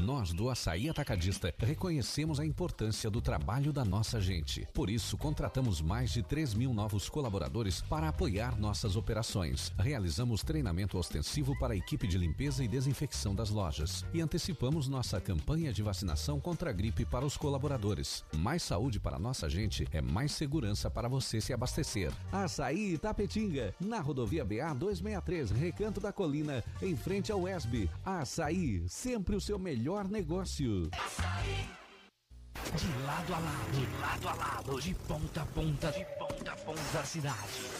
Nós 0.00 0.32
do 0.32 0.48
Açaí 0.48 0.88
Atacadista 0.88 1.54
reconhecemos 1.58 2.40
a 2.40 2.46
importância 2.46 3.10
do 3.10 3.20
trabalho 3.20 3.70
da 3.70 3.84
nossa 3.84 4.18
gente. 4.18 4.66
Por 4.72 4.88
isso, 4.88 5.16
contratamos 5.18 5.82
mais 5.82 6.10
de 6.10 6.22
3 6.22 6.54
mil 6.54 6.72
novos 6.72 7.08
colaboradores 7.08 7.82
para 7.82 8.08
apoiar 8.08 8.58
nossas 8.58 8.96
operações. 8.96 9.70
Realizamos 9.78 10.42
treinamento 10.42 10.96
ostensivo 10.96 11.56
para 11.58 11.74
a 11.74 11.76
equipe 11.76 12.08
de 12.08 12.16
limpeza 12.16 12.64
e 12.64 12.68
desinfecção 12.68 13.34
das 13.34 13.50
lojas. 13.50 14.04
E 14.14 14.22
antecipamos 14.22 14.88
nossa 14.88 15.20
campanha 15.20 15.70
de 15.70 15.82
vacinação 15.82 16.40
contra 16.40 16.70
a 16.70 16.72
gripe 16.72 17.04
para 17.04 17.26
os 17.26 17.36
colaboradores. 17.36 18.24
Mais 18.34 18.62
saúde 18.62 18.98
para 18.98 19.18
nossa 19.18 19.50
gente 19.50 19.86
é 19.92 20.00
mais 20.00 20.32
segurança 20.32 20.90
para 20.90 21.08
você 21.08 21.42
se 21.42 21.52
abastecer. 21.52 22.10
Açaí 22.32 22.94
Itapetinga, 22.94 23.74
na 23.78 24.00
rodovia 24.00 24.44
BA 24.44 24.72
263, 24.74 25.50
Recanto 25.50 26.00
da 26.00 26.10
Colina, 26.10 26.64
em 26.80 26.96
frente 26.96 27.30
ao 27.30 27.46
ESB. 27.46 27.90
Açaí, 28.04 28.82
sempre 28.88 29.19
o 29.28 29.40
seu 29.40 29.58
melhor 29.58 30.08
negócio. 30.08 30.90
De 32.76 33.02
lado 33.04 33.34
a 33.34 33.38
lado, 33.38 33.72
de 33.72 34.00
lado 34.00 34.28
a 34.28 34.34
lado, 34.34 34.80
de 34.80 34.94
ponta 34.94 35.42
a 35.42 35.46
ponta, 35.46 35.90
de 35.92 36.04
ponta 36.18 36.52
a 36.52 36.56
ponta 36.56 36.82
da 36.92 37.04
cidade. 37.04 37.79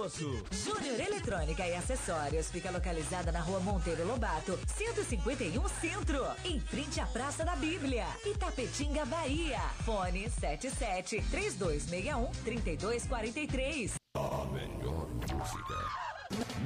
Grosso. 0.00 0.42
Júnior 0.50 0.98
Eletrônica 0.98 1.66
e 1.66 1.74
Acessórios 1.74 2.50
fica 2.50 2.70
localizada 2.70 3.30
na 3.30 3.40
rua 3.40 3.60
Monteiro 3.60 4.06
Lobato, 4.06 4.58
151 4.66 5.68
Centro, 5.68 6.24
em 6.42 6.58
frente 6.58 6.98
à 7.00 7.06
Praça 7.06 7.44
da 7.44 7.54
Bíblia, 7.54 8.06
Itapetinga, 8.24 9.04
Bahia. 9.04 9.60
Fone 9.84 10.30
77 10.30 11.22
3261 11.30 12.30
3243. 12.44 13.94
A 14.16 14.46
melhor 14.46 15.06
música. 15.10 15.74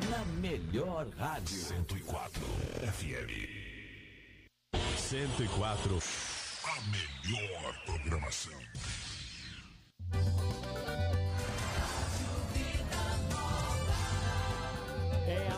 Na 0.09 0.25
melhor 0.41 1.09
rádio. 1.19 1.59
104 1.59 2.41
FM. 2.93 3.51
104. 4.97 5.99
A 6.67 6.81
melhor 7.27 7.75
programação. 7.85 8.55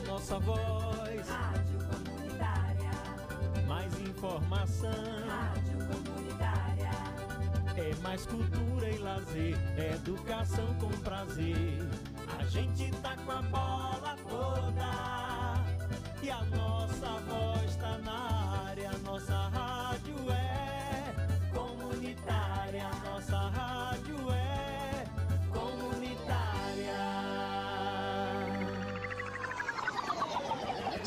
Nossa 0.07 0.39
voz. 0.39 1.29
Rádio 1.29 1.79
Comunitária. 1.91 2.91
Mais 3.67 4.01
informação. 4.01 4.91
Rádio 5.29 5.79
Comunitária. 5.87 6.91
É 7.77 7.95
mais 8.03 8.25
cultura 8.27 8.89
e 8.89 8.99
lazer. 8.99 9.57
É 9.77 9.95
educação 9.95 10.67
com 10.75 10.89
prazer. 11.01 11.79
A 12.39 12.45
gente 12.45 12.91
tá 13.03 13.17
com 13.17 13.33
a 13.33 13.43
bola 13.43 14.17
toda. 14.29 14.87
E 16.23 16.31
a 16.31 16.43
nossa 16.57 17.09
voz 17.29 17.77
tá 17.77 17.99
na 17.99 18.67
área. 18.69 18.91
Nossa 19.05 19.35
rádio 19.49 19.66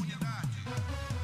comunidade. 0.00 1.19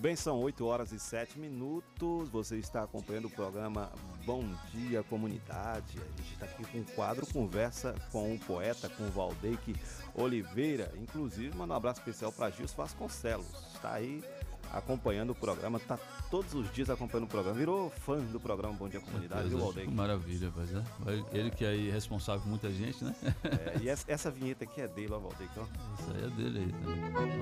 Muito 0.00 0.08
bem, 0.08 0.16
são 0.16 0.40
8 0.40 0.64
horas 0.64 0.92
e 0.92 0.98
7 0.98 1.38
minutos. 1.38 2.30
Você 2.30 2.56
está 2.56 2.84
acompanhando 2.84 3.26
o 3.26 3.30
programa 3.30 3.92
Bom 4.24 4.48
Dia 4.72 5.02
Comunidade. 5.02 5.98
A 5.98 6.22
gente 6.22 6.32
está 6.32 6.46
aqui 6.46 6.64
com 6.64 6.78
o 6.78 6.84
quadro 6.94 7.26
Conversa 7.26 7.94
com 8.10 8.34
o 8.34 8.38
Poeta, 8.38 8.88
com 8.88 9.02
o 9.02 9.10
Valdeque 9.10 9.76
Oliveira. 10.14 10.90
Inclusive, 10.96 11.54
manda 11.54 11.74
um 11.74 11.76
abraço 11.76 12.00
especial 12.00 12.32
para 12.32 12.48
Gilson 12.48 12.76
Vasconcelos. 12.76 13.46
Está 13.74 13.92
aí 13.92 14.24
acompanhando 14.72 15.30
o 15.30 15.34
programa, 15.34 15.78
está 15.78 15.98
todos 16.30 16.54
os 16.54 16.72
dias 16.72 16.88
acompanhando 16.90 17.26
o 17.26 17.30
programa. 17.30 17.56
Virou 17.58 17.90
fã 17.90 18.18
do 18.18 18.38
programa 18.40 18.74
Bom 18.74 18.88
Dia 18.88 19.00
Comunidade, 19.00 19.48
viu, 19.48 19.58
Valdeque? 19.58 19.90
Maravilha, 19.90 20.48
rapaz, 20.48 20.70
né? 20.70 20.84
Ele 21.32 21.50
que 21.50 21.64
é 21.64 21.68
aí 21.68 21.90
responsável 21.90 22.40
por 22.42 22.48
muita 22.48 22.70
gente, 22.70 23.02
né? 23.04 23.14
É, 23.44 23.78
e 23.82 23.88
essa, 23.88 24.30
vinheta 24.30 24.64
aqui 24.64 24.80
é 24.80 24.88
dele, 24.88 25.12
ó, 25.12 25.18
Valdeque. 25.18 25.50
ó. 25.58 25.64
Isso 26.00 26.10
aí 26.14 26.24
é 26.24 26.28
dele 26.28 26.58
aí. 26.58 26.74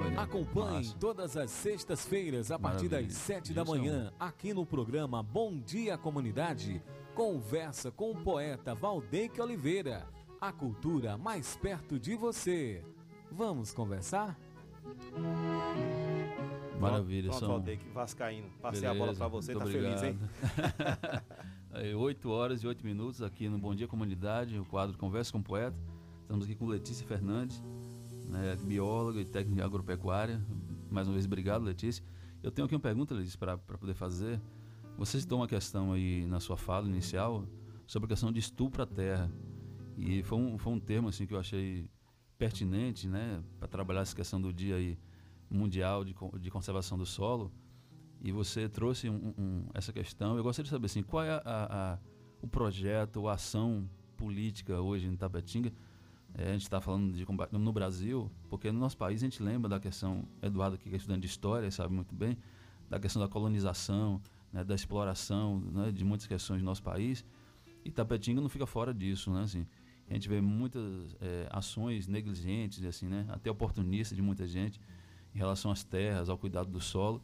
Olha, 0.04 0.20
Acompanhe 0.20 0.86
massa. 0.86 0.96
todas 0.98 1.36
as 1.36 1.50
sextas-feiras, 1.50 2.50
a 2.50 2.58
partir 2.58 2.84
Maravilha. 2.88 3.08
das 3.08 3.16
7 3.18 3.52
da 3.52 3.62
Gilson. 3.64 3.76
manhã, 3.78 4.12
aqui 4.18 4.54
no 4.54 4.64
programa 4.66 5.22
Bom 5.22 5.58
Dia 5.58 5.96
Comunidade. 5.98 6.82
Conversa 7.14 7.90
com 7.90 8.12
o 8.12 8.16
poeta 8.22 8.74
Valdeque 8.74 9.40
Oliveira. 9.40 10.06
A 10.40 10.52
cultura 10.52 11.18
mais 11.18 11.56
perto 11.56 11.98
de 11.98 12.14
você. 12.14 12.84
Vamos 13.30 13.72
conversar? 13.72 14.38
Maravilha, 16.80 17.30
Pronto, 17.30 17.40
são... 17.40 17.48
Valdeque, 17.48 17.88
Vascaíno. 17.90 18.48
Passei 18.60 18.86
a 18.86 18.92
bola 18.92 19.06
Beleza, 19.06 19.18
para 19.18 19.28
você, 19.28 19.52
tá 19.52 19.60
muito 19.60 19.72
feliz, 19.72 20.02
hein? 20.02 20.18
obrigado. 20.18 21.24
Aí, 21.70 21.94
8 21.94 22.30
horas 22.30 22.62
e 22.62 22.66
8 22.66 22.84
minutos 22.84 23.22
aqui 23.22 23.48
no 23.48 23.58
Bom 23.58 23.74
Dia 23.74 23.86
Comunidade, 23.86 24.58
o 24.58 24.64
quadro 24.64 24.96
Conversa 24.96 25.32
com 25.32 25.38
o 25.38 25.42
Poeta. 25.42 25.76
Estamos 26.22 26.44
aqui 26.44 26.54
com 26.54 26.66
Letícia 26.66 27.06
Fernandes, 27.06 27.62
né, 28.26 28.56
bióloga 28.64 29.20
e 29.20 29.24
técnica 29.24 29.64
agropecuária. 29.64 30.44
Mais 30.90 31.06
uma 31.06 31.14
vez, 31.14 31.26
obrigado, 31.26 31.62
Letícia. 31.62 32.04
Eu 32.42 32.50
tenho 32.50 32.66
aqui 32.66 32.74
uma 32.74 32.80
pergunta, 32.80 33.14
Letícia, 33.14 33.38
para 33.38 33.58
poder 33.58 33.94
fazer. 33.94 34.40
Você 34.96 35.20
citou 35.20 35.38
uma 35.38 35.48
questão 35.48 35.92
aí 35.92 36.26
na 36.26 36.40
sua 36.40 36.56
fala 36.56 36.88
inicial 36.88 37.44
sobre 37.86 38.06
a 38.06 38.08
questão 38.08 38.32
de 38.32 38.38
estupro 38.38 38.82
à 38.82 38.86
terra. 38.86 39.30
E 39.96 40.22
foi 40.22 40.38
um, 40.38 40.58
foi 40.58 40.72
um 40.72 40.80
termo 40.80 41.08
assim, 41.08 41.26
que 41.26 41.34
eu 41.34 41.38
achei 41.38 41.90
pertinente 42.36 43.08
né, 43.08 43.42
para 43.58 43.66
trabalhar 43.66 44.02
essa 44.02 44.14
questão 44.14 44.40
do 44.40 44.52
Dia 44.52 44.76
aí, 44.76 44.98
Mundial 45.51 46.05
de, 46.05 46.14
de 46.40 46.51
Conservação 46.51 46.96
do 46.99 47.07
Solo. 47.07 47.53
E 48.20 48.32
você 48.32 48.68
trouxe 48.68 49.09
um- 49.09 49.32
um- 49.38 49.64
essa 49.74 49.92
questão. 49.92 50.36
Eu 50.36 50.42
gostaria 50.42 50.64
de 50.64 50.70
saber 50.70 50.86
assim, 50.86 51.03
qual 51.03 51.22
é 51.24 51.30
a, 51.30 51.42
a- 51.44 51.99
o 52.42 52.46
projeto, 52.49 53.28
a 53.28 53.34
ação 53.34 53.88
política 54.16 54.80
hoje 54.80 55.07
em 55.07 55.16
Tapetinga. 55.16 55.72
É, 56.34 56.51
a 56.51 56.53
gente 56.53 56.62
está 56.62 56.80
falando 56.80 57.12
de 57.12 57.24
combate 57.24 57.53
no 57.53 57.72
Brasil, 57.72 58.30
porque 58.51 58.70
no 58.70 58.78
nosso 58.78 58.96
país 58.96 59.22
a 59.22 59.26
gente 59.26 59.42
lembra 59.42 59.68
da 59.68 59.80
questão, 59.80 60.24
Eduardo 60.42 60.76
que 60.76 60.88
é 60.92 60.96
estudante 60.96 61.20
de 61.22 61.26
história, 61.26 61.70
sabe 61.70 61.94
muito 61.94 62.14
bem, 62.14 62.36
da 62.90 62.99
questão 63.01 63.20
da 63.22 63.28
colonização, 63.28 64.20
né, 64.53 64.62
da 64.62 64.74
exploração 64.74 65.61
né, 65.61 65.90
de 65.90 66.05
muitas 66.05 66.26
questões 66.26 66.61
do 66.61 66.64
nosso 66.64 66.82
país. 66.82 67.24
E 67.84 67.90
Tapetinga 67.90 68.40
não 68.40 68.49
fica 68.49 68.66
fora 68.66 68.92
disso, 68.92 69.30
né? 69.32 69.42
Assim, 69.42 69.66
a 70.11 70.12
gente 70.14 70.28
vê 70.28 70.40
muitas 70.40 71.16
é, 71.20 71.49
ações 71.51 72.07
negligentes, 72.07 72.84
assim, 72.84 73.07
né? 73.09 73.24
Até 73.30 73.51
oportunistas 73.51 74.14
de 74.16 74.22
muita 74.22 74.46
gente 74.46 74.80
em 75.39 75.41
relação 75.41 75.70
às 75.70 75.84
terras, 75.84 76.28
ao 76.28 76.36
cuidado 76.36 76.68
do 76.68 76.80
solo. 76.80 77.22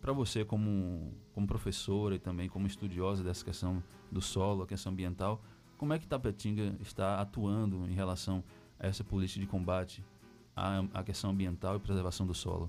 para 0.00 0.12
você, 0.12 0.44
como, 0.44 1.14
como 1.32 1.46
professora 1.46 2.16
e 2.16 2.18
também 2.18 2.48
como 2.48 2.66
estudiosa 2.66 3.22
dessa 3.22 3.44
questão 3.44 3.80
do 4.10 4.20
solo, 4.20 4.64
a 4.64 4.66
questão 4.66 4.92
ambiental, 4.92 5.40
como 5.78 5.92
é 5.92 5.98
que 6.00 6.06
Tapetinga 6.06 6.76
está 6.80 7.20
atuando 7.20 7.88
em 7.88 7.94
relação 7.94 8.42
a 8.78 8.88
essa 8.88 9.04
política 9.04 9.40
de 9.40 9.46
combate 9.46 10.04
à, 10.56 10.80
à 10.92 11.04
questão 11.04 11.30
ambiental 11.30 11.76
e 11.76 11.78
preservação 11.78 12.26
do 12.26 12.34
solo? 12.34 12.68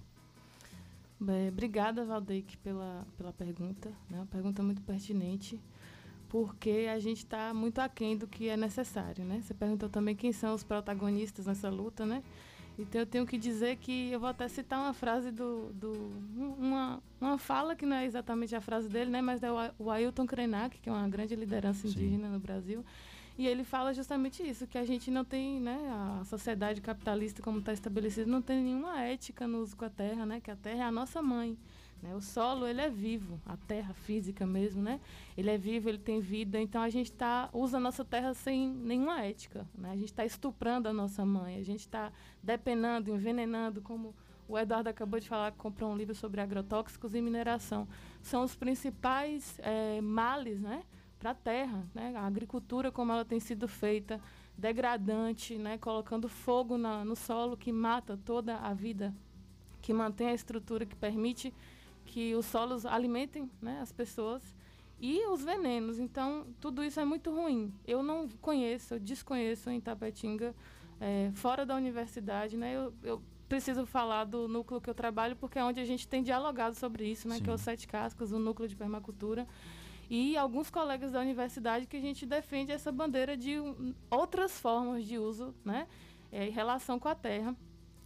Bem, 1.20 1.49
obrigada, 1.49 2.06
Valdeque, 2.06 2.58
pela, 2.58 3.08
pela 3.18 3.34
pergunta. 3.34 3.89
Né? 4.08 4.20
Uma 4.20 4.28
pergunta 4.28 4.62
muito 4.62 4.84
pertinente, 4.84 5.60
porque 6.30 6.88
a 6.93 6.99
gente 6.99 7.20
está 7.20 7.53
muito 7.56 7.80
aquém 7.80 8.16
do 8.16 8.28
que 8.28 8.49
é 8.49 8.58
necessário. 8.58 9.26
Né? 9.26 9.41
Você 9.41 9.53
perguntou 9.53 9.89
também 9.89 10.16
quem 10.16 10.32
são 10.32 10.53
os 10.53 10.64
protagonistas 10.64 11.47
nessa 11.47 11.70
luta, 11.70 12.06
né? 12.06 12.22
Então 12.78 12.99
eu 13.01 13.05
tenho 13.05 13.26
que 13.26 13.38
dizer 13.38 13.78
que 13.78 14.11
eu 14.11 14.19
vou 14.19 14.28
até 14.30 14.47
citar 14.47 14.80
uma 14.80 14.93
frase 14.93 15.32
do. 15.32 15.71
do 15.73 15.91
um- 16.38 16.55
uma, 16.59 17.03
uma 17.21 17.38
fala 17.38 17.76
que 17.76 17.86
não 17.86 17.95
é 17.95 18.05
exatamente 18.05 18.53
a 18.55 18.59
frase 18.61 18.89
dele, 18.89 19.09
né? 19.09 19.21
Mas 19.21 19.41
é 19.43 19.49
o 19.80 19.89
Ailton 19.89 20.26
Krenak, 20.26 20.78
que 20.80 20.89
é 20.89 20.91
uma 20.91 21.07
grande 21.07 21.36
liderança 21.36 21.88
indígena 21.88 22.28
no 22.30 22.39
Brasil. 22.39 22.84
E 23.38 23.45
ele 23.47 23.63
fala 23.65 23.93
justamente 23.93 24.41
isso, 24.43 24.65
que 24.65 24.78
a 24.78 24.86
gente 24.86 25.11
não 25.11 25.26
tem, 25.26 25.59
né, 25.59 25.78
a 26.21 26.23
sociedade 26.23 26.80
capitalista 26.80 27.41
como 27.43 27.59
está 27.59 27.73
estabelecida, 27.73 28.26
não 28.32 28.41
tem 28.41 28.63
nenhuma 28.63 29.01
ética 29.01 29.45
no 29.45 29.61
uso 29.61 29.76
com 29.76 29.84
a 29.84 29.89
terra, 29.89 30.26
né, 30.26 30.39
que 30.39 30.49
a 30.49 30.55
terra 30.55 30.84
é 30.84 30.88
a 30.88 30.91
nossa 30.91 31.21
mãe. 31.21 31.57
Né? 32.06 32.14
O 32.16 32.22
solo, 32.22 32.68
ele 32.68 32.82
é 32.82 32.89
vivo, 32.89 33.41
a 33.45 33.58
terra 33.58 33.93
física 33.93 34.45
mesmo, 34.45 34.82
né? 34.82 34.99
Ele 35.36 35.49
é 35.49 35.58
vivo, 35.58 35.89
ele 35.89 35.97
tem 35.97 36.20
vida, 36.20 36.62
então 36.62 36.84
a 36.84 36.89
gente 36.89 37.12
tá, 37.12 37.49
usa 37.51 37.78
a 37.78 37.80
nossa 37.80 38.06
terra 38.06 38.34
sem 38.36 38.70
nenhuma 38.70 39.24
ética, 39.24 39.68
né? 39.76 39.89
A 39.89 39.95
gente 39.95 40.10
está 40.10 40.24
estuprando 40.24 40.88
a 40.88 40.93
nossa 40.93 41.26
mãe, 41.26 41.58
a 41.58 41.64
gente 41.64 41.80
está 41.80 42.12
depenando, 42.43 43.10
envenenando, 43.10 43.82
como 43.82 44.14
O 44.47 44.56
Eduardo 44.60 44.88
acabou 44.88 45.20
de 45.20 45.28
falar 45.28 45.51
que 45.51 45.58
comprou 45.58 45.91
um 45.91 45.97
livro 45.97 46.14
sobre 46.14 46.39
agrotóxicos 46.39 47.16
e 47.16 47.22
mineração. 47.22 47.88
São 48.22 48.43
os 48.43 48.56
principais 48.56 49.60
é, 49.64 49.99
males 50.01 50.62
né, 50.62 50.84
para 51.18 51.32
a 51.32 51.34
terra. 51.34 51.84
Né? 51.95 52.14
A 52.16 52.28
agricultura, 52.28 52.91
como 52.91 53.12
ela 53.12 53.26
tem 53.26 53.39
sido 53.39 53.68
feita, 53.68 54.22
degradante, 54.56 55.58
né, 55.58 55.80
colocando 55.80 56.30
fogo 56.30 56.78
na, 56.78 57.03
no 57.03 57.16
solo 57.16 57.58
que 57.58 57.72
mata 57.72 58.16
toda 58.24 58.58
a 58.58 58.72
vida, 58.72 59.12
que 59.82 59.91
mantém 59.91 60.28
a 60.28 60.34
estrutura 60.36 60.86
que 60.86 60.95
permite 60.95 61.51
que 62.06 62.36
os 62.36 62.45
solos 62.45 62.86
alimentem 62.86 63.49
né, 63.62 63.80
as 63.82 63.91
pessoas 63.91 64.41
e 64.99 65.26
os 65.28 65.43
venenos. 65.43 65.99
Então, 65.99 66.47
tudo 66.60 66.84
isso 66.84 66.99
é 66.99 67.06
muito 67.06 67.34
ruim. 67.34 67.74
Eu 67.86 68.01
não 68.01 68.30
conheço, 68.41 68.95
eu 68.95 68.99
desconheço 68.99 69.70
em 69.70 69.82
Tapetinga, 69.82 70.56
é, 70.99 71.32
fora 71.34 71.66
da 71.66 71.76
universidade, 71.76 72.56
né? 72.56 72.76
Eu, 72.76 72.93
eu, 73.03 73.22
preciso 73.47 73.86
falar 73.86 74.24
do 74.24 74.47
núcleo 74.47 74.82
que 74.82 74.89
eu 74.89 74.95
trabalho, 74.95 75.36
porque 75.36 75.60
é 75.60 75.64
onde 75.64 75.80
a 75.80 75.86
gente 75.86 76.08
tem 76.08 76.24
dialogado 76.24 76.76
sobre 76.76 77.06
isso, 77.06 77.28
né? 77.28 77.39
Que 77.39 77.47
é 77.49 77.53
o 77.53 77.58
Sete 77.58 77.88
Cascas, 77.88 78.32
o 78.32 78.39
núcleo 78.39 78.68
de 78.68 78.76
permacultura. 78.76 79.47
E 80.10 80.36
alguns 80.36 80.72
colegas 80.72 81.12
da 81.12 81.20
universidade 81.20 81.86
que 81.86 81.97
a 81.97 82.01
gente 82.01 82.26
defende 82.26 82.72
essa 82.72 82.91
bandeira 82.91 83.38
de 83.38 83.60
um, 83.60 83.93
outras 84.10 84.60
formas 84.60 85.06
de 85.06 85.20
uso, 85.20 85.53
né? 85.64 85.88
É, 86.32 86.47
em 86.47 86.51
relação 86.51 86.99
com 86.99 87.08
a 87.08 87.16
terra. 87.16 87.56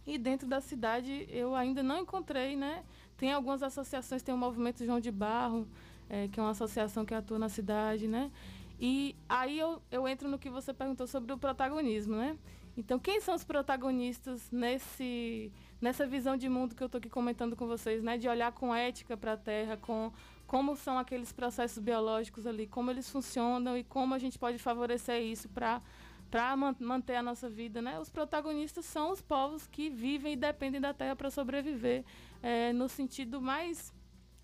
E 0.06 0.18
dentro 0.18 0.46
da 0.46 0.60
cidade 0.60 1.26
eu 1.30 1.54
ainda 1.54 1.82
não 1.82 2.00
encontrei, 2.00 2.54
né? 2.56 2.84
Tem 3.20 3.34
algumas 3.34 3.62
associações, 3.62 4.22
tem 4.22 4.34
o 4.34 4.38
Movimento 4.38 4.82
João 4.82 4.98
de 4.98 5.10
Barro, 5.10 5.68
é, 6.08 6.26
que 6.28 6.40
é 6.40 6.42
uma 6.42 6.52
associação 6.52 7.04
que 7.04 7.12
atua 7.12 7.38
na 7.38 7.50
cidade, 7.50 8.08
né? 8.08 8.30
E 8.80 9.14
aí 9.28 9.58
eu, 9.58 9.82
eu 9.90 10.08
entro 10.08 10.26
no 10.26 10.38
que 10.38 10.48
você 10.48 10.72
perguntou 10.72 11.06
sobre 11.06 11.30
o 11.30 11.36
protagonismo, 11.36 12.16
né? 12.16 12.38
Então, 12.78 12.98
quem 12.98 13.20
são 13.20 13.34
os 13.34 13.44
protagonistas 13.44 14.50
nesse, 14.50 15.52
nessa 15.82 16.06
visão 16.06 16.34
de 16.34 16.48
mundo 16.48 16.74
que 16.74 16.82
eu 16.82 16.86
estou 16.86 16.98
aqui 16.98 17.10
comentando 17.10 17.54
com 17.54 17.66
vocês, 17.66 18.02
né? 18.02 18.16
De 18.16 18.26
olhar 18.26 18.52
com 18.52 18.74
ética 18.74 19.18
para 19.18 19.34
a 19.34 19.36
Terra, 19.36 19.76
com 19.76 20.10
como 20.46 20.74
são 20.74 20.98
aqueles 20.98 21.30
processos 21.30 21.78
biológicos 21.78 22.46
ali, 22.46 22.66
como 22.66 22.90
eles 22.90 23.10
funcionam 23.10 23.76
e 23.76 23.84
como 23.84 24.14
a 24.14 24.18
gente 24.18 24.38
pode 24.38 24.56
favorecer 24.56 25.20
isso 25.22 25.46
para 25.50 25.82
para 26.30 26.56
manter 26.56 27.16
a 27.16 27.22
nossa 27.22 27.50
vida, 27.50 27.82
né? 27.82 27.98
Os 27.98 28.08
protagonistas 28.08 28.84
são 28.84 29.10
os 29.10 29.20
povos 29.20 29.66
que 29.66 29.90
vivem 29.90 30.34
e 30.34 30.36
dependem 30.36 30.80
da 30.80 30.94
terra 30.94 31.16
para 31.16 31.28
sobreviver, 31.28 32.04
é, 32.42 32.72
no 32.72 32.88
sentido 32.88 33.40
mais 33.40 33.92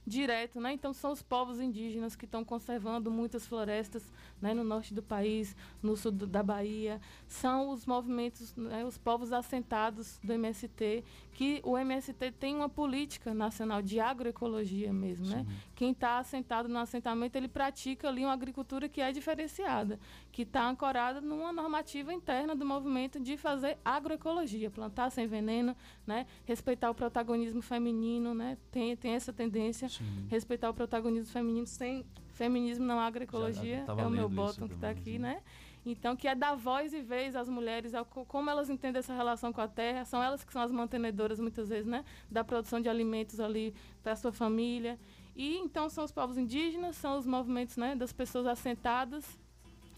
direto, 0.06 0.60
né? 0.60 0.72
Então 0.72 0.92
são 0.92 1.10
os 1.10 1.20
povos 1.20 1.60
indígenas 1.60 2.14
que 2.14 2.24
estão 2.24 2.44
conservando 2.44 3.10
muitas 3.10 3.44
florestas, 3.44 4.12
né, 4.40 4.54
no 4.54 4.62
norte 4.62 4.94
do 4.94 5.02
país, 5.02 5.56
no 5.82 5.96
sul 5.96 6.12
do, 6.12 6.26
da 6.26 6.42
Bahia. 6.42 7.00
São 7.26 7.70
os 7.70 7.84
movimentos, 7.84 8.54
né, 8.54 8.84
os 8.84 8.96
povos 8.96 9.32
assentados 9.32 10.20
do 10.22 10.32
MST, 10.32 11.02
que 11.36 11.60
o 11.64 11.76
MST 11.76 12.32
tem 12.40 12.56
uma 12.56 12.68
política 12.68 13.34
nacional 13.34 13.82
de 13.82 14.00
agroecologia 14.00 14.90
mesmo, 14.90 15.26
né? 15.26 15.44
Quem 15.74 15.90
está 15.90 16.18
assentado 16.18 16.66
no 16.66 16.78
assentamento, 16.78 17.36
ele 17.36 17.46
pratica 17.46 18.08
ali 18.08 18.24
uma 18.24 18.32
agricultura 18.32 18.88
que 18.88 19.02
é 19.02 19.12
diferenciada, 19.12 20.00
que 20.32 20.42
está 20.42 20.66
ancorada 20.66 21.20
numa 21.20 21.52
normativa 21.52 22.10
interna 22.10 22.56
do 22.56 22.64
movimento 22.64 23.20
de 23.20 23.36
fazer 23.36 23.76
agroecologia, 23.84 24.70
plantar 24.70 25.10
sem 25.10 25.26
veneno, 25.26 25.76
né? 26.06 26.24
Respeitar 26.46 26.88
o 26.88 26.94
protagonismo 26.94 27.60
feminino, 27.60 28.32
né? 28.32 28.56
Tem, 28.70 28.96
tem 28.96 29.12
essa 29.12 29.30
tendência 29.30 29.90
Sim. 29.90 30.26
respeitar 30.30 30.70
o 30.70 30.74
protagonismo 30.74 31.30
feminino 31.30 31.66
sem 31.66 32.02
feminismo 32.28 32.86
não 32.86 32.98
agroecologia, 32.98 33.84
é 33.86 34.06
o 34.06 34.10
meu 34.10 34.28
bottom 34.30 34.66
que 34.68 34.74
está 34.74 34.88
aqui, 34.88 35.18
né? 35.18 35.42
Então, 35.86 36.16
que 36.16 36.26
é 36.26 36.34
dar 36.34 36.56
voz 36.56 36.92
e 36.92 37.00
vez 37.00 37.36
às 37.36 37.48
mulheres, 37.48 37.92
como 38.26 38.50
elas 38.50 38.68
entendem 38.68 38.98
essa 38.98 39.14
relação 39.14 39.52
com 39.52 39.60
a 39.60 39.68
terra, 39.68 40.04
são 40.04 40.20
elas 40.20 40.42
que 40.42 40.52
são 40.52 40.60
as 40.60 40.72
mantenedoras, 40.72 41.38
muitas 41.38 41.68
vezes, 41.68 41.86
né? 41.86 42.04
Da 42.28 42.42
produção 42.42 42.80
de 42.80 42.88
alimentos 42.88 43.38
ali 43.38 43.72
para 44.02 44.12
a 44.12 44.16
sua 44.16 44.32
família. 44.32 44.98
E, 45.36 45.56
então, 45.58 45.88
são 45.88 46.04
os 46.04 46.10
povos 46.10 46.36
indígenas, 46.36 46.96
são 46.96 47.16
os 47.16 47.24
movimentos, 47.24 47.76
né? 47.76 47.94
Das 47.94 48.12
pessoas 48.12 48.46
assentadas. 48.46 49.38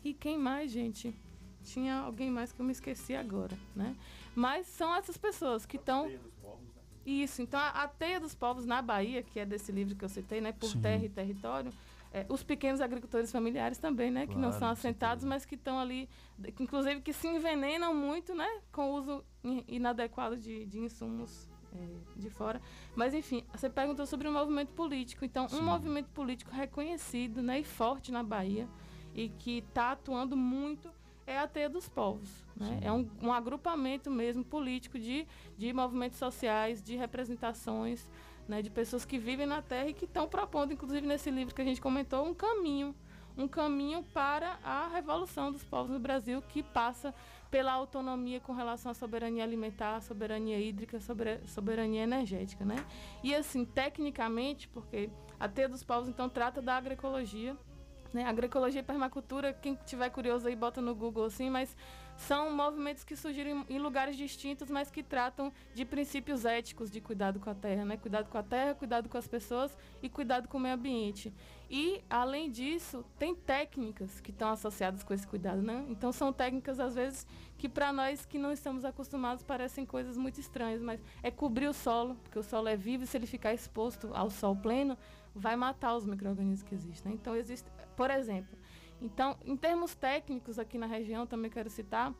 E 0.05 0.13
quem 0.13 0.37
mais, 0.37 0.71
gente? 0.71 1.15
Tinha 1.65 2.01
alguém 2.01 2.31
mais 2.31 2.53
que 2.53 2.61
eu 2.61 2.67
me 2.67 2.73
esqueci 2.73 3.15
agora, 3.15 3.57
né? 3.75 3.97
Mas 4.35 4.67
são 4.67 4.95
essas 4.95 5.17
pessoas 5.17 5.65
que 5.65 5.77
estão 5.77 6.11
isso, 7.05 7.41
então 7.41 7.59
a, 7.59 7.71
a, 7.71 7.89
Teia 7.89 8.21
dos 8.21 8.35
Povos 8.35 8.67
na 8.67 8.83
Bahia, 8.83 9.23
que 9.23 9.41
é 9.41 9.47
desse 9.47 9.73
livro 9.73 9.97
que 9.97 10.05
eu 10.05 10.11
citei, 10.11 10.43
né, 10.43 10.53
por 10.53 10.69
Sim. 10.69 10.83
terra 10.83 11.07
e 11.07 11.09
território, 11.09 11.73
é, 12.13 12.27
os 12.29 12.43
pequenos 12.43 12.81
agricultores 12.81 13.31
familiares 13.31 13.79
também, 13.79 14.11
né, 14.11 14.25
claro, 14.25 14.41
que 14.41 14.47
não 14.47 14.53
são 14.53 14.69
assentados, 14.69 15.25
mas 15.25 15.45
que 15.45 15.55
estão 15.55 15.79
ali, 15.79 16.09
inclusive 16.59 17.01
que 17.01 17.13
se 17.13 17.29
envenenam 17.29 17.95
muito, 17.95 18.35
né, 18.35 18.49
com 18.73 18.91
o 18.91 18.95
uso 18.95 19.25
inadequado 19.67 20.37
de, 20.37 20.67
de 20.67 20.79
insumos 20.79 21.49
é, 21.73 21.87
de 22.17 22.31
fora. 22.31 22.61
Mas 22.97 23.15
enfim, 23.15 23.45
você 23.53 23.69
perguntou 23.69 24.07
sobre 24.07 24.27
o 24.27 24.33
movimento 24.33 24.73
político. 24.73 25.25
Então, 25.25 25.49
Sim. 25.49 25.61
um 25.61 25.63
movimento 25.63 26.09
político 26.11 26.51
reconhecido, 26.51 27.43
né, 27.43 27.61
e 27.61 27.65
forte 27.65 28.11
na 28.11 28.23
Bahia 28.23 28.69
e 29.15 29.29
que 29.29 29.59
está 29.59 29.93
atuando 29.93 30.37
muito 30.37 30.91
é 31.27 31.39
a 31.39 31.47
Teia 31.47 31.69
dos 31.69 31.89
Povos. 31.89 32.45
Né? 32.57 32.79
É 32.83 32.93
um, 32.93 33.07
um, 33.21 33.33
agrupamento 33.33 34.11
mesmo 34.11 34.45
político 34.45 34.99
de, 34.99 35.27
de 35.59 35.73
movimentos 35.73 36.19
sociais, 36.19 36.83
de 36.83 36.97
representações, 36.97 38.09
né, 38.49 38.63
de 38.63 38.71
pessoas 38.71 39.05
que 39.05 39.19
vivem 39.19 39.47
na 39.47 39.61
Terra 39.61 39.89
e 39.89 39.95
que 39.95 40.07
estão 40.07 40.27
propondo, 40.27 40.73
inclusive 40.73 41.07
nesse 41.07 41.31
livro 41.31 41.55
que 41.55 41.61
a 41.61 41.65
gente 41.65 41.81
comentou, 41.81 42.27
um 42.27 42.35
caminho, 42.35 42.95
um 43.37 43.47
caminho 43.47 44.03
para 44.03 44.59
a 44.65 44.89
revolução 44.89 45.53
dos 45.53 45.63
povos 45.63 45.93
no 45.93 46.01
Brasil 46.01 46.43
que 46.43 46.63
passa 46.63 47.15
pela 47.51 47.73
autonomia 47.73 48.41
com 48.41 48.53
relação 48.53 48.91
à 48.91 48.95
soberania 48.95 49.45
alimentar, 49.45 50.01
soberania 50.01 50.59
hídrica, 50.59 50.99
soberania 51.47 52.03
energética, 52.03 52.65
né? 52.65 52.85
E 53.23 53.35
assim, 53.35 53.65
tecnicamente, 53.65 54.69
porque 54.69 55.11
a 55.39 55.49
Teia 55.49 55.69
dos 55.69 55.83
Povos 55.83 56.09
então 56.09 56.29
trata 56.29 56.61
da 56.61 56.77
agroecologia, 56.77 57.57
né? 58.13 58.25
Agroecologia 58.25 58.81
e 58.81 58.85
permacultura, 58.85 59.53
quem 59.53 59.79
tiver 59.87 60.11
curioso 60.11 60.49
aí, 60.49 60.57
bota 60.57 60.83
no 60.83 60.95
Google 60.95 61.25
assim, 61.25 61.49
mas 61.49 61.75
são 62.19 62.51
movimentos 62.51 63.05
que 63.05 63.15
surgiram 63.15 63.65
em 63.71 63.79
lugares 63.79 64.17
distintos, 64.17 64.69
mas 64.69 64.91
que 64.91 65.05
tratam 65.05 65.53
de 65.73 65.85
princípios 65.85 66.45
éticos 66.45 66.91
de 66.91 67.01
cuidado 67.01 67.39
com 67.39 67.49
a 67.49 67.55
terra, 67.55 67.85
né? 67.85 67.97
Cuidado 67.97 68.29
com 68.29 68.37
a 68.37 68.43
terra, 68.43 68.75
cuidado 68.75 69.09
com 69.09 69.17
as 69.17 69.29
pessoas 69.29 69.79
e 70.03 70.09
cuidado 70.09 70.49
com 70.49 70.59
o 70.59 70.61
meio 70.61 70.75
ambiente. 70.75 71.33
E, 71.71 72.03
além 72.11 72.51
disso, 72.51 73.05
tem 73.19 73.37
técnicas 73.37 74.21
que 74.21 74.33
estão 74.33 74.51
associadas 74.51 75.05
com 75.05 75.15
esse 75.15 75.27
cuidado, 75.27 75.63
né? 75.63 75.87
Então, 75.89 76.11
são 76.11 76.33
técnicas, 76.33 76.81
às 76.81 76.97
vezes, 76.97 77.25
que 77.57 77.69
para 77.69 77.93
nós 77.93 78.27
que 78.27 78.37
não 78.37 78.51
estamos 78.51 78.85
acostumados 78.85 79.45
parecem 79.45 79.87
coisas 79.87 80.17
muito 80.17 80.41
estranhas, 80.41 80.83
mas 80.83 81.01
é 81.23 81.31
cobrir 81.31 81.69
o 81.69 81.73
solo, 81.73 82.17
porque 82.17 82.39
o 82.39 82.43
solo 82.43 82.67
é 82.67 82.77
vivo 82.77 83.05
e 83.05 83.07
se 83.07 83.17
ele 83.17 83.27
ficar 83.27 83.55
exposto 83.55 84.11
ao 84.13 84.29
sol 84.29 84.57
pleno, 84.57 84.99
vai 85.35 85.55
matar 85.55 85.95
os 85.95 86.05
micro-organismos 86.05 86.65
que 86.65 86.75
existem. 86.75 87.13
Né? 87.13 87.19
Então, 87.21 87.37
existe, 87.37 87.71
por 87.97 88.11
exemplo, 88.11 88.58
então, 89.01 89.37
em 89.45 89.57
termos 89.57 89.95
técnicos 89.95 90.59
aqui 90.59 90.77
na 90.77 90.87
região, 90.87 91.27
também 91.27 91.51
quero 91.51 91.71
citar 91.71 92.13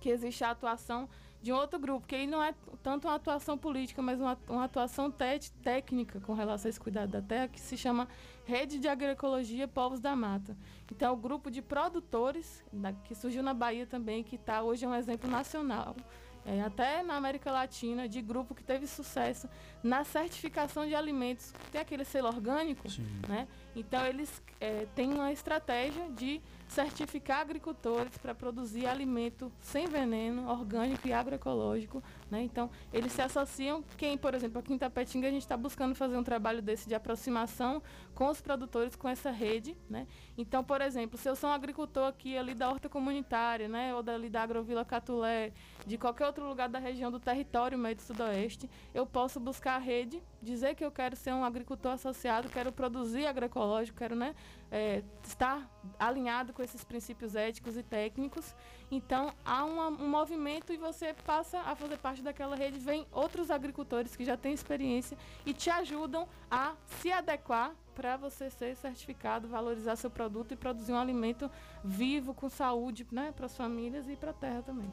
que 0.00 0.08
existe 0.08 0.42
a 0.42 0.50
atuação 0.50 1.08
de 1.40 1.52
um 1.52 1.56
outro 1.56 1.78
grupo, 1.78 2.06
que 2.06 2.14
aí 2.14 2.26
não 2.26 2.42
é 2.42 2.54
tanto 2.82 3.08
uma 3.08 3.16
atuação 3.16 3.58
política, 3.58 4.00
mas 4.00 4.20
uma, 4.20 4.38
uma 4.48 4.64
atuação 4.64 5.10
técnica 5.10 6.20
com 6.20 6.34
relação 6.34 6.68
a 6.68 6.70
esse 6.70 6.80
cuidado 6.80 7.10
da 7.10 7.22
terra, 7.22 7.48
que 7.48 7.60
se 7.60 7.76
chama 7.76 8.06
Rede 8.44 8.78
de 8.78 8.86
Agroecologia 8.86 9.66
Povos 9.66 10.00
da 10.00 10.14
Mata. 10.14 10.56
Então, 10.90 11.08
é 11.08 11.12
o 11.12 11.16
grupo 11.16 11.50
de 11.50 11.60
produtores, 11.60 12.64
que 13.04 13.14
surgiu 13.14 13.42
na 13.42 13.54
Bahia 13.54 13.86
também, 13.86 14.22
que 14.22 14.36
está 14.36 14.62
hoje 14.62 14.84
é 14.84 14.88
um 14.88 14.94
exemplo 14.94 15.28
nacional 15.28 15.96
é, 16.44 16.60
até 16.60 17.02
na 17.02 17.14
América 17.14 17.50
Latina, 17.50 18.08
de 18.08 18.20
grupo 18.20 18.54
que 18.54 18.62
teve 18.62 18.86
sucesso 18.86 19.48
na 19.82 20.04
certificação 20.04 20.86
de 20.86 20.94
alimentos. 20.94 21.52
Tem 21.70 21.80
aquele 21.80 22.04
selo 22.04 22.28
orgânico, 22.28 22.88
Sim. 22.90 23.06
né? 23.28 23.46
Então, 23.74 24.04
eles 24.06 24.42
é, 24.60 24.86
têm 24.94 25.12
uma 25.12 25.32
estratégia 25.32 26.08
de 26.10 26.40
certificar 26.68 27.40
agricultores 27.40 28.16
para 28.18 28.34
produzir 28.34 28.86
alimento 28.86 29.52
sem 29.60 29.86
veneno, 29.86 30.48
orgânico 30.48 31.06
e 31.06 31.12
agroecológico. 31.12 32.02
Né? 32.30 32.42
Então, 32.42 32.70
eles 32.92 33.12
se 33.12 33.22
associam. 33.22 33.84
Quem, 33.96 34.16
por 34.16 34.34
exemplo, 34.34 34.58
aqui 34.58 34.72
em 34.72 34.78
Tapetinga, 34.78 35.28
a 35.28 35.30
gente 35.30 35.42
está 35.42 35.56
buscando 35.56 35.94
fazer 35.94 36.16
um 36.16 36.24
trabalho 36.24 36.62
desse 36.62 36.88
de 36.88 36.94
aproximação 36.94 37.82
com 38.14 38.28
os 38.28 38.40
produtores, 38.40 38.94
com 38.94 39.08
essa 39.08 39.30
rede. 39.30 39.76
Né? 39.88 40.06
Então, 40.36 40.62
por 40.62 40.80
exemplo, 40.80 41.18
se 41.18 41.28
eu 41.28 41.36
sou 41.36 41.50
um 41.50 41.52
agricultor 41.52 42.08
aqui 42.08 42.36
ali 42.36 42.54
da 42.54 42.68
horta 42.68 42.88
comunitária, 42.88 43.68
né? 43.68 43.94
ou 43.94 44.02
dali 44.02 44.28
da 44.28 44.42
Agrovila 44.42 44.84
Catulé, 44.84 45.52
de 45.86 45.98
qualquer 45.98 46.26
outro 46.26 46.46
lugar 46.46 46.68
da 46.68 46.78
região 46.78 47.10
do 47.10 47.18
território 47.18 47.78
médio 47.78 48.04
sudoeste, 48.04 48.68
eu 48.94 49.06
posso 49.06 49.40
buscar 49.40 49.76
a 49.76 49.78
rede, 49.78 50.22
dizer 50.40 50.74
que 50.74 50.84
eu 50.84 50.90
quero 50.90 51.16
ser 51.16 51.32
um 51.32 51.44
agricultor 51.44 51.92
associado, 51.92 52.48
quero 52.48 52.72
produzir 52.72 53.26
agroecológico, 53.26 53.98
quero 53.98 54.14
né, 54.14 54.34
é, 54.70 55.02
estar 55.24 55.68
alinhado 55.98 56.52
com 56.52 56.62
esses 56.62 56.84
princípios 56.84 57.34
éticos 57.34 57.76
e 57.76 57.82
técnicos. 57.82 58.54
Então, 58.90 59.32
há 59.44 59.64
uma, 59.64 59.88
um 59.88 60.08
movimento 60.08 60.72
e 60.72 60.76
você 60.76 61.14
passa 61.24 61.60
a 61.60 61.74
fazer 61.74 61.96
parte 61.98 62.22
daquela 62.22 62.54
rede. 62.54 62.78
Vem 62.78 63.06
outros 63.10 63.50
agricultores 63.50 64.14
que 64.14 64.24
já 64.24 64.36
têm 64.36 64.52
experiência 64.52 65.16
e 65.46 65.54
te 65.54 65.70
ajudam 65.70 66.28
a 66.50 66.74
se 67.00 67.10
adequar 67.10 67.74
para 67.94 68.16
você 68.16 68.50
ser 68.50 68.76
certificado, 68.76 69.48
valorizar 69.48 69.96
seu 69.96 70.10
produto 70.10 70.52
e 70.52 70.56
produzir 70.56 70.92
um 70.92 70.98
alimento 70.98 71.50
vivo, 71.84 72.34
com 72.34 72.48
saúde, 72.48 73.06
né, 73.10 73.32
para 73.34 73.46
as 73.46 73.56
famílias 73.56 74.08
e 74.08 74.16
para 74.16 74.30
a 74.30 74.34
terra 74.34 74.62
também. 74.62 74.90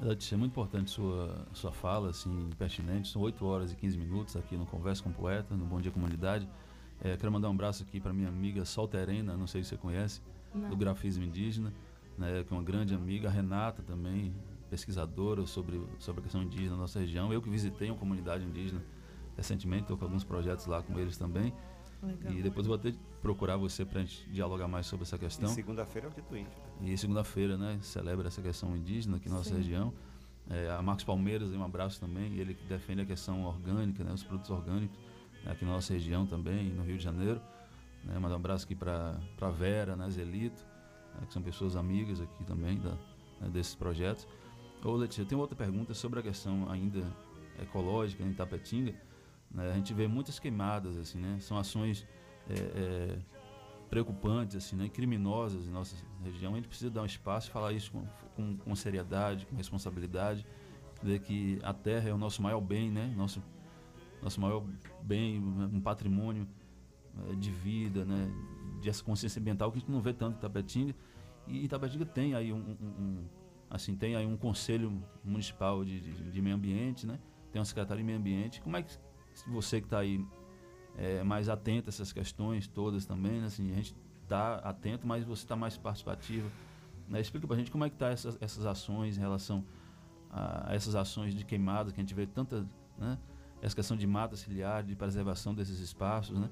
Letícia, 0.00 0.34
é 0.34 0.38
muito 0.38 0.52
importante 0.52 0.90
sua, 0.90 1.46
sua 1.52 1.72
fala, 1.72 2.08
assim, 2.08 2.48
pertinente. 2.58 3.08
São 3.08 3.20
8 3.20 3.44
horas 3.44 3.72
e 3.72 3.76
15 3.76 3.98
minutos 3.98 4.34
aqui 4.34 4.56
no 4.56 4.64
Conversa 4.64 5.02
com 5.02 5.10
o 5.10 5.12
Poeta, 5.12 5.54
no 5.54 5.66
Bom 5.66 5.78
Dia 5.80 5.92
Comunidade. 5.92 6.48
É, 7.02 7.16
quero 7.16 7.30
mandar 7.30 7.48
um 7.48 7.52
abraço 7.52 7.82
aqui 7.82 8.00
para 8.00 8.12
minha 8.12 8.28
amiga 8.28 8.64
Sol 8.64 8.88
Terena, 8.88 9.36
não 9.36 9.46
sei 9.46 9.62
se 9.62 9.70
você 9.70 9.76
conhece, 9.76 10.22
Não. 10.54 10.70
do 10.70 10.76
grafismo 10.76 11.22
indígena, 11.22 11.72
né, 12.16 12.44
que 12.44 12.52
é 12.52 12.56
uma 12.56 12.62
grande 12.62 12.94
amiga. 12.94 13.28
A 13.28 13.30
Renata 13.30 13.82
também, 13.82 14.34
pesquisadora 14.70 15.44
sobre, 15.46 15.82
sobre 15.98 16.20
a 16.20 16.22
questão 16.22 16.42
indígena 16.42 16.72
na 16.72 16.78
nossa 16.78 16.98
região. 16.98 17.30
Eu 17.30 17.42
que 17.42 17.50
visitei 17.50 17.90
uma 17.90 17.98
comunidade 17.98 18.44
indígena 18.44 18.82
recentemente, 19.36 19.82
estou 19.82 19.96
com 19.96 20.04
alguns 20.04 20.24
projetos 20.24 20.66
lá 20.66 20.82
com 20.82 20.98
eles 20.98 21.16
também. 21.16 21.52
Legal. 22.02 22.32
E 22.32 22.42
depois 22.42 22.66
eu 22.66 22.76
vou 22.76 22.78
até 22.78 22.96
procurar 23.20 23.56
você 23.56 23.84
para 23.84 24.00
a 24.00 24.02
gente 24.02 24.28
dialogar 24.30 24.66
mais 24.66 24.86
sobre 24.86 25.04
essa 25.04 25.18
questão. 25.18 25.48
segunda-feira 25.48 26.08
é 26.08 26.10
o 26.10 26.14
dia 26.14 26.22
do 26.22 26.36
índio. 26.36 26.52
E 26.80 26.96
segunda-feira, 26.96 27.58
né, 27.58 27.78
celebra 27.82 28.28
essa 28.28 28.40
questão 28.40 28.76
indígena 28.76 29.18
aqui 29.18 29.28
na 29.28 29.36
nossa 29.36 29.50
Sim. 29.50 29.56
região. 29.56 29.92
É, 30.48 30.70
a 30.70 30.82
Marcos 30.82 31.04
Palmeiras, 31.04 31.50
um 31.50 31.62
abraço 31.62 32.00
também, 32.00 32.34
ele 32.36 32.54
defende 32.68 33.02
a 33.02 33.04
questão 33.04 33.44
orgânica, 33.44 34.02
né, 34.02 34.12
os 34.12 34.22
produtos 34.22 34.50
orgânicos 34.50 34.98
né, 35.44 35.52
aqui 35.52 35.64
na 35.64 35.72
nossa 35.72 35.92
região 35.92 36.26
também, 36.26 36.70
no 36.70 36.82
Rio 36.82 36.96
de 36.96 37.04
Janeiro. 37.04 37.40
Né, 38.04 38.18
mandar 38.18 38.34
um 38.34 38.38
abraço 38.38 38.64
aqui 38.64 38.74
para 38.74 39.20
a 39.40 39.50
Vera, 39.50 39.94
né, 39.94 40.08
Zelito, 40.10 40.64
né, 41.14 41.26
que 41.26 41.32
são 41.32 41.42
pessoas 41.42 41.76
amigas 41.76 42.20
aqui 42.20 42.44
também 42.44 42.78
da, 42.78 42.92
né, 43.40 43.48
desses 43.52 43.74
projetos. 43.74 44.26
Ô 44.82 44.96
Letícia, 44.96 45.24
tem 45.26 45.36
outra 45.36 45.54
pergunta 45.54 45.92
sobre 45.92 46.20
a 46.20 46.22
questão 46.22 46.70
ainda 46.70 47.04
ecológica 47.60 48.22
em 48.22 48.32
Tapetinga. 48.32 48.94
Né, 49.50 49.70
a 49.70 49.74
gente 49.74 49.92
vê 49.92 50.06
muitas 50.06 50.38
queimadas, 50.38 50.96
assim, 50.96 51.18
né, 51.18 51.38
são 51.40 51.58
ações 51.58 52.06
é, 52.48 52.54
é, 52.54 53.18
preocupantes, 53.88 54.56
assim, 54.56 54.76
né, 54.76 54.88
criminosas 54.88 55.66
em 55.66 55.70
nossa 55.70 55.96
região. 56.22 56.52
A 56.52 56.56
gente 56.56 56.68
precisa 56.68 56.90
dar 56.90 57.02
um 57.02 57.06
espaço 57.06 57.48
e 57.48 57.50
falar 57.50 57.72
isso 57.72 57.90
com, 57.90 58.04
com, 58.36 58.56
com 58.56 58.74
seriedade, 58.76 59.46
com 59.46 59.56
responsabilidade, 59.56 60.46
ver 61.02 61.18
que 61.20 61.58
a 61.62 61.72
terra 61.74 62.08
é 62.10 62.12
o 62.14 62.18
nosso 62.18 62.40
maior 62.42 62.60
bem, 62.60 62.90
né, 62.90 63.12
nosso, 63.16 63.42
nosso 64.22 64.40
maior 64.40 64.64
bem, 65.02 65.40
um 65.40 65.80
patrimônio 65.80 66.46
eh, 67.30 67.34
de 67.34 67.50
vida, 67.50 68.04
né, 68.04 68.30
de 68.80 68.88
essa 68.88 69.02
consciência 69.02 69.40
ambiental 69.40 69.70
que 69.72 69.78
a 69.78 69.80
gente 69.80 69.90
não 69.90 70.00
vê 70.00 70.12
tanto 70.12 70.36
em 70.36 70.40
Tapetinga. 70.40 70.94
E 71.48 71.66
Tapetinga 71.66 72.06
tem 72.06 72.34
aí 72.34 72.52
um, 72.52 72.58
um- 72.58 73.02
um- 73.02 73.24
assim, 73.68 73.96
tem 73.96 74.14
aí 74.14 74.26
um 74.26 74.36
conselho 74.36 75.02
municipal 75.24 75.84
de, 75.84 76.00
de, 76.00 76.30
de 76.30 76.42
meio 76.42 76.54
ambiente, 76.54 77.06
né, 77.06 77.18
tem 77.50 77.58
uma 77.58 77.64
secretaria 77.64 78.02
de 78.02 78.06
meio 78.06 78.18
ambiente. 78.18 78.60
Como 78.60 78.76
é 78.76 78.82
que 78.82 78.96
você 79.46 79.80
que 79.80 79.86
está 79.86 79.98
aí 80.00 80.24
é, 80.96 81.22
mais 81.22 81.48
atento 81.48 81.88
a 81.88 81.90
essas 81.90 82.12
questões 82.12 82.66
todas 82.66 83.06
também, 83.06 83.40
né? 83.40 83.46
assim, 83.46 83.70
a 83.72 83.76
gente 83.76 83.94
está 84.22 84.56
atento, 84.56 85.06
mas 85.06 85.24
você 85.24 85.44
está 85.44 85.56
mais 85.56 85.76
participativo. 85.76 86.50
Né? 87.08 87.20
Explica 87.20 87.46
para 87.46 87.56
a 87.56 87.58
gente 87.58 87.70
como 87.70 87.84
é 87.84 87.90
que 87.90 87.96
tá 87.96 88.08
essas, 88.08 88.36
essas 88.40 88.66
ações 88.66 89.16
em 89.16 89.20
relação 89.20 89.64
a, 90.30 90.68
essas 90.74 90.94
ações 90.94 91.34
de 91.34 91.44
queimada, 91.44 91.90
que 91.92 92.00
a 92.00 92.02
gente 92.02 92.14
vê 92.14 92.26
tanta, 92.26 92.66
né? 92.98 93.18
essa 93.62 93.74
questão 93.74 93.96
de 93.96 94.06
mata 94.06 94.36
ciliar, 94.36 94.82
de 94.82 94.94
preservação 94.94 95.54
desses 95.54 95.80
espaços, 95.80 96.38
né? 96.38 96.48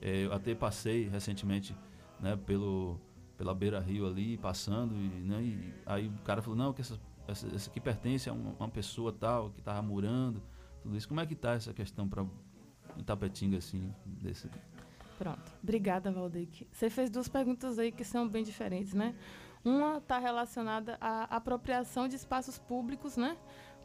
É, 0.00 0.26
eu 0.26 0.32
até 0.32 0.54
passei 0.54 1.08
recentemente, 1.08 1.76
né, 2.20 2.36
pelo 2.36 3.00
pela 3.38 3.54
beira 3.54 3.78
rio 3.78 4.04
ali, 4.04 4.36
passando, 4.36 4.96
e, 4.96 5.08
né, 5.20 5.40
e 5.40 5.74
aí 5.86 6.08
o 6.08 6.22
cara 6.24 6.42
falou, 6.42 6.58
não, 6.58 6.72
que 6.72 6.80
essa, 6.80 6.98
essa, 7.28 7.46
essa 7.54 7.70
aqui 7.70 7.80
pertence 7.80 8.28
a 8.28 8.32
uma, 8.32 8.52
uma 8.58 8.68
pessoa 8.68 9.12
tal, 9.12 9.50
que 9.50 9.60
estava 9.60 9.80
murando, 9.80 10.42
tudo 10.88 10.96
isso. 10.96 11.06
Como 11.06 11.20
é 11.20 11.26
que 11.26 11.34
está 11.34 11.52
essa 11.52 11.72
questão 11.74 12.08
para 12.08 12.24
Tapetinga, 13.04 13.58
assim, 13.58 13.92
desse... 14.06 14.48
Pronto. 15.18 15.52
Obrigada, 15.62 16.10
Valdeir. 16.10 16.48
Você 16.72 16.88
fez 16.88 17.10
duas 17.10 17.28
perguntas 17.28 17.78
aí 17.78 17.92
que 17.92 18.04
são 18.04 18.26
bem 18.26 18.42
diferentes, 18.42 18.94
né? 18.94 19.14
Uma 19.64 19.98
está 19.98 20.18
relacionada 20.18 20.96
à 21.00 21.24
apropriação 21.24 22.08
de 22.08 22.14
espaços 22.14 22.56
públicos, 22.56 23.16
né? 23.16 23.36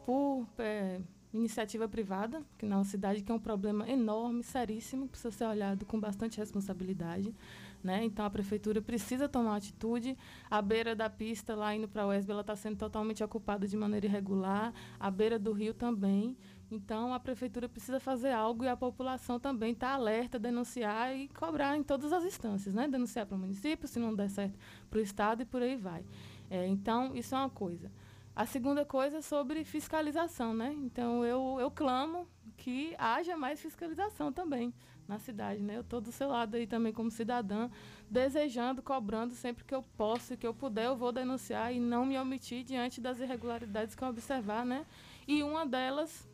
Por 0.06 0.46
é, 0.58 1.00
iniciativa 1.32 1.88
privada, 1.88 2.42
que 2.56 2.64
na 2.64 2.82
cidade 2.84 3.22
que 3.22 3.30
é 3.30 3.34
um 3.34 3.38
problema 3.40 3.88
enorme, 3.88 4.42
seríssimo, 4.44 5.08
precisa 5.08 5.32
ser 5.32 5.44
olhado 5.44 5.84
com 5.84 5.98
bastante 5.98 6.38
responsabilidade. 6.38 7.34
Né? 7.82 8.02
Então 8.02 8.24
a 8.24 8.30
prefeitura 8.30 8.80
precisa 8.80 9.28
tomar 9.28 9.56
atitude. 9.56 10.16
A 10.50 10.62
beira 10.62 10.96
da 10.96 11.10
pista 11.10 11.54
lá 11.54 11.74
indo 11.74 11.86
para 11.86 12.04
a 12.04 12.06
UESB 12.06 12.32
ela 12.32 12.40
está 12.40 12.56
sendo 12.56 12.78
totalmente 12.78 13.22
ocupada 13.22 13.68
de 13.68 13.76
maneira 13.76 14.06
irregular. 14.06 14.72
A 14.98 15.10
beira 15.10 15.38
do 15.38 15.52
rio 15.52 15.74
também. 15.74 16.34
Então 16.74 17.14
a 17.14 17.20
prefeitura 17.20 17.68
precisa 17.68 18.00
fazer 18.00 18.32
algo 18.32 18.64
e 18.64 18.68
a 18.68 18.76
população 18.76 19.38
também 19.38 19.72
está 19.72 19.90
alerta, 19.90 20.38
denunciar 20.38 21.14
e 21.16 21.28
cobrar 21.28 21.76
em 21.76 21.82
todas 21.82 22.12
as 22.12 22.24
instâncias, 22.24 22.74
né? 22.74 22.88
Denunciar 22.88 23.26
para 23.26 23.36
o 23.36 23.38
município, 23.38 23.86
se 23.86 23.98
não 23.98 24.14
der 24.14 24.28
certo 24.28 24.58
para 24.90 24.98
o 24.98 25.02
estado 25.02 25.42
e 25.42 25.44
por 25.44 25.62
aí 25.62 25.76
vai. 25.76 26.04
É, 26.50 26.66
então 26.66 27.14
isso 27.14 27.34
é 27.34 27.38
uma 27.38 27.50
coisa. 27.50 27.90
A 28.36 28.44
segunda 28.46 28.84
coisa 28.84 29.18
é 29.18 29.22
sobre 29.22 29.64
fiscalização, 29.64 30.52
né? 30.52 30.74
Então 30.78 31.24
eu, 31.24 31.56
eu 31.60 31.70
clamo 31.70 32.26
que 32.56 32.94
haja 32.98 33.36
mais 33.36 33.60
fiscalização 33.60 34.32
também 34.32 34.74
na 35.06 35.18
cidade, 35.18 35.62
né? 35.62 35.76
Eu 35.76 35.82
estou 35.82 36.00
do 36.00 36.10
seu 36.10 36.28
lado 36.28 36.56
aí 36.56 36.66
também 36.66 36.92
como 36.92 37.10
cidadã, 37.10 37.70
desejando, 38.10 38.82
cobrando 38.82 39.34
sempre 39.34 39.62
que 39.62 39.74
eu 39.74 39.82
posso 39.96 40.34
e 40.34 40.36
que 40.36 40.46
eu 40.46 40.54
puder, 40.54 40.86
eu 40.86 40.96
vou 40.96 41.12
denunciar 41.12 41.72
e 41.72 41.78
não 41.78 42.04
me 42.04 42.18
omitir 42.18 42.64
diante 42.64 43.00
das 43.00 43.20
irregularidades 43.20 43.94
que 43.94 44.02
eu 44.02 44.08
observar, 44.08 44.64
né? 44.64 44.84
E 45.28 45.42
uma 45.42 45.64
delas 45.64 46.28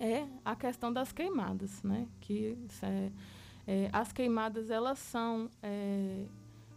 é 0.00 0.26
a 0.42 0.56
questão 0.56 0.90
das 0.90 1.12
queimadas, 1.12 1.82
né? 1.82 2.08
Que 2.20 2.56
é, 2.82 3.12
é, 3.66 3.90
as 3.92 4.10
queimadas 4.10 4.70
elas 4.70 4.98
são 4.98 5.50
é, 5.62 6.24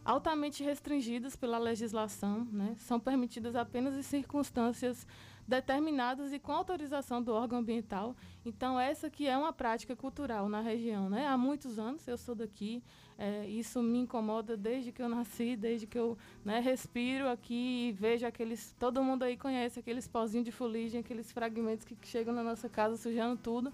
altamente 0.03 0.61
restringidas 0.61 1.35
pela 1.35 1.57
legislação, 1.57 2.45
né? 2.51 2.75
São 2.77 2.99
permitidas 2.99 3.55
apenas 3.55 3.95
em 3.95 4.01
circunstâncias 4.01 5.07
determinadas 5.47 6.33
e 6.33 6.39
com 6.39 6.51
autorização 6.51 7.23
do 7.23 7.33
órgão 7.33 7.59
ambiental. 7.59 8.15
Então 8.45 8.77
essa 8.77 9.09
que 9.09 9.25
é 9.25 9.37
uma 9.37 9.53
prática 9.53 9.95
cultural 9.95 10.49
na 10.49 10.59
região, 10.59 11.09
né? 11.09 11.25
Há 11.25 11.37
muitos 11.37 11.79
anos 11.79 12.05
eu 12.05 12.17
sou 12.17 12.35
daqui, 12.35 12.83
é, 13.17 13.45
isso 13.47 13.81
me 13.81 13.99
incomoda 13.99 14.57
desde 14.57 14.91
que 14.91 15.01
eu 15.01 15.09
nasci, 15.09 15.55
desde 15.55 15.85
que 15.85 15.97
eu 15.97 16.17
né, 16.43 16.59
respiro 16.59 17.29
aqui 17.29 17.89
e 17.89 17.91
vejo 17.91 18.25
aqueles, 18.25 18.75
todo 18.79 19.03
mundo 19.03 19.23
aí 19.23 19.37
conhece 19.37 19.79
aqueles 19.79 20.07
pozinhos 20.07 20.45
de 20.45 20.51
fuligem, 20.51 21.01
aqueles 21.01 21.31
fragmentos 21.31 21.85
que 21.85 21.95
chegam 22.03 22.33
na 22.33 22.43
nossa 22.43 22.67
casa 22.67 22.97
sujando 22.97 23.37
tudo. 23.37 23.71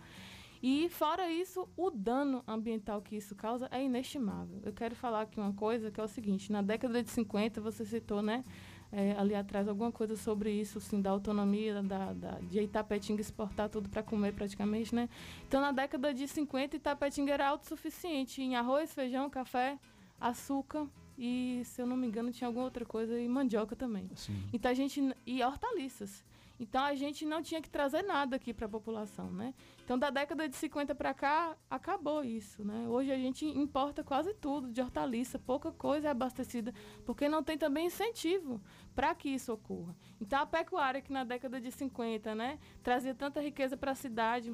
E 0.61 0.89
fora 0.89 1.31
isso, 1.31 1.69
o 1.77 1.89
dano 1.89 2.43
ambiental 2.45 3.01
que 3.01 3.15
isso 3.15 3.33
causa 3.33 3.69
é 3.71 3.81
inestimável. 3.81 4.59
Eu 4.63 4.73
quero 4.73 4.93
falar 4.93 5.21
aqui 5.21 5.39
uma 5.39 5.53
coisa 5.53 5.89
que 5.89 6.01
é 6.01 6.03
o 6.03 6.07
seguinte, 6.07 6.51
na 6.51 6.61
década 6.61 7.01
de 7.01 7.09
50 7.09 7.61
você 7.61 7.85
citou, 7.85 8.21
né? 8.21 8.43
É, 8.91 9.15
ali 9.17 9.35
atrás 9.35 9.67
alguma 9.67 9.91
coisa 9.91 10.15
sobre 10.15 10.51
isso, 10.51 10.79
assim, 10.79 11.01
da 11.01 11.11
autonomia 11.11 11.81
da, 11.83 12.13
da, 12.13 12.31
de 12.39 12.59
Itapetinga 12.59 13.21
exportar 13.21 13.69
tudo 13.69 13.87
para 13.89 14.01
comer 14.01 14.33
praticamente, 14.33 14.93
né? 14.95 15.07
Então, 15.47 15.61
na 15.61 15.71
década 15.71 16.13
de 16.13 16.27
50, 16.27 16.75
Itapetinga 16.75 17.33
era 17.33 17.47
autossuficiente 17.49 18.41
em 18.41 18.55
arroz, 18.55 18.93
feijão, 18.93 19.29
café, 19.29 19.77
açúcar 20.19 20.87
e, 21.17 21.61
se 21.65 21.81
eu 21.81 21.85
não 21.85 21.97
me 21.97 22.07
engano, 22.07 22.31
tinha 22.31 22.47
alguma 22.47 22.65
outra 22.65 22.85
coisa, 22.85 23.19
e 23.19 23.27
mandioca 23.27 23.75
também. 23.75 24.09
Sim. 24.15 24.41
Então, 24.53 24.71
a 24.71 24.73
gente... 24.73 25.15
E 25.25 25.43
hortaliças. 25.43 26.23
Então, 26.59 26.83
a 26.83 26.93
gente 26.93 27.25
não 27.25 27.41
tinha 27.41 27.61
que 27.61 27.69
trazer 27.69 28.01
nada 28.01 28.35
aqui 28.35 28.53
para 28.53 28.65
a 28.65 28.69
população, 28.69 29.31
né? 29.31 29.53
Então, 29.83 29.97
da 29.97 30.09
década 30.09 30.47
de 30.47 30.55
50 30.55 30.93
para 30.93 31.13
cá, 31.13 31.55
acabou 31.69 32.23
isso, 32.23 32.63
né? 32.65 32.87
Hoje 32.87 33.11
a 33.11 33.17
gente 33.17 33.45
importa 33.45 34.03
quase 34.03 34.33
tudo 34.33 34.71
de 34.71 34.81
hortaliça, 34.81 35.39
pouca 35.39 35.71
coisa 35.71 36.09
é 36.09 36.11
abastecida, 36.11 36.73
porque 37.05 37.29
não 37.29 37.41
tem 37.41 37.57
também 37.57 37.87
incentivo 37.87 38.61
para 38.93 39.15
que 39.15 39.29
isso 39.29 39.53
ocorra. 39.53 39.95
Então, 40.19 40.41
a 40.41 40.45
pecuária 40.45 41.01
que 41.01 41.13
na 41.13 41.23
década 41.23 41.61
de 41.61 41.71
50, 41.71 42.35
né, 42.35 42.59
trazia 42.83 43.15
tanta 43.15 43.39
riqueza 43.39 43.77
para 43.77 43.91
a 43.91 43.95
cidade, 43.95 44.53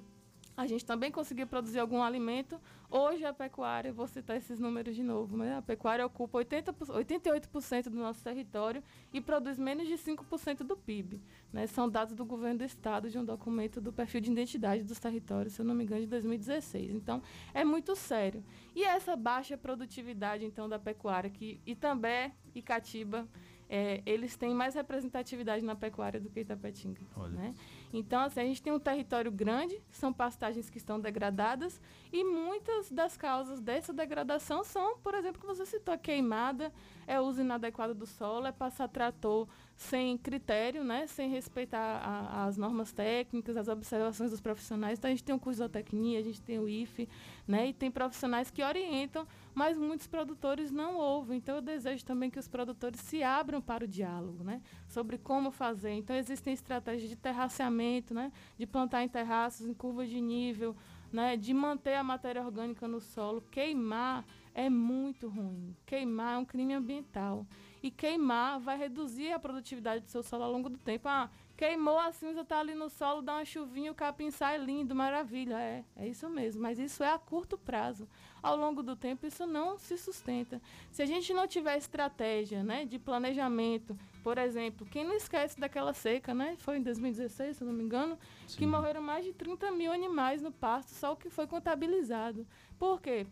a 0.57 0.65
gente 0.65 0.85
também 0.85 1.11
conseguia 1.11 1.45
produzir 1.45 1.79
algum 1.79 2.01
alimento. 2.01 2.59
Hoje 2.89 3.25
a 3.25 3.33
pecuária, 3.33 3.91
vou 3.91 4.07
citar 4.07 4.37
esses 4.37 4.59
números 4.59 4.95
de 4.95 5.03
novo, 5.03 5.35
né? 5.35 5.57
a 5.57 5.61
pecuária 5.61 6.05
ocupa 6.05 6.37
80, 6.37 6.71
88% 6.73 7.83
do 7.89 7.97
nosso 7.97 8.23
território 8.23 8.81
e 9.11 9.19
produz 9.19 9.57
menos 9.59 9.87
de 9.87 9.95
5% 9.95 10.59
do 10.59 10.77
PIB. 10.77 11.21
Né? 11.51 11.67
São 11.67 11.89
dados 11.89 12.15
do 12.15 12.23
governo 12.23 12.59
do 12.59 12.63
estado 12.63 13.09
de 13.09 13.17
um 13.17 13.25
documento 13.25 13.81
do 13.81 13.91
perfil 13.91 14.21
de 14.21 14.31
identidade 14.31 14.83
dos 14.83 14.99
territórios, 14.99 15.53
se 15.53 15.61
eu 15.61 15.65
não 15.65 15.75
me 15.75 15.83
engano, 15.83 16.01
de 16.01 16.07
2016. 16.07 16.91
Então, 16.91 17.21
é 17.53 17.65
muito 17.65 17.95
sério. 17.95 18.43
E 18.73 18.83
essa 18.83 19.15
baixa 19.15 19.57
produtividade, 19.57 20.45
então, 20.45 20.69
da 20.69 20.79
pecuária, 20.79 21.29
que 21.29 21.59
Itambé 21.65 22.31
e 22.53 22.61
Catiba, 22.61 23.27
é, 23.69 24.01
eles 24.05 24.35
têm 24.35 24.53
mais 24.53 24.75
representatividade 24.75 25.63
na 25.63 25.75
pecuária 25.75 26.19
do 26.19 26.29
que 26.29 26.41
Itapetinga. 26.41 27.01
Né? 27.31 27.53
Então, 27.93 28.21
assim, 28.21 28.39
a 28.41 28.45
gente 28.45 28.61
tem 28.61 28.73
um 28.73 28.79
território 28.79 29.31
grande, 29.31 29.81
são 29.91 30.11
pastagens 30.11 30.69
que 30.69 30.77
estão 30.77 30.99
degradadas, 30.99 31.81
e 32.11 32.23
muitas 32.23 32.91
das 32.91 33.15
causas 33.15 33.59
dessa 33.59 33.93
degradação 33.93 34.63
são, 34.63 34.97
por 34.99 35.13
exemplo, 35.13 35.39
que 35.39 35.47
você 35.47 35.65
citou, 35.65 35.97
queimada, 35.97 36.71
é 37.07 37.19
uso 37.19 37.41
inadequado 37.41 37.93
do 37.93 38.05
solo, 38.05 38.47
é 38.47 38.51
passar 38.51 38.87
trator 38.87 39.47
sem 39.75 40.17
critério, 40.17 40.83
né? 40.83 41.05
Sem 41.07 41.29
respeitar 41.29 41.79
a, 41.79 42.45
as 42.45 42.57
normas 42.57 42.93
técnicas, 42.93 43.57
as 43.57 43.67
observações 43.67 44.31
dos 44.31 44.39
profissionais. 44.39 44.97
Então 44.97 45.09
a 45.09 45.11
gente 45.11 45.23
tem 45.23 45.35
o 45.35 45.39
curso 45.39 45.57
de 45.57 45.63
zootecnia, 45.63 46.19
a 46.19 46.23
gente 46.23 46.41
tem 46.41 46.57
o 46.57 46.67
IFE, 46.67 47.09
né? 47.47 47.67
E 47.67 47.73
tem 47.73 47.91
profissionais 47.91 48.49
que 48.49 48.63
orientam, 48.63 49.27
mas 49.53 49.77
muitos 49.77 50.07
produtores 50.07 50.71
não 50.71 50.95
ouvem. 50.95 51.37
Então 51.37 51.55
eu 51.55 51.61
desejo 51.61 52.05
também 52.05 52.29
que 52.29 52.39
os 52.39 52.47
produtores 52.47 53.01
se 53.01 53.21
abram 53.21 53.61
para 53.61 53.83
o 53.83 53.87
diálogo, 53.87 54.43
né? 54.43 54.61
Sobre 54.87 55.17
como 55.17 55.51
fazer. 55.51 55.91
Então 55.91 56.15
existem 56.15 56.53
estratégias 56.53 57.09
de 57.09 57.17
terraceamento, 57.17 58.13
né? 58.13 58.31
De 58.57 58.65
plantar 58.65 59.03
em 59.03 59.09
terraços, 59.09 59.67
em 59.67 59.73
curvas 59.73 60.09
de 60.09 60.21
nível, 60.21 60.75
né? 61.11 61.35
De 61.35 61.53
manter 61.53 61.95
a 61.95 62.03
matéria 62.03 62.41
orgânica 62.41 62.87
no 62.87 63.01
solo. 63.01 63.41
Queimar 63.51 64.23
é 64.53 64.69
muito 64.69 65.27
ruim. 65.27 65.75
Queimar 65.85 66.35
é 66.35 66.37
um 66.37 66.45
crime 66.45 66.73
ambiental. 66.73 67.45
E 67.85 67.91
queimar 67.91 68.59
vai 68.59 68.75
reduzir 68.75 69.31
a 69.31 69.37
produtividade 69.37 70.03
do 70.03 70.09
seu 70.09 70.23
solo 70.23 70.43
ao 70.43 70.51
longo 70.51 70.71
do 70.71 70.77
tempo. 70.79 71.07
Ah, 71.07 71.29
queimou 71.55 71.99
a 71.99 72.11
cinza, 72.11 72.43
tá 72.43 72.59
ali 72.59 72.73
no 72.73 72.89
solo, 72.89 73.21
dá 73.21 73.35
uma 73.35 73.45
chuvinha, 73.45 73.91
o 73.91 73.93
capim 73.93 74.31
sai 74.31 74.57
lindo, 74.57 74.95
maravilha. 74.95 75.53
É, 75.53 75.85
é 75.95 76.07
isso 76.07 76.27
mesmo. 76.27 76.63
Mas 76.63 76.79
isso 76.79 77.03
é 77.03 77.13
a 77.13 77.19
curto 77.19 77.59
prazo. 77.59 78.09
Ao 78.41 78.57
longo 78.57 78.81
do 78.81 78.95
tempo, 78.95 79.27
isso 79.27 79.45
não 79.45 79.77
se 79.77 79.99
sustenta. 79.99 80.59
Se 80.91 81.03
a 81.03 81.05
gente 81.05 81.31
não 81.31 81.47
tiver 81.47 81.77
estratégia 81.77 82.63
né, 82.63 82.85
de 82.85 82.97
planejamento, 82.97 83.95
por 84.23 84.39
exemplo, 84.39 84.87
quem 84.87 85.05
não 85.05 85.13
esquece 85.13 85.59
daquela 85.59 85.93
seca, 85.93 86.33
né? 86.33 86.55
Foi 86.57 86.77
em 86.77 86.81
2016, 86.81 87.57
se 87.57 87.63
não 87.63 87.71
me 87.71 87.83
engano, 87.83 88.17
Sim. 88.47 88.57
que 88.57 88.65
morreram 88.65 89.03
mais 89.03 89.23
de 89.23 89.31
30 89.31 89.69
mil 89.69 89.93
animais 89.93 90.41
no 90.41 90.51
pasto, 90.51 90.89
só 90.89 91.13
o 91.13 91.15
que 91.15 91.29
foi 91.29 91.45
contabilizado. 91.45 92.47
Por 92.79 92.99
quê? 92.99 93.27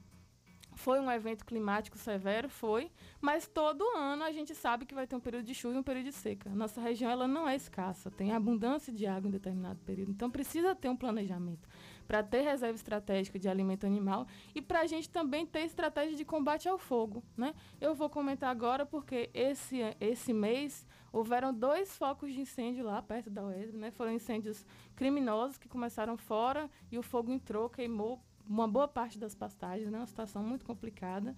Foi 0.75 0.99
um 0.99 1.11
evento 1.11 1.45
climático 1.45 1.97
severo, 1.97 2.49
foi, 2.49 2.91
mas 3.21 3.47
todo 3.47 3.83
ano 3.95 4.23
a 4.23 4.31
gente 4.31 4.53
sabe 4.55 4.85
que 4.85 4.93
vai 4.93 5.07
ter 5.07 5.15
um 5.15 5.19
período 5.19 5.45
de 5.45 5.53
chuva 5.53 5.75
e 5.75 5.77
um 5.77 5.83
período 5.83 6.05
de 6.05 6.11
seca. 6.11 6.49
Nossa 6.49 6.81
região 6.81 7.11
ela 7.11 7.27
não 7.27 7.47
é 7.47 7.55
escassa, 7.55 8.09
tem 8.11 8.31
abundância 8.31 8.91
de 8.91 9.05
água 9.05 9.27
em 9.27 9.31
determinado 9.31 9.79
período, 9.81 10.11
então 10.11 10.29
precisa 10.29 10.75
ter 10.75 10.89
um 10.89 10.95
planejamento 10.95 11.67
para 12.07 12.21
ter 12.21 12.41
reserva 12.41 12.75
estratégica 12.75 13.39
de 13.39 13.47
alimento 13.47 13.85
animal 13.85 14.27
e 14.53 14.61
para 14.61 14.81
a 14.81 14.87
gente 14.87 15.09
também 15.09 15.45
ter 15.45 15.61
estratégia 15.61 16.15
de 16.15 16.25
combate 16.25 16.67
ao 16.67 16.77
fogo. 16.77 17.23
Né? 17.35 17.53
Eu 17.79 17.95
vou 17.95 18.09
comentar 18.09 18.49
agora 18.49 18.85
porque 18.85 19.29
esse, 19.33 19.79
esse 19.99 20.33
mês 20.33 20.85
houveram 21.11 21.53
dois 21.53 21.95
focos 21.95 22.33
de 22.33 22.41
incêndio 22.41 22.85
lá 22.85 23.01
perto 23.01 23.29
da 23.29 23.45
UESB, 23.45 23.77
né? 23.77 23.91
foram 23.91 24.11
incêndios 24.11 24.65
criminosos 24.95 25.57
que 25.57 25.69
começaram 25.69 26.17
fora 26.17 26.69
e 26.91 26.97
o 26.97 27.03
fogo 27.03 27.31
entrou, 27.31 27.69
queimou 27.69 28.21
uma 28.48 28.68
boa 28.68 28.88
parte 28.88 29.18
das 29.18 29.34
pastagens, 29.36 29.90
né? 29.90 29.98
Uma 29.98 30.07
situação 30.07 30.44
muito 30.44 30.65
complicada. 30.65 31.36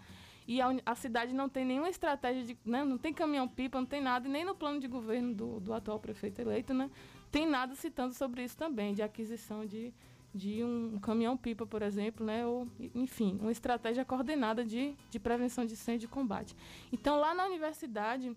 E 0.47 0.61
a, 0.61 0.75
a 0.85 0.95
cidade 0.95 1.33
não 1.33 1.49
tem 1.49 1.65
nenhuma 1.65 1.89
estratégia 1.89 2.43
de. 2.43 2.57
Né? 2.63 2.83
Não 2.83 2.97
tem 2.97 3.13
caminhão-pipa, 3.13 3.79
não 3.79 3.85
tem 3.85 4.01
nada, 4.01 4.27
e 4.27 4.31
nem 4.31 4.45
no 4.45 4.55
plano 4.55 4.79
de 4.79 4.87
governo 4.87 5.33
do, 5.33 5.59
do 5.59 5.73
atual 5.73 5.99
prefeito 5.99 6.39
eleito, 6.39 6.73
né? 6.73 6.89
Tem 7.31 7.47
nada 7.47 7.75
citando 7.75 8.13
sobre 8.13 8.43
isso 8.43 8.55
também, 8.55 8.93
de 8.93 9.01
aquisição 9.01 9.65
de, 9.65 9.93
de 10.33 10.63
um 10.63 10.99
caminhão-pipa, 10.99 11.65
por 11.65 11.81
exemplo, 11.81 12.25
né? 12.25 12.45
Ou, 12.45 12.67
enfim, 12.93 13.37
uma 13.41 13.51
estratégia 13.51 14.05
coordenada 14.05 14.63
de, 14.63 14.95
de 15.09 15.19
prevenção 15.19 15.65
de 15.65 15.73
incêndio 15.73 16.05
e 16.05 16.09
combate. 16.09 16.55
Então, 16.91 17.19
lá 17.19 17.33
na 17.33 17.45
universidade 17.45 18.35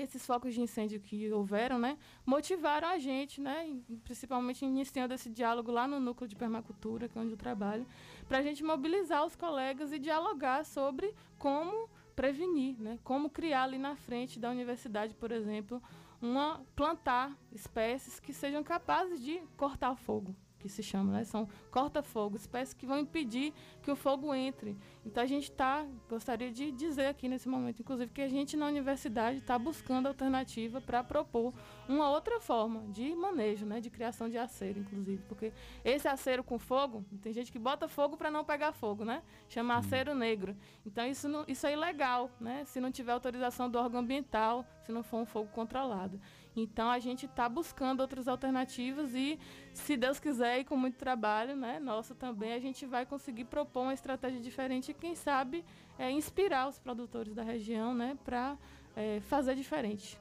esses 0.00 0.24
focos 0.24 0.54
de 0.54 0.60
incêndio 0.60 1.00
que 1.00 1.30
houveram, 1.32 1.78
né, 1.78 1.98
motivaram 2.24 2.88
a 2.88 2.98
gente, 2.98 3.40
né, 3.40 3.76
principalmente 4.04 4.64
iniciando 4.64 5.14
esse 5.14 5.28
diálogo 5.28 5.70
lá 5.70 5.86
no 5.86 6.00
núcleo 6.00 6.28
de 6.28 6.36
permacultura, 6.36 7.08
que 7.08 7.18
é 7.18 7.20
onde 7.20 7.32
eu 7.32 7.36
trabalho, 7.36 7.86
para 8.28 8.38
a 8.38 8.42
gente 8.42 8.62
mobilizar 8.62 9.24
os 9.24 9.36
colegas 9.36 9.92
e 9.92 9.98
dialogar 9.98 10.64
sobre 10.64 11.14
como 11.38 11.88
prevenir, 12.14 12.76
né, 12.80 12.98
como 13.04 13.30
criar 13.30 13.64
ali 13.64 13.78
na 13.78 13.94
frente 13.94 14.38
da 14.38 14.50
universidade, 14.50 15.14
por 15.14 15.30
exemplo, 15.30 15.82
uma 16.20 16.60
plantar 16.74 17.36
espécies 17.52 18.18
que 18.18 18.32
sejam 18.32 18.62
capazes 18.62 19.22
de 19.22 19.40
cortar 19.56 19.94
fogo, 19.94 20.34
que 20.58 20.68
se 20.68 20.82
chama, 20.82 21.12
né? 21.12 21.24
São 21.24 21.48
corta-fogo, 21.70 22.36
espécies 22.36 22.74
que 22.74 22.86
vão 22.86 22.98
impedir 22.98 23.52
que 23.82 23.90
o 23.90 23.96
fogo 23.96 24.34
entre. 24.34 24.76
Então 25.04 25.22
a 25.22 25.26
gente 25.26 25.44
está, 25.50 25.86
gostaria 26.08 26.50
de 26.50 26.70
dizer 26.72 27.06
aqui 27.06 27.28
nesse 27.28 27.48
momento, 27.48 27.80
inclusive, 27.80 28.10
que 28.12 28.20
a 28.20 28.28
gente 28.28 28.56
na 28.56 28.66
universidade 28.66 29.38
está 29.38 29.58
buscando 29.58 30.06
alternativa 30.06 30.80
para 30.80 31.02
propor 31.04 31.54
uma 31.88 32.10
outra 32.10 32.40
forma 32.40 32.82
de 32.92 33.14
manejo, 33.14 33.64
né? 33.64 33.80
De 33.80 33.90
criação 33.90 34.28
de 34.28 34.36
acero, 34.36 34.80
inclusive, 34.80 35.22
porque 35.28 35.52
esse 35.84 36.08
acero 36.08 36.42
com 36.42 36.58
fogo, 36.58 37.04
tem 37.22 37.32
gente 37.32 37.52
que 37.52 37.58
bota 37.58 37.88
fogo 37.88 38.16
para 38.16 38.30
não 38.30 38.44
pegar 38.44 38.72
fogo, 38.72 39.04
né? 39.04 39.22
Chama 39.48 39.76
acero 39.76 40.14
negro. 40.14 40.56
Então 40.84 41.06
isso, 41.06 41.28
não, 41.28 41.44
isso 41.46 41.66
é 41.66 41.72
ilegal, 41.72 42.30
né? 42.40 42.64
Se 42.64 42.80
não 42.80 42.90
tiver 42.90 43.12
autorização 43.12 43.70
do 43.70 43.78
órgão 43.78 44.00
ambiental, 44.00 44.64
se 44.84 44.92
não 44.92 45.02
for 45.02 45.18
um 45.18 45.26
fogo 45.26 45.48
controlado. 45.52 46.20
Então 46.62 46.90
a 46.90 46.98
gente 46.98 47.26
está 47.26 47.48
buscando 47.48 48.00
outras 48.00 48.28
alternativas 48.28 49.14
e, 49.14 49.38
se 49.72 49.96
Deus 49.96 50.18
quiser 50.18 50.60
e 50.60 50.64
com 50.64 50.76
muito 50.76 50.96
trabalho, 50.96 51.56
né, 51.56 51.78
nosso 51.78 52.14
também, 52.14 52.52
a 52.52 52.60
gente 52.60 52.86
vai 52.86 53.06
conseguir 53.06 53.44
propor 53.44 53.82
uma 53.82 53.94
estratégia 53.94 54.40
diferente 54.40 54.90
e, 54.90 54.94
quem 54.94 55.14
sabe, 55.14 55.64
é, 55.98 56.10
inspirar 56.10 56.68
os 56.68 56.78
produtores 56.78 57.34
da 57.34 57.42
região 57.42 57.94
né, 57.94 58.16
para 58.24 58.56
é, 58.96 59.20
fazer 59.20 59.54
diferente. 59.54 60.20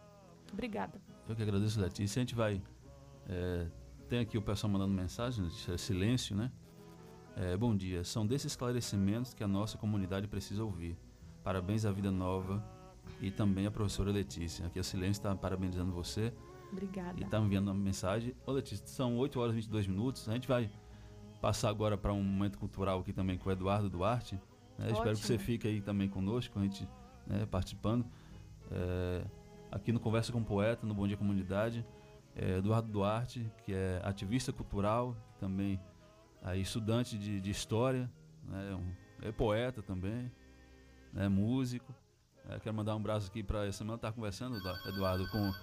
Obrigada. 0.52 1.02
Eu 1.28 1.36
que 1.36 1.42
agradeço, 1.42 1.80
Letícia. 1.80 2.20
A 2.20 2.24
gente 2.24 2.36
vai. 2.36 2.62
É, 3.28 3.68
tem 4.08 4.20
aqui 4.20 4.38
o 4.38 4.42
pessoal 4.42 4.72
mandando 4.72 4.94
mensagem, 4.94 5.50
silêncio, 5.78 6.36
né? 6.36 6.52
É, 7.36 7.58
bom 7.58 7.76
dia. 7.76 8.04
São 8.04 8.26
desses 8.26 8.54
esclarecimentos 8.54 9.34
que 9.34 9.44
a 9.44 9.48
nossa 9.48 9.78
comunidade 9.78 10.28
precisa 10.28 10.64
ouvir. 10.64 10.98
Parabéns 11.44 11.86
à 11.86 11.92
Vida 11.92 12.10
Nova 12.10 12.64
e 13.22 13.32
também 13.32 13.66
a 13.66 13.72
professora 13.72 14.12
Letícia. 14.12 14.66
Aqui 14.68 14.80
a 14.80 14.84
Silêncio 14.84 15.20
está 15.20 15.36
parabenizando 15.36 15.92
você. 15.92 16.34
Obrigada. 16.72 17.20
E 17.20 17.24
está 17.24 17.40
enviando 17.40 17.68
uma 17.68 17.74
mensagem. 17.74 18.36
Ô 18.46 18.52
Letícia, 18.52 18.86
são 18.88 19.18
8 19.18 19.40
horas 19.40 19.54
e 19.54 19.56
22 19.56 19.88
minutos. 19.88 20.28
A 20.30 20.34
gente 20.34 20.48
vai 20.48 20.70
passar 21.42 21.70
agora 21.70 21.98
para 21.98 22.14
um 22.14 22.24
momento 22.24 22.58
cultural 22.58 23.00
aqui 23.00 23.14
também 23.14 23.38
com 23.38 23.50
o 23.50 23.52
Eduardo 23.52 23.90
Duarte. 23.90 24.40
Né? 24.78 24.92
Espero 24.92 25.16
que 25.16 25.26
você 25.26 25.38
fique 25.38 25.68
aí 25.68 25.82
também 25.82 26.10
conosco, 26.10 26.58
a 26.60 26.62
gente 26.62 26.88
né, 27.26 27.46
participando. 27.46 28.06
É, 28.72 29.24
aqui 29.72 29.92
no 29.92 30.00
Conversa 30.00 30.32
com 30.32 30.40
o 30.40 30.46
Poeta, 30.46 30.86
no 30.86 30.94
Bom 30.94 31.08
Dia 31.08 31.18
Comunidade. 31.18 31.86
É, 32.36 32.58
Eduardo 32.58 32.92
Duarte, 32.92 33.50
que 33.66 33.74
é 33.74 34.00
ativista 34.04 34.54
cultural, 34.54 35.16
também 35.40 35.80
aí, 36.42 36.62
estudante 36.62 37.18
de, 37.18 37.42
de 37.42 37.50
história, 37.50 38.10
né, 38.44 38.76
um, 38.76 39.26
é 39.28 39.32
poeta 39.32 39.82
também, 39.82 40.32
né, 41.12 41.28
músico. 41.28 41.94
É, 42.50 42.60
quero 42.60 42.76
mandar 42.76 42.96
um 42.96 43.00
abraço 43.00 43.28
aqui 43.28 43.44
para 43.44 43.66
essa 43.66 43.80
semana 43.80 43.98
estar 43.98 44.12
conversando, 44.12 44.58
Eduardo, 44.88 45.28
com, 45.30 45.54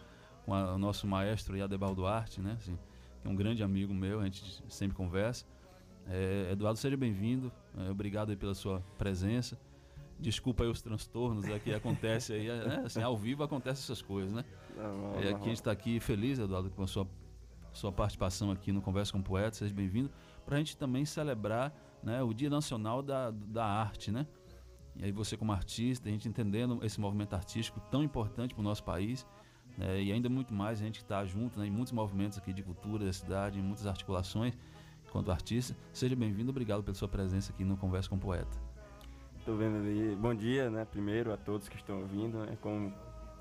com 0.44 0.54
a, 0.54 0.74
o 0.74 0.78
nosso 0.78 1.06
maestro 1.06 1.56
Iadebal 1.56 1.94
Duarte, 1.94 2.40
né? 2.40 2.56
Assim, 2.58 2.78
que 3.22 3.26
é 3.26 3.30
um 3.30 3.34
grande 3.34 3.62
amigo 3.62 3.94
meu, 3.94 4.20
a 4.20 4.24
gente 4.24 4.62
sempre 4.68 4.94
conversa. 4.94 5.46
É, 6.06 6.50
Eduardo, 6.52 6.78
seja 6.78 6.96
bem-vindo. 6.96 7.50
É, 7.78 7.90
obrigado 7.90 8.36
pela 8.36 8.54
sua 8.54 8.80
presença. 8.98 9.58
Desculpa 10.20 10.62
aí 10.62 10.68
os 10.68 10.82
transtornos 10.82 11.46
é, 11.46 11.58
que 11.58 11.72
acontece 11.72 12.34
aí, 12.34 12.46
né? 12.48 12.82
assim, 12.84 13.02
ao 13.02 13.16
vivo 13.16 13.42
acontecem 13.42 13.82
essas 13.82 14.02
coisas, 14.02 14.32
né? 14.32 14.44
Não, 14.76 14.96
não, 14.96 15.14
é, 15.14 15.30
aqui 15.30 15.44
a 15.44 15.48
gente 15.48 15.54
está 15.54 15.72
aqui 15.72 15.98
feliz, 16.00 16.38
Eduardo, 16.38 16.70
com 16.70 16.82
a 16.82 16.86
sua, 16.86 17.08
sua 17.72 17.90
participação 17.90 18.50
aqui 18.50 18.70
no 18.72 18.82
Conversa 18.82 19.12
com 19.12 19.18
o 19.18 19.22
Poeta, 19.22 19.56
seja 19.56 19.74
bem-vindo, 19.74 20.10
para 20.44 20.56
a 20.56 20.58
gente 20.58 20.76
também 20.76 21.04
celebrar 21.04 21.74
né, 22.02 22.22
o 22.22 22.34
Dia 22.34 22.50
Nacional 22.50 23.02
da, 23.02 23.30
da 23.30 23.64
Arte, 23.64 24.12
né? 24.12 24.26
E 24.96 25.04
aí 25.04 25.12
você 25.12 25.36
como 25.36 25.52
artista, 25.52 26.08
a 26.08 26.12
gente 26.12 26.28
entendendo 26.28 26.78
esse 26.84 27.00
movimento 27.00 27.34
artístico 27.34 27.80
tão 27.90 28.02
importante 28.02 28.54
para 28.54 28.60
o 28.60 28.64
nosso 28.64 28.84
país, 28.84 29.26
né, 29.76 30.00
e 30.00 30.12
ainda 30.12 30.28
muito 30.28 30.54
mais 30.54 30.80
a 30.80 30.84
gente 30.84 30.98
está 30.98 31.24
junto 31.24 31.58
né, 31.58 31.66
em 31.66 31.70
muitos 31.70 31.92
movimentos 31.92 32.38
aqui 32.38 32.52
de 32.52 32.62
cultura 32.62 33.04
da 33.04 33.12
cidade, 33.12 33.58
em 33.58 33.62
muitas 33.62 33.86
articulações 33.86 34.56
enquanto 35.06 35.30
artista. 35.30 35.76
Seja 35.92 36.14
bem-vindo, 36.14 36.50
obrigado 36.50 36.82
pela 36.82 36.94
sua 36.94 37.08
presença 37.08 37.52
aqui 37.52 37.64
no 37.64 37.76
Conversa 37.76 38.08
com 38.08 38.16
o 38.16 38.18
Poeta. 38.18 38.56
Estou 39.38 39.56
vendo 39.56 39.76
ali, 39.76 40.16
bom 40.16 40.34
dia, 40.34 40.70
né, 40.70 40.84
primeiro 40.84 41.32
a 41.32 41.36
todos 41.36 41.68
que 41.68 41.76
estão 41.76 42.00
ouvindo, 42.00 42.38
né, 42.38 42.56
como, 42.60 42.92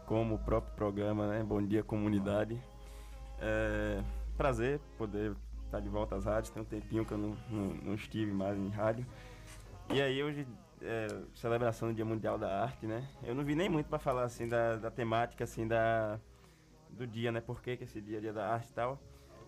como 0.06 0.36
o 0.36 0.40
próprio 0.40 0.76
programa, 0.76 1.28
né, 1.28 1.44
Bom 1.44 1.62
Dia 1.62 1.84
Comunidade. 1.84 2.60
É, 3.40 4.04
prazer 4.36 4.80
poder 4.98 5.36
estar 5.66 5.80
de 5.80 5.90
volta 5.90 6.16
às 6.16 6.26
rádios, 6.26 6.50
tem 6.50 6.62
um 6.62 6.66
tempinho 6.66 7.06
que 7.06 7.12
eu 7.12 7.18
não, 7.18 7.38
não, 7.50 7.74
não 7.76 7.94
estive 7.94 8.32
mais 8.32 8.58
em 8.58 8.70
rádio. 8.70 9.06
E 9.94 10.02
aí 10.02 10.22
hoje 10.22 10.46
é, 10.84 11.08
celebração 11.34 11.90
do 11.90 11.94
Dia 11.94 12.06
Mundial 12.06 12.38
da 12.38 12.62
Arte, 12.62 12.86
né? 12.86 13.08
Eu 13.24 13.34
não 13.34 13.44
vi 13.44 13.56
nem 13.56 13.70
muito 13.70 13.88
para 13.88 14.00
falar 14.00 14.24
assim 14.24 14.48
da, 14.48 14.76
da, 14.76 14.92
temática 14.92 15.44
assim 15.44 15.68
da 15.68 16.20
do 16.90 17.08
dia, 17.08 17.32
né? 17.32 17.42
Por 17.42 17.62
que, 17.62 17.78
que 17.78 17.84
esse 17.84 18.00
dia 18.02 18.18
é 18.18 18.22
Dia 18.22 18.34
da 18.34 18.48
Arte 18.54 18.70
e 18.70 18.74
tal. 18.74 19.00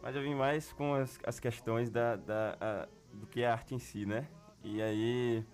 Mas 0.01 0.15
eu 0.15 0.21
vim 0.21 0.35
mais 0.35 0.71
com 0.73 0.93
as, 0.93 1.19
as 1.23 1.39
questões 1.39 1.89
da, 1.89 2.15
da 2.15 2.57
a, 2.59 2.87
do 3.13 3.27
que 3.27 3.41
é 3.41 3.47
a 3.47 3.53
arte 3.53 3.75
em 3.75 3.79
si, 3.79 4.05
né? 4.05 4.27
E 4.63 4.81
aí 4.81 5.45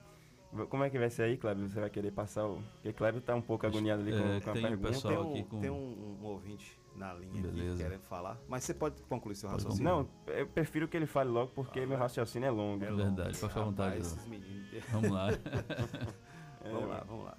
como 0.69 0.83
é 0.83 0.89
que 0.89 0.99
vai 0.99 1.09
ser 1.09 1.23
aí, 1.23 1.37
Cléber? 1.37 1.67
Você 1.67 1.79
vai 1.79 1.89
querer 1.89 2.11
passar 2.11 2.45
o. 2.45 2.61
Porque 2.73 2.91
Cléber 2.91 3.21
tá 3.21 3.33
um 3.33 3.41
pouco 3.41 3.65
agoniado 3.65 4.01
ali 4.01 4.11
com, 4.11 4.17
é, 4.17 4.41
com 4.41 4.49
a 4.49 4.53
tem 4.53 4.61
pergunta. 4.61 4.87
Pessoal 4.89 5.13
tem 5.13 5.23
um, 5.23 5.31
aqui 5.31 5.43
com... 5.43 5.59
tem 5.59 5.69
um, 5.69 6.17
um 6.21 6.25
ouvinte 6.25 6.80
na 6.95 7.13
linha 7.13 7.41
Beleza. 7.41 7.73
aqui 7.73 7.83
querendo 7.83 8.03
falar. 8.03 8.37
Mas 8.47 8.63
você 8.63 8.73
pode 8.73 9.01
concluir 9.03 9.35
seu 9.35 9.49
raciocínio. 9.49 9.83
Não, 9.83 10.09
eu 10.27 10.47
prefiro 10.47 10.87
que 10.87 10.97
ele 10.97 11.05
fale 11.05 11.29
logo 11.29 11.51
porque 11.53 11.79
Ah, 11.81 11.87
meu 11.87 11.97
raciocínio 11.97 12.47
é 12.47 12.51
longo. 12.51 12.83
É 12.83 12.91
verdade, 12.91 13.37
pode 13.37 13.53
ficar 13.53 13.61
à 13.61 13.65
vontade. 13.65 13.97
Esses 13.97 14.25
meninos. 14.25 14.67
Vamos 14.91 15.11
lá. 15.11 15.27
vamos 16.63 16.89
lá, 16.89 17.03
vamos 17.07 17.25
lá. 17.25 17.37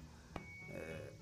É, 0.71 1.13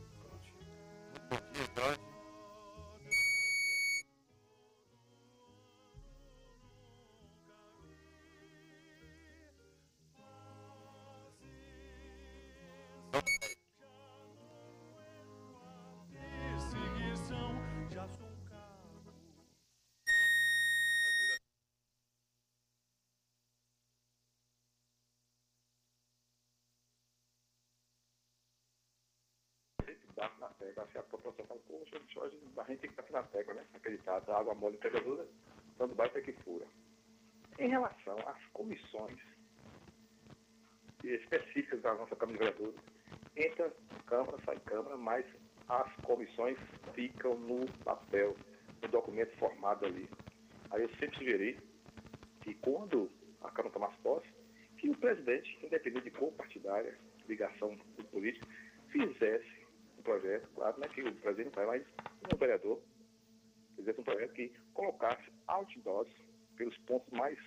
tecla. 30.72 30.84
Assim, 30.84 30.98
a 30.98 31.04
população 31.04 31.46
fala, 31.46 31.60
poxa, 31.68 31.96
a 32.58 32.64
gente 32.66 32.80
tem 32.80 32.90
que 32.90 32.96
bater 32.96 33.12
na 33.12 33.24
tecla, 33.24 33.54
né? 33.54 33.66
Acreditar, 33.74 34.24
a 34.28 34.38
água 34.38 34.56
mole 34.56 34.78
pega 34.78 35.02
dura, 35.02 35.28
tanto 35.78 35.96
bate 35.96 36.18
é 36.18 36.22
que 36.22 36.34
fura. 36.44 36.66
Em 37.60 37.70
relação 37.70 38.18
às 38.28 38.46
comissões 38.54 39.20
específicas 41.04 41.82
da 41.82 41.94
nossa 41.96 42.16
Câmara 42.16 42.38
de 42.38 42.44
Vereadores, 42.46 42.82
entra 43.36 43.74
Câmara, 44.06 44.38
sai 44.46 44.60
Câmara, 44.60 44.98
mas 44.98 45.26
as 45.68 45.94
comissões 46.04 46.58
ficam 46.94 47.38
no 47.38 47.66
papel, 47.84 48.36
no 48.82 48.88
documento 48.88 49.36
formado 49.38 49.86
ali. 49.86 50.10
Aí 50.70 50.84
eu 50.84 50.90
sempre 50.96 51.18
sugeri 51.18 51.60
que 52.42 52.54
quando 52.56 53.10
a 53.42 53.52
Câmara 53.52 53.74
tomasse 53.74 53.98
posse, 54.02 54.28
que 54.78 54.90
o 54.90 54.98
presidente, 54.98 55.60
independente 55.64 56.06
de 56.06 56.12
cor 56.12 56.32
partidária, 56.34 56.98
ligação 57.28 57.78
política, 58.12 58.48
fizesse 58.92 59.61
um 60.02 60.04
projeto, 60.04 60.50
claro, 60.56 60.78
não 60.80 60.86
é 60.86 60.90
que 60.90 61.02
o 61.02 61.16
presidente 61.16 61.56
não 61.56 61.66
faz, 61.66 61.68
mas 61.68 62.34
um 62.34 62.38
vereador 62.38 62.82
fizesse 63.76 64.00
um 64.00 64.04
projeto 64.04 64.34
que 64.34 64.52
colocasse 64.74 65.32
outdoors 65.48 66.10
pelos 66.58 66.76
pontos 66.80 67.10
mais 67.12 67.38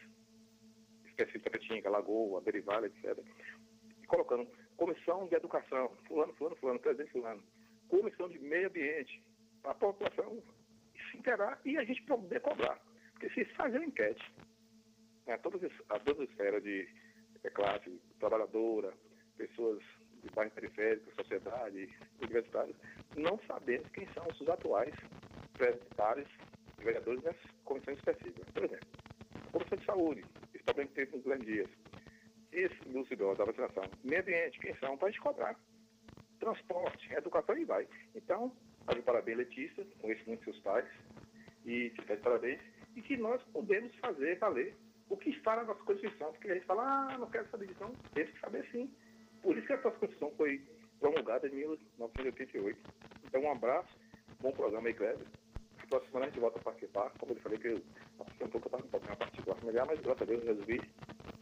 específicos 1.07 1.43
da 1.43 1.51
Petinga, 1.51 1.91
Lagoa, 1.91 2.41
Berivalha, 2.41 2.87
etc. 2.87 3.19
E 4.03 4.07
colocando 4.07 4.49
comissão 4.77 5.27
de 5.27 5.35
educação, 5.35 5.91
fulano, 6.07 6.33
fulano, 6.35 6.57
fulano, 6.57 6.81
presidente 6.81 7.13
fulano, 7.13 7.43
comissão 7.89 8.29
de 8.29 8.39
meio 8.39 8.69
ambiente, 8.69 9.23
para 9.63 9.73
a 9.73 9.75
população 9.75 10.43
se 11.11 11.17
interar 11.17 11.61
e 11.65 11.77
a 11.77 11.85
gente 11.85 12.03
poder 12.03 12.41
cobrar. 12.41 12.81
Porque 13.13 13.31
se 13.31 13.45
fazer 13.55 13.79
uma 13.79 13.87
enquete, 13.87 14.35
né, 15.27 15.37
todas 15.39 15.63
as, 15.65 15.73
as 15.89 16.03
duas 16.05 16.29
esferas 16.29 16.63
de, 16.63 16.87
de 17.43 17.51
classe, 17.51 17.91
trabalhadora, 18.19 18.93
pessoas 19.37 19.83
de 20.25 20.35
bairro 20.35 20.51
periférico, 20.53 21.15
sociedade, 21.15 21.89
universitários, 22.21 22.77
não 23.17 23.39
sabemos 23.47 23.89
quem 23.91 24.07
são 24.09 24.27
os 24.27 24.49
atuais 24.49 24.95
secretários 25.57 26.29
e 26.81 26.85
vereadores 26.85 27.23
nessas 27.23 27.51
comissões 27.65 27.99
específicas. 27.99 28.47
Por 28.53 28.65
exemplo, 28.65 28.89
a 29.35 29.51
Comissão 29.53 29.79
de 29.79 29.85
Saúde, 29.85 30.25
esse 30.55 30.65
problema 30.65 30.89
que 30.89 30.95
teve 30.95 31.17
nos 31.17 31.25
grandes 31.25 31.47
dias. 31.47 31.71
Esse 32.53 32.89
Lucidó 32.89 33.35
da 33.35 33.45
vacinação, 33.45 33.85
meio 34.05 34.23
ambiente, 34.23 34.61
quem 34.61 34.75
são, 34.77 34.97
para 34.97 35.09
a 35.09 35.11
gente 35.11 35.21
cobrar. 35.21 35.59
Transporte, 36.39 37.13
educação 37.13 37.57
e 37.57 37.65
vai. 37.65 37.89
Então, 38.15 38.53
de 38.93 39.03
parabéns, 39.03 39.39
Letícia, 39.39 39.85
conheço 40.01 40.23
muito 40.27 40.45
seus 40.45 40.61
pais, 40.61 40.87
e 41.65 41.91
te 41.91 42.03
pede 42.03 42.23
parabéns, 42.23 42.61
e 42.95 43.03
que 43.03 43.17
nós 43.17 43.43
podemos 43.45 43.95
fazer 43.97 44.39
valer 44.39 44.77
o 45.09 45.17
que 45.17 45.31
está 45.31 45.57
na 45.57 45.65
nossa 45.65 45.83
Constituição, 45.83 46.33
porque 46.33 46.51
a 46.51 46.55
gente 46.55 46.67
fala, 46.67 46.83
ah, 46.83 47.19
não 47.19 47.31
quero 47.31 47.49
saber 47.51 47.67
disso, 47.67 47.81
não, 47.81 47.93
temos 48.15 48.31
que 48.33 48.41
saber 48.41 48.67
sim. 48.71 48.91
Por 49.45 49.59
isso 49.59 49.67
que 49.67 49.75
a 49.75 49.77
nossa 49.77 49.91
Constituição 49.91 50.33
foi 50.39 50.67
promulgada 50.99 51.47
em 51.47 51.55
1988. 51.55 52.81
Então, 53.25 53.43
um 53.43 53.53
abraço, 53.53 53.95
bom 54.41 54.51
programa 54.53 54.89
aí, 54.89 54.95
Cléber. 54.95 55.27
Na 55.81 55.87
próxima 55.87 56.11
semana 56.11 56.25
a 56.25 56.29
gente 56.31 56.41
volta 56.41 56.59
a 56.59 56.63
participar, 56.63 57.11
como 57.19 57.33
eu 57.33 57.37
falei 57.37 57.59
que 57.59 57.69
eu 57.69 57.83
um 58.41 58.49
pouco 58.49 58.71
para 58.71 58.83
um 58.83 58.89
problema 58.89 59.17
particular 59.17 59.57
familiar, 59.59 59.87
mas 59.87 60.01
graças 60.01 60.23
a 60.23 60.25
Deus 60.25 60.41
eu 60.43 60.55
resolvi. 60.55 60.81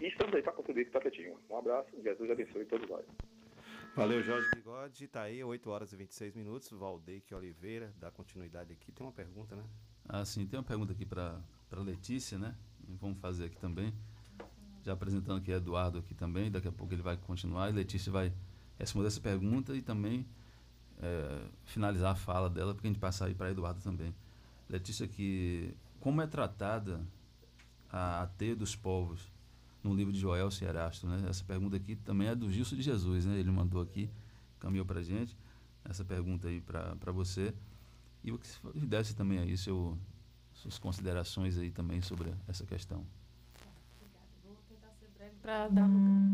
E 0.00 0.06
estamos 0.08 0.34
aí 0.34 0.42
para 0.42 0.52
contribuir 0.52 0.84
com 0.86 0.90
o 0.90 0.92
Tapetinho. 0.94 1.38
Um 1.48 1.56
abraço, 1.56 2.02
Jesus 2.02 2.28
abençoe 2.28 2.64
todos 2.64 2.90
nós. 2.90 3.06
Valeu, 3.94 4.20
Jorge 4.20 4.50
Bigode. 4.52 5.06
Tá 5.06 5.22
aí, 5.22 5.44
8 5.44 5.70
horas 5.70 5.92
e 5.92 5.96
26 5.96 6.34
minutos. 6.34 6.72
Valdeque 6.72 7.32
Oliveira, 7.32 7.94
dá 8.00 8.10
continuidade 8.10 8.72
aqui. 8.72 8.90
Tem 8.90 9.06
uma 9.06 9.12
pergunta, 9.12 9.54
né? 9.54 9.62
Ah, 10.08 10.24
sim, 10.24 10.44
tem 10.44 10.58
uma 10.58 10.66
pergunta 10.66 10.92
aqui 10.92 11.06
para 11.06 11.40
Letícia, 11.70 12.36
né? 12.36 12.56
Vamos 13.00 13.20
fazer 13.20 13.44
aqui 13.44 13.60
também. 13.60 13.94
Já 14.82 14.92
apresentando 14.92 15.38
aqui 15.38 15.52
Eduardo 15.52 15.98
aqui 15.98 16.14
também, 16.14 16.50
daqui 16.50 16.68
a 16.68 16.72
pouco 16.72 16.92
ele 16.92 17.02
vai 17.02 17.16
continuar 17.16 17.70
e 17.70 17.72
Letícia 17.72 18.10
vai 18.10 18.32
responder 18.78 19.06
essa 19.06 19.20
pergunta 19.20 19.76
e 19.76 19.82
também 19.82 20.26
é, 21.00 21.44
finalizar 21.64 22.12
a 22.12 22.16
fala 22.16 22.50
dela, 22.50 22.74
porque 22.74 22.88
a 22.88 22.90
gente 22.90 23.00
passa 23.00 23.26
aí 23.26 23.34
para 23.34 23.50
Eduardo 23.50 23.80
também. 23.80 24.14
Letícia, 24.68 25.06
que 25.06 25.74
como 26.00 26.20
é 26.20 26.26
tratada 26.26 27.00
a, 27.90 28.22
a 28.22 28.26
teia 28.26 28.56
dos 28.56 28.74
povos 28.74 29.30
no 29.82 29.94
livro 29.94 30.12
de 30.12 30.18
Joel 30.18 30.50
Cierasto, 30.50 31.06
né? 31.06 31.26
Essa 31.28 31.44
pergunta 31.44 31.76
aqui 31.76 31.96
também 31.96 32.28
é 32.28 32.34
do 32.34 32.50
Gilson 32.50 32.76
de 32.76 32.82
Jesus, 32.82 33.26
né? 33.26 33.38
Ele 33.38 33.50
mandou 33.50 33.82
aqui, 33.82 34.10
caminhou 34.58 34.86
para 34.86 35.02
gente 35.02 35.36
essa 35.84 36.04
pergunta 36.04 36.48
aí 36.48 36.60
para 36.60 37.12
você 37.12 37.52
e 38.22 38.30
o 38.30 38.38
que 38.38 38.48
desse 38.86 39.14
também 39.14 39.38
aí 39.38 39.56
seu, 39.56 39.98
suas 40.54 40.78
considerações 40.78 41.58
aí 41.58 41.70
também 41.70 42.00
sobre 42.00 42.32
essa 42.46 42.64
questão. 42.64 43.04
Vou 44.44 44.56
tentar 44.68 44.92
ser 45.00 45.08
breve 45.08 45.30
para 45.42 45.68
dar 45.68 45.86
lugar, 45.86 46.30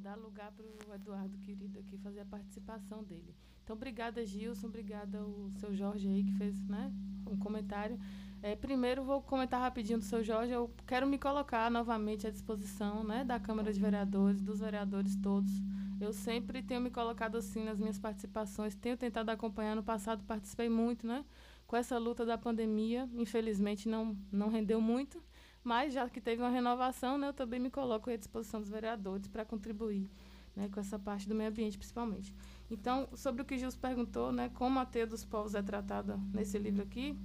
dar 0.00 0.16
lugar 0.16 0.52
para 0.52 0.64
o 0.64 0.94
Eduardo 0.94 1.36
querido 1.38 1.78
aqui 1.80 1.98
fazer 1.98 2.20
a 2.20 2.24
participação 2.24 3.02
dele. 3.02 3.34
Então, 3.64 3.74
obrigada 3.74 4.24
Gilson, 4.24 4.68
obrigada 4.68 5.24
o 5.24 5.50
seu 5.50 5.74
Jorge 5.74 6.08
aí 6.08 6.22
que 6.22 6.32
fez, 6.34 6.56
né, 6.68 6.92
um 7.26 7.36
comentário. 7.36 7.98
É, 8.40 8.56
primeiro, 8.56 9.04
vou 9.04 9.22
comentar 9.22 9.60
rapidinho 9.60 9.98
do 9.98 10.04
seu 10.04 10.22
Jorge. 10.22 10.52
Eu 10.52 10.70
quero 10.86 11.06
me 11.06 11.18
colocar 11.18 11.70
novamente 11.70 12.26
à 12.26 12.30
disposição 12.30 13.04
né, 13.04 13.24
da 13.24 13.38
Câmara 13.38 13.72
de 13.72 13.80
Vereadores, 13.80 14.40
dos 14.40 14.60
vereadores 14.60 15.16
todos. 15.16 15.52
Eu 16.00 16.12
sempre 16.12 16.60
tenho 16.60 16.80
me 16.80 16.90
colocado 16.90 17.36
assim 17.36 17.64
nas 17.64 17.78
minhas 17.78 18.00
participações, 18.00 18.74
tenho 18.74 18.96
tentado 18.96 19.30
acompanhar. 19.30 19.76
No 19.76 19.82
passado, 19.82 20.24
participei 20.24 20.68
muito 20.68 21.06
né, 21.06 21.24
com 21.68 21.76
essa 21.76 21.96
luta 21.98 22.26
da 22.26 22.36
pandemia. 22.36 23.08
Infelizmente, 23.14 23.88
não, 23.88 24.16
não 24.32 24.48
rendeu 24.48 24.80
muito, 24.80 25.22
mas 25.64 25.92
já 25.92 26.08
que 26.08 26.20
teve 26.20 26.42
uma 26.42 26.50
renovação, 26.50 27.16
né, 27.16 27.28
eu 27.28 27.32
também 27.32 27.60
me 27.60 27.70
coloco 27.70 28.10
à 28.10 28.16
disposição 28.16 28.60
dos 28.60 28.70
vereadores 28.70 29.28
para 29.28 29.44
contribuir 29.44 30.08
né, 30.56 30.68
com 30.68 30.80
essa 30.80 30.98
parte 30.98 31.28
do 31.28 31.34
meio 31.34 31.50
ambiente, 31.50 31.78
principalmente. 31.78 32.34
Então, 32.70 33.08
sobre 33.14 33.42
o 33.42 33.44
que 33.44 33.58
Gilson 33.58 33.78
perguntou, 33.78 34.32
né, 34.32 34.50
como 34.54 34.78
a 34.78 34.84
teia 34.84 35.06
dos 35.06 35.24
povos 35.24 35.54
é 35.54 35.62
tratada 35.62 36.18
nesse 36.32 36.58
livro 36.58 36.82
aqui, 36.82 37.16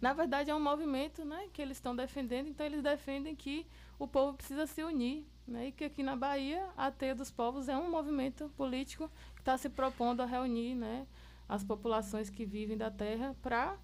na 0.00 0.12
verdade, 0.12 0.50
é 0.50 0.54
um 0.54 0.60
movimento 0.60 1.24
né, 1.24 1.48
que 1.52 1.62
eles 1.62 1.76
estão 1.76 1.94
defendendo, 1.94 2.48
então 2.48 2.66
eles 2.66 2.82
defendem 2.82 3.36
que 3.36 3.64
o 3.98 4.08
povo 4.08 4.34
precisa 4.34 4.66
se 4.66 4.82
unir. 4.82 5.24
Né, 5.46 5.68
e 5.68 5.72
que 5.72 5.84
aqui 5.84 6.04
na 6.04 6.14
Bahia, 6.14 6.68
a 6.76 6.88
Teia 6.90 7.16
dos 7.16 7.30
Povos 7.30 7.68
é 7.68 7.76
um 7.76 7.90
movimento 7.90 8.48
político 8.56 9.10
que 9.34 9.40
está 9.40 9.58
se 9.58 9.68
propondo 9.68 10.20
a 10.20 10.24
reunir 10.24 10.76
né, 10.76 11.04
as 11.48 11.64
populações 11.64 12.30
que 12.30 12.44
vivem 12.44 12.76
da 12.76 12.92
terra 12.92 13.36
para 13.42 13.76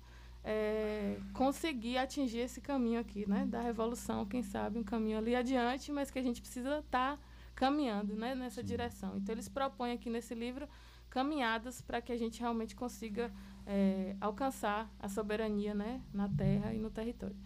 é, 0.44 1.18
conseguir 1.32 1.98
atingir 1.98 2.38
esse 2.38 2.60
caminho 2.60 3.00
aqui, 3.00 3.28
né, 3.28 3.46
da 3.46 3.60
revolução, 3.60 4.24
quem 4.24 4.42
sabe, 4.42 4.78
um 4.78 4.84
caminho 4.84 5.18
ali 5.18 5.34
adiante, 5.34 5.92
mas 5.92 6.10
que 6.10 6.18
a 6.18 6.22
gente 6.22 6.40
precisa 6.40 6.78
estar 6.78 7.16
tá 7.16 7.18
caminhando 7.54 8.14
né, 8.14 8.34
nessa 8.34 8.60
Sim. 8.60 8.66
direção. 8.66 9.16
Então, 9.16 9.34
eles 9.34 9.48
propõem 9.48 9.92
aqui 9.92 10.08
nesse 10.08 10.34
livro 10.34 10.68
caminhadas 11.10 11.80
para 11.80 12.00
que 12.00 12.12
a 12.12 12.16
gente 12.16 12.40
realmente 12.40 12.76
consiga 12.76 13.32
é, 13.66 14.16
alcançar 14.20 14.90
a 15.00 15.08
soberania 15.08 15.74
né, 15.74 16.00
na 16.12 16.28
terra 16.28 16.72
e 16.72 16.78
no 16.78 16.90
território. 16.90 17.36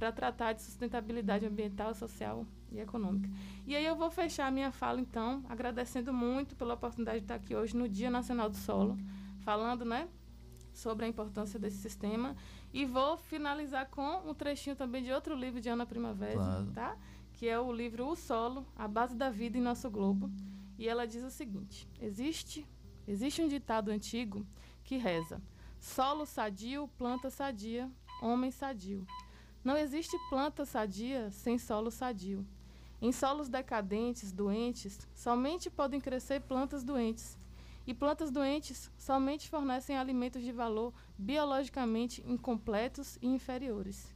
Para 0.00 0.12
tratar 0.12 0.54
de 0.54 0.62
sustentabilidade 0.62 1.44
ambiental, 1.44 1.94
social 1.94 2.46
e 2.72 2.80
econômica. 2.80 3.28
E 3.66 3.76
aí 3.76 3.84
eu 3.84 3.94
vou 3.94 4.10
fechar 4.10 4.46
a 4.46 4.50
minha 4.50 4.72
fala, 4.72 5.00
então, 5.00 5.44
agradecendo 5.48 6.12
muito 6.12 6.56
pela 6.56 6.74
oportunidade 6.74 7.18
de 7.18 7.24
estar 7.24 7.34
aqui 7.34 7.54
hoje 7.54 7.76
no 7.76 7.86
Dia 7.88 8.10
Nacional 8.10 8.48
do 8.48 8.56
Solo, 8.56 8.96
falando, 9.40 9.84
né, 9.84 10.08
sobre 10.72 11.04
a 11.04 11.08
importância 11.08 11.58
desse 11.58 11.76
sistema. 11.76 12.34
E 12.72 12.86
vou 12.86 13.18
finalizar 13.18 13.90
com 13.90 14.28
um 14.28 14.32
trechinho 14.32 14.74
também 14.74 15.02
de 15.02 15.12
outro 15.12 15.34
livro 15.34 15.60
de 15.60 15.68
Ana 15.68 15.84
Primavera, 15.84 16.34
claro. 16.34 16.72
tá? 16.72 16.96
Que 17.34 17.46
é 17.46 17.60
o 17.60 17.70
livro 17.70 18.08
O 18.08 18.16
Solo, 18.16 18.66
A 18.74 18.88
Base 18.88 19.14
da 19.14 19.28
Vida 19.28 19.58
em 19.58 19.60
Nosso 19.60 19.90
Globo 19.90 20.30
e 20.80 20.88
ela 20.88 21.06
diz 21.06 21.22
o 21.22 21.30
seguinte: 21.30 21.86
existe, 22.00 22.66
existe 23.06 23.42
um 23.42 23.48
ditado 23.48 23.90
antigo 23.90 24.46
que 24.82 24.96
reza: 24.96 25.42
Solo 25.78 26.24
sadio, 26.24 26.88
planta 26.96 27.28
sadia, 27.28 27.92
homem 28.22 28.50
sadio. 28.50 29.06
Não 29.62 29.76
existe 29.76 30.16
planta 30.30 30.64
sadia 30.64 31.30
sem 31.30 31.58
solo 31.58 31.90
sadio. 31.90 32.46
Em 33.02 33.12
solos 33.12 33.48
decadentes, 33.48 34.32
doentes, 34.32 35.06
somente 35.14 35.68
podem 35.68 36.00
crescer 36.00 36.40
plantas 36.40 36.82
doentes. 36.82 37.38
E 37.86 37.92
plantas 37.92 38.30
doentes 38.30 38.90
somente 38.96 39.50
fornecem 39.50 39.98
alimentos 39.98 40.42
de 40.42 40.52
valor 40.52 40.94
biologicamente 41.18 42.22
incompletos 42.26 43.18
e 43.20 43.26
inferiores. 43.26 44.14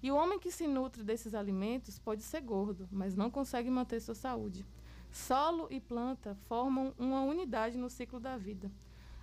E 0.00 0.12
o 0.12 0.16
homem 0.16 0.38
que 0.38 0.52
se 0.52 0.66
nutre 0.66 1.02
desses 1.02 1.34
alimentos 1.34 1.98
pode 1.98 2.22
ser 2.22 2.40
gordo, 2.42 2.88
mas 2.92 3.16
não 3.16 3.30
consegue 3.30 3.70
manter 3.70 4.00
sua 4.00 4.14
saúde. 4.14 4.64
Solo 5.10 5.66
e 5.70 5.80
planta 5.80 6.36
formam 6.46 6.94
uma 6.98 7.22
unidade 7.22 7.76
no 7.76 7.90
ciclo 7.90 8.20
da 8.20 8.36
vida. 8.36 8.70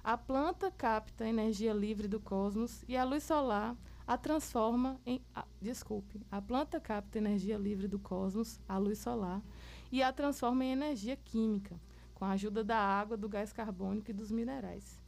A 0.04 0.18
planta 0.18 0.72
capta 0.72 1.28
energia 1.28 1.74
livre 1.74 2.08
do 2.08 2.20
cosmos 2.20 2.84
e 2.88 2.98
a 2.98 3.04
luz 3.04 3.24
solar 3.24 3.78
a 4.12 4.18
transforma 4.18 5.00
em. 5.06 5.22
A, 5.34 5.46
desculpe. 5.62 6.22
A 6.30 6.42
planta 6.42 6.82
capta 6.82 7.18
energia 7.18 7.58
livre 7.58 7.88
do 7.88 7.98
cosmos, 7.98 8.60
a 8.68 8.78
luz 8.78 9.00
solar, 9.00 9.42
e 9.90 10.04
a 10.04 10.12
transforma 10.12 10.66
em 10.66 10.74
energia 10.74 11.16
química, 11.16 11.80
com 12.14 12.26
a 12.26 12.32
ajuda 12.32 12.62
da 12.62 12.76
água, 12.78 13.16
do 13.16 13.30
gás 13.30 13.54
carbônico 13.54 14.12
e 14.12 14.14
dos 14.14 14.30
minerais. 14.30 15.00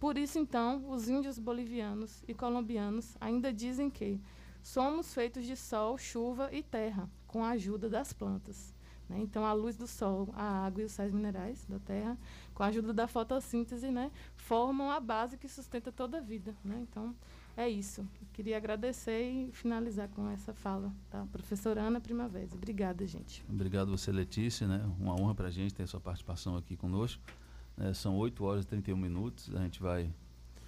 Por 0.00 0.16
isso, 0.16 0.38
então, 0.38 0.88
os 0.88 1.06
índios 1.06 1.38
bolivianos 1.38 2.24
e 2.26 2.32
colombianos 2.32 3.14
ainda 3.20 3.52
dizem 3.52 3.90
que 3.90 4.18
somos 4.62 5.12
feitos 5.12 5.44
de 5.44 5.54
sol, 5.54 5.98
chuva 5.98 6.48
e 6.50 6.62
terra, 6.62 7.10
com 7.26 7.44
a 7.44 7.50
ajuda 7.50 7.90
das 7.90 8.14
plantas. 8.14 8.74
Né? 9.06 9.18
Então, 9.20 9.44
a 9.44 9.52
luz 9.52 9.76
do 9.76 9.86
sol, 9.86 10.30
a 10.32 10.64
água 10.64 10.80
e 10.80 10.86
os 10.86 10.92
sais 10.92 11.12
minerais 11.12 11.66
da 11.66 11.78
terra, 11.78 12.16
com 12.54 12.62
a 12.62 12.68
ajuda 12.68 12.94
da 12.94 13.06
fotossíntese, 13.06 13.90
né, 13.90 14.10
formam 14.34 14.90
a 14.90 14.98
base 14.98 15.36
que 15.36 15.46
sustenta 15.46 15.92
toda 15.92 16.16
a 16.16 16.22
vida. 16.22 16.56
Né? 16.64 16.86
Então, 16.88 17.14
é 17.56 17.68
isso. 17.68 18.00
Eu 18.00 18.26
queria 18.32 18.56
agradecer 18.56 19.22
e 19.22 19.52
finalizar 19.52 20.08
com 20.08 20.28
essa 20.30 20.52
fala 20.52 20.92
da 21.10 21.24
professora 21.26 21.80
Ana 21.82 22.00
Primavera. 22.00 22.48
Obrigada, 22.52 23.06
gente. 23.06 23.44
Obrigado 23.48 23.90
você, 23.90 24.12
Letícia. 24.12 24.66
Né? 24.66 24.84
Uma 24.98 25.20
honra 25.20 25.34
para 25.34 25.48
a 25.48 25.50
gente 25.50 25.74
ter 25.74 25.86
sua 25.86 26.00
participação 26.00 26.56
aqui 26.56 26.76
conosco. 26.76 27.22
É, 27.78 27.92
são 27.92 28.16
8 28.16 28.44
horas 28.44 28.64
e 28.64 28.68
31 28.68 28.96
minutos. 28.96 29.54
A 29.54 29.60
gente 29.60 29.82
vai 29.82 30.12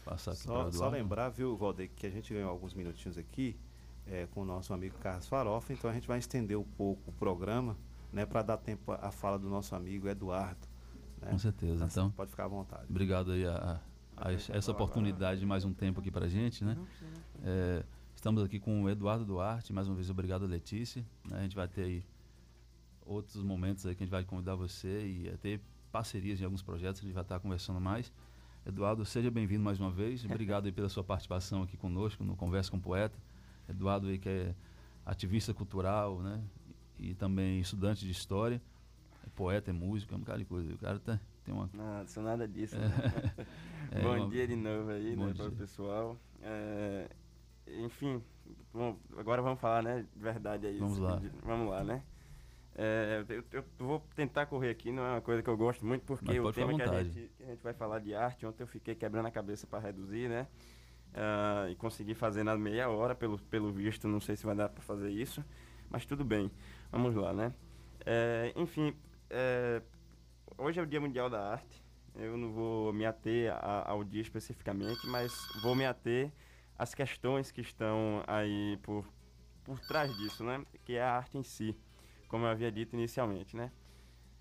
passar 0.05 0.33
aqui 0.33 0.43
só, 0.43 0.71
só 0.71 0.89
lembrar, 0.89 1.29
viu, 1.29 1.57
Valdeir, 1.57 1.91
que 1.95 2.07
a 2.07 2.11
gente 2.11 2.33
ganhou 2.33 2.51
alguns 2.51 2.75
minutinhos 2.75 3.19
aqui 3.19 3.57
é, 4.11 4.27
com 4.27 4.43
o 4.43 4.45
nosso 4.45 4.73
amigo 4.73 4.97
Carlos 4.99 5.27
Farofa, 5.27 5.73
então 5.73 5.91
a 5.91 5.95
gente 5.95 6.09
vai 6.09 6.19
estender 6.19 6.59
um 6.59 6.65
pouco 6.65 7.11
o 7.11 7.13
programa 7.13 7.77
né, 8.13 8.25
para 8.25 8.43
dar 8.43 8.57
tempo 8.57 8.93
à 8.93 9.11
fala 9.11 9.39
do 9.39 9.49
nosso 9.49 9.75
amigo 9.75 10.09
Eduardo. 10.09 10.67
Né? 11.21 11.31
Com 11.31 11.39
certeza. 11.39 11.85
Assim, 11.85 12.01
então, 12.01 12.11
pode 12.13 12.31
ficar 12.31 12.45
à 12.45 12.49
vontade. 12.49 12.87
Obrigado 12.89 13.33
aí 13.33 13.47
a, 13.47 13.55
a, 13.55 13.81
a 14.21 14.33
essa 14.33 14.73
oportunidade 14.73 15.41
de 15.41 15.47
mais 15.47 15.65
um 15.65 15.73
tempo 15.73 16.01
aqui 16.01 16.11
para 16.11 16.27
a 16.27 16.29
gente, 16.29 16.65
né? 16.65 16.77
É, 17.43 17.85
estamos 18.15 18.43
aqui 18.43 18.59
com 18.59 18.83
o 18.83 18.91
Eduardo 18.91 19.25
Duarte, 19.25 19.73
mais 19.73 19.87
uma 19.87 19.95
vez 19.95 20.11
obrigado 20.11 20.45
Letícia. 20.47 21.05
Né? 21.29 21.39
A 21.39 21.43
gente 21.43 21.55
vai 21.55 21.69
ter 21.69 21.83
aí 21.83 22.05
outros 23.07 23.43
momentos 23.43 23.87
aí 23.87 23.95
que 23.95 24.03
a 24.03 24.07
gente 24.07 24.11
vai 24.11 24.25
convidar 24.25 24.55
você 24.55 25.07
e 25.07 25.37
ter 25.39 25.61
parcerias 25.93 26.41
em 26.41 26.45
alguns 26.45 26.63
projetos, 26.63 27.01
a 27.01 27.05
gente 27.05 27.15
vai 27.15 27.23
estar 27.23 27.39
conversando 27.39 27.81
mais. 27.81 28.13
Eduardo, 28.67 29.05
seja 29.05 29.31
bem-vindo 29.31 29.63
mais 29.63 29.79
uma 29.79 29.91
vez. 29.91 30.25
Obrigado 30.27 30.67
aí 30.67 30.73
pela 30.73 30.89
sua 30.89 31.05
participação 31.05 31.63
aqui 31.63 31.77
conosco 31.77 32.25
no 32.25 32.37
Conversa 32.37 32.71
com 32.71 32.77
o 32.77 32.81
Poeta. 32.81 33.19
Eduardo 33.69 34.09
aí 34.09 34.19
que 34.19 34.29
é 34.29 34.55
ativista 35.07 35.55
cultural, 35.55 36.21
né? 36.21 36.43
E 36.99 37.15
também 37.15 37.61
estudante 37.61 38.05
de 38.05 38.11
história. 38.11 38.61
É 39.25 39.31
poeta, 39.31 39.71
é 39.71 39.73
músico, 39.73 40.13
é 40.15 40.17
um 40.17 40.23
cara 40.23 40.39
de 40.39 40.45
coisa. 40.45 40.75
O 40.75 40.79
cara 40.79 40.99
tá, 40.99 41.21
tem 41.49 41.55
uma... 41.55 41.71
Não, 41.73 42.07
sou 42.07 42.23
nada 42.23 42.47
disso. 42.47 42.79
Né? 42.79 42.89
é, 43.93 44.03
Bom 44.03 44.17
uma... 44.17 44.29
dia 44.29 44.47
de 44.47 44.57
novo 44.57 44.91
aí, 44.91 45.17
Bom 45.17 45.27
né, 45.27 45.35
para 45.35 45.47
o 45.47 45.53
pessoal. 45.53 46.17
É, 46.43 47.09
enfim, 47.67 48.23
bom, 48.73 48.99
agora 49.17 49.41
vamos 49.41 49.59
falar, 49.59 49.83
né, 49.83 50.07
de 50.15 50.23
verdade 50.23 50.67
aí. 50.67 50.79
Vamos 50.79 50.99
lá. 50.99 51.21
Vamos 51.43 51.71
lá, 51.71 51.83
né? 51.83 52.03
É, 52.75 53.25
eu, 53.29 53.45
eu, 53.51 53.65
vou 53.79 54.01
tentar 54.15 54.47
correr 54.47 54.71
aqui, 54.71 54.93
não 54.93 55.03
é 55.03 55.11
uma 55.13 55.21
coisa 55.21 55.43
que 55.43 55.51
eu 55.51 55.57
gosto 55.57 55.85
muito, 55.85 56.05
porque 56.05 56.39
o 56.39 56.53
tema 56.53 56.77
que 56.77 56.83
a, 56.83 57.03
gente, 57.03 57.31
que 57.37 57.43
a, 57.43 57.47
gente, 57.47 57.63
vai 57.63 57.75
falar 57.75 57.99
de 57.99 58.15
arte, 58.15 58.47
ontem 58.47 58.63
eu 58.63 58.69
fiquei 58.69 58.95
quebrando 58.95 59.27
a 59.27 59.31
cabeça 59.33 59.67
para 59.67 59.81
reduzir, 59.81 60.29
né? 60.29 60.47
Uh, 61.09 61.71
e 61.71 61.75
consegui 61.75 62.15
fazer 62.15 62.45
na 62.45 62.57
meia 62.57 62.89
hora, 62.89 63.17
pelo, 63.17 63.39
pelo 63.39 63.73
visto, 63.73 64.07
não 64.07 64.21
sei 64.21 64.37
se 64.37 64.47
vai 64.47 64.55
dar 64.55 64.69
para 64.69 64.83
fazer 64.83 65.11
isso, 65.11 65.43
mas 65.91 66.05
tudo 66.07 66.25
bem, 66.25 66.53
vamos 66.93 67.17
lá, 67.17 67.33
né? 67.33 67.53
É, 68.07 68.53
enfim, 68.55 68.95
é, 69.29 69.83
hoje 70.59 70.81
é 70.81 70.83
o 70.83 70.87
Dia 70.87 71.01
Mundial 71.01 71.31
da 71.31 71.53
Arte, 71.53 71.83
eu 72.15 72.37
não 72.37 72.53
vou 72.53 72.93
me 72.93 73.07
ater 73.07 73.53
a, 73.53 73.91
ao 73.91 74.03
dia 74.05 74.21
especificamente, 74.21 75.07
mas 75.07 75.33
vou 75.63 75.75
me 75.75 75.87
ater 75.87 76.33
às 76.77 76.95
questões 76.95 77.51
que 77.51 77.61
estão 77.61 78.23
aí 78.27 78.77
por, 78.83 79.07
por 79.65 79.79
trás 79.81 80.15
disso, 80.17 80.45
né? 80.45 80.65
Que 80.85 80.95
é 80.95 81.03
a 81.03 81.13
arte 81.13 81.39
em 81.39 81.43
si 81.43 81.77
como 82.29 82.45
eu 82.45 82.51
havia 82.51 82.71
dito 82.71 82.95
inicialmente, 82.95 83.57
né? 83.57 83.73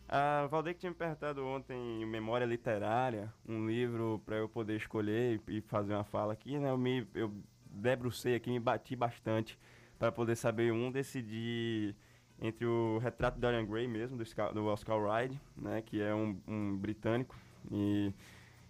A 0.10 0.48
Valdeir 0.48 0.76
tinha 0.77 0.89
me 0.89 0.95
perguntado 0.95 1.45
ontem 1.45 2.02
em 2.02 2.06
Memória 2.06 2.45
Literária, 2.45 3.34
um 3.48 3.68
livro 3.68 4.22
para 4.26 4.38
eu 4.38 4.48
poder 4.48 4.76
escolher 4.76 5.41
e 5.48 5.61
fazer 5.61 5.94
uma 5.94 6.03
fala 6.03 6.34
aqui, 6.34 6.57
né? 6.57 6.69
Eu 6.69 6.77
me 6.77 7.07
eu 7.14 7.34
debrucei 7.65 8.35
aqui, 8.35 8.49
me 8.49 8.60
bati 8.60 8.95
bastante 8.95 9.57
para 9.98 10.11
poder 10.11 10.35
saber 10.35 10.72
um, 10.72 10.91
decidi 10.91 11.95
entre 12.42 12.66
o 12.66 12.98
Retrato 13.00 13.36
de 13.36 13.42
Dorian 13.42 13.66
Gray 13.66 13.88
mesmo, 13.88 14.18
do, 14.18 14.24
do 14.54 14.66
Oscar 14.66 14.98
Wilde, 14.98 15.40
né? 15.56 15.82
Que 15.82 16.02
é 16.02 16.14
um, 16.14 16.40
um 16.48 16.78
britânico 16.78 17.36
e 17.72 18.14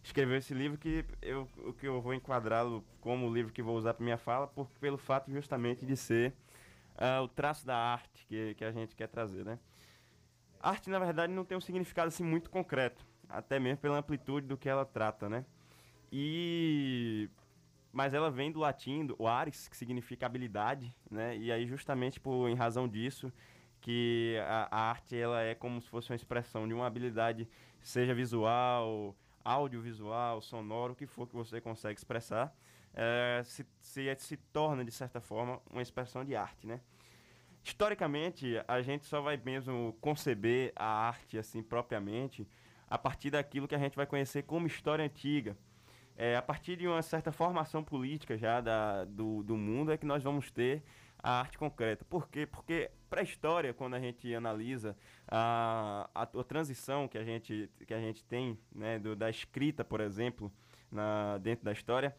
escreveu 0.04 0.38
esse 0.38 0.54
livro 0.54 0.78
que 0.78 1.06
eu, 1.22 1.48
que 1.80 1.88
eu 1.88 2.02
vou 2.02 2.14
enquadrá-lo 2.14 2.84
como 3.02 3.28
o 3.28 3.34
livro 3.34 3.52
que 3.52 3.62
vou 3.62 3.76
usar 3.76 3.94
para 3.94 4.04
minha 4.04 4.18
fala, 4.18 4.48
por, 4.48 4.68
pelo 4.80 4.98
fato 4.98 5.32
justamente 5.32 5.86
de 5.86 5.98
ser 5.98 6.34
uh, 6.96 7.22
o 7.24 7.28
traço 7.28 7.66
da 7.66 7.78
arte 7.78 8.26
que, 8.26 8.56
que 8.56 8.64
a 8.64 8.72
gente 8.72 8.96
quer 8.96 9.08
trazer, 9.08 9.46
né? 9.46 9.60
Arte, 10.60 10.90
na 10.90 10.98
verdade, 10.98 11.32
não 11.34 11.46
tem 11.46 11.58
um 11.58 11.62
significado 11.62 12.08
assim 12.08 12.24
muito 12.24 12.50
concreto, 12.50 13.06
até 13.30 13.60
mesmo 13.60 13.78
pela 13.78 13.98
amplitude 13.98 14.48
do 14.48 14.58
que 14.58 14.68
ela 14.68 14.86
trata, 14.86 15.30
né? 15.30 15.46
E 16.12 17.30
mas 17.92 18.14
ela 18.14 18.30
vem 18.30 18.52
do 18.52 18.60
latim, 18.60 19.08
o 19.18 19.28
ares, 19.28 19.68
que 19.68 19.76
significa 19.76 20.26
habilidade, 20.26 20.94
né? 21.10 21.36
E 21.38 21.52
aí 21.52 21.66
justamente 21.66 22.20
por 22.20 22.48
em 22.48 22.56
razão 22.56 22.88
disso 22.88 23.32
que 23.82 24.38
a, 24.48 24.68
a, 24.72 24.90
arte 24.90 25.16
ela 25.16 25.42
é 25.42 25.56
como 25.56 25.82
se 25.82 25.90
fosse 25.90 26.12
uma 26.12 26.16
expressão 26.16 26.68
de 26.68 26.74
uma 26.74 26.88
habilidade, 26.88 27.48
seja 27.82 28.14
visual, 28.14 29.16
audiovisual, 29.44 30.42
sonoro, 30.42 30.94
o 30.94 30.96
que 30.96 31.06
for 31.06 31.28
que 31.28 31.36
você 31.36 31.62
consegue 31.62 31.98
expressar 31.98 32.54
é, 32.98 33.44
se, 33.46 33.64
se, 33.80 34.16
se 34.18 34.38
torna, 34.38 34.84
de 34.84 34.92
certa 34.92 35.22
forma, 35.22 35.62
uma 35.70 35.84
expressão 35.84 36.26
de 36.26 36.36
arte, 36.36 36.66
né? 36.66 36.82
Historicamente, 37.64 38.56
a 38.68 38.82
gente 38.82 39.06
só 39.06 39.22
vai 39.22 39.38
mesmo 39.38 39.96
conceber 40.02 40.74
a 40.76 40.86
arte, 40.86 41.38
assim, 41.38 41.62
propriamente, 41.62 42.48
a 42.90 42.98
partir 42.98 43.30
daquilo 43.30 43.68
que 43.68 43.76
a 43.76 43.78
gente 43.78 43.96
vai 43.96 44.08
conhecer 44.08 44.44
como 44.44 44.66
história 44.66 45.06
antiga. 45.06 45.56
É, 46.16 46.36
a 46.36 46.42
partir 46.42 46.76
de 46.76 46.88
uma 46.88 47.04
certa 47.04 47.32
formação 47.32 47.84
política 47.84 48.36
já 48.36 48.60
da, 48.60 49.06
do, 49.06 49.44
do 49.44 49.56
mundo 49.56 49.92
é 49.92 49.98
que 49.98 50.06
nós 50.06 50.24
vamos 50.24 50.50
ter 50.50 50.82
a 51.22 51.40
arte 51.40 51.58
concreta. 51.58 52.06
Por 52.06 52.30
quê? 52.30 52.46
Porque 52.46 52.90
para 53.10 53.22
a 53.22 53.24
história, 53.24 53.74
quando 53.74 53.96
a 53.96 54.00
gente 54.00 54.34
analisa 54.34 54.96
a, 55.28 56.10
a, 56.14 56.22
a, 56.24 56.44
transição 56.44 57.08
que 57.08 57.18
a 57.18 57.24
gente, 57.24 57.70
que 57.86 57.94
a 57.94 58.00
gente 58.00 58.24
tem 58.24 58.58
né, 58.74 59.00
do, 59.00 59.16
da 59.16 59.30
escrita, 59.30 59.84
por 59.84 60.02
exemplo, 60.02 60.52
na, 60.92 61.38
dentro 61.38 61.66
da 61.66 61.72
história, 61.72 62.16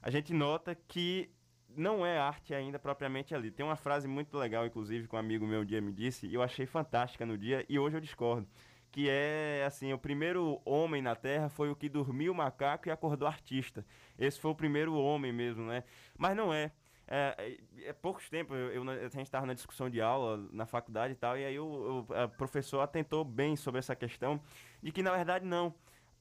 a 0.00 0.10
gente 0.10 0.32
nota 0.32 0.74
que 0.74 1.30
não 1.76 2.04
é 2.04 2.18
arte 2.18 2.54
ainda 2.54 2.78
propriamente 2.78 3.34
ali. 3.34 3.50
Tem 3.50 3.64
uma 3.64 3.76
frase 3.76 4.08
muito 4.08 4.36
legal, 4.36 4.66
inclusive, 4.66 5.06
que 5.06 5.14
um 5.14 5.18
amigo 5.18 5.46
meu 5.46 5.60
um 5.60 5.64
dia 5.64 5.80
me 5.80 5.92
disse, 5.92 6.26
e 6.26 6.34
eu 6.34 6.42
achei 6.42 6.66
fantástica 6.66 7.26
no 7.26 7.36
dia, 7.36 7.64
e 7.68 7.78
hoje 7.78 7.96
eu 7.96 8.00
discordo. 8.00 8.48
Que 8.90 9.08
é 9.10 9.64
assim: 9.66 9.92
o 9.92 9.98
primeiro 9.98 10.62
homem 10.64 11.02
na 11.02 11.14
Terra 11.14 11.50
foi 11.50 11.70
o 11.70 11.76
que 11.76 11.90
dormiu 11.90 12.32
macaco 12.32 12.88
e 12.88 12.90
acordou 12.90 13.28
artista. 13.28 13.84
Esse 14.18 14.40
foi 14.40 14.50
o 14.50 14.54
primeiro 14.54 14.94
homem 14.94 15.30
mesmo, 15.30 15.66
né? 15.66 15.84
Mas 16.16 16.34
não 16.34 16.52
é. 16.52 16.72
É, 17.10 17.34
é, 17.38 17.88
é 17.88 17.92
poucos 17.92 18.28
tempos, 18.28 18.56
eu, 18.56 18.84
eu, 18.84 18.90
a 18.90 19.08
gente 19.08 19.22
estava 19.22 19.46
na 19.46 19.54
discussão 19.54 19.88
de 19.88 20.00
aula 20.00 20.46
na 20.52 20.66
faculdade 20.66 21.14
e 21.14 21.16
tal, 21.16 21.38
e 21.38 21.44
aí 21.44 21.58
o, 21.58 22.00
o 22.00 22.28
professor 22.36 22.80
atentou 22.80 23.24
bem 23.24 23.56
sobre 23.56 23.78
essa 23.78 23.96
questão 23.96 24.40
de 24.82 24.92
que, 24.92 25.02
na 25.02 25.10
verdade, 25.10 25.46
não 25.46 25.74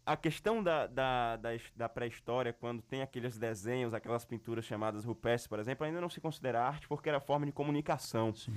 a 0.08 0.16
questão 0.16 0.64
da, 0.64 0.88
da, 0.88 1.36
da, 1.36 1.50
da 1.76 1.90
pré-história, 1.90 2.54
quando 2.54 2.82
tem 2.82 3.02
aqueles 3.02 3.38
desenhos, 3.38 3.94
aquelas 3.94 4.24
pinturas 4.24 4.64
chamadas 4.64 5.04
rupestres, 5.04 5.48
por 5.48 5.60
exemplo, 5.60 5.86
ainda 5.86 6.00
não 6.00 6.10
se 6.10 6.22
considera 6.22 6.64
arte 6.64 6.88
porque 6.88 7.10
era 7.10 7.20
forma 7.20 7.46
de 7.46 7.52
comunicação. 7.52 8.34
Sim. 8.34 8.56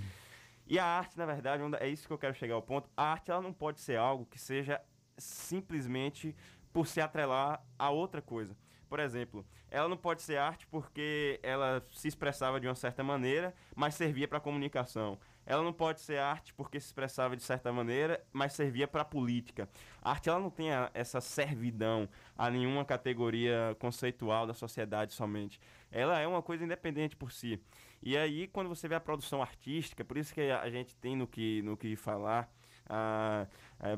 E 0.69 0.78
a 0.78 0.85
arte, 0.85 1.19
na 1.19 1.27
verdade, 1.27 1.61
é 1.81 1.89
isso 1.89 2.07
que 2.07 2.12
eu 2.12 2.19
quero 2.19 2.35
chegar 2.35 2.55
ao 2.55 2.62
ponto. 2.62 2.89
A 2.97 3.02
arte 3.11 3.32
ela 3.32 3.43
não 3.43 3.52
pode 3.52 3.81
ser 3.81 3.98
algo 3.98 4.24
que 4.27 4.39
seja 4.39 4.81
simplesmente 5.19 6.36
por 6.73 6.86
se 6.86 7.01
atrelar 7.01 7.61
a 7.77 7.90
outra 7.90 8.23
coisa. 8.23 8.57
Por 8.91 8.99
exemplo, 9.01 9.47
ela 9.71 9.89
não 9.89 9.97
pode 9.97 10.21
ser 10.21 10.37
arte 10.37 10.67
porque 10.67 11.39
ela 11.45 11.83
se 11.93 12.09
expressava 12.09 12.61
de 12.61 12.67
uma 12.67 12.75
certa 12.75 13.05
maneira, 13.05 13.55
mas 13.75 13.95
servia 13.95 14.29
para 14.29 14.41
comunicação. 14.41 15.17
Ela 15.47 15.62
não 15.62 15.73
pode 15.73 16.01
ser 16.01 16.19
arte 16.19 16.53
porque 16.53 16.79
se 16.81 16.87
expressava 16.89 17.37
de 17.37 17.43
certa 17.43 17.73
maneira, 17.73 18.21
mas 18.33 18.53
servia 18.53 18.89
para 18.89 19.05
política. 19.05 19.69
A 20.03 20.11
arte 20.11 20.29
ela 20.29 20.41
não 20.41 20.51
tem 20.51 20.73
a- 20.73 20.91
essa 20.93 21.21
servidão 21.21 22.09
a 22.37 22.51
nenhuma 22.51 22.85
categoria 22.85 23.77
conceitual 23.79 24.45
da 24.47 24.55
sociedade 24.55 25.15
somente. 25.15 25.61
Ela 25.91 26.19
é 26.19 26.27
uma 26.27 26.43
coisa 26.43 26.65
independente 26.65 27.17
por 27.17 27.31
si. 27.33 27.61
E 28.03 28.17
aí, 28.17 28.49
quando 28.49 28.69
você 28.69 28.89
vê 28.89 28.97
a 28.97 29.01
produção 29.01 29.41
artística, 29.41 30.05
por 30.05 30.19
isso 30.19 30.35
que 30.35 30.41
a 30.51 30.69
gente 30.69 30.97
tem 30.97 31.15
no 31.17 31.29
que, 31.29 31.62
no 31.62 31.77
que 31.77 31.95
falar 31.97 32.53
ah, 32.93 33.47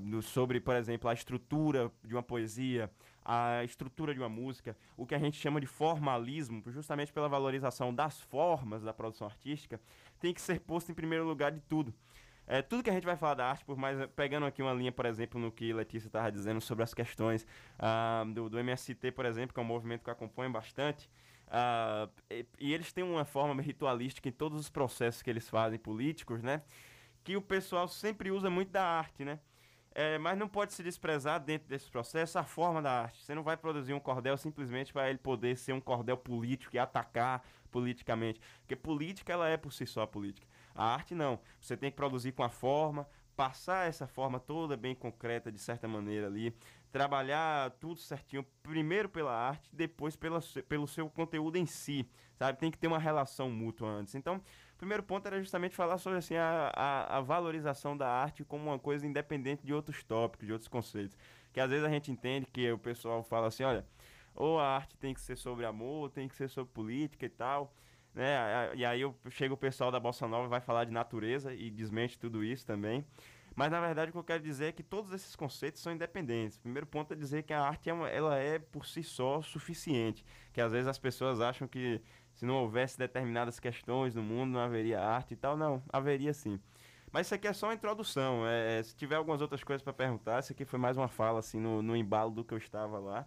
no- 0.03 0.21
sobre, 0.23 0.61
por 0.61 0.77
exemplo, 0.77 1.09
a 1.09 1.15
estrutura 1.15 1.91
de 2.05 2.15
uma 2.15 2.23
poesia, 2.23 2.91
a 3.25 3.63
estrutura 3.65 4.13
de 4.13 4.21
uma 4.21 4.29
música, 4.29 4.77
o 4.97 5.07
que 5.07 5.15
a 5.15 5.19
gente 5.19 5.39
chama 5.39 5.61
de 5.61 5.67
formalismo, 5.67 6.63
justamente 6.67 7.13
pela 7.13 7.29
valorização 7.29 7.95
das 7.95 8.21
formas 8.21 8.83
da 8.83 8.93
produção 8.93 9.27
artística, 9.27 9.81
tem 10.19 10.35
que 10.35 10.41
ser 10.41 10.61
posto 10.61 10.91
em 10.91 10.95
primeiro 10.95 11.25
lugar 11.25 11.53
de 11.53 11.61
tudo. 11.61 11.95
É, 12.47 12.61
tudo 12.61 12.83
que 12.83 12.91
a 12.91 12.93
gente 12.93 13.07
vai 13.07 13.17
falar 13.17 13.35
da 13.35 13.47
arte, 13.47 13.65
por 13.65 13.77
mais 13.77 13.99
pegando 14.17 14.47
aqui 14.47 14.61
uma 14.61 14.73
linha, 14.73 14.91
por 14.91 15.07
exemplo, 15.07 15.41
no 15.41 15.53
que 15.53 15.73
Letícia 15.73 16.09
estava 16.09 16.31
dizendo 16.31 16.61
sobre 16.61 16.83
as 16.83 16.93
questões 16.93 17.47
ah, 17.79 18.25
do, 18.35 18.49
do 18.49 18.59
MST, 18.59 19.13
por 19.13 19.25
exemplo, 19.25 19.55
que 19.55 19.61
é 19.61 19.63
um 19.63 19.67
movimento 19.67 20.03
que 20.03 20.11
eu 20.11 20.13
acompanho 20.13 20.51
bastante, 20.51 21.09
ah, 21.49 22.09
e, 22.31 22.45
e 22.59 22.75
eles 22.75 22.93
têm 22.93 23.05
uma 23.05 23.25
forma 23.25 23.63
ritualística 23.63 24.29
em 24.29 24.33
todos 24.33 24.59
os 24.59 24.69
processos 24.69 25.23
que 25.23 25.31
eles 25.31 25.49
fazem 25.49 25.79
políticos, 25.79 26.43
né? 26.43 26.63
Que 27.23 27.37
o 27.37 27.43
pessoal 27.43 27.87
sempre 27.87 28.31
usa 28.31 28.51
muito 28.51 28.71
da 28.71 28.85
arte, 28.85 29.25
né? 29.25 29.39
É, 29.95 30.19
mas 30.19 30.39
não 30.39 30.49
pode 30.49 30.73
se 30.73 30.83
desprezar 30.83 31.41
dentro 31.41 31.69
desse 31.69 31.91
processo 31.91 32.39
a 32.39 32.45
forma 32.45 32.81
da 32.81 33.03
arte. 33.03 33.23
Você 33.23 33.35
não 33.35 33.43
vai 33.43 33.57
produzir 33.57 33.93
um 33.93 34.01
cordel 34.01 34.37
simplesmente 34.37 34.93
para 34.93 35.09
ele 35.11 35.19
poder 35.19 35.57
ser 35.57 35.73
um 35.73 35.81
cordel 35.81 36.17
político 36.17 36.75
e 36.75 36.79
atacar 36.79 37.45
politicamente. 37.71 38.41
Porque 38.61 38.77
política, 38.77 39.33
ela 39.33 39.49
é 39.49 39.57
por 39.57 39.73
si 39.73 39.87
só 39.87 40.07
política. 40.07 40.47
A 40.75 40.85
arte, 40.85 41.15
não. 41.15 41.39
Você 41.61 41.77
tem 41.77 41.91
que 41.91 41.97
produzir 41.97 42.33
com 42.33 42.43
a 42.43 42.49
forma, 42.49 43.07
passar 43.37 43.89
essa 43.89 44.07
forma 44.07 44.41
toda 44.41 44.77
bem 44.77 44.95
concreta, 44.95 45.51
de 45.51 45.59
certa 45.59 45.87
maneira 45.87 46.27
ali. 46.27 46.55
Trabalhar 46.91 47.71
tudo 47.73 47.99
certinho, 47.99 48.45
primeiro 48.63 49.09
pela 49.09 49.33
arte, 49.33 49.69
depois 49.73 50.15
pela, 50.15 50.41
pelo 50.69 50.87
seu 50.87 51.09
conteúdo 51.09 51.57
em 51.57 51.65
si, 51.67 52.07
sabe? 52.35 52.59
Tem 52.59 52.71
que 52.71 52.79
ter 52.79 52.87
uma 52.87 52.99
relação 52.99 53.51
mútua 53.51 53.89
antes. 53.89 54.15
Então, 54.15 54.41
primeiro 54.83 55.05
ponto 55.05 55.25
era 55.29 55.39
justamente 55.39 55.77
falar 55.77 55.97
sobre 55.97 56.19
assim, 56.19 56.35
a, 56.35 56.73
a, 56.75 57.19
a 57.19 57.21
valorização 57.21 57.97
da 57.97 58.09
arte 58.09 58.43
como 58.43 58.65
uma 58.69 58.81
coisa 58.81 59.07
independente 59.07 59.65
de 59.65 59.73
outros 59.73 60.03
tópicos, 60.03 60.45
de 60.45 60.53
outros 60.53 60.67
conceitos. 60.67 61.17
Que 61.53 61.61
às 61.61 61.71
vezes 61.71 61.85
a 61.85 61.89
gente 61.89 62.11
entende 62.11 62.47
que 62.53 62.69
o 62.73 62.77
pessoal 62.77 63.23
fala 63.23 63.47
assim, 63.47 63.63
olha, 63.63 63.87
ou 64.35 64.59
a 64.59 64.67
arte 64.67 64.97
tem 64.97 65.15
que 65.15 65.21
ser 65.21 65.37
sobre 65.37 65.65
amor, 65.65 66.03
ou 66.03 66.09
tem 66.09 66.27
que 66.27 66.35
ser 66.35 66.49
sobre 66.49 66.73
política 66.73 67.25
e 67.25 67.29
tal. 67.29 67.73
Né? 68.13 68.35
E 68.75 68.85
aí 68.85 69.01
eu, 69.01 69.17
chega 69.31 69.55
o 69.55 69.57
pessoal 69.57 69.93
da 69.93 70.01
Bossa 70.01 70.27
Nova 70.27 70.47
e 70.47 70.51
vai 70.51 70.61
falar 70.61 70.85
de 70.85 70.91
natureza 70.91 71.55
e 71.55 71.71
desmente 71.71 72.19
tudo 72.19 72.43
isso 72.43 72.67
também. 72.67 73.07
Mas 73.55 73.71
na 73.71 73.81
verdade 73.81 74.09
o 74.09 74.13
que 74.13 74.19
eu 74.19 74.25
quero 74.25 74.43
dizer 74.43 74.67
é 74.67 74.73
que 74.73 74.83
todos 74.83 75.13
esses 75.13 75.37
conceitos 75.37 75.81
são 75.81 75.93
independentes. 75.93 76.57
O 76.57 76.61
primeiro 76.61 76.89
ponto 76.89 77.13
é 77.13 77.17
dizer 77.17 77.45
que 77.45 77.53
a 77.53 77.63
arte 77.63 77.89
é 77.89 77.93
uma- 77.93 78.09
ela 78.09 78.37
é 78.37 78.59
por 78.59 78.85
si 78.85 79.05
só 79.05 79.43
suficiente. 79.43 80.25
Que 80.53 80.61
às 80.61 80.73
vezes 80.73 80.89
as 80.89 80.99
pessoas 80.99 81.41
acham 81.41 81.69
que 81.69 82.01
se 82.35 82.45
não 82.47 82.55
houvesse 82.57 82.99
determinadas 82.99 83.59
questões 83.61 84.15
no 84.15 84.23
mundo 84.23 84.53
não 84.53 84.61
haveria 84.61 85.01
arte 85.01 85.35
e 85.35 85.37
tal. 85.37 85.57
Não, 85.57 85.83
haveria 85.93 86.33
sim. 86.33 86.59
Mas 87.13 87.27
isso 87.27 87.35
aqui 87.35 87.47
é 87.47 87.53
só 87.53 87.67
uma 87.67 87.75
introdução. 87.75 88.47
É, 88.47 88.83
se 88.83 88.97
tiver 88.97 89.17
algumas 89.17 89.41
outras 89.43 89.63
coisas 89.63 89.83
para 89.83 89.93
perguntar, 89.93 90.41
isso 90.41 90.53
aqui 90.53 90.65
foi 90.65 90.79
mais 90.79 90.97
uma 90.97 91.09
fala 91.09 91.39
assim 91.41 91.61
no, 91.61 91.83
no 91.83 91.95
embalo 91.97 92.31
do 92.31 92.45
que 92.45 92.55
eu 92.55 92.59
estava 92.59 92.99
lá. 92.99 93.27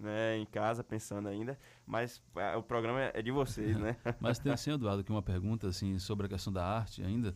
Né, 0.00 0.36
em 0.38 0.46
casa 0.46 0.84
pensando 0.84 1.26
ainda, 1.26 1.58
mas 1.84 2.22
ah, 2.36 2.56
o 2.56 2.62
programa 2.62 3.00
é- 3.02 3.10
é 3.16 3.20
de 3.20 3.32
vocês, 3.32 3.76
né? 3.76 3.96
Mas 4.20 4.38
tem 4.38 4.52
assim, 4.52 4.70
Eduardo, 4.70 5.00
aqui 5.00 5.10
uma 5.10 5.20
pergunta 5.20 5.66
assim, 5.66 5.98
sobre 5.98 6.26
a 6.26 6.28
questão 6.28 6.52
da 6.52 6.64
arte 6.64 7.02
ainda. 7.02 7.34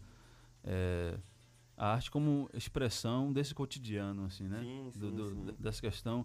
É, 0.63 1.19
a 1.77 1.93
arte 1.93 2.09
como 2.09 2.49
expressão 2.55 3.33
desse 3.33 3.53
cotidiano, 3.53 4.27
assim, 4.27 4.47
né? 4.47 4.61
Sim, 4.61 4.93
Do- 4.95 5.11
sim, 5.11 5.17
do- 5.17 5.51
sim. 5.51 5.57
Dessa 5.59 5.81
questão 5.81 6.25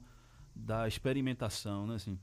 da 0.56 0.88
experimentação, 0.88 1.88
né? 1.88 1.96
Assim, 1.96 2.20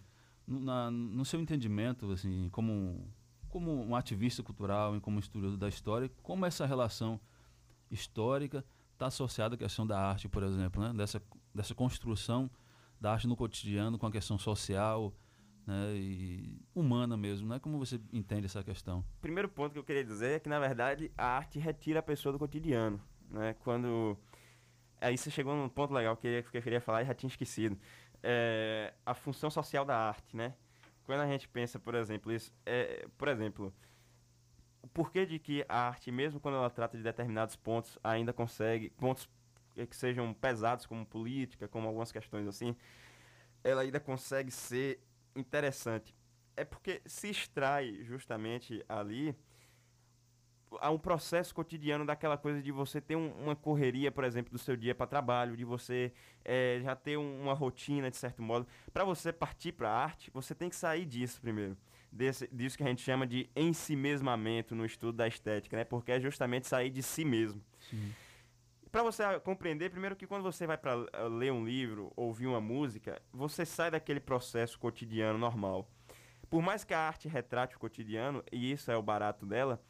na- 0.46 0.90
no 0.90 1.24
seu 1.24 1.40
entendimento, 1.40 2.10
assim, 2.12 2.48
como, 2.50 3.08
como 3.48 3.70
um 3.84 3.94
ativista 3.96 4.42
cultural 4.42 4.96
e 4.96 5.00
como 5.00 5.18
estudioso 5.18 5.56
da 5.56 5.68
história, 5.68 6.10
como 6.22 6.44
essa 6.46 6.66
relação 6.66 7.20
histórica 7.90 8.64
está 8.92 9.06
associada 9.06 9.54
à 9.54 9.58
questão 9.58 9.86
da 9.86 9.98
arte, 9.98 10.28
por 10.28 10.42
exemplo, 10.42 10.82
né? 10.82 10.92
Dessa, 10.94 11.22
dessa 11.54 11.74
construção 11.74 12.50
da 13.00 13.12
arte 13.12 13.26
no 13.26 13.36
cotidiano 13.36 13.98
com 13.98 14.06
a 14.06 14.10
questão 14.12 14.38
social, 14.38 15.12
né? 15.66 15.94
E 15.96 16.60
humana 16.74 17.16
mesmo, 17.16 17.48
né? 17.48 17.58
Como 17.58 17.78
você 17.78 18.00
entende 18.12 18.46
essa 18.46 18.62
questão? 18.62 19.04
primeiro 19.20 19.48
ponto 19.48 19.72
que 19.72 19.78
eu 19.78 19.84
queria 19.84 20.04
dizer 20.04 20.36
é 20.36 20.38
que, 20.40 20.48
na 20.48 20.58
verdade, 20.58 21.10
a 21.16 21.26
arte 21.26 21.58
retira 21.58 22.00
a 22.00 22.02
pessoa 22.02 22.32
do 22.32 22.38
cotidiano. 22.38 23.00
Né? 23.30 23.54
Quando. 23.60 24.16
Aí 25.00 25.18
você 25.18 25.30
chegou 25.30 25.54
num 25.54 25.68
ponto 25.68 25.92
legal 25.92 26.16
que 26.16 26.44
eu 26.52 26.62
queria 26.62 26.80
falar 26.80 27.02
e 27.02 27.06
já 27.06 27.14
tinha 27.14 27.28
esquecido. 27.28 27.76
É, 28.26 28.94
a 29.04 29.12
função 29.12 29.50
social 29.50 29.84
da 29.84 29.96
arte, 29.96 30.34
né? 30.34 30.54
Quando 31.04 31.20
a 31.20 31.26
gente 31.26 31.46
pensa, 31.46 31.78
por 31.78 31.94
exemplo, 31.94 32.32
isso. 32.32 32.50
É, 32.64 33.06
por 33.18 33.28
exemplo, 33.28 33.70
o 34.80 34.88
porquê 34.88 35.26
de 35.26 35.38
que 35.38 35.62
a 35.68 35.88
arte, 35.88 36.10
mesmo 36.10 36.40
quando 36.40 36.56
ela 36.56 36.70
trata 36.70 36.96
de 36.96 37.02
determinados 37.02 37.54
pontos, 37.54 37.98
ainda 38.02 38.32
consegue. 38.32 38.88
pontos 38.90 39.28
eh, 39.76 39.84
que 39.86 39.94
sejam 39.94 40.32
pesados, 40.32 40.86
como 40.86 41.04
política, 41.04 41.68
como 41.68 41.86
algumas 41.86 42.10
questões 42.10 42.46
assim, 42.46 42.74
ela 43.62 43.82
ainda 43.82 44.00
consegue 44.00 44.50
ser 44.50 45.00
interessante. 45.36 46.14
É 46.56 46.64
porque 46.64 47.02
se 47.04 47.28
extrai 47.28 48.04
justamente 48.04 48.82
ali 48.88 49.36
a 50.80 50.90
um 50.90 50.98
processo 50.98 51.54
cotidiano 51.54 52.04
daquela 52.06 52.36
coisa 52.36 52.62
de 52.62 52.70
você 52.72 53.00
ter 53.00 53.16
um- 53.16 53.32
uma 53.42 53.54
correria, 53.56 54.10
por 54.12 54.24
exemplo, 54.24 54.52
do 54.52 54.58
seu 54.58 54.76
dia 54.76 54.94
para 54.94 55.06
trabalho, 55.06 55.56
de 55.56 55.64
você 55.64 56.12
eh, 56.44 56.80
já 56.82 56.94
ter 56.94 57.16
um- 57.16 57.42
uma 57.42 57.54
rotina 57.54 58.10
de 58.10 58.16
certo 58.16 58.42
modo. 58.42 58.66
Para 58.92 59.04
você 59.04 59.32
partir 59.32 59.72
para 59.72 59.88
a 59.90 59.96
arte, 60.04 60.30
você 60.32 60.54
tem 60.54 60.68
que 60.68 60.76
sair 60.76 61.04
disso 61.06 61.40
primeiro. 61.40 61.76
Desse, 62.12 62.46
disso 62.52 62.76
que 62.76 62.84
a 62.84 62.86
gente 62.86 63.02
chama 63.02 63.26
de 63.26 63.48
ensimesmamento 63.56 64.74
no 64.74 64.84
estudo 64.84 65.16
da 65.16 65.26
estética, 65.26 65.76
né? 65.76 65.84
Porque 65.84 66.12
é 66.12 66.20
justamente 66.20 66.66
sair 66.68 66.90
de 66.90 67.02
si 67.02 67.24
mesmo. 67.24 67.60
Para 68.92 69.02
você 69.02 69.24
ah, 69.24 69.40
compreender, 69.40 69.90
primeiro 69.90 70.14
que 70.14 70.26
quando 70.26 70.42
você 70.44 70.66
vai 70.66 70.78
para 70.78 70.94
ler 71.28 71.50
um 71.52 71.64
livro, 71.64 72.12
ouvir 72.14 72.46
uma 72.46 72.60
música, 72.60 73.20
você 73.32 73.64
sai 73.66 73.90
daquele 73.90 74.20
processo 74.20 74.78
cotidiano 74.78 75.36
normal. 75.38 75.88
Por 76.48 76.62
mais 76.62 76.84
que 76.84 76.94
a 76.94 77.00
arte 77.00 77.26
retrate 77.26 77.74
o 77.74 77.80
cotidiano, 77.80 78.44
e 78.52 78.70
isso 78.70 78.90
é 78.92 78.96
o 78.96 79.02
barato 79.02 79.44
dela, 79.44 79.82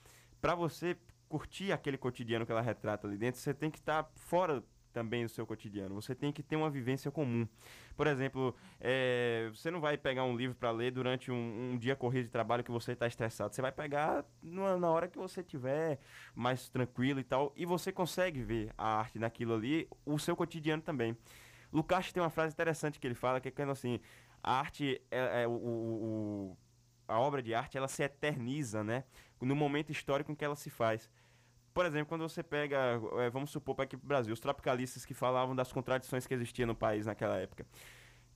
para 0.45 0.55
você 0.55 0.95
curtir 1.27 1.73
aquele 1.73 1.97
cotidiano 1.97 2.45
que 2.45 2.53
ela 2.53 2.61
retrata 2.61 3.07
ali 3.07 3.17
dentro, 3.17 3.41
você 3.41 3.55
tem 3.55 3.71
que 3.71 3.79
estar 3.79 4.07
fora 4.15 4.63
também 4.93 5.25
do 5.25 5.31
seu 5.31 5.47
cotidiano. 5.47 5.95
Você 5.95 6.15
tem 6.15 6.31
que 6.31 6.43
ter 6.43 6.55
uma 6.55 6.69
vivência 6.69 7.11
comum. 7.11 7.49
Por 7.97 8.07
exemplo, 8.07 8.55
eh, 8.79 9.49
você 9.55 9.71
não 9.71 9.81
vai 9.81 9.97
pegar 9.97 10.23
um 10.25 10.37
livro 10.37 10.55
para 10.55 10.71
ler 10.71 10.91
durante 10.91 11.31
um, 11.33 11.73
um 11.73 11.79
dia 11.79 11.97
corrido 11.97 12.27
de 12.27 12.31
trabalho 12.31 12.63
que 12.63 12.71
você 12.71 12.93
está 12.93 13.07
estressado. 13.07 13.55
Você 13.55 13.63
vai 13.63 13.73
pegar 13.73 14.23
numa- 14.43 14.77
na 14.77 14.91
hora 14.91 15.09
que 15.09 15.17
você 15.17 15.43
tiver 15.43 15.99
mais 16.35 16.69
tranquilo 16.69 17.21
e 17.21 17.25
tal, 17.25 17.51
e 17.57 17.65
você 17.65 17.91
consegue 17.91 18.43
ver 18.43 18.71
a 18.77 18.99
arte 18.99 19.19
naquilo 19.19 19.55
ali, 19.55 19.89
o 20.05 20.19
seu 20.19 20.37
cotidiano 20.37 20.83
também. 20.83 21.17
Lukács 21.73 22.13
tem 22.13 22.23
uma 22.23 22.29
frase 22.29 22.53
interessante 22.53 23.01
que 23.01 23.07
ele 23.07 23.15
fala, 23.15 23.41
que 23.41 23.49
é 23.49 23.65
assim, 23.65 23.99
a 24.43 24.59
arte 24.61 25.01
é, 25.11 25.45
é 25.45 25.49
o, 25.49 25.53
o- 25.53 26.05
o- 26.53 26.57
a 27.07 27.19
obra 27.19 27.43
de 27.43 27.55
arte, 27.55 27.77
ela 27.77 27.89
se 27.89 28.03
eterniza, 28.03 28.83
né, 28.83 29.05
no 29.41 29.55
momento 29.55 29.91
histórico 29.91 30.33
em 30.33 30.35
que 30.35 30.45
ela 30.45 30.57
se 30.57 30.71
faz. 30.71 31.11
Por 31.75 31.85
exemplo, 31.85 32.07
quando 32.07 32.23
você 32.23 32.43
pega, 32.43 33.01
eh, 33.19 33.31
vamos 33.31 33.51
supor 33.51 33.75
para 33.75 33.85
aqui 33.85 33.97
pro 33.97 34.07
Brasil, 34.07 34.33
os 34.33 34.41
tropicalistas 34.41 35.05
que 35.05 35.13
falavam 35.13 35.57
das 35.57 35.73
contradições 35.73 36.27
que 36.27 36.33
existiam 36.33 36.69
no 36.69 36.75
país 36.75 37.07
naquela 37.07 37.37
época. 37.37 37.67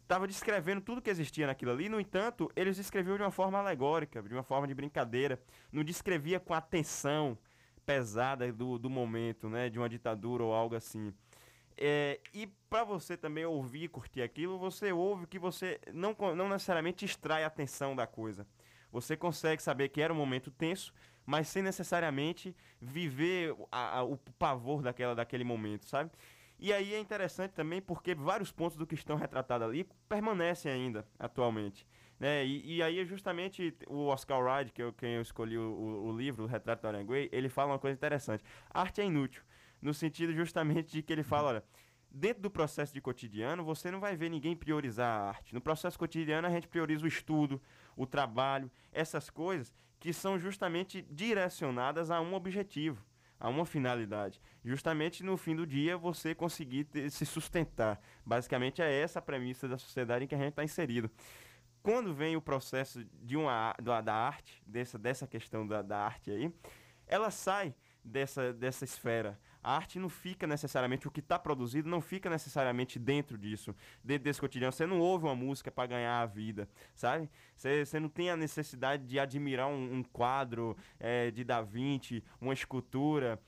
Tava 0.09 0.27
descrevendo 0.27 0.81
tudo 0.81 1.01
que 1.01 1.11
existia 1.11 1.47
naquilo 1.47 1.70
ali, 1.70 1.89
no 1.89 2.01
entanto, 2.01 2.51
eles 2.57 2.78
escreviam 2.78 3.16
de 3.16 3.23
uma 3.23 3.31
forma 3.31 3.59
alegórica, 3.59 4.23
de 4.23 4.35
uma 4.35 4.43
forma 4.43 4.66
de 4.66 4.74
brincadeira, 4.74 5.40
não 5.70 5.85
descrevia 5.85 6.40
com 6.40 6.53
a 6.53 6.61
tensão 6.61 7.39
pesada 7.86 8.53
do, 8.53 8.78
do 8.78 8.90
momento, 8.90 9.49
né, 9.49 9.70
de 9.70 9.78
uma 9.78 9.89
ditadura 9.89 10.43
ou 10.43 10.53
algo 10.53 10.74
assim. 10.74 11.15
É, 11.81 12.19
e 12.35 12.47
para 12.69 12.82
você 12.82 13.16
também 13.16 13.45
ouvir 13.45 13.85
e 13.85 13.89
curtir 13.89 14.20
aquilo, 14.20 14.59
você 14.59 14.90
ouve 14.93 15.27
que 15.28 15.39
você 15.39 15.81
não, 15.95 16.16
não 16.35 16.49
necessariamente 16.49 17.05
extrai 17.05 17.45
a 17.45 17.47
atenção 17.47 17.95
da 17.95 18.07
coisa. 18.07 18.45
Você 18.93 19.16
consegue 19.16 19.62
saber 19.62 19.89
que 19.89 20.01
era 20.01 20.12
um 20.12 20.16
momento 20.16 20.51
tenso, 20.51 20.93
mas 21.27 21.48
sem 21.48 21.62
necessariamente 21.62 22.56
viver 22.81 23.55
a- 23.70 23.98
a- 23.98 24.02
o 24.02 24.16
pavor 24.39 24.82
daquela, 24.82 25.15
daquele 25.15 25.44
momento, 25.44 25.86
sabe? 25.86 26.10
E 26.59 26.73
aí 26.73 26.93
é 26.94 26.98
interessante 26.98 27.52
também 27.52 27.81
porque 27.81 28.15
vários 28.15 28.51
pontos 28.51 28.77
do 28.77 28.86
que 28.86 28.94
estão 28.94 29.16
retratados 29.16 29.69
ali 29.69 29.85
permanecem 30.09 30.73
ainda 30.73 31.06
atualmente. 31.19 31.86
Né? 32.19 32.44
E, 32.44 32.77
e 32.78 32.82
aí 32.82 32.98
é 32.98 33.05
justamente 33.05 33.77
o 33.86 34.06
Oscar 34.06 34.40
Wilde, 34.43 34.73
que 34.73 34.82
eu, 34.82 34.93
quem 34.93 35.12
eu 35.15 35.23
escolhi 35.23 35.56
o, 35.56 35.62
o- 35.70 36.06
o 36.09 36.16
livro, 36.16 36.44
o 36.44 36.47
Retrato 36.48 36.82
Dorian 36.82 37.06
Gray, 37.06 37.28
ele 37.31 37.48
fala 37.48 37.73
uma 37.73 37.78
coisa 37.78 37.94
interessante. 37.94 38.43
Arte 38.70 39.01
é 39.01 39.05
inútil, 39.05 39.43
no 39.81 39.94
sentido 39.94 40.32
justamente 40.32 40.90
de 40.90 41.02
que 41.02 41.12
ele 41.12 41.23
fala, 41.23 41.48
olha, 41.51 41.65
dentro 42.10 42.43
do 42.43 42.51
processo 42.51 42.93
de 42.93 43.01
cotidiano, 43.01 43.62
você 43.62 43.89
não 43.90 44.01
vai 44.01 44.16
ver 44.16 44.28
ninguém 44.31 44.56
priorizar 44.56 45.06
a 45.20 45.28
arte. 45.28 45.55
No 45.55 45.60
processo 45.60 45.97
cotidiano, 45.97 46.48
a 46.48 46.51
gente 46.51 46.66
prioriza 46.66 47.05
o 47.05 47.09
estudo, 47.09 47.60
o 47.99 48.07
trabalho, 48.07 48.70
essas 48.93 49.29
coisas 49.29 49.75
que 49.99 50.12
são 50.12 50.39
justamente 50.39 51.03
direcionadas 51.11 52.11
a 52.11 52.20
um 52.20 52.33
objetivo, 52.33 53.05
a 53.41 53.49
uma 53.49 53.66
finalidade. 53.66 54.41
Justamente 54.65 55.25
no 55.25 55.37
fim 55.37 55.57
do 55.57 55.66
dia, 55.66 55.99
você 55.99 56.35
conseguir 56.35 56.85
ter- 56.85 57.11
se 57.11 57.27
sustentar. 57.27 58.01
Basicamente, 58.25 58.81
é 58.81 59.01
essa 59.03 59.19
a 59.19 59.23
premissa 59.23 59.66
da 59.66 59.77
sociedade 59.77 60.25
em 60.25 60.29
que 60.29 60.35
a 60.37 60.39
gente 60.39 60.51
está 60.51 60.62
inserido. 60.62 61.11
Quando 61.83 62.15
vem 62.15 62.37
o 62.37 62.41
processo 62.41 63.05
de 63.23 63.37
uma, 63.37 63.75
da, 63.83 64.01
da 64.01 64.15
arte, 64.15 64.62
dessa, 64.65 64.97
dessa 64.97 65.27
questão 65.27 65.66
da, 65.66 65.83
da 65.83 65.99
arte 65.99 66.31
aí, 66.31 66.53
ela 67.07 67.31
sai 67.31 67.75
dessa, 68.05 68.53
dessa 68.53 68.85
esfera. 68.85 69.39
A 69.69 69.77
arte 69.77 69.99
não 69.99 70.09
fica 70.09 70.47
necessariamente, 70.47 71.07
o 71.07 71.11
que 71.11 71.20
está 71.20 71.39
produzido 71.39 71.90
não 71.90 72.01
fica 72.01 72.31
necessariamente 72.31 72.99
dentro 72.99 73.36
disso, 73.36 73.77
dentro 74.03 74.24
desse 74.24 74.40
cotidiano. 74.40 74.73
Você 74.73 74.86
não 74.86 74.99
ouve 74.99 75.27
uma 75.27 75.35
música 75.35 75.70
para 75.70 75.86
ganhar 75.86 76.23
a 76.23 76.24
vida, 76.24 76.66
sabe? 76.95 77.28
Você, 77.55 77.85
você 77.85 78.01
não 78.01 78.09
tem 78.09 78.31
a 78.31 78.36
necessidade 78.36 79.05
de 79.07 79.20
admirar 79.20 79.69
um, 79.69 79.97
um 79.97 80.03
quadro 80.03 80.74
eh, 80.99 81.31
de 81.32 81.45
Da 81.45 81.61
Vinci, 81.61 82.24
uma 82.40 82.55
escultura 82.55 83.39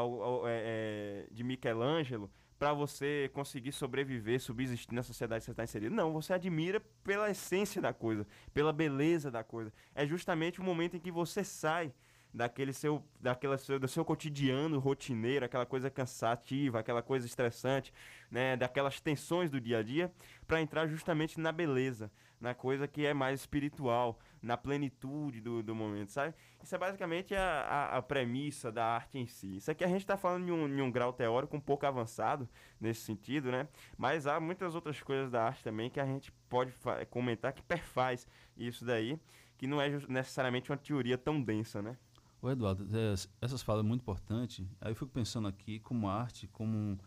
ou, 0.00 0.48
eh, 0.48 0.62
eh, 0.64 1.28
de 1.30 1.44
Michelangelo 1.44 2.30
para 2.58 2.72
você 2.72 3.30
conseguir 3.34 3.72
sobreviver, 3.72 4.40
subsistir 4.40 4.94
na 4.94 5.02
sociedade 5.02 5.42
que 5.42 5.44
você 5.44 5.50
está 5.50 5.64
inserido. 5.64 5.94
Não, 5.94 6.14
você 6.14 6.32
admira 6.32 6.80
pela 7.04 7.30
essência 7.30 7.82
da 7.82 7.92
coisa, 7.92 8.26
pela 8.54 8.72
beleza 8.72 9.30
da 9.30 9.44
coisa. 9.44 9.70
É 9.94 10.06
justamente 10.06 10.62
o 10.62 10.64
momento 10.64 10.96
em 10.96 11.00
que 11.00 11.12
você 11.12 11.44
sai 11.44 11.92
daquele 12.32 12.72
seu, 12.72 13.02
daquela 13.20 13.56
seu, 13.58 13.78
do 13.78 13.88
seu 13.88 14.04
cotidiano 14.04 14.78
rotineiro, 14.78 15.44
aquela 15.44 15.66
coisa 15.66 15.90
cansativa, 15.90 16.78
aquela 16.78 17.02
coisa 17.02 17.26
estressante, 17.26 17.92
né, 18.30 18.56
daquelas 18.56 19.00
tensões 19.00 19.50
do 19.50 19.60
dia 19.60 19.78
a 19.78 19.82
dia, 19.82 20.12
para 20.46 20.60
entrar 20.60 20.86
justamente 20.86 21.40
na 21.40 21.50
beleza, 21.52 22.10
na 22.40 22.54
coisa 22.54 22.86
que 22.86 23.04
é 23.04 23.12
mais 23.12 23.40
espiritual, 23.40 24.18
na 24.40 24.56
plenitude 24.56 25.40
do, 25.40 25.62
do 25.62 25.74
momento, 25.74 26.12
sabe? 26.12 26.34
Isso 26.62 26.74
é 26.74 26.78
basicamente 26.78 27.34
a, 27.34 27.42
a, 27.42 27.96
a 27.98 28.02
premissa 28.02 28.70
da 28.70 28.84
arte 28.84 29.18
em 29.18 29.26
si. 29.26 29.56
Isso 29.56 29.70
aqui 29.70 29.82
a 29.82 29.88
gente 29.88 30.02
está 30.02 30.16
falando 30.16 30.48
em 30.48 30.52
um, 30.52 30.68
em 30.68 30.80
um 30.80 30.90
grau 30.90 31.12
teórico 31.12 31.56
um 31.56 31.60
pouco 31.60 31.86
avançado 31.86 32.48
nesse 32.80 33.00
sentido, 33.00 33.50
né? 33.50 33.66
Mas 33.96 34.26
há 34.26 34.38
muitas 34.38 34.74
outras 34.74 35.02
coisas 35.02 35.30
da 35.30 35.42
arte 35.44 35.64
também 35.64 35.90
que 35.90 35.98
a 35.98 36.06
gente 36.06 36.30
pode 36.48 36.72
comentar 37.10 37.52
que 37.52 37.62
perfaz 37.62 38.26
isso 38.56 38.84
daí, 38.84 39.18
que 39.56 39.66
não 39.66 39.80
é 39.80 39.88
necessariamente 40.08 40.70
uma 40.70 40.76
teoria 40.76 41.18
tão 41.18 41.42
densa, 41.42 41.82
né? 41.82 41.96
Ô 42.40 42.50
Eduardo, 42.50 42.86
es- 43.12 43.28
essas 43.40 43.62
falas 43.62 43.84
muito 43.84 44.02
importantes. 44.02 44.64
Aí 44.80 44.90
eu 44.92 44.94
fico 44.94 45.10
pensando 45.10 45.48
aqui 45.48 45.80
como 45.80 46.08
arte, 46.08 46.46
como, 46.48 46.98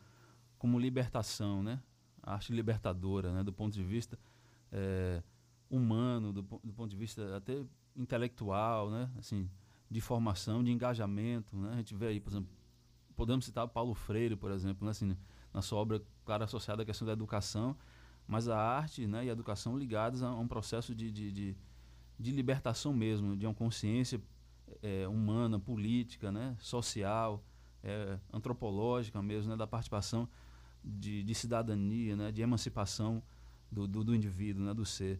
como 0.57 0.79
libertação, 0.79 1.63
né? 1.63 1.81
A 2.23 2.33
arte 2.35 2.53
libertadora, 2.53 3.33
né? 3.33 3.43
Do 3.43 3.53
ponto 3.53 3.73
de 3.73 3.83
vista 3.83 4.19
eh, 4.71 5.23
humano, 5.69 6.33
do, 6.33 6.41
do 6.41 6.73
ponto 6.73 6.89
de 6.89 6.97
vista 6.97 7.37
até 7.37 7.63
intelectual, 7.95 8.89
né? 8.91 9.09
Assim, 9.17 9.49
de 9.89 10.01
formação, 10.01 10.63
de 10.63 10.71
engajamento, 10.71 11.55
né? 11.57 11.71
A 11.73 11.77
gente 11.77 11.95
vê 11.95 12.07
aí, 12.07 12.19
por 12.19 12.31
exemplo, 12.31 12.49
podemos 13.15 13.45
citar 13.45 13.67
Paulo 13.67 13.93
Freire, 13.93 14.35
por 14.35 14.51
exemplo, 14.51 14.85
né? 14.85 14.91
Assim, 14.91 15.17
na 15.53 15.61
sua 15.61 15.79
obra, 15.79 16.01
claro, 16.25 16.43
associada 16.43 16.83
à 16.83 16.85
questão 16.85 17.05
da 17.05 17.13
educação, 17.13 17.77
mas 18.27 18.47
a 18.49 18.57
arte 18.57 19.07
né, 19.07 19.25
e 19.25 19.29
a 19.29 19.33
educação 19.33 19.77
ligadas 19.77 20.23
a 20.23 20.33
um 20.35 20.47
processo 20.47 20.95
de, 20.95 21.11
de, 21.11 21.31
de, 21.31 21.57
de 22.19 22.31
libertação 22.31 22.93
mesmo, 22.93 23.35
de 23.37 23.45
uma 23.45 23.53
consciência 23.55 24.21
eh, 24.81 25.07
humana, 25.07 25.59
política, 25.59 26.31
né, 26.31 26.55
social, 26.59 27.43
eh, 27.83 28.17
antropológica 28.31 29.21
mesmo, 29.21 29.51
né, 29.51 29.57
da 29.57 29.67
participação 29.67 30.27
de, 30.83 31.23
de 31.23 31.35
cidadania, 31.35 32.15
né, 32.15 32.31
de 32.31 32.41
emancipação 32.41 33.21
do, 33.71 33.87
do, 33.87 34.03
do 34.03 34.15
indivíduo, 34.15 34.63
né, 34.63 34.73
do 34.73 34.85
ser 34.85 35.19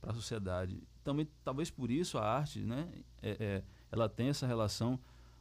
para 0.00 0.10
a 0.10 0.14
sociedade. 0.14 0.82
Também, 1.04 1.28
talvez 1.44 1.70
por 1.70 1.90
isso 1.90 2.18
a 2.18 2.24
arte, 2.24 2.60
né, 2.60 2.88
é, 3.22 3.30
é, 3.38 3.64
ela 3.90 4.08
tem 4.08 4.28
essa 4.28 4.46
relação 4.46 4.98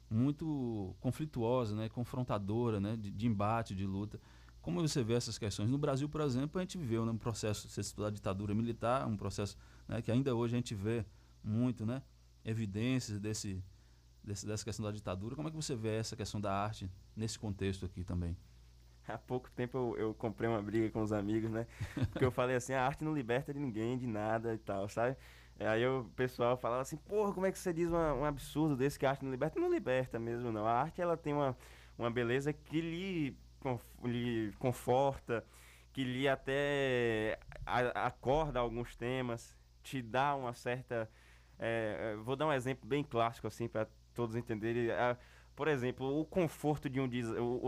muito 0.10 0.94
conflituosa, 1.00 1.76
né, 1.76 1.90
confrontadora, 1.90 2.80
né, 2.80 2.98
de, 2.98 3.10
de 3.10 3.28
embate, 3.28 3.74
de 3.74 3.86
luta. 3.86 4.20
Como 4.62 4.80
você 4.80 5.04
vê 5.04 5.14
essas 5.14 5.38
questões? 5.38 5.70
No 5.70 5.78
Brasil, 5.78 6.08
por 6.08 6.22
exemplo, 6.22 6.60
a 6.60 6.62
gente 6.62 6.78
viveu 6.78 7.06
né, 7.06 7.12
um 7.12 7.18
processo 7.18 7.68
você 7.68 7.82
citou 7.82 8.06
da 8.06 8.12
ditadura 8.12 8.54
militar, 8.54 9.08
um 9.08 9.18
processo 9.18 9.58
né, 9.88 10.02
que 10.02 10.12
ainda 10.12 10.36
hoje 10.36 10.54
a 10.54 10.58
gente 10.58 10.76
vê 10.76 11.04
muito, 11.44 11.86
né, 11.86 12.04
evidências 12.46 13.20
desse, 13.20 13.64
desse, 14.24 14.46
dessa 14.46 14.64
questão 14.64 14.86
da 14.86 14.92
ditadura. 14.92 15.36
Como 15.36 15.48
é 15.48 15.52
que 15.52 15.58
você 15.58 15.76
vê 15.76 15.96
essa 15.98 16.16
questão 16.16 16.40
da 16.42 16.54
arte 16.54 16.90
nesse 17.16 17.38
contexto 17.40 17.86
aqui 17.86 18.04
também? 18.04 18.36
Há 19.08 19.18
pouco 19.18 19.50
tempo 19.52 19.78
eu, 19.78 19.98
eu 19.98 20.14
comprei 20.14 20.48
uma 20.50 20.62
briga 20.62 20.90
com 20.92 21.02
os 21.02 21.12
amigos, 21.12 21.50
né? 21.52 21.68
Porque 22.12 22.24
eu 22.24 22.32
falei 22.32 22.56
assim, 22.56 22.74
a 22.74 22.86
arte 22.86 23.04
não 23.04 23.14
liberta 23.14 23.54
de 23.54 23.60
ninguém, 23.60 23.98
de 23.98 24.08
nada 24.08 24.54
e 24.54 24.58
tal, 24.58 24.88
sabe? 24.88 25.18
É, 25.60 25.68
Aí 25.68 25.86
o 25.86 26.06
pessoal 26.16 26.56
falava 26.56 26.82
assim, 26.82 26.98
porra, 26.98 27.34
como 27.34 27.46
é 27.46 27.52
que 27.52 27.60
você 27.60 27.74
diz 27.74 27.90
uma- 27.90 28.14
um 28.14 28.24
absurdo 28.26 28.76
desse 28.78 28.98
que 28.98 29.06
a 29.06 29.10
arte 29.10 29.26
não 29.26 29.32
liberta? 29.32 29.60
Não 29.60 29.70
liberta 29.72 30.18
mesmo, 30.20 30.52
não. 30.52 30.66
A 30.66 30.72
arte, 30.74 31.02
ela 31.02 31.18
tem 31.18 31.34
uma, 31.34 31.58
uma 31.98 32.10
beleza 32.10 32.54
que 32.54 32.80
lhe, 32.80 33.38
lhe 34.06 34.54
conforta, 34.60 35.44
que 35.92 36.04
lhe 36.04 36.28
até 36.28 37.38
acorda 37.66 38.60
alguns 38.60 38.96
temas, 38.96 39.58
te 39.84 40.02
dá 40.02 40.36
uma 40.36 40.54
certa... 40.54 41.10
é, 41.62 42.14
é, 42.14 42.16
vou 42.18 42.36
dar 42.36 42.48
um 42.48 42.52
exemplo 42.54 42.88
bem 42.90 43.04
clássico, 43.04 43.48
assim, 43.48 43.68
para 43.68 43.88
todos 44.14 44.36
entenderem. 44.36 44.92
A- 44.92 45.16
por 45.54 45.68
exemplo, 45.68 46.20
o 46.20 46.26
conforto 46.26 46.90
de 46.90 47.00
um 47.00 47.08
des... 47.08 47.28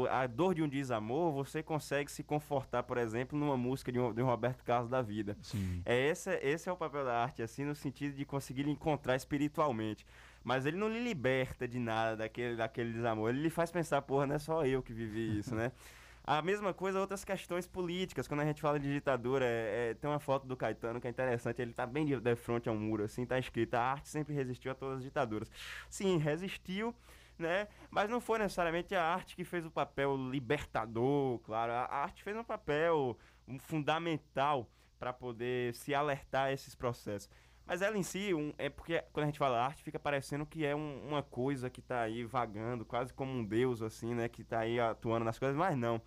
a 0.10 0.26
dor 0.26 0.56
de 0.56 0.64
um 0.64 0.70
desamor, 0.70 1.32
você 1.34 1.62
consegue 1.62 2.10
se 2.12 2.24
confortar, 2.24 2.82
por 2.84 2.98
exemplo, 2.98 3.38
numa 3.38 3.58
música 3.58 3.92
de 3.92 4.00
um, 4.00 4.12
de 4.12 4.22
um 4.22 4.26
Roberto 4.26 4.64
Carlos 4.64 4.90
da 4.90 5.02
vida. 5.02 5.38
Sim. 5.44 5.82
É 5.86 6.08
esse, 6.10 6.32
esse 6.42 6.68
é 6.68 6.72
o 6.72 6.78
papel 6.78 7.04
da 7.06 7.22
arte, 7.22 7.44
assim, 7.44 7.66
no 7.66 7.76
sentido 7.76 8.16
de 8.16 8.26
conseguir 8.26 8.64
lhe 8.64 8.72
encontrar 8.72 9.16
espiritualmente. 9.16 10.08
Mas 10.44 10.66
ele 10.66 10.78
não 10.78 10.88
lhe 10.90 11.04
liberta 11.04 11.68
de 11.68 11.78
nada 11.78 12.16
daquele, 12.16 12.56
daquele 12.56 12.94
desamor. 12.94 13.30
Ele 13.30 13.42
lhe 13.42 13.50
faz 13.50 13.70
pensar, 13.70 14.02
porra, 14.02 14.26
não 14.26 14.36
é 14.36 14.40
só 14.40 14.66
eu 14.66 14.82
que 14.82 14.94
vivi 14.94 15.38
isso, 15.40 15.54
né? 15.54 15.72
A 16.26 16.42
mesma 16.42 16.74
coisa 16.74 17.00
outras 17.02 17.26
questões 17.26 17.68
políticas. 17.68 18.28
Quando 18.28 18.40
a 18.42 18.46
gente 18.46 18.62
fala 18.62 18.80
de 18.80 18.92
ditadura, 18.92 19.46
é- 19.46 19.90
é- 19.92 19.94
tem 19.94 20.10
uma 20.10 20.20
foto 20.20 20.48
do 20.48 20.56
Caetano 20.56 21.02
que 21.02 21.08
é 21.08 21.10
interessante. 21.10 21.62
Ele 21.62 21.74
tá 21.74 21.86
bem 21.86 22.06
de, 22.06 22.18
de 22.20 22.36
frente 22.36 22.70
a 22.70 22.72
um 22.72 22.80
muro, 22.80 23.04
assim, 23.04 23.26
tá 23.26 23.38
escrito: 23.38 23.74
a 23.76 23.82
arte 23.82 24.08
sempre 24.08 24.34
resistiu 24.34 24.72
a 24.72 24.76
todas 24.76 25.00
as 25.00 25.04
ditaduras. 25.04 25.52
Sim, 25.90 26.18
resistiu, 26.18 26.96
né? 27.38 27.68
Mas 27.92 28.10
não 28.10 28.22
foi 28.22 28.40
necessariamente 28.40 28.96
a 28.96 29.04
arte 29.04 29.36
que 29.36 29.44
fez 29.44 29.66
o 29.66 29.72
papel 29.72 30.16
libertador, 30.30 31.40
claro. 31.40 31.74
A 31.74 31.86
arte 32.04 32.24
fez 32.24 32.38
um 32.38 32.44
papel 32.44 33.18
fundamental 33.60 34.70
para 34.98 35.12
poder 35.12 35.74
se 35.76 35.94
alertar 35.94 36.46
a 36.46 36.54
esses 36.54 36.74
processos. 36.74 37.30
Mas 37.66 37.82
ela 37.82 37.98
em 37.98 38.04
si, 38.04 38.34
um- 38.34 38.54
é 38.58 38.70
porque 38.70 39.02
quando 39.14 39.24
a 39.24 39.28
gente 39.28 39.40
fala 39.40 39.64
arte, 39.64 39.84
fica 39.84 39.98
parecendo 39.98 40.46
que 40.46 40.66
é 40.66 40.76
um- 40.76 41.08
uma 41.08 41.24
coisa 41.24 41.70
que 41.70 41.80
está 41.80 42.02
aí 42.02 42.24
vagando, 42.26 42.84
quase 42.84 43.14
como 43.14 43.32
um 43.32 43.44
deus, 43.44 43.82
assim, 43.82 44.14
né? 44.14 44.28
Que 44.28 44.42
está 44.42 44.60
aí 44.60 44.80
atuando 44.80 45.24
nas 45.26 45.40
coisas, 45.40 45.56
mas 45.58 45.76
não. 45.78 46.02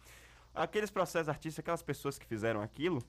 Aqueles 0.54 0.90
processos 0.90 1.28
artísticos, 1.28 1.60
aquelas 1.60 1.82
pessoas 1.82 2.18
que 2.18 2.26
fizeram 2.26 2.60
aquilo, 2.60 3.02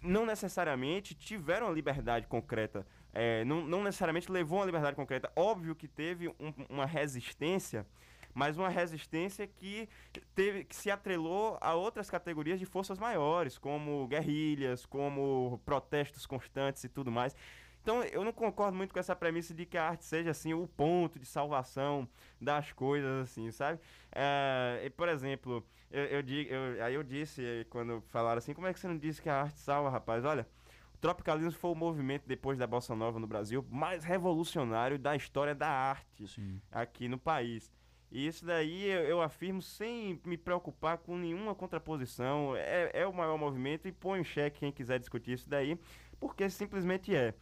não 0.00 0.26
necessariamente 0.26 1.14
tiveram 1.14 1.68
a 1.68 1.70
liberdade 1.70 2.26
concreta, 2.26 2.84
é, 3.12 3.44
não, 3.44 3.62
não 3.64 3.84
necessariamente 3.84 4.30
levou 4.30 4.60
a 4.62 4.66
liberdade 4.66 4.96
concreta. 4.96 5.30
Óbvio 5.36 5.74
que 5.76 5.86
teve 5.86 6.28
um- 6.28 6.52
uma 6.68 6.86
resistência, 6.86 7.86
mas 8.34 8.56
uma 8.58 8.68
resistência 8.68 9.46
que, 9.46 9.88
teve, 10.34 10.64
que 10.64 10.74
se 10.74 10.90
atrelou 10.90 11.58
a 11.60 11.74
outras 11.74 12.10
categorias 12.10 12.58
de 12.58 12.66
forças 12.66 12.98
maiores, 12.98 13.58
como 13.58 14.06
guerrilhas, 14.06 14.86
como 14.86 15.60
protestos 15.64 16.26
constantes 16.26 16.84
e 16.84 16.88
tudo 16.88 17.10
mais. 17.10 17.34
Então 17.82 18.02
eu 18.04 18.22
não 18.24 18.32
concordo 18.32 18.76
muito 18.76 18.92
com 18.94 19.00
essa 19.00 19.14
premissa 19.16 19.52
de 19.52 19.66
que 19.66 19.76
a 19.76 19.88
arte 19.88 20.04
seja 20.04 20.30
assim 20.30 20.54
o 20.54 20.68
ponto 20.68 21.18
de 21.18 21.26
salvação 21.26 22.08
das 22.40 22.72
coisas, 22.72 23.24
assim, 23.24 23.50
sabe? 23.50 23.80
É, 24.12 24.82
e, 24.84 24.90
por 24.90 25.08
exemplo, 25.08 25.66
eu, 25.90 26.04
eu, 26.04 26.20
eu- 26.20 26.84
aí 26.84 26.94
eu 26.94 27.02
disse 27.02 27.44
eh, 27.44 27.66
quando 27.68 28.00
falaram 28.08 28.38
assim, 28.38 28.54
como 28.54 28.66
é 28.68 28.72
que 28.72 28.78
você 28.78 28.86
não 28.86 28.96
disse 28.96 29.20
que 29.20 29.28
a 29.28 29.42
arte 29.42 29.58
salva, 29.58 29.90
rapaz? 29.90 30.24
Olha, 30.24 30.46
o 30.94 30.98
tropicalismo 30.98 31.50
foi 31.52 31.70
o 31.72 31.74
movimento 31.74 32.22
depois 32.26 32.56
da 32.56 32.66
bossa 32.68 32.94
nova 32.94 33.18
no 33.18 33.26
Brasil 33.26 33.66
mais 33.68 34.04
revolucionário 34.04 34.96
da 34.98 35.16
história 35.16 35.54
da 35.54 35.68
arte 35.68 36.24
aqui 36.70 37.08
no 37.08 37.18
país. 37.18 37.70
E 38.12 38.26
isso 38.26 38.44
daí 38.44 38.84
eu, 38.84 39.04
eu 39.04 39.22
afirmo 39.22 39.62
sem 39.62 40.20
me 40.26 40.36
preocupar 40.36 40.98
com 40.98 41.16
nenhuma 41.16 41.54
contraposição. 41.54 42.54
É, 42.54 42.90
é 42.92 43.06
o 43.06 43.12
maior 43.12 43.38
movimento 43.38 43.88
e 43.88 43.92
põe 43.92 44.20
em 44.20 44.24
xeque 44.24 44.60
quem 44.60 44.70
quiser 44.70 44.98
discutir 44.98 45.32
isso 45.32 45.48
daí, 45.48 45.78
porque 46.20 46.48
simplesmente 46.50 47.16
é. 47.16 47.34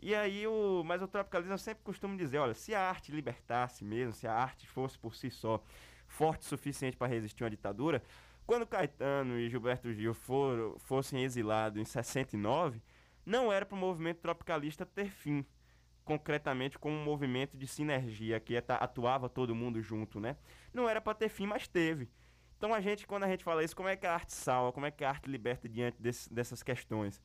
E 0.00 0.14
aí, 0.14 0.46
o, 0.46 0.84
mas 0.84 1.02
o 1.02 1.08
tropicalismo 1.08 1.54
eu 1.54 1.58
sempre 1.58 1.82
costumo 1.82 2.16
dizer, 2.16 2.38
olha, 2.38 2.54
se 2.54 2.74
a 2.74 2.88
arte 2.88 3.10
libertasse 3.10 3.82
mesmo, 3.84 4.12
se 4.12 4.28
a 4.28 4.34
arte 4.34 4.66
fosse 4.66 4.98
por 4.98 5.14
si 5.16 5.30
só 5.30 5.62
forte 6.06 6.42
o 6.42 6.44
suficiente 6.44 6.96
para 6.96 7.08
resistir 7.08 7.42
uma 7.42 7.50
ditadura, 7.50 8.02
quando 8.46 8.66
Caetano 8.66 9.38
e 9.38 9.48
Gilberto 9.48 9.92
Gil 9.92 10.14
foram, 10.14 10.78
fossem 10.78 11.24
exilados 11.24 11.80
em 11.80 11.84
69, 11.84 12.82
não 13.24 13.52
era 13.52 13.66
para 13.66 13.74
o 13.74 13.78
movimento 13.78 14.20
tropicalista 14.20 14.86
ter 14.86 15.10
fim, 15.10 15.44
concretamente 16.08 16.78
como 16.78 16.96
um 16.96 17.04
movimento 17.04 17.54
de 17.54 17.66
sinergia 17.66 18.40
que 18.40 18.56
atuava 18.56 19.28
todo 19.28 19.54
mundo 19.54 19.82
junto, 19.82 20.18
né? 20.18 20.38
Não 20.72 20.88
era 20.88 21.02
para 21.02 21.12
ter 21.12 21.28
fim, 21.28 21.46
mas 21.46 21.68
teve. 21.68 22.08
Então 22.56 22.72
a 22.72 22.80
gente, 22.80 23.06
quando 23.06 23.24
a 23.24 23.28
gente 23.28 23.44
fala 23.44 23.62
isso, 23.62 23.76
como 23.76 23.90
é 23.90 23.94
que 23.94 24.06
a 24.06 24.14
arte 24.14 24.32
salva, 24.32 24.72
como 24.72 24.86
é 24.86 24.90
que 24.90 25.04
a 25.04 25.10
arte 25.10 25.30
liberta 25.30 25.68
diante 25.68 26.00
desse, 26.00 26.32
dessas 26.32 26.62
questões? 26.62 27.22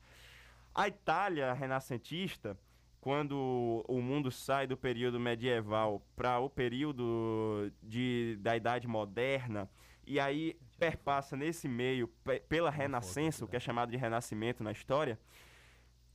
A 0.74 0.86
Itália 0.86 1.50
renascentista, 1.54 2.58
quando 3.00 3.82
o 3.88 4.02
mundo 4.02 4.30
sai 4.30 4.66
do 4.66 4.76
período 4.76 5.18
medieval 5.18 6.06
para 6.14 6.38
o 6.38 6.50
período 6.50 7.72
de, 7.82 8.36
da 8.40 8.54
Idade 8.54 8.86
Moderna, 8.86 9.66
e 10.06 10.20
aí 10.20 10.58
perpassa 10.78 11.34
nesse 11.36 11.66
meio 11.66 12.08
pe- 12.22 12.40
pela 12.40 12.70
Renascença, 12.70 13.46
o 13.46 13.48
que 13.48 13.56
é 13.56 13.60
chamado 13.60 13.90
de 13.90 13.96
Renascimento 13.96 14.62
na 14.62 14.72
história, 14.72 15.18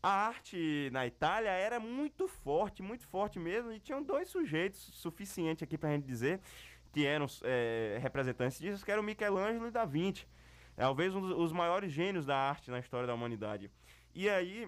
a 0.02 0.10
arte 0.10 0.90
na 0.92 1.06
Itália 1.06 1.50
era 1.50 1.80
muito 1.80 2.28
forte, 2.28 2.82
muito 2.82 3.06
forte 3.08 3.38
mesmo, 3.38 3.72
e 3.72 3.80
tinham 3.80 4.02
dois 4.02 4.30
sujeitos 4.30 4.80
suficientes 4.94 5.64
aqui 5.64 5.78
para 5.78 5.90
a 5.90 5.92
gente 5.94 6.06
dizer 6.06 6.40
que 6.92 7.06
eram 7.06 7.28
eh, 7.44 8.00
representantes 8.02 8.60
disso, 8.60 8.84
que 8.84 8.92
eram 8.92 9.04
Michelangelo 9.04 9.68
e 9.68 9.72
Da 9.72 9.86
Vinci. 9.86 10.28
Talvez 10.76 11.14
um 11.14 11.22
dos 11.22 11.38
os 11.38 11.52
maiores 11.52 11.92
gênios 11.92 12.26
da 12.26 12.38
arte 12.38 12.72
na 12.72 12.80
história 12.80 13.06
da 13.06 13.14
humanidade. 13.14 13.70
E 14.16 14.30
aí, 14.30 14.68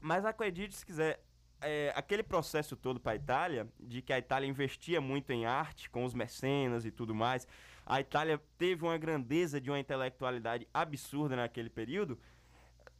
mas 0.00 0.24
acredite 0.24 0.76
se 0.76 0.86
quiser, 0.86 1.20
é, 1.60 1.92
aquele 1.96 2.22
processo 2.22 2.76
todo 2.76 3.00
para 3.00 3.12
a 3.12 3.16
Itália, 3.16 3.68
de 3.78 4.00
que 4.00 4.12
a 4.12 4.18
Itália 4.18 4.48
investia 4.48 5.00
muito 5.00 5.32
em 5.32 5.44
arte, 5.44 5.90
com 5.90 6.04
os 6.04 6.14
mecenas 6.14 6.84
e 6.84 6.90
tudo 6.90 7.14
mais, 7.14 7.46
a 7.84 8.00
Itália 8.00 8.40
teve 8.56 8.84
uma 8.84 8.96
grandeza 8.96 9.60
de 9.60 9.70
uma 9.70 9.78
intelectualidade 9.78 10.66
absurda 10.72 11.36
naquele 11.36 11.70
período, 11.70 12.18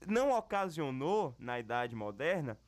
não 0.06 0.36
ocasionou, 0.36 1.34
na 1.38 1.58
Idade 1.58 1.94
Moderna, 1.94 2.58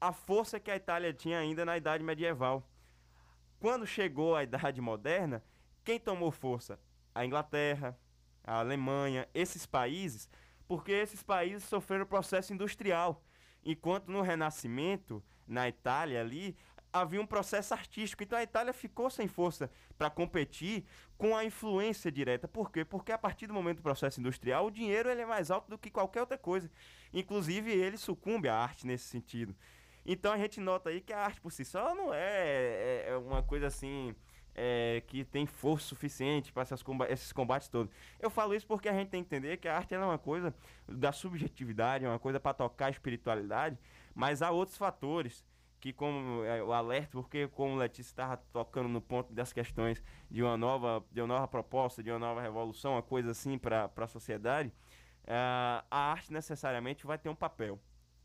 a 0.00 0.12
força 0.12 0.58
que 0.60 0.70
a 0.70 0.76
Itália 0.76 1.12
tinha 1.12 1.38
ainda 1.38 1.64
na 1.64 1.76
Idade 1.76 2.02
Medieval. 2.02 2.68
Quando 3.58 3.86
chegou 3.86 4.36
a 4.36 4.42
Idade 4.42 4.80
Moderna, 4.80 5.42
quem 5.84 5.98
tomou 5.98 6.30
força? 6.30 6.78
A 7.14 7.24
Inglaterra, 7.24 7.98
a 8.44 8.58
Alemanha, 8.58 9.28
esses 9.32 9.66
países, 9.66 10.28
porque 10.68 10.92
esses 10.92 11.22
países 11.22 11.64
sofreram 11.64 12.06
processo 12.06 12.52
industrial. 12.52 13.22
Enquanto 13.64 14.10
no 14.10 14.22
Renascimento, 14.22 15.22
na 15.46 15.68
Itália 15.68 16.20
ali, 16.20 16.56
havia 17.00 17.20
um 17.20 17.26
processo 17.26 17.72
artístico. 17.74 18.22
Então 18.22 18.38
a 18.38 18.42
Itália 18.42 18.72
ficou 18.72 19.08
sem 19.10 19.28
força 19.28 19.70
para 19.98 20.10
competir 20.10 20.84
com 21.16 21.36
a 21.36 21.44
influência 21.44 22.10
direta. 22.10 22.46
Por 22.48 22.70
quê? 22.70 22.84
Porque 22.84 23.12
a 23.12 23.18
partir 23.18 23.46
do 23.46 23.54
momento 23.54 23.78
do 23.78 23.82
processo 23.82 24.20
industrial, 24.20 24.66
o 24.66 24.70
dinheiro 24.70 25.08
ele 25.10 25.22
é 25.22 25.26
mais 25.26 25.50
alto 25.50 25.68
do 25.68 25.78
que 25.78 25.90
qualquer 25.90 26.20
outra 26.20 26.38
coisa. 26.38 26.70
Inclusive, 27.12 27.70
ele 27.72 27.96
sucumbe 27.96 28.48
à 28.48 28.56
arte 28.56 28.86
nesse 28.86 29.04
sentido. 29.04 29.54
Então 30.04 30.32
a 30.32 30.38
gente 30.38 30.60
nota 30.60 30.90
aí 30.90 31.00
que 31.00 31.12
a 31.12 31.20
arte 31.20 31.40
por 31.40 31.50
si 31.50 31.64
só 31.64 31.94
não 31.94 32.14
é, 32.14 32.18
é- 32.20 33.04
é 33.08 33.16
uma 33.16 33.42
coisa 33.42 33.66
assim 33.66 34.14
é, 34.58 35.02
que 35.06 35.22
tem 35.24 35.44
força 35.44 35.86
suficiente 35.86 36.50
para 36.52 36.64
esses 37.10 37.32
combates 37.32 37.68
todos. 37.68 37.92
Eu 38.18 38.30
falo 38.30 38.54
isso 38.54 38.66
porque 38.66 38.88
a 38.88 38.92
gente 38.92 39.08
tem 39.10 39.22
que 39.22 39.26
entender 39.34 39.58
que 39.58 39.68
a 39.68 39.76
arte 39.76 39.94
é 39.94 39.98
uma 39.98 40.16
coisa 40.16 40.54
da 40.88 41.12
subjetividade, 41.12 42.04
é 42.04 42.08
uma 42.08 42.18
coisa 42.18 42.40
para 42.40 42.54
tocar 42.54 42.86
a 42.86 42.90
espiritualidade, 42.90 43.76
mas 44.14 44.40
há 44.40 44.50
outros 44.50 44.78
fatores 44.78 45.44
que 45.86 45.92
como 45.92 46.42
é, 46.42 46.60
o 46.60 46.72
alerta, 46.72 47.10
porque 47.12 47.46
como 47.46 47.74
o 47.74 47.76
Letícia 47.76 48.10
estava 48.10 48.36
tocando 48.52 48.88
no 48.88 49.00
ponto 49.00 49.32
das 49.32 49.52
questões 49.52 50.02
de 50.28 50.42
uma 50.42 50.56
nova, 50.56 51.04
de 51.12 51.20
uma 51.20 51.28
nova 51.28 51.46
proposta, 51.46 52.02
de 52.02 52.10
uma 52.10 52.18
nova 52.18 52.42
revolução, 52.42 52.94
uma 52.94 53.02
coisa 53.02 53.30
assim 53.30 53.56
para 53.56 53.88
a 53.96 54.06
sociedade, 54.08 54.72
ah, 55.28 55.84
a 55.88 56.10
arte 56.10 56.32
necessariamente 56.32 57.06
vai 57.06 57.16
ter 57.18 57.28
um 57.28 57.36
papel. 57.36 57.78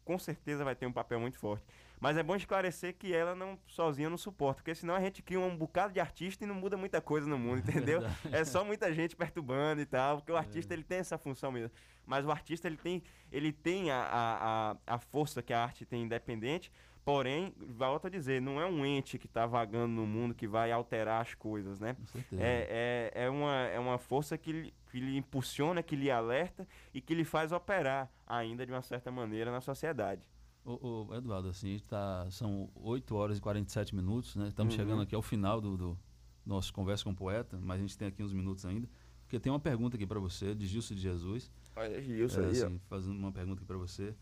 Com 0.04 0.18
certeza 0.18 0.64
vai 0.64 0.76
ter 0.76 0.88
um 0.88 0.92
papel 0.92 1.20
muito 1.20 1.38
forte. 1.38 1.64
Mas 2.00 2.18
é 2.18 2.24
bom 2.24 2.36
esclarecer 2.36 2.96
que 2.98 3.14
ela 3.14 3.36
não 3.36 3.60
sozinha 3.68 4.10
não 4.10 4.18
suporta, 4.18 4.64
porque 4.64 4.74
senão 4.74 4.96
a 4.96 5.00
gente 5.00 5.22
cria 5.22 5.40
um 5.40 5.56
bocado 5.56 5.94
de 5.94 6.00
artista 6.00 6.44
e 6.44 6.48
não 6.48 6.56
muda 6.56 6.76
muita 6.76 7.00
coisa 7.00 7.28
no 7.28 7.38
mundo, 7.38 7.60
entendeu? 7.70 8.02
verdade. 8.02 8.36
é 8.36 8.44
só 8.44 8.66
muita 8.66 8.92
gente 8.92 9.16
perturbando 9.16 9.82
e 9.82 9.86
tal, 9.86 10.18
porque 10.18 10.32
o 10.32 10.36
artista 10.36 10.74
ele 10.74 10.84
tem 10.84 10.98
essa 10.98 11.20
função 11.20 11.52
mesmo. 11.52 11.70
Mas 12.08 12.26
o 12.26 12.32
artista 12.32 12.68
ele 12.68 12.78
tem, 12.78 13.04
ele 13.32 13.54
tem 13.54 13.92
a, 13.92 14.76
a, 14.88 14.96
a 14.96 14.98
força 14.98 15.44
que 15.44 15.54
a 15.54 15.62
arte 15.62 15.86
tem 15.86 16.02
independente, 16.02 16.72
porém, 17.04 17.54
volto 17.58 18.08
a 18.08 18.10
dizer, 18.10 18.42
não 18.42 18.60
é 18.62 18.66
um 18.66 18.86
ente 18.86 19.18
que 19.18 19.26
está 19.26 19.46
vagando 19.46 19.94
no 19.94 20.06
mundo 20.06 20.34
que 20.36 20.48
vai 20.48 20.72
alterar 20.72 21.22
as 21.22 21.34
coisas, 21.34 21.80
né? 21.80 21.96
certeza. 22.06 22.42
É, 22.42 23.12
é, 23.16 23.24
é, 23.26 23.30
uma, 23.30 23.54
é 23.68 23.80
uma 23.80 23.98
força 23.98 24.38
que 24.38 24.52
lhe, 24.52 24.74
que 24.92 25.00
lhe 25.00 25.18
impulsiona, 25.18 25.82
que 25.82 25.96
lhe 25.96 26.12
alerta 26.12 26.68
e 26.94 27.02
que 27.02 27.14
lhe 27.16 27.24
faz 27.26 27.52
operar 27.52 28.12
ainda 28.28 28.66
de 28.66 28.72
uma 28.72 28.82
certa 28.82 29.12
maneira 29.12 29.52
na 29.52 29.62
sociedade. 29.62 30.28
Ô, 30.64 31.08
ô, 31.10 31.16
Eduardo, 31.16 31.50
assim, 31.50 31.70
a 31.70 31.72
gente 31.72 31.84
tá, 31.86 32.28
são 32.30 32.70
8 32.76 33.16
horas 33.16 33.38
e 33.40 33.42
47 33.42 33.96
minutos, 33.96 34.36
né? 34.36 34.48
Estamos 34.48 34.74
Uhum. 34.76 34.80
chegando 34.80 35.02
aqui 35.02 35.16
ao 35.16 35.22
final 35.24 35.60
do, 35.60 35.76
do 35.76 36.00
nosso 36.46 36.72
Conversa 36.72 37.04
com 37.04 37.10
o 37.12 37.16
Poeta, 37.16 37.58
mas 37.62 37.80
a 37.80 37.82
gente 37.82 37.98
tem 37.98 38.08
aqui 38.08 38.22
uns 38.22 38.32
minutos 38.34 38.64
ainda. 38.66 38.88
Porque 39.24 39.40
tem 39.40 39.52
uma 39.52 39.60
pergunta 39.60 39.96
aqui 39.96 40.06
para 40.06 40.20
você, 40.20 40.54
de 40.54 40.68
Gilson 40.68 40.94
de 40.94 41.02
Jesus. 41.02 41.52
Olha, 41.76 42.00
Gilson 42.02 42.42
É, 42.42 42.46
aí, 42.46 42.62
ó. 42.62 42.66
assim, 42.68 42.80
fazendo 42.88 43.18
uma 43.18 43.32
pergunta 43.32 43.60
aqui 43.60 43.66
para 43.66 43.78
você. 43.78 44.14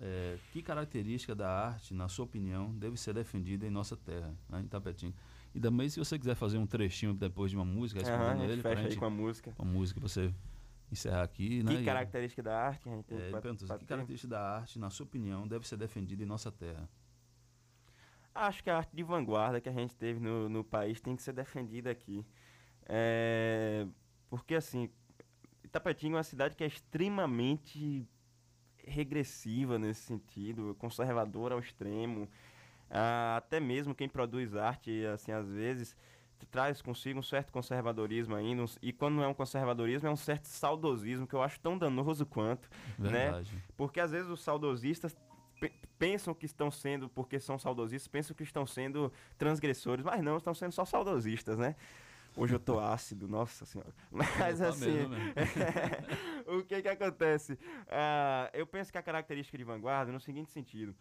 É, 0.00 0.36
que 0.52 0.60
característica 0.62 1.34
da 1.34 1.48
arte, 1.48 1.94
na 1.94 2.08
sua 2.08 2.24
opinião, 2.24 2.72
deve 2.76 2.96
ser 2.96 3.14
defendida 3.14 3.64
em 3.66 3.70
nossa 3.70 3.96
terra, 3.96 4.34
né, 4.48 4.60
em 4.60 4.66
Tapetinho? 4.66 5.14
E 5.54 5.60
também, 5.60 5.88
se 5.88 5.98
você 5.98 6.18
quiser 6.18 6.34
fazer 6.34 6.58
um 6.58 6.66
trechinho 6.66 7.14
depois 7.14 7.50
de 7.50 7.56
uma 7.56 7.64
música, 7.64 8.00
respondendo 8.00 8.28
a 8.28 8.36
gente 8.42 8.50
ele, 8.52 8.62
fecha 8.62 8.80
aí 8.80 8.84
gente- 8.90 8.98
com 8.98 9.04
a 9.04 9.10
música. 9.10 9.54
Uma 9.58 9.70
música 9.72 10.00
pra 10.00 10.08
você 10.08 10.34
encerrar 10.90 11.22
aqui, 11.22 11.62
né? 11.62 11.76
Que 11.76 11.82
e- 11.82 11.84
característica 11.84 12.42
da 12.42 12.58
arte 12.60 12.82
que 12.82 12.88
a 12.88 12.92
gente 12.92 13.04
tem 13.04 13.18
é, 13.18 13.30
pergunta 13.40 13.64
assim, 13.64 13.78
que 13.78 13.84
característica 13.86 14.28
da 14.30 14.56
arte, 14.56 14.78
na 14.80 14.90
sua 14.90 15.04
opinião, 15.06 15.46
deve 15.46 15.66
ser 15.66 15.76
defendida 15.76 16.22
em 16.22 16.26
nossa 16.26 16.50
terra? 16.50 16.88
Acho 18.34 18.64
que 18.64 18.70
a 18.70 18.76
arte 18.78 18.94
de 18.96 19.02
vanguarda 19.04 19.60
que 19.60 19.68
a 19.68 19.72
gente 19.72 19.94
teve 19.94 20.18
no, 20.18 20.48
no 20.48 20.64
país 20.64 21.00
tem 21.00 21.14
que 21.14 21.22
ser 21.22 21.32
defendida 21.32 21.88
aqui. 21.88 22.26
É, 22.86 23.86
porque, 24.28 24.56
assim, 24.56 24.90
Itapetinga 25.62 26.16
é 26.16 26.18
uma 26.18 26.22
cidade 26.24 26.56
que 26.56 26.64
é 26.64 26.66
extremamente 26.66 28.04
regressiva 28.86 29.78
nesse 29.78 30.02
sentido, 30.02 30.76
conservadora 30.78 31.54
ao 31.54 31.60
extremo. 31.60 32.28
Ah, 32.90 33.36
até 33.38 33.58
mesmo 33.58 33.94
quem 33.94 34.08
produz 34.08 34.54
arte, 34.54 35.04
assim, 35.06 35.32
às 35.32 35.48
vezes, 35.48 35.96
traz 36.50 36.82
consigo 36.82 37.18
um 37.18 37.22
certo 37.22 37.50
conservadorismo 37.50 38.34
ainda. 38.34 38.64
E 38.82 38.92
quando 38.92 39.14
não 39.14 39.24
é 39.24 39.28
um 39.28 39.34
conservadorismo, 39.34 40.06
é 40.08 40.10
um 40.10 40.16
certo 40.16 40.44
saudosismo 40.44 41.26
que 41.26 41.34
eu 41.34 41.42
acho 41.42 41.58
tão 41.58 41.76
danoso 41.76 42.26
quanto. 42.26 42.68
Verdade. 42.98 43.50
Né? 43.52 43.60
Porque 43.76 43.98
às 43.98 44.10
vezes 44.10 44.28
os 44.30 44.40
saudosistas 44.40 45.16
pe- 45.58 45.72
pensam 45.98 46.34
que 46.34 46.44
estão 46.44 46.70
sendo, 46.70 47.08
porque 47.08 47.40
são 47.40 47.58
saudosistas, 47.58 48.06
pensam 48.08 48.36
que 48.36 48.42
estão 48.42 48.66
sendo 48.66 49.10
transgressores, 49.38 50.04
mas 50.04 50.22
não, 50.22 50.36
estão 50.36 50.54
sendo 50.54 50.72
só 50.72 50.84
saudosistas, 50.84 51.56
né? 51.58 51.74
Hoje 52.36 52.54
eu 52.54 52.58
tô 52.58 52.80
ácido, 52.80 53.28
nossa 53.28 53.64
senhora. 53.64 53.92
Mas 54.10 54.58
tá 54.58 54.68
assim, 54.68 54.90
mesmo. 54.90 55.14
o 56.58 56.64
que 56.64 56.82
que 56.82 56.88
acontece? 56.88 57.58
Ah, 57.88 58.50
eu 58.52 58.66
penso 58.66 58.90
que 58.90 58.98
a 58.98 59.02
característica 59.02 59.56
de 59.56 59.62
vanguarda, 59.64 60.10
no 60.10 60.18
seguinte 60.20 60.50
sentido, 60.50 60.94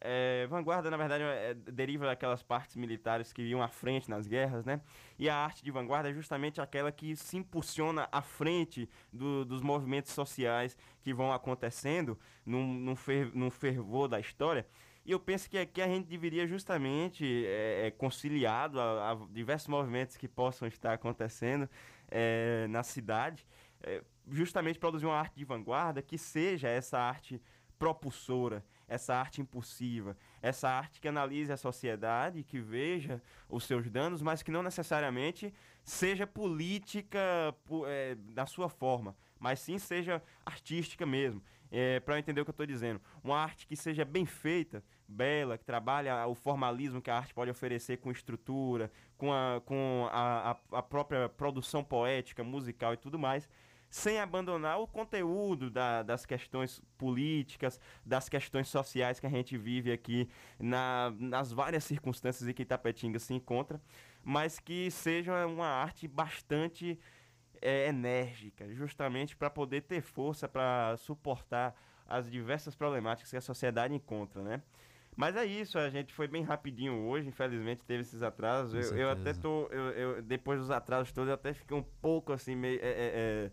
é, 0.00 0.46
vanguarda, 0.48 0.90
na 0.90 0.98
verdade, 0.98 1.24
é- 1.24 1.54
deriva 1.54 2.04
daquelas 2.04 2.42
partes 2.42 2.76
militares 2.76 3.32
que 3.32 3.40
iam 3.42 3.62
à 3.62 3.68
frente 3.68 4.10
nas 4.10 4.26
guerras, 4.26 4.66
né? 4.66 4.82
E 5.18 5.30
a 5.30 5.34
arte 5.36 5.64
de 5.64 5.70
vanguarda 5.70 6.10
é 6.10 6.12
justamente 6.12 6.60
aquela 6.60 6.92
que 6.92 7.16
se 7.16 7.38
impulsiona 7.38 8.06
à 8.12 8.20
frente 8.20 8.86
do- 9.10 9.46
dos 9.46 9.62
movimentos 9.62 10.12
sociais 10.12 10.76
que 11.00 11.14
vão 11.14 11.32
acontecendo 11.32 12.18
num, 12.44 12.74
num, 12.74 12.94
fer- 12.96 13.30
num 13.34 13.50
fervor 13.50 14.06
da 14.08 14.20
história. 14.20 14.66
E 15.04 15.10
eu 15.12 15.20
penso 15.20 15.50
que 15.50 15.58
aqui 15.58 15.82
a 15.82 15.86
gente 15.86 16.06
deveria 16.06 16.46
justamente, 16.46 17.44
é, 17.46 17.88
é, 17.88 17.90
conciliado 17.90 18.80
a, 18.80 19.10
a 19.12 19.14
diversos 19.30 19.68
movimentos 19.68 20.16
que 20.16 20.26
possam 20.26 20.66
estar 20.66 20.94
acontecendo 20.94 21.68
é, 22.10 22.66
na 22.70 22.82
cidade, 22.82 23.46
é, 23.82 24.02
justamente 24.30 24.78
produzir 24.78 25.04
uma 25.04 25.18
arte 25.18 25.36
de 25.36 25.44
vanguarda 25.44 26.00
que 26.00 26.16
seja 26.16 26.68
essa 26.68 26.98
arte 26.98 27.40
propulsora, 27.78 28.64
essa 28.88 29.14
arte 29.14 29.42
impulsiva, 29.42 30.16
essa 30.40 30.70
arte 30.70 31.00
que 31.00 31.08
analise 31.08 31.52
a 31.52 31.56
sociedade, 31.56 32.42
que 32.42 32.58
veja 32.58 33.20
os 33.48 33.64
seus 33.64 33.90
danos, 33.90 34.22
mas 34.22 34.42
que 34.42 34.50
não 34.50 34.62
necessariamente 34.62 35.52
seja 35.82 36.26
política 36.26 37.18
po- 37.64 37.86
é, 37.86 38.14
da 38.14 38.46
sua 38.46 38.70
forma, 38.70 39.14
mas 39.38 39.60
sim 39.60 39.78
seja 39.78 40.22
artística 40.46 41.04
mesmo. 41.04 41.42
É, 41.70 41.98
para 41.98 42.18
entender 42.18 42.40
o 42.40 42.44
que 42.44 42.50
eu 42.50 42.52
estou 42.52 42.66
dizendo, 42.66 43.00
uma 43.22 43.36
arte 43.36 43.66
que 43.66 43.74
seja 43.74 44.04
bem 44.04 44.24
feita, 44.24 44.82
bela, 45.08 45.58
que 45.58 45.64
trabalha 45.64 46.26
o 46.26 46.34
formalismo 46.34 47.00
que 47.00 47.10
a 47.10 47.16
arte 47.16 47.34
pode 47.34 47.50
oferecer 47.50 47.98
com 47.98 48.10
estrutura, 48.10 48.90
com 49.16 49.32
a, 49.32 49.60
com 49.64 50.08
a, 50.10 50.56
a, 50.72 50.82
própria 50.82 51.28
produção 51.28 51.84
poética, 51.84 52.42
musical 52.42 52.94
e 52.94 52.96
tudo 52.96 53.18
mais, 53.18 53.48
sem 53.90 54.18
abandonar 54.18 54.80
o 54.80 54.88
conteúdo 54.88 55.70
da- 55.70 56.02
das 56.02 56.26
questões 56.26 56.82
políticas, 56.98 57.78
das 58.04 58.28
questões 58.28 58.68
sociais 58.68 59.20
que 59.20 59.26
a 59.26 59.30
gente 59.30 59.56
vive 59.56 59.92
aqui 59.92 60.28
na- 60.58 61.12
nas 61.18 61.52
várias 61.52 61.84
circunstâncias 61.84 62.48
em 62.48 62.52
que 62.52 62.62
Itapetinga 62.62 63.18
se 63.18 63.32
encontra, 63.34 63.80
mas 64.22 64.58
que 64.58 64.90
seja 64.90 65.46
uma 65.46 65.66
arte 65.66 66.08
bastante 66.08 66.98
é, 67.62 67.88
enérgica, 67.88 68.68
justamente 68.74 69.34
para 69.34 69.48
poder 69.48 69.82
ter 69.82 70.02
força 70.02 70.46
para 70.46 70.96
suportar 70.98 71.74
as 72.06 72.30
diversas 72.30 72.74
problemáticas 72.74 73.30
que 73.30 73.36
a 73.36 73.40
sociedade 73.40 73.94
encontra, 73.94 74.42
né? 74.42 74.60
Mas 75.16 75.36
é 75.36 75.44
isso, 75.44 75.78
a 75.78 75.88
gente 75.90 76.12
foi 76.12 76.26
bem 76.26 76.42
rapidinho 76.42 77.06
hoje, 77.06 77.28
infelizmente 77.28 77.84
teve 77.84 78.02
esses 78.02 78.22
atrasos. 78.22 78.74
Eu, 78.74 78.96
eu 78.96 79.10
até 79.10 79.32
tô. 79.32 79.66
Eu, 79.70 79.90
eu- 79.90 80.22
depois 80.22 80.58
dos 80.58 80.70
atrasos 80.70 81.12
todos, 81.12 81.28
eu 81.28 81.34
até 81.34 81.54
fiquei 81.54 81.76
um 81.76 81.82
pouco 81.82 82.32
assim, 82.32 82.56
meio. 82.56 82.80
é, 82.82 82.88
é, 82.88 83.12
é, 83.46 83.50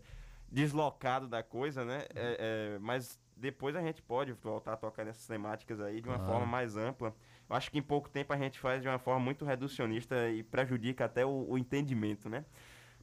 deslocado 0.50 1.26
da 1.28 1.42
coisa, 1.42 1.84
né? 1.84 2.04
É, 2.14 2.74
é, 2.74 2.78
mas 2.78 3.18
depois 3.36 3.74
a 3.74 3.80
gente 3.80 4.02
pode 4.02 4.32
voltar 4.32 4.74
a 4.74 4.76
tocar 4.76 5.04
nessas 5.04 5.26
temáticas 5.26 5.80
aí 5.80 6.00
de 6.00 6.08
uma 6.08 6.16
Claro. 6.18 6.32
forma 6.32 6.46
mais 6.46 6.76
ampla. 6.76 7.14
Eu 7.48 7.56
acho 7.56 7.70
que 7.70 7.78
em 7.78 7.82
pouco 7.82 8.08
tempo 8.10 8.32
a 8.32 8.36
gente 8.36 8.58
faz 8.58 8.82
de 8.82 8.88
uma 8.88 8.98
forma 8.98 9.20
muito 9.20 9.44
reducionista 9.44 10.28
e 10.30 10.42
prejudica 10.42 11.04
até 11.04 11.24
o, 11.24 11.46
o 11.48 11.56
entendimento, 11.58 12.28
né? 12.28 12.44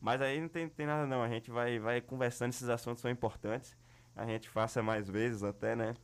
Mas 0.02 0.22
aí 0.22 0.40
não 0.40 0.48
tem, 0.48 0.68
tem 0.69 0.86
nada 0.86 1.06
não, 1.07 1.22
a 1.23 1.27
gente 1.30 1.49
vai, 1.52 1.80
vai 1.80 2.02
conversando, 2.02 2.52
esses 2.52 2.69
assuntos 2.69 3.02
são 3.02 3.10
importantes. 3.11 3.76
A 4.15 4.26
gente 4.26 4.48
faça 4.49 4.81
mais 4.84 5.10
vezes 5.10 5.44
até, 5.44 5.76
né? 5.76 5.95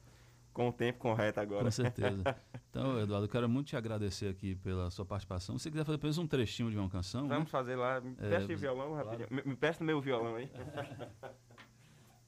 Com 0.55 0.69
o 0.69 0.71
tempo 0.73 0.97
correto 0.99 1.39
agora. 1.39 1.65
Com 1.65 1.71
certeza. 1.71 2.23
Então, 2.75 2.99
Eduardo, 2.99 3.23
eu 3.25 3.29
quero 3.29 3.47
muito 3.47 3.67
te 3.67 3.77
agradecer 3.77 4.27
aqui 4.27 4.53
pela 4.55 4.91
sua 4.91 5.05
participação. 5.05 5.57
Se 5.57 5.63
você 5.63 5.71
quiser 5.71 5.85
fazer 5.85 5.95
apenas 5.95 6.17
um 6.17 6.27
trechinho 6.27 6.69
de 6.69 6.77
uma 6.77 6.89
canção. 6.89 7.25
Vamos 7.25 7.45
né? 7.45 7.49
fazer 7.49 7.77
lá. 7.77 8.01
Me 8.01 8.11
É, 8.11 8.27
presta 8.27 8.47
você- 8.47 8.53
o 8.53 8.57
violão 8.57 8.87
claro. 8.89 9.05
rapidinho. 9.09 9.27
Me, 9.31 9.49
me 9.51 9.55
presta 9.55 9.81
meu 9.83 10.01
violão 10.01 10.35
aí. 10.35 10.49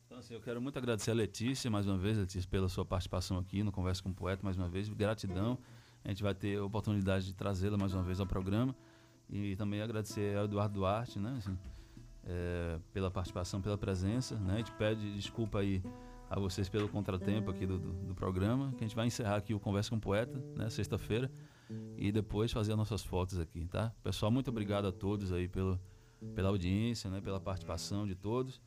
Então, 0.06 0.20
assim, 0.20 0.34
eu 0.34 0.40
quero 0.42 0.62
muito 0.62 0.78
agradecer 0.80 1.12
a 1.12 1.14
Letícia, 1.14 1.70
mais 1.70 1.86
uma 1.86 1.98
vez, 1.98 2.18
Letícia, 2.18 2.50
pela 2.50 2.70
sua 2.70 2.86
participação 2.86 3.38
aqui 3.38 3.62
no 3.62 3.72
Conversa 3.74 4.02
com 4.02 4.10
o 4.10 4.14
Poeta, 4.14 4.42
mais 4.42 4.56
uma 4.58 4.70
vez. 4.70 4.88
Gratidão. 4.90 5.58
A 6.04 6.08
gente 6.08 6.24
vai 6.24 6.34
ter 6.34 6.58
a 6.58 6.64
oportunidade 6.64 7.26
de 7.26 7.34
trazê-la 7.36 7.78
mais 7.78 7.94
uma 7.94 8.04
vez 8.04 8.20
ao 8.22 8.26
programa. 8.26 8.74
E 9.30 9.56
também 9.58 9.82
agradecer 9.82 10.38
ao 10.38 10.46
Eduardo 10.46 10.76
Duarte, 10.76 11.20
né? 11.20 11.36
assim, 11.38 11.58
é, 12.26 12.80
pela 12.94 13.12
participação, 13.12 13.62
pela 13.62 13.78
presença. 13.78 14.36
Né? 14.36 14.54
A 14.54 14.58
gente 14.58 14.72
pede 14.72 15.14
desculpa 15.14 15.60
aí 15.60 15.84
a 16.30 16.40
vocês 16.40 16.68
pelo 16.70 16.90
contratempo 16.90 17.50
aqui 17.52 17.66
do, 17.66 17.78
do, 17.80 17.94
do 17.94 18.16
programa, 18.16 18.72
que 18.74 18.84
a 18.84 18.88
gente 18.88 18.96
vai 18.96 19.08
encerrar 19.08 19.38
aqui 19.38 19.54
o 19.54 19.60
Conversa 19.60 19.90
com 19.90 19.96
o 19.96 20.00
Poeta, 20.00 20.38
né? 20.56 20.70
Sexta-feira. 20.70 21.32
E 21.98 22.12
depois 22.12 22.52
fazer 22.52 22.72
as 22.72 22.78
nossas 22.78 23.04
fotos 23.04 23.40
aqui, 23.40 23.66
tá? 23.66 23.94
Pessoal, 24.04 24.32
muito 24.32 24.50
obrigado 24.50 24.88
a 24.88 24.92
todos 24.92 25.32
aí 25.34 25.48
pelo, 25.48 25.80
pela 26.34 26.50
audiência, 26.50 27.10
né? 27.10 27.20
Pela 27.22 27.40
participação 27.40 28.06
de 28.08 28.16
todos. 28.16 28.62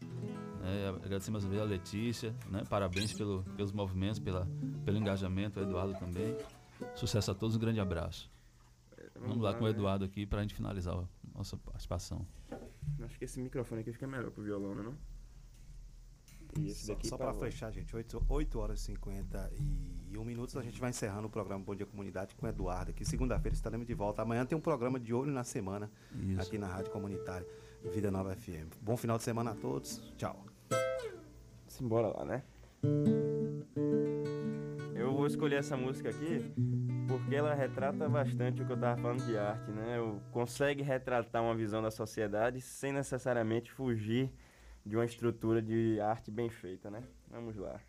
É, 0.63 0.89
agradecer 0.89 1.31
mais 1.31 1.45
uma 1.45 1.51
vez 1.51 1.63
a 1.63 1.65
Letícia, 1.65 2.35
né? 2.51 2.63
Parabéns 2.69 3.13
pelo, 3.13 3.43
pelos 3.57 3.73
movimentos, 3.73 4.19
pela, 4.19 4.47
pelo 4.85 4.99
engajamento, 4.99 5.61
o 5.61 5.63
Eduardo 5.63 5.95
também. 5.99 6.37
Sucesso 6.95 7.31
a 7.31 7.35
todos, 7.35 7.57
um 7.57 7.59
grande 7.59 7.81
abraço. 7.81 8.31
Vamos 9.19 9.43
lá 9.43 9.55
com 9.55 9.65
o? 9.65 9.69
Eduardo 9.69 10.05
aqui 10.05 10.27
para 10.27 10.41
a 10.41 10.43
gente 10.43 10.55
finalizar 10.55 10.95
a 10.97 11.07
nossa 11.35 11.57
participação. 11.57 12.27
Acho 13.03 13.19
que 13.19 13.25
esse 13.25 13.41
microfone 13.41 13.83
aqui 13.83 13.93
fica 13.93 14.07
melhor 14.07 14.31
pro 14.31 14.43
violão, 14.43 14.75
né? 14.75 14.83
Não? 14.83 14.95
E 16.59 16.69
esse 16.69 16.87
Só, 16.87 16.95
daqui 16.95 17.09
só 17.09 17.17
pra 17.17 17.33
para 17.33 17.41
fechar, 17.41 17.71
gente, 17.71 17.95
8, 17.95 18.25
8 18.29 18.59
horas 18.59 18.81
e 18.81 18.85
51 18.85 20.25
minutos, 20.25 20.57
a 20.57 20.63
gente 20.63 20.81
vai 20.81 20.91
encerrando 20.91 21.29
o 21.29 21.31
programa 21.31 21.65
Bom 21.65 21.75
Dia 21.75 21.87
Comunidade 21.87 22.35
com 22.35 22.47
o 22.47 22.49
Eduardo 22.49 22.91
aqui. 22.91 23.05
Segunda-feira 23.05 23.55
estaremos 23.55 23.87
de 23.87 23.95
volta. 23.95 24.23
Amanhã 24.23 24.45
tem 24.45 24.57
um 24.57 24.61
programa 24.61 24.99
de 24.99 25.15
olho 25.15 25.31
na 25.31 25.45
semana 25.45 25.91
Isso. 26.15 26.41
aqui 26.41 26.59
na 26.59 26.67
Rádio 26.67 26.91
Comunitária 26.91 27.47
Vida 27.93 28.11
Nova 28.11 28.35
FM. 28.35 28.75
Bom 28.81 28.97
final 28.97 29.17
de 29.17 29.25
semana 29.25 29.53
a 29.53 29.55
todos. 29.55 30.03
Tchau. 30.17 30.45
Simbora 31.67 32.09
lá, 32.09 32.25
né? 32.25 32.43
Eu 34.95 35.15
vou 35.15 35.27
escolher 35.27 35.57
essa 35.57 35.77
música 35.77 36.11
aqui 36.11 36.53
porque 37.09 37.35
ela 37.35 37.55
retrata 37.55 38.09
bastante 38.09 38.63
o 38.63 38.67
que 38.67 38.73
eu 38.73 38.79
tava 38.79 39.01
falando 39.01 39.25
de 39.25 39.37
arte, 39.37 39.71
né? 39.71 39.99
Eu 39.99 40.21
consegue 40.31 40.83
retratar 40.83 41.43
uma 41.43 41.55
visão 41.55 41.83
da 41.83 41.91
sociedade 41.91 42.61
sem 42.61 42.93
necessariamente 42.93 43.73
fugir 43.73 44.33
de 44.85 44.97
uma 44.97 45.05
estrutura 45.05 45.61
de 45.61 46.01
arte 46.01 46.31
bem 46.31 46.49
feita, 46.49 46.91
né? 46.91 47.03
Vamos 47.29 47.57
lá. 47.57 47.81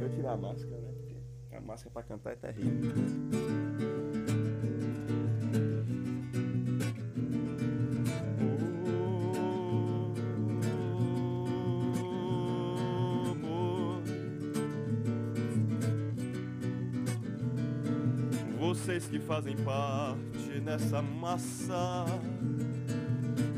Eu 0.00 0.10
tirar 0.10 0.32
a 0.32 0.36
máscara, 0.36 0.80
né? 0.80 0.92
Porque 0.92 1.56
a 1.56 1.60
máscara 1.60 1.92
pra 1.92 2.02
cantar 2.02 2.32
é 2.32 2.36
terrível. 2.36 2.92
Vocês 18.58 19.06
que 19.06 19.18
fazem 19.20 19.56
parte 19.56 20.33
dessa 20.60 21.02
massa 21.02 22.04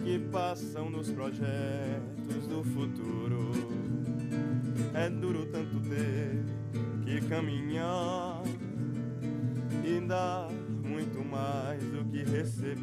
que 0.04 0.18
passam 0.30 0.90
nos 0.90 1.10
projetos 1.10 2.46
do 2.48 2.62
futuro. 2.64 3.50
É 4.94 5.10
duro 5.10 5.46
tanto 5.46 5.80
ter 5.80 6.44
que 7.04 7.20
caminhar 7.28 8.42
e 9.84 10.00
dar 10.06 10.48
muito 10.84 11.24
mais 11.24 11.82
do 11.82 12.04
que 12.04 12.24
receber. 12.24 12.76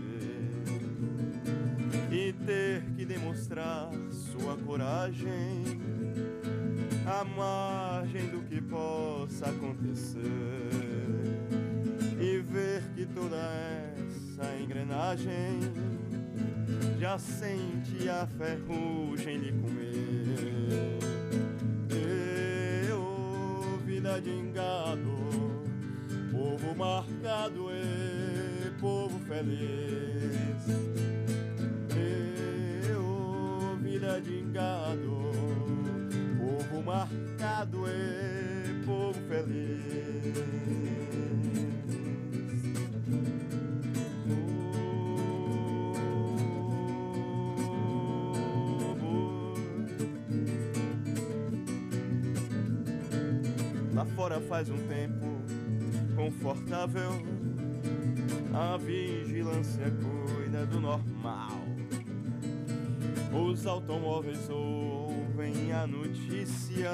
E 2.12 2.34
ter 2.46 2.84
que 2.96 3.06
demonstrar 3.06 3.90
sua 4.12 4.56
coragem 4.58 5.64
à 7.06 7.24
margem 7.24 8.28
do 8.28 8.44
que 8.44 8.62
possa 8.62 9.50
acontecer 9.50 10.22
e 12.20 12.40
ver 12.40 12.84
que 12.96 13.06
toda 13.08 13.36
essa 14.34 14.56
engrenagem 14.56 15.60
já 17.00 17.20
sente 17.20 18.10
a 18.10 18.26
ferrugem 18.26 19.38
lhe 19.38 19.52
comer. 19.62 20.98
Eu, 22.90 23.80
vida 23.86 24.20
de 24.20 24.32
engado, 24.32 25.14
povo 26.32 26.76
marcado 26.76 27.68
e 27.72 28.72
povo 28.80 29.20
feliz. 29.20 30.66
Eu, 32.90 33.78
vida 33.84 34.20
de 34.20 34.40
engado, 34.40 35.32
povo 36.40 36.82
marcado 36.82 37.86
e 37.88 38.84
povo 38.84 39.20
feliz. 39.28 39.84
Faz 54.48 54.70
um 54.70 54.78
tempo 54.88 55.26
confortável. 56.16 57.12
A 58.54 58.78
vigilância 58.78 59.86
cuida 59.92 60.66
do 60.66 60.80
normal. 60.80 61.64
Os 63.34 63.66
automóveis 63.66 64.50
ouvem 64.50 65.74
a 65.74 65.88
notícia. 65.88 66.92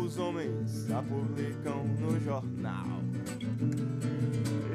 Os 0.00 0.16
homens 0.18 0.90
a 0.90 1.02
publicam 1.02 1.84
no 1.98 2.20
jornal. 2.20 2.86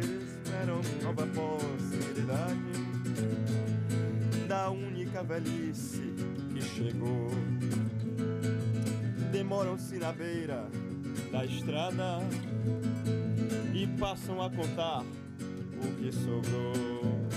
Esperam 0.01 0.81
nova 1.03 1.25
possibilidade 1.27 2.87
da 4.47 4.69
única 4.69 5.23
velhice 5.23 6.13
que 6.53 6.61
chegou. 6.61 7.29
Demoram-se 9.31 9.97
na 9.97 10.11
beira 10.11 10.67
da 11.31 11.45
estrada 11.45 12.19
e 13.73 13.87
passam 13.99 14.41
a 14.41 14.49
contar 14.49 15.03
o 15.03 15.95
que 15.97 16.11
sobrou. 16.11 17.27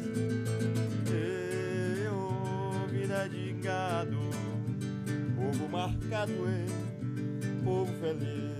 Eu, 2.04 2.86
vida 2.88 3.28
de 3.28 3.52
gado, 3.54 4.20
povo 5.36 5.68
marcado 5.68 6.32
e 6.32 7.64
povo 7.64 7.92
feliz. 8.00 8.53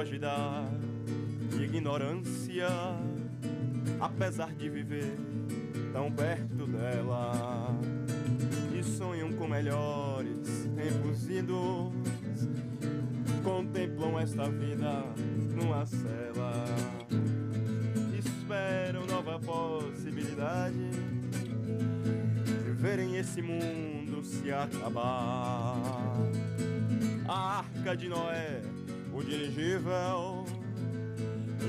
Foge 0.00 0.18
ignorância, 1.62 2.68
apesar 4.00 4.54
de 4.54 4.70
viver 4.70 5.14
tão 5.92 6.10
perto 6.10 6.66
dela. 6.66 7.78
E 8.74 8.82
sonham 8.82 9.30
com 9.32 9.46
melhores 9.46 10.70
tempos 10.74 11.28
idos, 11.28 11.92
contemplam 13.44 14.18
esta 14.18 14.48
vida 14.48 15.04
numa 15.54 15.84
cela. 15.84 16.64
possibilidade 19.44 20.90
de 22.64 22.72
verem 22.72 23.16
esse 23.16 23.42
mundo 23.42 24.24
se 24.24 24.50
acabar. 24.50 25.76
A 27.28 27.58
arca 27.58 27.96
de 27.96 28.08
Noé, 28.08 28.60
o 29.20 29.24
dirigível, 29.24 30.46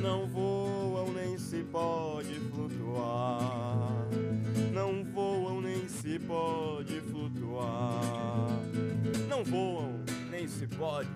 não 0.02 0.26
voam 0.28 1.11
nem 1.11 1.38
se 1.38 1.64
pode 1.64 2.34
flutuar. 2.49 4.07
Não 4.73 5.03
voam 5.03 5.60
nem 5.60 5.88
se 5.88 6.18
pode 6.19 7.02
flutuar. 7.02 8.48
Não 9.28 9.44
voam 9.44 9.99
nem 10.30 10.48
se 10.48 10.65
pode 10.65 11.10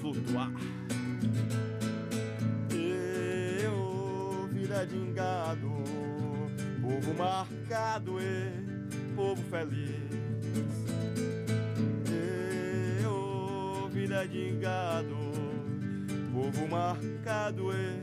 flutuar. 0.00 0.50
Eu, 3.62 4.48
vida 4.52 4.84
de 4.86 4.96
engado, 4.96 5.70
povo 6.82 7.14
marcado 7.16 8.18
e 8.20 9.14
povo 9.14 9.42
feliz. 9.42 10.74
Eu, 13.02 13.88
vida 13.92 14.26
de 14.26 14.48
engado, 14.48 15.25
povo 16.52 16.68
marcado 16.68 17.72
e 17.72 18.00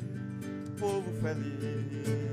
povo 0.78 1.10
feliz. 1.22 2.33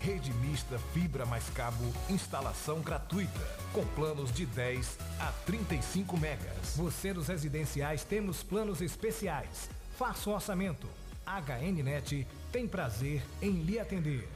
Rede 0.00 0.32
mista 0.34 0.78
fibra 0.94 1.26
mais 1.26 1.48
cabo, 1.50 1.84
instalação 2.08 2.80
gratuita, 2.80 3.40
com 3.72 3.84
planos 3.88 4.32
de 4.32 4.46
10 4.46 4.96
a 5.18 5.32
35 5.44 6.16
megas. 6.16 6.76
Você 6.76 7.12
dos 7.12 7.26
residenciais 7.26 8.04
temos 8.04 8.42
planos 8.42 8.80
especiais. 8.80 9.68
Faça 9.98 10.30
o 10.30 10.32
orçamento. 10.32 10.86
HNnet 11.26 12.26
tem 12.52 12.66
prazer 12.66 13.22
em 13.42 13.62
lhe 13.62 13.78
atender. 13.78 14.28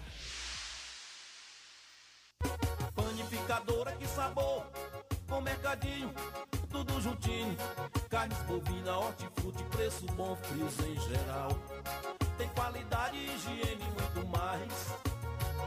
Panificadora, 2.94 3.92
que 3.92 4.06
sabor! 4.08 4.66
Com 5.28 5.40
mercadinho, 5.40 6.12
tudo 6.70 7.00
juntinho. 7.00 7.56
Carnes 8.10 8.36
bovina, 8.42 8.98
hortifruti, 8.98 9.62
preço 9.70 10.04
bom, 10.16 10.36
frios 10.36 10.78
em 10.80 11.00
geral. 11.08 11.50
Tem 12.36 12.48
qualidade, 12.48 13.16
higiene 13.16 13.80
e 13.80 14.18
muito 14.18 14.28
mais. 14.28 15.11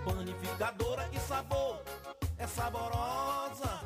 Panificadora, 0.06 1.10
que 1.10 1.20
sabor! 1.20 1.82
É 2.38 2.46
saborosa! 2.46 3.82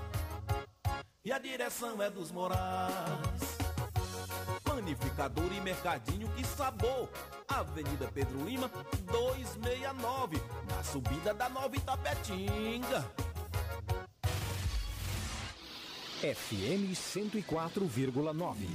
E 1.23 1.31
a 1.31 1.39
direção 1.39 2.03
é 2.03 2.09
dos 2.09 2.29
Morais. 2.29 3.57
Panificador 4.65 5.49
e 5.53 5.61
mercadinho, 5.61 6.27
que 6.35 6.45
sabor! 6.45 7.09
Avenida 7.47 8.09
Pedro 8.13 8.43
Lima, 8.43 8.69
269, 9.05 10.41
na 10.67 10.83
subida 10.83 11.33
da 11.33 11.47
Nova 11.47 11.73
Itapetinga. 11.75 13.09
FM 16.19 16.91
104,9. 16.93 18.67